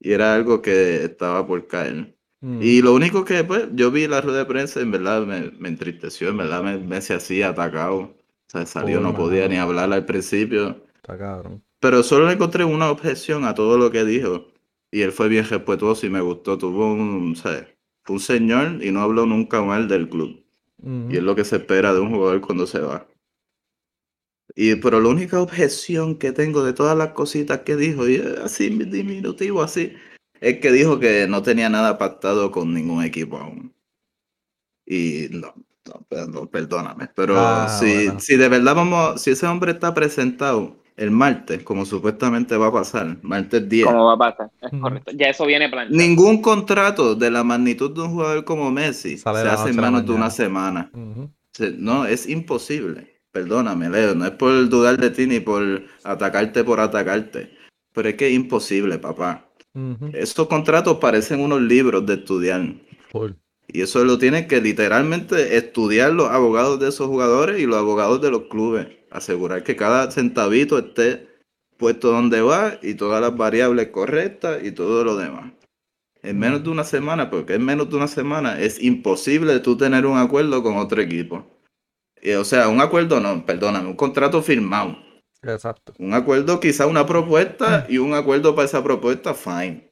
Y 0.00 0.12
era 0.12 0.34
algo 0.34 0.62
que 0.62 1.04
estaba 1.04 1.46
por 1.46 1.66
caer. 1.68 2.16
Mm. 2.40 2.62
Y 2.62 2.82
lo 2.82 2.94
único 2.94 3.24
que, 3.24 3.44
pues, 3.44 3.68
yo 3.74 3.90
vi 3.90 4.08
la 4.08 4.20
rueda 4.20 4.38
de 4.40 4.46
prensa, 4.46 4.80
en 4.80 4.90
verdad 4.90 5.26
me, 5.26 5.50
me 5.52 5.68
entristeció, 5.68 6.30
en 6.30 6.38
verdad 6.38 6.62
me, 6.62 6.78
me 6.78 7.00
se 7.02 7.14
hacía 7.14 7.50
atacado. 7.50 7.98
O 7.98 8.16
sea, 8.46 8.66
salió, 8.66 8.98
Uy, 8.98 9.04
no 9.04 9.14
podía 9.14 9.48
ni 9.48 9.56
hablar 9.58 9.92
al 9.92 10.06
principio. 10.06 10.84
Está 10.96 11.18
cabrón. 11.18 11.62
Pero 11.80 12.02
solo 12.02 12.26
le 12.26 12.34
encontré 12.34 12.64
una 12.64 12.90
objeción 12.90 13.44
a 13.44 13.54
todo 13.54 13.78
lo 13.78 13.90
que 13.90 14.04
dijo. 14.04 14.46
Y 14.90 15.02
él 15.02 15.12
fue 15.12 15.28
bien 15.28 15.44
respetuoso 15.44 16.06
y 16.06 16.10
me 16.10 16.20
gustó. 16.20 16.58
Tuvo 16.58 16.92
un, 16.92 17.36
fue 17.36 17.76
un 18.08 18.20
señor 18.20 18.82
y 18.84 18.90
no 18.90 19.00
habló 19.02 19.26
nunca 19.26 19.62
mal 19.62 19.88
del 19.88 20.08
club. 20.08 20.44
Y 21.08 21.16
es 21.16 21.22
lo 21.22 21.34
que 21.36 21.44
se 21.44 21.56
espera 21.56 21.92
de 21.92 22.00
un 22.00 22.10
jugador 22.10 22.40
cuando 22.40 22.66
se 22.66 22.80
va. 22.80 23.06
Y, 24.62 24.74
pero 24.76 25.00
la 25.00 25.08
única 25.08 25.40
objeción 25.40 26.16
que 26.18 26.32
tengo 26.32 26.62
de 26.62 26.74
todas 26.74 26.94
las 26.94 27.12
cositas 27.12 27.60
que 27.60 27.76
dijo, 27.76 28.06
y 28.06 28.16
es 28.16 28.26
así 28.44 28.68
diminutivo, 28.68 29.62
así, 29.62 29.94
es 30.38 30.58
que 30.60 30.70
dijo 30.70 31.00
que 31.00 31.26
no 31.26 31.42
tenía 31.42 31.70
nada 31.70 31.96
pactado 31.96 32.50
con 32.50 32.74
ningún 32.74 33.02
equipo 33.02 33.38
aún. 33.38 33.72
Y 34.84 35.28
no, 35.30 35.54
no, 35.86 36.06
perdón, 36.10 36.48
perdóname. 36.48 37.08
Pero 37.14 37.36
Ah, 37.38 37.68
si, 37.80 38.04
bueno. 38.04 38.20
si 38.20 38.36
de 38.36 38.48
verdad 38.50 38.74
vamos, 38.74 39.22
si 39.22 39.30
ese 39.30 39.46
hombre 39.46 39.72
está 39.72 39.94
presentado 39.94 40.76
el 40.94 41.10
martes, 41.10 41.62
como 41.62 41.86
supuestamente 41.86 42.54
va 42.58 42.66
a 42.66 42.72
pasar, 42.72 43.16
martes 43.22 43.66
10, 43.66 43.86
¿Cómo 43.86 44.08
va 44.08 44.12
a 44.12 44.18
pasar? 44.18 44.50
Es 44.60 44.78
correcto. 44.78 45.12
Ya 45.12 45.28
eso 45.30 45.46
viene 45.46 45.70
planchado. 45.70 45.96
ningún 45.98 46.42
contrato 46.42 47.14
de 47.14 47.30
la 47.30 47.42
magnitud 47.44 47.94
de 47.94 48.02
un 48.02 48.10
jugador 48.10 48.44
como 48.44 48.70
Messi 48.70 49.16
Sale 49.16 49.40
se 49.40 49.48
hace 49.48 49.70
en 49.70 49.76
menos 49.76 50.04
de 50.04 50.12
una 50.12 50.28
semana. 50.28 50.92
Se- 51.54 51.72
No, 51.72 52.04
es 52.04 52.28
imposible. 52.28 53.19
Perdóname, 53.32 53.88
Leo. 53.88 54.14
No 54.14 54.26
es 54.26 54.32
por 54.32 54.68
dudar 54.68 54.98
de 54.98 55.10
ti 55.10 55.26
ni 55.26 55.40
por 55.40 55.82
atacarte 56.04 56.64
por 56.64 56.80
atacarte. 56.80 57.56
Pero 57.92 58.08
es 58.08 58.14
que 58.16 58.28
es 58.28 58.34
imposible, 58.34 58.98
papá. 58.98 59.48
Ujú. 59.74 60.10
Estos 60.14 60.48
contratos 60.48 60.98
parecen 60.98 61.40
unos 61.40 61.60
libros 61.60 62.04
de 62.06 62.14
estudiar. 62.14 62.74
Y 63.68 63.82
eso 63.82 64.04
lo 64.04 64.18
tienen 64.18 64.48
que 64.48 64.60
literalmente 64.60 65.56
estudiar 65.56 66.12
los 66.12 66.28
abogados 66.28 66.80
de 66.80 66.88
esos 66.88 67.06
jugadores 67.06 67.60
y 67.60 67.66
los 67.66 67.76
abogados 67.76 68.20
de 68.20 68.30
los 68.30 68.42
clubes. 68.42 68.88
Asegurar 69.10 69.62
que 69.62 69.76
cada 69.76 70.10
centavito 70.10 70.78
esté 70.78 71.28
puesto 71.76 72.10
donde 72.10 72.42
va 72.42 72.78
y 72.82 72.94
todas 72.94 73.20
las 73.20 73.36
variables 73.36 73.88
correctas 73.88 74.62
y 74.62 74.72
todo 74.72 75.04
lo 75.04 75.16
demás. 75.16 75.52
En 76.22 76.38
menos 76.38 76.62
de 76.62 76.68
una 76.68 76.84
semana, 76.84 77.30
porque 77.30 77.54
en 77.54 77.64
menos 77.64 77.88
de 77.88 77.96
una 77.96 78.08
semana 78.08 78.60
es 78.60 78.82
imposible 78.82 79.58
tú 79.60 79.76
tener 79.76 80.04
un 80.04 80.18
acuerdo 80.18 80.62
con 80.62 80.76
otro 80.76 81.00
equipo. 81.00 81.46
Y, 82.22 82.32
o 82.32 82.44
sea, 82.44 82.68
un 82.68 82.80
acuerdo 82.80 83.20
no, 83.20 83.44
perdóname, 83.44 83.88
un 83.88 83.96
contrato 83.96 84.42
firmado. 84.42 84.96
Exacto. 85.42 85.94
Un 85.98 86.12
acuerdo, 86.12 86.60
quizá 86.60 86.86
una 86.86 87.06
propuesta 87.06 87.86
y 87.88 87.98
un 87.98 88.14
acuerdo 88.14 88.54
para 88.54 88.66
esa 88.66 88.84
propuesta, 88.84 89.34
fine. 89.34 89.90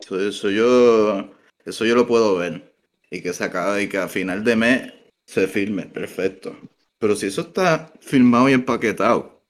Eso, 0.00 0.20
eso 0.20 0.50
yo, 0.50 1.30
eso 1.64 1.84
yo 1.84 1.94
lo 1.94 2.06
puedo 2.06 2.36
ver. 2.36 2.74
Y 3.10 3.22
que 3.22 3.32
se 3.32 3.44
acabe 3.44 3.82
y 3.82 3.88
que 3.88 3.98
a 3.98 4.08
final 4.08 4.44
de 4.44 4.56
mes 4.56 4.92
se 5.26 5.46
firme, 5.46 5.84
perfecto. 5.84 6.56
Pero 6.98 7.14
si 7.14 7.26
eso 7.26 7.42
está 7.42 7.92
firmado 8.00 8.48
y 8.48 8.54
empaquetado 8.54 9.42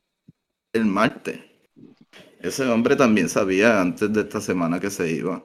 el 0.73 0.85
martes, 0.85 1.41
ese 2.41 2.67
hombre 2.69 2.95
también 2.95 3.29
sabía 3.29 3.81
antes 3.81 4.13
de 4.13 4.21
esta 4.21 4.41
semana 4.41 4.79
que 4.79 4.91
se 4.91 5.11
iba. 5.11 5.45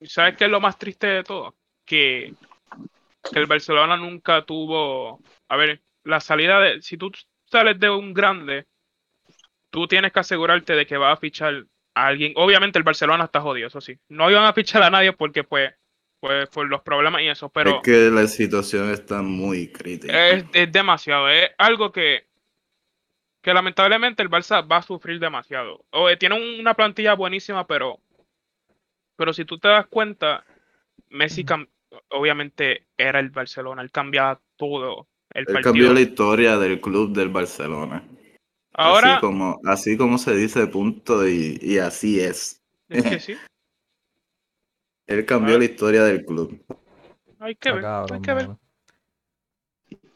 ¿Y 0.00 0.06
¿Sabes 0.06 0.36
qué 0.36 0.44
es 0.46 0.50
lo 0.50 0.60
más 0.60 0.78
triste 0.78 1.06
de 1.06 1.22
todo? 1.22 1.54
Que, 1.84 2.34
que 3.30 3.38
el 3.38 3.46
Barcelona 3.46 3.96
nunca 3.96 4.44
tuvo. 4.44 5.20
A 5.52 5.56
ver, 5.56 5.82
la 6.04 6.18
salida 6.20 6.60
de. 6.60 6.80
Si 6.82 6.96
tú 6.96 7.12
sales 7.44 7.78
de 7.78 7.90
un 7.90 8.14
grande, 8.14 8.66
tú 9.70 9.86
tienes 9.86 10.12
que 10.12 10.20
asegurarte 10.20 10.74
de 10.74 10.86
que 10.86 10.96
vas 10.96 11.14
a 11.14 11.20
fichar 11.20 11.66
a 11.94 12.06
alguien. 12.06 12.32
Obviamente 12.36 12.78
el 12.78 12.84
Barcelona 12.84 13.24
está 13.24 13.40
jodido, 13.40 13.68
eso 13.68 13.80
sí. 13.80 13.98
No 14.08 14.30
iban 14.30 14.44
a 14.44 14.52
fichar 14.52 14.82
a 14.82 14.90
nadie 14.90 15.12
porque, 15.12 15.44
pues, 15.44 15.74
pues 16.20 16.48
por 16.48 16.66
los 16.68 16.82
problemas 16.82 17.22
y 17.22 17.28
eso, 17.28 17.48
pero 17.50 17.76
es 17.78 17.82
que 17.82 18.10
la 18.10 18.26
situación 18.26 18.90
está 18.90 19.22
muy 19.22 19.68
crítica. 19.68 20.28
es, 20.28 20.44
es 20.54 20.72
demasiado. 20.72 21.28
Es 21.28 21.50
algo 21.58 21.92
que, 21.92 22.26
que 23.42 23.52
lamentablemente 23.52 24.22
el 24.22 24.30
Barça 24.30 24.66
va 24.70 24.78
a 24.78 24.82
sufrir 24.82 25.18
demasiado. 25.18 25.84
O, 25.90 26.08
eh, 26.08 26.16
tiene 26.16 26.36
un- 26.36 26.60
una 26.60 26.74
plantilla 26.74 27.14
buenísima, 27.14 27.66
pero, 27.66 28.00
pero 29.16 29.32
si 29.32 29.44
tú 29.44 29.58
te 29.58 29.68
das 29.68 29.86
cuenta, 29.86 30.44
Messi 31.10 31.44
obviamente 32.10 32.86
era 32.96 33.20
el 33.20 33.30
Barcelona, 33.30 33.82
él 33.82 33.90
cambiaba 33.90 34.40
todo 34.56 35.08
el 35.34 35.46
Él 35.48 35.60
cambió 35.60 35.92
la 35.92 36.00
historia 36.00 36.58
del 36.58 36.80
club 36.80 37.12
del 37.14 37.28
Barcelona. 37.30 38.08
Ahora, 38.74 39.14
así 39.14 39.20
como, 39.20 39.60
así 39.64 39.96
como 39.96 40.18
se 40.18 40.34
dice, 40.34 40.66
punto, 40.66 41.26
y, 41.28 41.58
y 41.62 41.78
así 41.78 42.20
es. 42.20 42.62
es 42.88 43.06
que 43.06 43.20
sí, 43.20 43.36
Él 45.06 45.24
cambió 45.26 45.56
Ah. 45.56 45.58
la 45.58 45.64
historia 45.64 46.04
del 46.04 46.24
club. 46.24 46.60
hay 47.38 47.54
que 47.56 47.68
Está 47.70 48.02
ver, 48.02 48.12
hay 48.14 48.20
que 48.20 48.34
ver. 48.34 48.50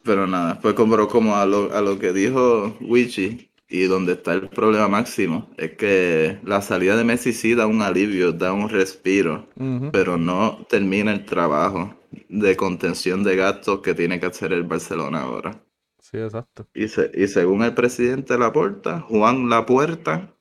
Pero 0.03 0.25
nada, 0.27 0.59
pues 0.61 0.73
como, 0.73 1.07
como 1.07 1.35
a, 1.35 1.45
lo, 1.45 1.73
a 1.73 1.81
lo 1.81 1.99
que 1.99 2.13
dijo 2.13 2.77
Wichi, 2.81 3.51
y 3.69 3.83
donde 3.83 4.13
está 4.13 4.33
el 4.33 4.47
problema 4.49 4.87
máximo, 4.87 5.49
es 5.57 5.73
que 5.75 6.39
la 6.43 6.61
salida 6.61 6.95
de 6.95 7.03
Messi 7.03 7.33
sí 7.33 7.53
da 7.55 7.67
un 7.67 7.81
alivio, 7.81 8.31
da 8.31 8.53
un 8.53 8.69
respiro, 8.69 9.49
pero 9.91 10.17
no 10.17 10.65
termina 10.69 11.11
el 11.11 11.25
trabajo 11.25 11.93
de 12.29 12.55
contención 12.57 13.23
de 13.23 13.35
gastos 13.35 13.81
que 13.81 13.93
tiene 13.95 14.19
que 14.19 14.27
hacer 14.27 14.53
el 14.53 14.63
Barcelona 14.63 15.21
ahora. 15.23 15.63
Sí, 15.99 16.17
exacto. 16.17 16.67
Y, 16.73 16.87
se- 16.87 17.11
y 17.13 17.27
según 17.27 17.61
el 17.63 17.73
presidente 17.75 18.37
Laporta, 18.37 19.01
Juan 19.01 19.49
Lapuerta, 19.49 20.33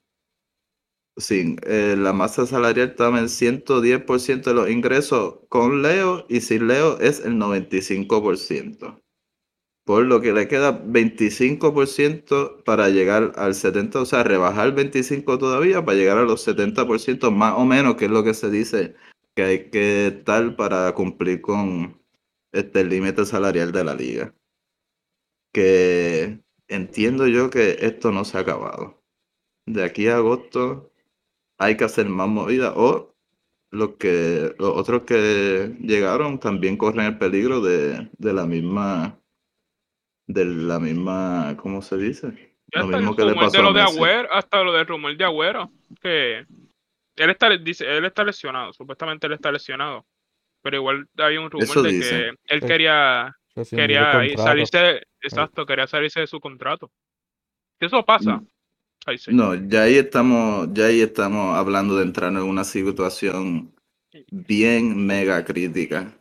sin, 1.17 1.59
eh, 1.63 1.95
la 1.99 2.13
masa 2.13 2.47
salarial 2.47 2.91
estaba 2.91 3.19
en 3.19 3.29
110% 3.29 4.51
de 4.51 4.57
los 4.57 4.71
ingresos 4.71 5.37
con 5.49 5.83
Leo 5.83 6.27
y 6.29 6.41
sin 6.43 6.69
Leo 6.69 6.99
es 7.01 7.25
el 7.25 7.39
95%. 7.39 9.01
Por 9.85 10.05
lo 10.07 10.21
que 10.21 10.33
le 10.33 10.49
queda 10.49 10.73
25% 10.73 12.63
para 12.65 12.89
llegar 12.91 13.33
al 13.37 13.55
70%, 13.55 14.03
o 14.03 14.07
sea, 14.07 14.25
rebajar 14.25 14.75
25% 14.75 15.47
todavía 15.49 15.85
para 15.85 15.99
llegar 15.99 16.19
a 16.19 16.25
los 16.25 16.43
70% 16.43 17.31
más 17.33 17.55
o 17.57 17.65
menos, 17.67 17.97
que 17.97 18.07
es 18.07 18.11
lo 18.11 18.25
que 18.25 18.35
se 18.35 18.51
dice 18.51 18.95
que 19.37 19.43
hay 19.45 19.71
que 19.71 20.09
estar 20.09 20.57
para 20.57 20.93
cumplir 20.95 21.41
con 21.43 22.01
este 22.53 22.81
el 22.81 22.89
límite 22.89 23.25
salarial 23.27 23.71
de 23.71 23.85
la 23.85 23.95
liga 23.95 24.35
que 25.57 26.39
entiendo 26.69 27.27
yo 27.27 27.49
que 27.49 27.79
esto 27.81 28.13
no 28.13 28.27
se 28.27 28.37
ha 28.37 28.43
acabado. 28.43 29.03
De 29.65 29.85
aquí 29.85 30.07
a 30.07 30.17
agosto 30.17 30.93
hay 31.57 31.79
que 31.79 31.85
hacer 31.85 32.11
más 32.11 32.29
movidas 32.29 32.75
o 32.77 33.15
los 33.71 33.97
que 33.97 34.55
los 34.59 34.77
otros 34.77 35.05
que 35.05 35.75
llegaron 35.81 36.41
también 36.41 36.77
corren 36.77 37.07
el 37.07 37.17
peligro 37.17 37.63
de, 37.63 38.11
de 38.19 38.33
la 38.35 38.45
misma 38.45 39.19
de 40.27 40.45
la 40.45 40.79
misma 40.79 41.57
¿cómo 41.57 41.81
se 41.81 41.97
dice? 41.97 42.57
Ya 42.75 42.81
Lo 42.81 42.87
está 42.87 42.97
el 42.99 43.03
mismo 43.03 43.17
que 43.17 43.25
le 43.25 43.31
rumor 43.31 43.45
pasó 43.47 43.57
de 43.57 43.63
lo 43.63 43.73
de. 43.73 43.81
Agüero, 43.81 44.33
hasta 44.33 44.63
lo 44.63 44.73
del 44.75 44.87
rumor 44.87 45.17
de 45.17 45.25
Agüero, 45.25 45.71
que 46.03 46.47
él 47.17 47.31
está, 47.31 47.51
dice, 47.57 47.85
él 47.97 48.05
está 48.05 48.25
lesionado, 48.25 48.73
supuestamente 48.73 49.27
él 49.27 49.35
está 49.35 49.51
lesionado, 49.53 50.07
pero 50.63 50.77
igual 50.77 51.09
hay 51.19 51.37
un 51.39 51.51
rumor 51.51 51.65
Eso 51.65 51.83
de 51.83 51.91
que 52.01 52.29
él 52.55 52.61
Sí. 52.61 52.67
quería 52.67 53.37
quería 53.71 54.13
salirse, 54.37 55.03
exacto, 55.23 55.65
quería 55.67 55.87
salirse 55.87 56.21
de 56.21 56.27
su 56.27 56.41
contrato. 56.41 56.91
Eso 57.81 58.05
pasa, 58.05 58.37
Mm. 58.37 58.47
sí. 59.19 59.31
No, 59.33 59.55
ya 59.55 59.83
ahí 59.85 59.97
estamos, 59.97 60.69
ya 60.73 60.87
ahí 60.87 61.01
estamos 61.01 61.57
hablando 61.57 61.97
de 61.97 62.05
entrar 62.05 62.31
en 62.33 62.39
una 62.39 62.65
situación 62.65 63.75
bien 64.31 65.07
mega 65.07 65.45
crítica. 65.45 66.13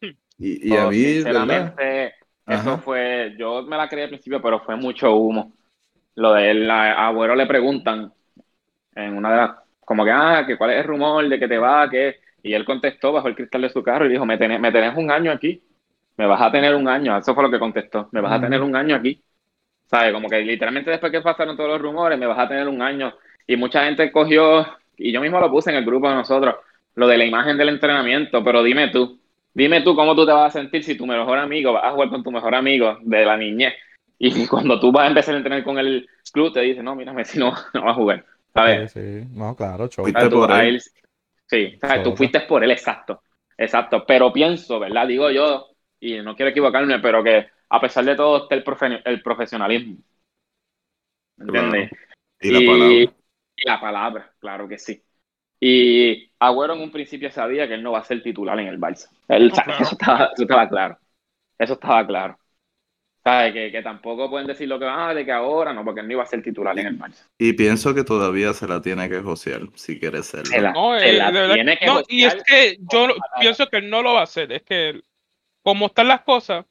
Sí. 0.00 0.16
Y, 0.38 0.68
y 0.72 0.76
a 0.76 0.86
Oh, 0.86 0.90
mí, 0.90 0.96
¿verdad? 0.98 1.14
sinceramente, 1.74 2.14
eso 2.46 2.78
fue, 2.78 3.34
yo 3.38 3.62
me 3.62 3.76
la 3.76 3.88
creí 3.88 4.04
al 4.04 4.10
principio, 4.10 4.42
pero 4.42 4.60
fue 4.60 4.76
mucho 4.76 5.14
humo. 5.14 5.52
Lo 6.16 6.32
de 6.34 6.50
él, 6.50 6.70
a 6.70 7.06
Agüero 7.06 7.34
le 7.34 7.46
preguntan 7.46 8.12
en 8.94 9.16
una 9.16 9.30
de 9.30 9.36
las, 9.36 9.50
como 9.90 10.04
que, 10.04 10.12
ah, 10.12 10.44
que 10.46 10.56
cuál 10.56 10.70
es 10.70 10.76
el 10.76 10.84
rumor 10.84 11.28
de 11.28 11.36
que 11.36 11.48
te 11.48 11.58
va, 11.58 11.90
que, 11.90 12.20
y 12.44 12.52
él 12.54 12.64
contestó 12.64 13.12
bajo 13.12 13.26
el 13.26 13.34
cristal 13.34 13.62
de 13.62 13.70
su 13.70 13.82
carro 13.82 14.06
y 14.06 14.10
dijo, 14.10 14.24
me 14.24 14.38
tenés, 14.38 14.60
me 14.60 14.70
tenés 14.70 14.96
un 14.96 15.10
año 15.10 15.32
aquí, 15.32 15.64
me 16.16 16.26
vas 16.26 16.40
a 16.40 16.52
tener 16.52 16.76
un 16.76 16.86
año, 16.86 17.18
eso 17.18 17.34
fue 17.34 17.42
lo 17.42 17.50
que 17.50 17.58
contestó, 17.58 18.08
me 18.12 18.20
vas 18.20 18.34
a 18.34 18.40
tener 18.40 18.62
un 18.62 18.76
año 18.76 18.94
aquí. 18.94 19.20
¿Sabes? 19.86 20.12
Como 20.12 20.28
que 20.28 20.42
literalmente 20.42 20.92
después 20.92 21.10
que 21.10 21.20
pasaron 21.22 21.56
todos 21.56 21.70
los 21.70 21.82
rumores, 21.82 22.16
me 22.20 22.26
vas 22.26 22.38
a 22.38 22.46
tener 22.46 22.68
un 22.68 22.80
año. 22.80 23.12
Y 23.48 23.56
mucha 23.56 23.84
gente 23.84 24.12
cogió, 24.12 24.64
y 24.96 25.10
yo 25.10 25.20
mismo 25.20 25.40
lo 25.40 25.50
puse 25.50 25.70
en 25.70 25.76
el 25.78 25.84
grupo 25.84 26.08
de 26.08 26.14
nosotros, 26.14 26.54
lo 26.94 27.08
de 27.08 27.18
la 27.18 27.24
imagen 27.24 27.58
del 27.58 27.70
entrenamiento, 27.70 28.44
pero 28.44 28.62
dime 28.62 28.90
tú, 28.90 29.18
dime 29.54 29.80
tú 29.80 29.96
cómo 29.96 30.14
tú 30.14 30.24
te 30.24 30.30
vas 30.30 30.54
a 30.54 30.60
sentir 30.60 30.84
si 30.84 30.96
tu 30.96 31.04
mejor 31.04 31.36
amigo, 31.36 31.72
vas 31.72 31.82
a 31.86 31.90
jugar 31.90 32.10
con 32.10 32.22
tu 32.22 32.30
mejor 32.30 32.54
amigo 32.54 32.96
de 33.02 33.24
la 33.24 33.36
niñez, 33.36 33.74
y 34.20 34.46
cuando 34.46 34.78
tú 34.78 34.92
vas 34.92 35.06
a 35.06 35.08
empezar 35.08 35.34
a 35.34 35.38
entrenar 35.38 35.64
con 35.64 35.78
el 35.80 36.08
club, 36.32 36.52
te 36.52 36.60
dice, 36.60 36.80
no, 36.80 36.94
mira, 36.94 37.12
Messi 37.12 37.40
no, 37.40 37.52
no 37.74 37.84
va 37.84 37.90
a 37.90 37.94
jugar. 37.94 38.24
¿Sabes? 38.54 38.86
Sí, 38.92 39.00
sí. 39.22 39.26
No, 39.32 39.54
claro, 39.56 39.88
show. 39.88 40.04
Fuiste 40.04 40.28
tú- 40.28 40.40
por 40.40 40.50
él. 40.52 40.76
él- 40.76 40.80
sí, 41.46 41.78
¿sabes? 41.80 42.02
tú 42.02 42.10
Sobra. 42.10 42.16
fuiste 42.16 42.40
por 42.42 42.64
él, 42.64 42.70
exacto, 42.70 43.22
exacto, 43.56 44.04
pero 44.06 44.32
pienso, 44.32 44.78
¿verdad? 44.80 45.06
Digo 45.06 45.30
yo, 45.30 45.68
y 46.00 46.20
no 46.22 46.34
quiero 46.36 46.50
equivocarme, 46.50 46.98
pero 47.00 47.22
que 47.22 47.48
a 47.68 47.80
pesar 47.80 48.04
de 48.04 48.16
todo 48.16 48.44
está 48.44 48.54
el, 48.54 48.64
profe- 48.64 49.02
el 49.04 49.22
profesionalismo. 49.22 49.98
¿Entiendes? 51.38 51.90
Y 52.40 52.50
la 52.50 52.60
palabra. 52.60 53.12
y 53.56 53.68
la 53.68 53.80
palabra, 53.80 54.34
claro 54.38 54.68
que 54.68 54.78
sí. 54.78 55.02
Y 55.60 56.32
Agüero 56.40 56.74
en 56.74 56.82
un 56.82 56.92
principio 56.92 57.30
sabía 57.32 57.68
que 57.68 57.74
él 57.74 57.84
no 57.84 57.92
va 57.92 58.00
a 58.00 58.04
ser 58.04 58.22
titular 58.22 58.58
en 58.60 58.68
el 58.68 58.80
Barça. 58.80 59.10
Él, 59.28 59.48
No, 59.50 59.54
sa- 59.56 59.64
claro. 59.64 59.82
eso, 59.84 59.92
estaba, 59.94 60.24
eso 60.34 60.42
estaba 60.44 60.68
claro. 60.70 60.98
Eso 61.58 61.74
estaba 61.74 62.06
claro. 62.08 62.39
¿Sabes? 63.22 63.52
Que, 63.52 63.70
que 63.70 63.82
tampoco 63.82 64.30
pueden 64.30 64.46
decir 64.46 64.66
lo 64.66 64.78
que 64.78 64.86
van 64.86 65.14
de 65.14 65.24
que 65.26 65.32
ahora 65.32 65.74
no, 65.74 65.84
porque 65.84 66.00
él 66.00 66.06
no 66.06 66.14
iba 66.14 66.22
a 66.22 66.26
ser 66.26 66.42
titular 66.42 66.78
en 66.78 66.86
el 66.86 66.98
Barça. 66.98 67.26
Y 67.38 67.52
pienso 67.52 67.94
que 67.94 68.02
todavía 68.02 68.54
se 68.54 68.66
la 68.66 68.80
tiene 68.80 69.08
que 69.10 69.20
josear, 69.20 69.60
si 69.74 70.00
quiere 70.00 70.22
serlo. 70.22 70.46
Se 70.46 70.60
la, 70.60 70.72
No, 70.72 70.98
se 70.98 71.10
eh, 71.10 71.12
la 71.18 71.26
de 71.30 71.32
verdad- 71.40 71.54
tiene 71.54 71.76
que 71.78 71.86
no, 71.86 72.02
y 72.08 72.24
es 72.24 72.36
que 72.46 72.78
yo 72.90 73.08
pienso 73.38 73.66
que 73.68 73.76
él 73.76 73.90
no 73.90 74.00
lo 74.02 74.14
va 74.14 74.20
a 74.20 74.24
hacer. 74.24 74.50
Es 74.52 74.62
que 74.62 75.02
como 75.62 75.86
están 75.86 76.08
las 76.08 76.22
cosas, 76.22 76.64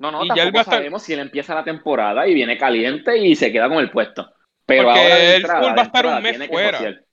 No, 0.00 0.10
no, 0.10 0.24
y 0.24 0.28
ya 0.28 0.34
él 0.34 0.38
tampoco 0.38 0.54
va 0.56 0.60
a 0.60 0.62
estar- 0.62 0.74
sabemos 0.78 1.02
si 1.04 1.12
él 1.12 1.20
empieza 1.20 1.54
la 1.54 1.62
temporada 1.62 2.26
y 2.26 2.34
viene 2.34 2.58
caliente 2.58 3.16
y 3.16 3.36
se 3.36 3.52
queda 3.52 3.68
con 3.68 3.78
el 3.78 3.90
puesto. 3.90 4.28
Pero 4.66 4.84
Porque 4.88 5.00
ahora 5.00 5.14
de 5.14 5.28
él 5.36 5.42
entrada, 5.42 5.62
full 5.62 5.78
va 5.78 5.82
a 5.82 5.84
estar 5.84 6.06
un 6.06 6.22
mes 6.22 6.32
tiene 6.32 6.46
que 6.48 6.52
fuera. 6.52 6.78
josear. 6.78 7.04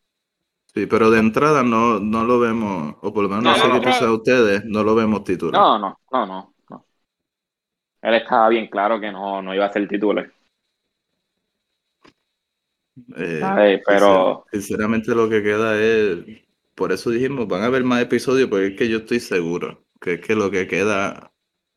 Sí, 0.74 0.86
pero 0.88 1.12
de 1.12 1.20
entrada 1.20 1.64
no, 1.64 2.00
no 2.00 2.24
lo 2.24 2.40
vemos, 2.40 2.96
o 3.02 3.14
por 3.14 3.24
lo 3.24 3.30
menos 3.30 3.44
No, 3.44 3.52
no, 3.52 3.56
sé 3.58 3.68
no, 3.68 3.74
qué 3.74 3.78
no. 3.80 3.84
piensan 3.84 4.10
ustedes, 4.10 4.64
no 4.66 4.84
lo 4.84 4.96
vemos 4.96 5.24
titular. 5.26 5.62
No, 5.62 5.78
no, 5.78 6.00
no, 6.12 6.26
no. 6.26 6.51
Él 8.02 8.14
estaba 8.16 8.50
bien 8.50 8.68
claro 8.68 9.00
que 9.00 9.12
no, 9.12 9.42
no 9.42 9.54
iba 9.56 9.66
a 9.66 9.72
ser 9.74 9.88
titular. 9.88 10.32
Eh, 13.16 13.56
¿sabes? 13.56 13.82
Pero 13.86 14.10
sincer- 14.12 14.44
sinceramente 14.52 15.16
lo 15.16 15.30
que 15.30 15.42
queda 15.44 15.80
es, 15.82 16.26
por 16.76 16.92
eso 16.92 17.10
dijimos, 17.10 17.48
van 17.48 17.62
a 17.64 17.66
haber 17.68 17.84
más 17.84 18.02
episodios, 18.02 18.50
porque 18.50 18.68
es 18.68 18.78
que 18.78 18.90
yo 18.90 18.98
estoy 19.00 19.20
seguro 19.20 19.86
que 20.02 20.14
es 20.16 20.22
que 20.22 20.36
lo 20.36 20.50
que 20.52 20.68
queda 20.68 21.32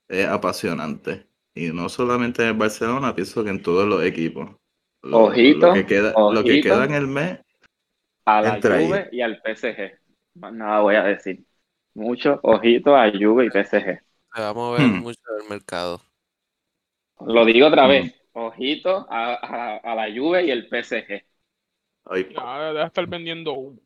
es 0.08 0.26
apasionante. 0.28 1.28
Y 1.54 1.72
no 1.72 1.88
solamente 1.90 2.42
en 2.42 2.48
el 2.50 2.54
Barcelona, 2.54 3.14
pienso 3.14 3.44
que 3.44 3.50
en 3.50 3.62
todos 3.62 3.88
los 3.88 4.04
equipos. 4.04 4.50
Lo, 5.02 5.20
Ojito, 5.20 5.70
lo 5.70 5.72
que 5.72 5.86
queda, 5.86 6.22
lo 6.28 6.44
que 6.44 6.58
ojito. 6.58 6.58
queda 6.60 6.84
en 6.86 6.94
el 6.94 7.06
mes, 7.08 7.40
a 8.24 8.42
la 8.42 8.52
entra 8.52 8.76
ahí. 8.76 8.92
Juve 8.92 9.08
y 9.12 9.20
al 9.22 9.40
PSG. 9.42 9.98
Más 10.34 10.52
nada 10.52 10.80
voy 10.80 10.96
a 10.96 11.04
decir. 11.04 11.44
Mucho 11.94 12.40
ojito 12.42 12.96
a 12.96 13.10
Juve 13.12 13.46
y 13.46 13.50
PSG. 13.50 14.00
Se 14.34 14.40
va 14.42 14.48
a 14.50 14.54
mover 14.54 14.90
Hmm. 14.90 14.98
mucho 14.98 15.22
el 15.40 15.48
mercado. 15.48 16.02
Lo 17.20 17.44
digo 17.44 17.68
otra 17.68 17.86
Mm. 17.86 17.88
vez. 17.88 18.14
Ojito 18.32 19.06
a, 19.08 19.34
a- 19.34 19.76
a 19.76 19.94
la 19.94 20.06
Juve 20.14 20.44
y 20.46 20.50
el 20.50 20.68
PSG. 20.68 21.24
ay, 22.06 22.26
ya 22.34 22.58
debe 22.72 22.84
estar 22.86 23.06
vendiendo 23.06 23.52
humo. 23.52 23.80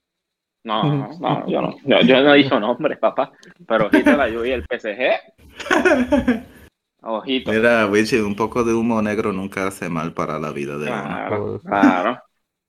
No, 0.64 0.82
no, 0.94 1.18
no, 1.18 1.50
yo 1.50 1.62
no. 1.62 1.76
Yo, 1.84 2.00
yo 2.00 2.22
no 2.22 2.34
he 2.34 2.38
dicho 2.38 2.58
nombres, 2.58 2.98
papá. 2.98 3.32
Pero 3.66 3.86
ojito 3.86 4.10
a 4.10 4.16
la 4.16 4.28
Juve 4.30 4.48
y 4.48 4.52
el 4.52 4.64
PSG. 4.66 5.20
Ojito. 7.00 7.52
mira, 7.52 7.86
Wichi, 7.86 8.16
un 8.16 8.34
poco 8.34 8.64
de 8.64 8.74
humo 8.74 9.00
negro 9.00 9.32
nunca 9.32 9.68
hace 9.68 9.88
mal 9.88 10.12
para 10.14 10.38
la 10.38 10.50
vida 10.50 10.76
de 10.78 10.86
uno. 10.90 11.02
Claro, 11.02 11.60
claro. 11.60 12.22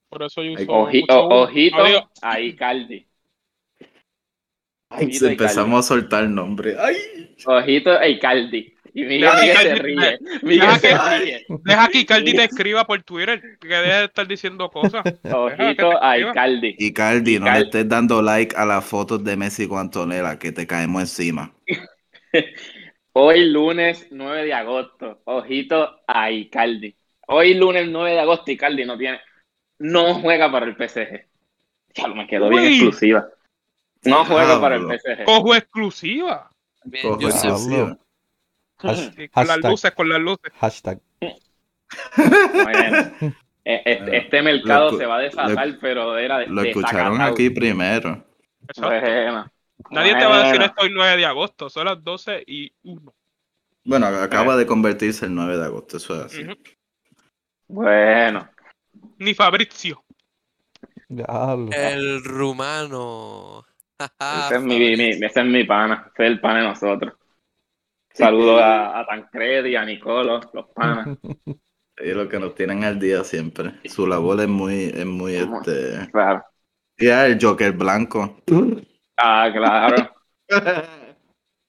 Por 0.08 0.24
eso 0.24 0.44
yo 0.44 0.54
uso 0.54 0.72
ojito 0.72 1.84
Adiós. 1.84 2.04
a 2.22 2.40
Icardi. 2.40 3.08
Ay, 4.92 5.06
Ojito 5.08 5.28
empezamos 5.28 5.80
a 5.86 5.88
soltar 5.88 6.28
nombres. 6.28 6.78
Ay, 6.80 7.36
Ojito 7.46 7.92
a 7.92 8.08
Icardi. 8.08 8.74
Y 9.00 9.04
Miguel, 9.06 9.22
Deja 9.22 9.40
Miguel 9.42 9.56
que 9.56 9.62
se 9.62 9.76
Icardi- 9.76 9.82
ríe. 9.82 10.20
Miguel 10.44 10.60
deja 10.60 10.76
se 10.80 10.88
que- 10.90 11.20
ríe. 11.26 11.46
Deja 11.64 11.88
que 11.90 11.98
Icardi 12.00 12.34
te 12.34 12.44
escriba 12.44 12.86
por 12.86 13.02
Twitter, 13.04 13.42
que 13.60 13.68
deje 13.68 13.94
de 13.94 14.06
estar 14.06 14.28
diciendo 14.28 14.70
cosas. 14.70 15.04
Ojito 15.34 16.04
a. 16.04 16.18
Icardi. 16.18 16.76
y 16.78 16.92
Caldi, 16.94 17.40
no 17.40 17.46
le 17.46 17.52
Icardi. 17.52 17.64
estés 17.66 17.90
dando 17.90 18.22
like 18.22 18.56
a 18.58 18.66
las 18.66 18.84
fotos 18.86 19.24
de 19.24 19.38
Messi 19.38 19.68
con 19.68 19.80
Antonella, 19.80 20.38
que 20.38 20.52
te 20.52 20.66
caemos 20.68 21.02
encima. 21.04 21.54
Hoy 23.14 23.46
lunes 23.50 24.08
9 24.12 24.46
de 24.46 24.54
agosto, 24.54 25.22
ojito 25.26 26.00
a 26.08 26.32
Icardi. 26.32 26.96
Hoy 27.28 27.54
lunes 27.56 27.88
9 27.90 28.12
de 28.12 28.20
agosto, 28.20 28.52
Icardi 28.52 28.86
no 28.86 28.98
tiene, 28.98 29.20
no 29.80 30.14
juega 30.16 30.52
para 30.52 30.66
el 30.68 30.76
PSG. 30.76 31.26
Ya 31.96 32.08
me 32.08 32.28
quedó 32.28 32.50
bien 32.50 32.66
exclusiva. 32.66 33.28
No 34.04 34.24
juega 34.26 34.62
para 34.62 34.76
el. 34.76 34.84
PSG. 34.84 35.24
Cojo 35.26 35.56
exclusiva. 35.56 36.50
Bien, 36.86 37.04
Cojo 37.10 37.28
exclusiva. 37.28 37.98
Con 38.80 39.48
las 39.48 39.58
luces, 39.64 39.92
con 39.92 40.10
las 40.10 40.20
luces. 40.20 40.52
hashtag. 40.60 41.00
Bueno, 41.20 43.12
e- 43.66 43.82
este, 43.86 44.18
este 44.18 44.42
mercado 44.42 44.92
Lo 44.92 44.98
se 44.98 45.06
va 45.06 45.18
a 45.18 45.20
desatar, 45.20 45.68
lo- 45.68 45.80
pero 45.80 46.18
era 46.18 46.40
de, 46.40 46.48
Lo 46.48 46.62
escucharon 46.62 47.12
desacatado. 47.14 47.34
aquí 47.34 47.50
primero. 47.50 48.26
Bueno, 48.78 49.52
Nadie 49.92 50.16
te 50.16 50.26
va 50.26 50.42
a 50.44 50.48
decir 50.48 50.62
esto 50.62 50.84
el 50.86 50.94
9 50.94 51.18
de 51.18 51.26
agosto, 51.26 51.70
son 51.70 51.86
las 51.86 52.04
12 52.04 52.44
y 52.46 52.72
1. 52.84 53.14
Bueno, 53.86 54.08
acaba 54.08 54.56
de 54.58 54.66
convertirse 54.66 55.26
el 55.26 55.34
9 55.34 55.58
de 55.58 55.66
agosto, 55.66 55.98
eso 55.98 56.16
es 56.16 56.22
así. 56.26 56.46
Bueno, 57.68 58.48
Ni 59.18 59.34
Fabrizio. 59.34 60.04
Diablo. 61.08 61.70
El 61.74 62.24
rumano. 62.24 63.66
ese 64.00 64.56
es 64.56 64.62
mi, 64.62 64.78
mi- 64.96 65.10
ese 65.26 65.40
es 65.40 65.46
mi 65.46 65.64
pana, 65.64 66.12
ese 66.14 66.26
es 66.26 66.32
el 66.32 66.40
pana 66.40 66.60
de 66.62 66.68
nosotros. 66.68 67.14
Saludos 68.20 68.62
a, 68.62 69.00
a 69.00 69.06
Tancredi, 69.06 69.76
a 69.76 69.86
Nicolo, 69.86 70.40
los 70.54 70.66
panas. 70.76 71.18
Ellos 71.98 72.16
lo 72.16 72.30
que 72.30 72.40
nos 72.40 72.56
tienen 72.56 72.84
al 72.86 72.98
día 72.98 73.24
siempre. 73.24 73.74
Su 73.86 74.08
labor 74.08 74.40
es 74.40 74.48
muy, 74.48 74.86
es 74.86 75.06
muy 75.06 75.36
este. 75.36 76.10
Claro. 76.12 76.44
Ya 76.98 77.26
el 77.26 77.38
Joker 77.42 77.74
blanco. 77.74 78.42
Ah, 79.18 79.50
claro. 79.54 80.16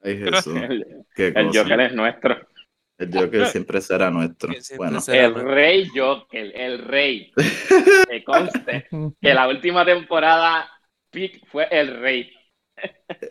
Ay 0.03 0.19
Jesús. 0.19 0.55
El. 0.57 1.05
Joker 1.53 1.81
es 1.81 1.93
nuestro. 1.95 2.37
El 2.99 3.13
Joker 3.13 3.47
siempre 3.47 3.81
será 3.81 4.11
nuestro. 4.11 4.53
Siempre 4.53 4.77
Bueno, 4.77 5.01
será 5.01 5.25
El 5.27 5.33
nuestro. 5.33 5.55
rey 5.55 5.89
Joker, 5.95 6.53
el 6.55 6.79
rey. 6.79 7.33
Que 8.09 8.23
conste 8.23 8.87
que 9.21 9.35
la 9.35 9.49
última 9.49 9.85
temporada 9.85 10.69
Pick 11.11 11.45
fue 11.49 11.67
el 11.71 12.01
rey. 12.01 12.31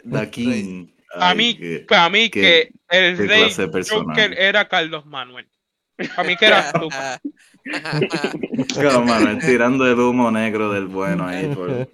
The 0.04 0.30
King. 0.30 0.88
A 1.16 1.30
Ay, 1.30 1.38
mí, 1.38 1.58
qué- 1.58 1.86
para 1.88 2.10
mí 2.10 2.30
qué- 2.30 2.72
que 2.90 2.98
el 2.98 3.18
rey. 3.18 3.52
Joker 3.90 4.34
era 4.38 4.68
Carlos 4.68 5.06
Manuel. 5.06 5.48
Para 6.16 6.28
mí 6.28 6.38
que 6.38 6.46
era 6.46 6.72
tú. 6.74 6.90
Claro, 8.74 9.04
Manuel, 9.04 9.40
tirando 9.40 9.86
el 9.86 10.00
humo 10.00 10.32
negro 10.32 10.72
del 10.72 10.88
bueno 10.88 11.26
ahí. 11.28 11.48
por-. 11.54 11.90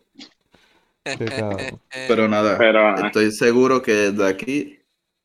Pero 2.07 2.27
nada, 2.27 2.57
Pero 2.57 2.79
ah, 2.87 3.07
estoy 3.07 3.31
seguro 3.31 3.81
que 3.81 4.11
de 4.11 4.27
aquí, 4.27 4.79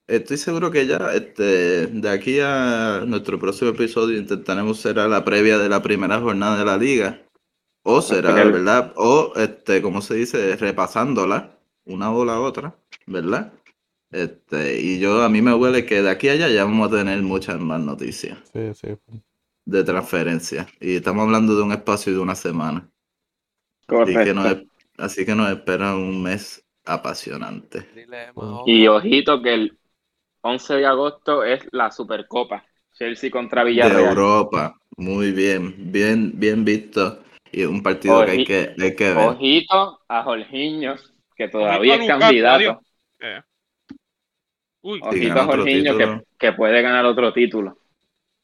estoy 0.07 0.37
seguro 0.37 0.71
que 0.71 0.87
ya 0.87 1.13
este, 1.15 1.87
de 1.87 2.09
aquí 2.11 2.39
a 2.41 3.03
nuestro 3.07 3.39
próximo 3.39 3.71
episodio 3.71 4.19
intentaremos 4.19 4.81
será 4.81 5.09
la 5.09 5.25
previa 5.25 5.59
de 5.59 5.69
la 5.69 5.83
primera 5.83 6.21
jornada 6.21 6.59
de 6.59 6.65
la 6.65 6.77
liga. 6.77 7.23
O 7.83 8.03
será, 8.03 8.35
¿verdad? 8.35 8.93
O, 8.97 9.33
este, 9.37 9.81
como 9.81 10.03
se 10.03 10.15
dice, 10.15 10.55
repasándola, 10.57 11.59
una 11.87 12.13
o 12.13 12.27
la 12.27 12.39
otra, 12.39 12.77
¿verdad? 13.07 13.55
Este, 14.11 14.81
y 14.81 14.99
yo, 14.99 15.23
a 15.23 15.29
mí 15.29 15.41
me 15.41 15.55
huele 15.55 15.87
que 15.87 16.03
de 16.03 16.11
aquí 16.11 16.29
a 16.29 16.33
allá 16.33 16.49
ya 16.49 16.65
vamos 16.65 16.93
a 16.93 16.97
tener 16.97 17.23
muchas 17.23 17.61
más 17.61 17.81
noticias 17.81 18.39
Sí, 18.53 18.75
sí. 18.75 18.89
de 19.65 19.85
transferencia. 19.85 20.67
Y 20.81 20.97
estamos 20.97 21.25
hablando 21.25 21.55
de 21.55 21.63
un 21.63 21.73
espacio 21.73 22.13
de 22.13 22.19
una 22.19 22.35
semana. 22.35 22.91
Así 23.89 24.13
que, 24.13 24.35
nos, 24.35 24.57
así 24.99 25.27
que 25.27 25.35
nos 25.35 25.51
espera 25.51 25.95
un 25.95 26.23
mes 26.23 26.65
apasionante. 26.85 27.87
Y 28.67 28.87
ojito 28.87 29.43
que 29.43 29.55
el 29.55 29.79
11 30.43 30.75
de 30.75 30.87
agosto 30.87 31.45
es 31.45 31.67
la 31.73 31.91
Supercopa. 31.91 32.65
Chelsea 32.93 33.31
contra 33.31 33.63
De 33.65 33.71
Villarreal. 33.71 34.09
Europa. 34.11 34.77
Muy 34.97 35.33
bien, 35.33 35.93
bien, 35.93 36.33
bien 36.35 36.65
visto. 36.65 37.21
Y 37.53 37.65
un 37.65 37.83
partido 37.83 38.25
que 38.25 38.31
hay 38.31 38.45
que, 38.45 38.75
hay 38.79 38.95
que 38.95 39.15
ver. 39.15 39.29
Ojito 39.29 40.01
a 40.09 40.23
Jorginho, 40.23 40.95
que 41.37 41.49
todavía 41.49 41.95
es 41.95 42.01
Ojito 42.01 42.19
candidato. 42.19 42.81
Eh. 43.21 43.41
Uy, 44.83 45.01
Ojito 45.03 45.29
gana 45.29 45.43
a 45.43 45.47
Jorginho 45.47 45.97
que, 45.97 46.23
que 46.39 46.53
puede 46.53 46.81
ganar 46.83 47.05
otro 47.05 47.33
título. 47.33 47.79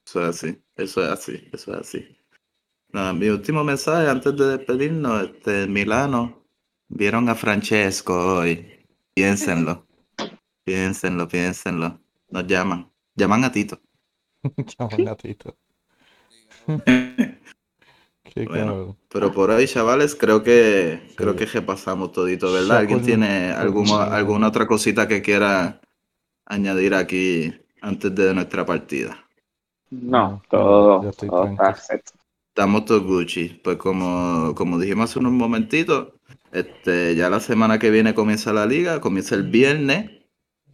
Eso 0.06 0.22
es 0.22 0.28
así, 0.28 0.62
eso 0.76 1.04
es 1.04 1.10
así, 1.10 1.48
eso 1.52 1.72
es 1.72 1.78
así. 1.78 2.16
Nada, 2.92 3.12
mi 3.12 3.28
último 3.28 3.64
mensaje 3.64 4.08
antes 4.08 4.36
de 4.36 4.56
despedirnos, 4.56 5.24
este, 5.24 5.66
Milano, 5.66 6.46
vieron 6.88 7.28
a 7.28 7.34
Francesco 7.34 8.38
hoy. 8.38 8.84
Piénsenlo, 9.14 9.86
piénsenlo, 10.64 11.26
piénsenlo. 11.26 12.00
Nos 12.30 12.46
llaman, 12.46 12.90
llaman 13.14 13.44
a 13.44 13.52
Tito. 13.52 13.80
Chamo 14.66 14.96
gatito. 14.98 15.56
Qué 18.22 18.44
Bueno. 18.44 18.96
Pero 19.08 19.32
por 19.32 19.50
hoy, 19.50 19.66
chavales, 19.66 20.14
creo 20.14 20.42
que 20.42 21.00
creo 21.16 21.34
que 21.36 21.46
repasamos 21.46 22.12
todito, 22.12 22.52
¿verdad? 22.52 22.78
¿Alguien 22.78 23.02
tiene 23.02 23.50
alguna, 23.50 24.04
alguna 24.04 24.48
otra 24.48 24.66
cosita 24.66 25.08
que 25.08 25.22
quiera 25.22 25.80
añadir 26.46 26.94
aquí 26.94 27.52
antes 27.80 28.14
de 28.14 28.34
nuestra 28.34 28.64
partida? 28.64 29.26
No, 29.90 30.42
todo, 30.50 31.08
estoy 31.08 31.28
todo 31.28 31.46
está 31.46 31.74
set. 31.74 32.02
Estamos 32.48 32.86
todos 32.86 33.02
Gucci. 33.02 33.60
Pues 33.62 33.76
como, 33.76 34.54
como 34.54 34.78
dijimos 34.78 35.10
hace 35.10 35.18
unos 35.18 35.32
momentitos, 35.32 36.14
este, 36.52 37.14
ya 37.14 37.28
la 37.28 37.40
semana 37.40 37.78
que 37.78 37.90
viene 37.90 38.14
comienza 38.14 38.52
la 38.52 38.64
liga, 38.66 39.00
comienza 39.00 39.34
el 39.34 39.42
viernes. 39.44 40.10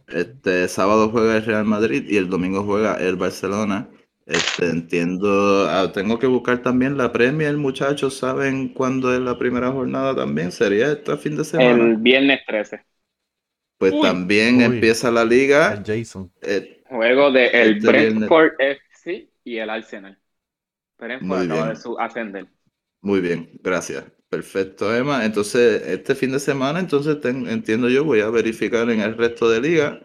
Este 0.07 0.67
sábado 0.69 1.09
juega 1.09 1.37
el 1.37 1.45
Real 1.45 1.65
Madrid 1.65 2.05
y 2.07 2.17
el 2.17 2.29
domingo 2.29 2.63
juega 2.63 2.95
el 2.95 3.17
Barcelona. 3.17 3.89
Este, 4.25 4.69
entiendo, 4.69 5.67
ah, 5.69 5.91
tengo 5.91 6.17
que 6.17 6.27
buscar 6.27 6.61
también 6.61 6.97
la 6.97 7.11
Premier, 7.11 7.57
muchachos, 7.57 8.17
¿saben 8.17 8.69
cuándo 8.69 9.13
es 9.13 9.19
la 9.19 9.37
primera 9.37 9.69
jornada 9.71 10.15
también? 10.15 10.53
¿Sería 10.53 10.93
este 10.93 11.17
fin 11.17 11.35
de 11.35 11.43
semana? 11.43 11.83
El 11.83 11.97
viernes 11.97 12.39
13. 12.47 12.81
Pues 13.83 13.93
Uy. 13.95 14.01
también 14.01 14.57
Uy. 14.59 14.63
empieza 14.63 15.11
la 15.11 15.25
liga. 15.25 15.73
El 15.73 15.83
Jason. 15.83 16.31
eh, 16.41 16.81
Juego 16.87 17.31
de 17.31 17.47
el 17.47 17.77
Este 17.77 17.91
viernes. 17.91 18.13
Brentford 18.29 18.51
FC 18.59 19.29
y 19.43 19.57
el 19.57 19.69
Arsenal. 19.69 20.17
Brentford 20.97 21.27
Muy 21.27 21.45
acaba 21.45 21.69
de 21.69 21.75
su- 21.75 21.99
ascender. 21.99 22.45
Muy 23.01 23.19
bien, 23.19 23.49
gracias. 23.61 24.05
Perfecto, 24.29 24.95
Emma. 24.95 25.25
Entonces, 25.25 25.81
este 25.85 26.15
fin 26.15 26.31
de 26.31 26.39
semana, 26.39 26.79
entonces 26.79 27.19
ten- 27.19 27.45
entiendo 27.49 27.89
yo, 27.89 28.05
voy 28.05 28.21
a 28.21 28.29
verificar 28.29 28.89
en 28.89 29.01
el 29.01 29.17
resto 29.17 29.49
de 29.49 29.59
liga. 29.59 29.99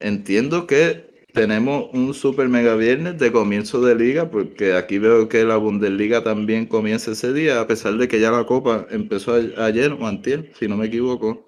Entiendo 0.00 0.66
que 0.66 1.24
tenemos 1.34 1.90
un 1.92 2.14
super 2.14 2.48
mega 2.48 2.74
viernes 2.76 3.18
de 3.18 3.30
comienzo 3.30 3.82
de 3.82 3.94
liga, 3.94 4.30
porque 4.30 4.72
aquí 4.74 4.96
veo 4.98 5.28
que 5.28 5.44
la 5.44 5.58
Bundesliga 5.58 6.22
también 6.24 6.64
comienza 6.64 7.10
ese 7.12 7.34
día, 7.34 7.60
a 7.60 7.66
pesar 7.66 7.94
de 7.98 8.08
que 8.08 8.20
ya 8.20 8.30
la 8.30 8.44
Copa 8.46 8.86
empezó 8.90 9.34
a- 9.34 9.66
ayer 9.66 9.92
o 9.92 10.06
antier, 10.06 10.50
si 10.58 10.66
no 10.66 10.78
me 10.78 10.86
equivoco. 10.86 11.45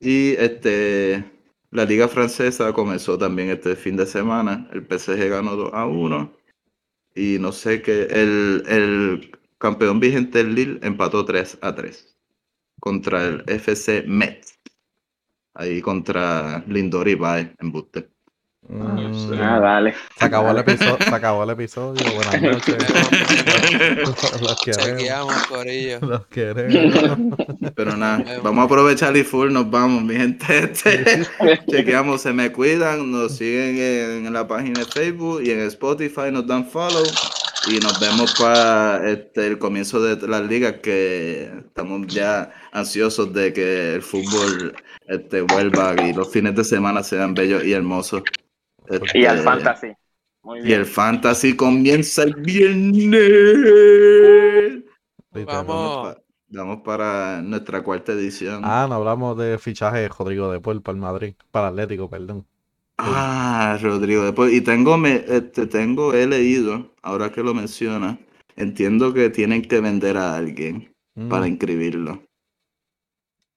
Y 0.00 0.32
este, 0.32 1.24
la 1.70 1.84
liga 1.84 2.08
francesa 2.08 2.72
comenzó 2.72 3.18
también 3.18 3.50
este 3.50 3.76
fin 3.76 3.96
de 3.96 4.06
semana. 4.06 4.68
El 4.72 4.86
PSG 4.86 5.28
ganó 5.28 5.56
2 5.56 5.70
a 5.74 5.86
1. 5.86 6.32
Y 7.14 7.38
no 7.38 7.52
sé 7.52 7.82
qué, 7.82 8.02
el, 8.10 8.64
el 8.66 9.38
campeón 9.58 10.00
vigente 10.00 10.40
el 10.40 10.54
Lille 10.54 10.78
empató 10.82 11.24
3 11.24 11.58
a 11.62 11.74
3 11.74 12.16
contra 12.80 13.26
el 13.26 13.44
FC 13.46 14.04
Metz. 14.06 14.58
Ahí 15.54 15.80
contra 15.80 16.64
Lindor 16.66 17.08
y 17.08 17.14
Bae 17.14 17.54
en 17.58 17.72
Buste. 17.72 18.13
Mm, 18.68 19.32
Ah, 19.40 19.60
dale. 19.60 19.94
se 20.18 20.24
acabó 20.24 20.50
el 20.50 20.58
episodio. 20.58 20.96
Se 21.04 21.14
acabó 21.14 21.44
el 21.44 21.50
episodio. 21.50 22.02
Buenas 22.14 22.42
noches. 22.42 22.76
Los 24.40 24.60
queremos. 24.64 24.84
Chequeamos, 24.96 25.46
Corillo. 25.46 25.98
Los 26.00 26.26
queremos. 26.26 27.18
Pero 27.74 27.96
nada, 27.96 28.24
vamos 28.42 28.62
a 28.62 28.64
aprovechar 28.64 29.16
y 29.16 29.22
full, 29.22 29.52
nos 29.52 29.70
vamos, 29.70 30.02
mi 30.02 30.14
gente. 30.16 30.58
Este, 30.58 31.22
chequeamos, 31.70 32.22
se 32.22 32.32
me 32.32 32.50
cuidan, 32.52 33.10
nos 33.10 33.36
siguen 33.36 33.76
en, 33.78 34.26
en 34.26 34.32
la 34.32 34.46
página 34.48 34.80
de 34.80 34.86
Facebook 34.86 35.42
y 35.42 35.50
en 35.50 35.60
Spotify 35.60 36.30
nos 36.32 36.46
dan 36.46 36.66
follow. 36.66 37.04
Y 37.66 37.78
nos 37.80 37.98
vemos 37.98 38.34
para 38.38 39.08
este, 39.10 39.46
el 39.46 39.58
comienzo 39.58 40.00
de 40.02 40.26
las 40.28 40.42
ligas 40.42 40.74
que 40.82 41.50
estamos 41.66 42.06
ya 42.08 42.50
ansiosos 42.72 43.32
de 43.32 43.52
que 43.54 43.94
el 43.94 44.02
fútbol 44.02 44.74
este, 45.06 45.40
vuelva 45.42 45.94
y 46.02 46.12
los 46.12 46.30
fines 46.30 46.54
de 46.56 46.64
semana 46.64 47.02
sean 47.02 47.32
bellos 47.34 47.64
y 47.64 47.72
hermosos. 47.72 48.22
Y 49.14 49.24
al 49.24 49.38
Este, 49.38 49.44
Fantasy. 49.44 49.92
Muy 50.42 50.60
Y 50.60 50.72
el 50.72 50.84
fantasy 50.84 51.56
comienza 51.56 52.22
el 52.22 52.34
viernes. 52.34 53.22
Vamos. 55.46 56.14
Pa- 56.14 56.20
Vamos 56.48 56.82
para 56.84 57.42
nuestra 57.42 57.82
cuarta 57.82 58.12
edición. 58.12 58.60
Ah, 58.64 58.86
no 58.88 58.94
hablamos 58.96 59.36
de 59.36 59.58
fichaje 59.58 59.98
de 60.00 60.08
Rodrigo 60.08 60.52
de 60.52 60.60
Paul 60.60 60.82
para 60.82 60.94
el 60.94 61.00
Madrid. 61.00 61.34
Para 61.50 61.68
Atlético, 61.68 62.08
perdón. 62.08 62.46
Ah, 62.96 63.76
Rodrigo, 63.82 64.22
después, 64.22 64.52
y 64.52 64.60
tengo, 64.60 64.96
me, 64.96 65.24
este, 65.26 65.66
tengo, 65.66 66.12
he 66.14 66.28
leído, 66.28 66.94
ahora 67.02 67.32
que 67.32 67.42
lo 67.42 67.52
menciona, 67.54 68.20
entiendo 68.54 69.12
que 69.12 69.30
tienen 69.30 69.62
que 69.62 69.80
vender 69.80 70.16
a 70.16 70.36
alguien 70.36 70.94
Mm, 71.16 71.28
para 71.28 71.48
inscribirlo. 71.48 72.22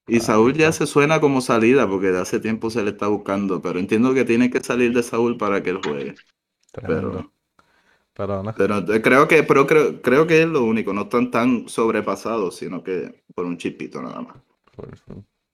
Y 0.08 0.20
Ah, 0.20 0.22
Saúl 0.22 0.54
ya 0.54 0.72
se 0.72 0.88
suena 0.88 1.20
como 1.20 1.42
salida, 1.42 1.88
porque 1.88 2.08
de 2.08 2.20
hace 2.22 2.40
tiempo 2.40 2.70
se 2.70 2.84
le 2.84 2.92
está 2.92 3.08
buscando, 3.08 3.62
pero 3.62 3.80
entiendo 3.80 4.14
que 4.14 4.26
tiene 4.26 4.50
que 4.50 4.62
salir 4.62 4.94
de 4.94 5.04
Saúl 5.04 5.38
para 5.38 5.62
que 5.64 5.72
él 5.72 5.80
juegue. 5.84 6.16
tremendo. 6.72 7.32
Pero 8.14 8.44
no. 8.44 8.54
Pero 8.56 8.94
eh, 8.94 9.02
creo 9.02 9.28
que, 9.28 9.44
pero 9.44 9.68
creo, 9.68 10.02
creo 10.02 10.26
que 10.28 10.42
es 10.42 10.48
lo 10.48 10.64
único, 10.64 10.94
no 10.94 11.04
están 11.04 11.30
tan 11.32 11.70
sobrepasados, 11.70 12.56
sino 12.56 12.84
que 12.84 13.24
por 13.36 13.46
un 13.46 13.58
chipito 13.58 14.02
nada 14.02 14.22
más. 14.22 14.38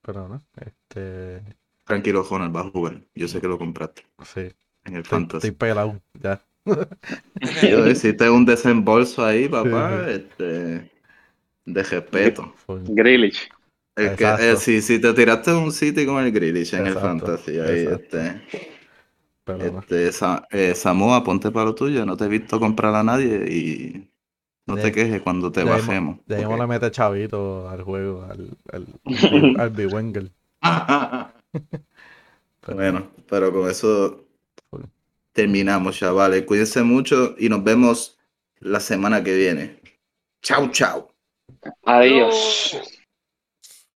Pero 0.02 0.28
no. 0.28 0.42
Este. 0.56 1.42
Tranquilo, 1.84 2.24
Jonal, 2.24 2.54
va 2.54 2.60
a 2.60 2.70
jugar. 2.70 3.02
Yo 3.14 3.28
sé 3.28 3.40
que 3.40 3.48
lo 3.48 3.58
compraste 3.58 4.06
Sí. 4.24 4.40
en 4.84 4.96
el 4.96 5.04
Estoy, 5.04 5.04
Fantasy. 5.04 5.48
estoy 5.48 5.50
pelado. 5.52 6.00
Ya. 6.14 6.40
Yo 7.70 7.86
hiciste 7.88 8.30
un 8.30 8.44
desembolso 8.46 9.24
ahí, 9.24 9.48
papá, 9.48 10.06
Sí, 10.06 10.10
este, 10.10 10.90
de 11.66 11.82
respeto. 11.82 12.54
Grealish. 12.68 13.48
El 13.96 14.16
que, 14.16 14.24
eh, 14.24 14.56
si, 14.56 14.82
si 14.82 14.98
te 15.00 15.12
tiraste 15.14 15.52
un 15.52 15.70
City 15.72 16.04
con 16.06 16.22
el 16.24 16.32
Grealish 16.32 16.74
en 16.74 16.86
el 16.86 16.94
Fantasy, 16.94 17.58
ahí, 17.60 17.80
exacto. 17.82 18.16
este, 18.18 18.42
Pero 19.44 19.78
este, 19.80 20.12
Sa- 20.12 20.46
eh, 20.50 20.74
Samoa, 20.74 21.22
ponte 21.22 21.50
para 21.50 21.66
lo 21.66 21.74
tuyo, 21.74 22.04
no 22.04 22.16
te 22.16 22.24
he 22.24 22.28
visto 22.28 22.58
comprar 22.58 22.94
a 22.94 23.02
nadie 23.04 23.46
y 23.52 24.10
no 24.66 24.76
te 24.76 24.90
quejes 24.92 25.22
cuando 25.22 25.52
te 25.52 25.60
de 25.60 25.66
bajemos. 25.70 26.18
De 26.26 26.36
ahí 26.36 26.44
ok. 26.44 26.58
le 26.58 26.66
mete 26.66 26.90
chavito 26.90 27.68
al 27.68 27.82
juego, 27.82 28.22
al, 28.24 28.56
al, 28.72 28.86
al. 29.60 29.72
Pero- 32.60 32.76
Bueno, 32.76 33.10
pero 33.28 33.52
con 33.52 33.68
eso 33.70 34.24
terminamos, 35.32 35.96
chavales. 35.98 36.44
Cuídense 36.44 36.82
mucho 36.82 37.34
y 37.38 37.48
nos 37.48 37.62
vemos 37.62 38.18
la 38.60 38.80
semana 38.80 39.22
que 39.22 39.34
viene. 39.36 39.80
Chau, 40.42 40.68
chau. 40.70 41.08
Adiós. 41.86 42.76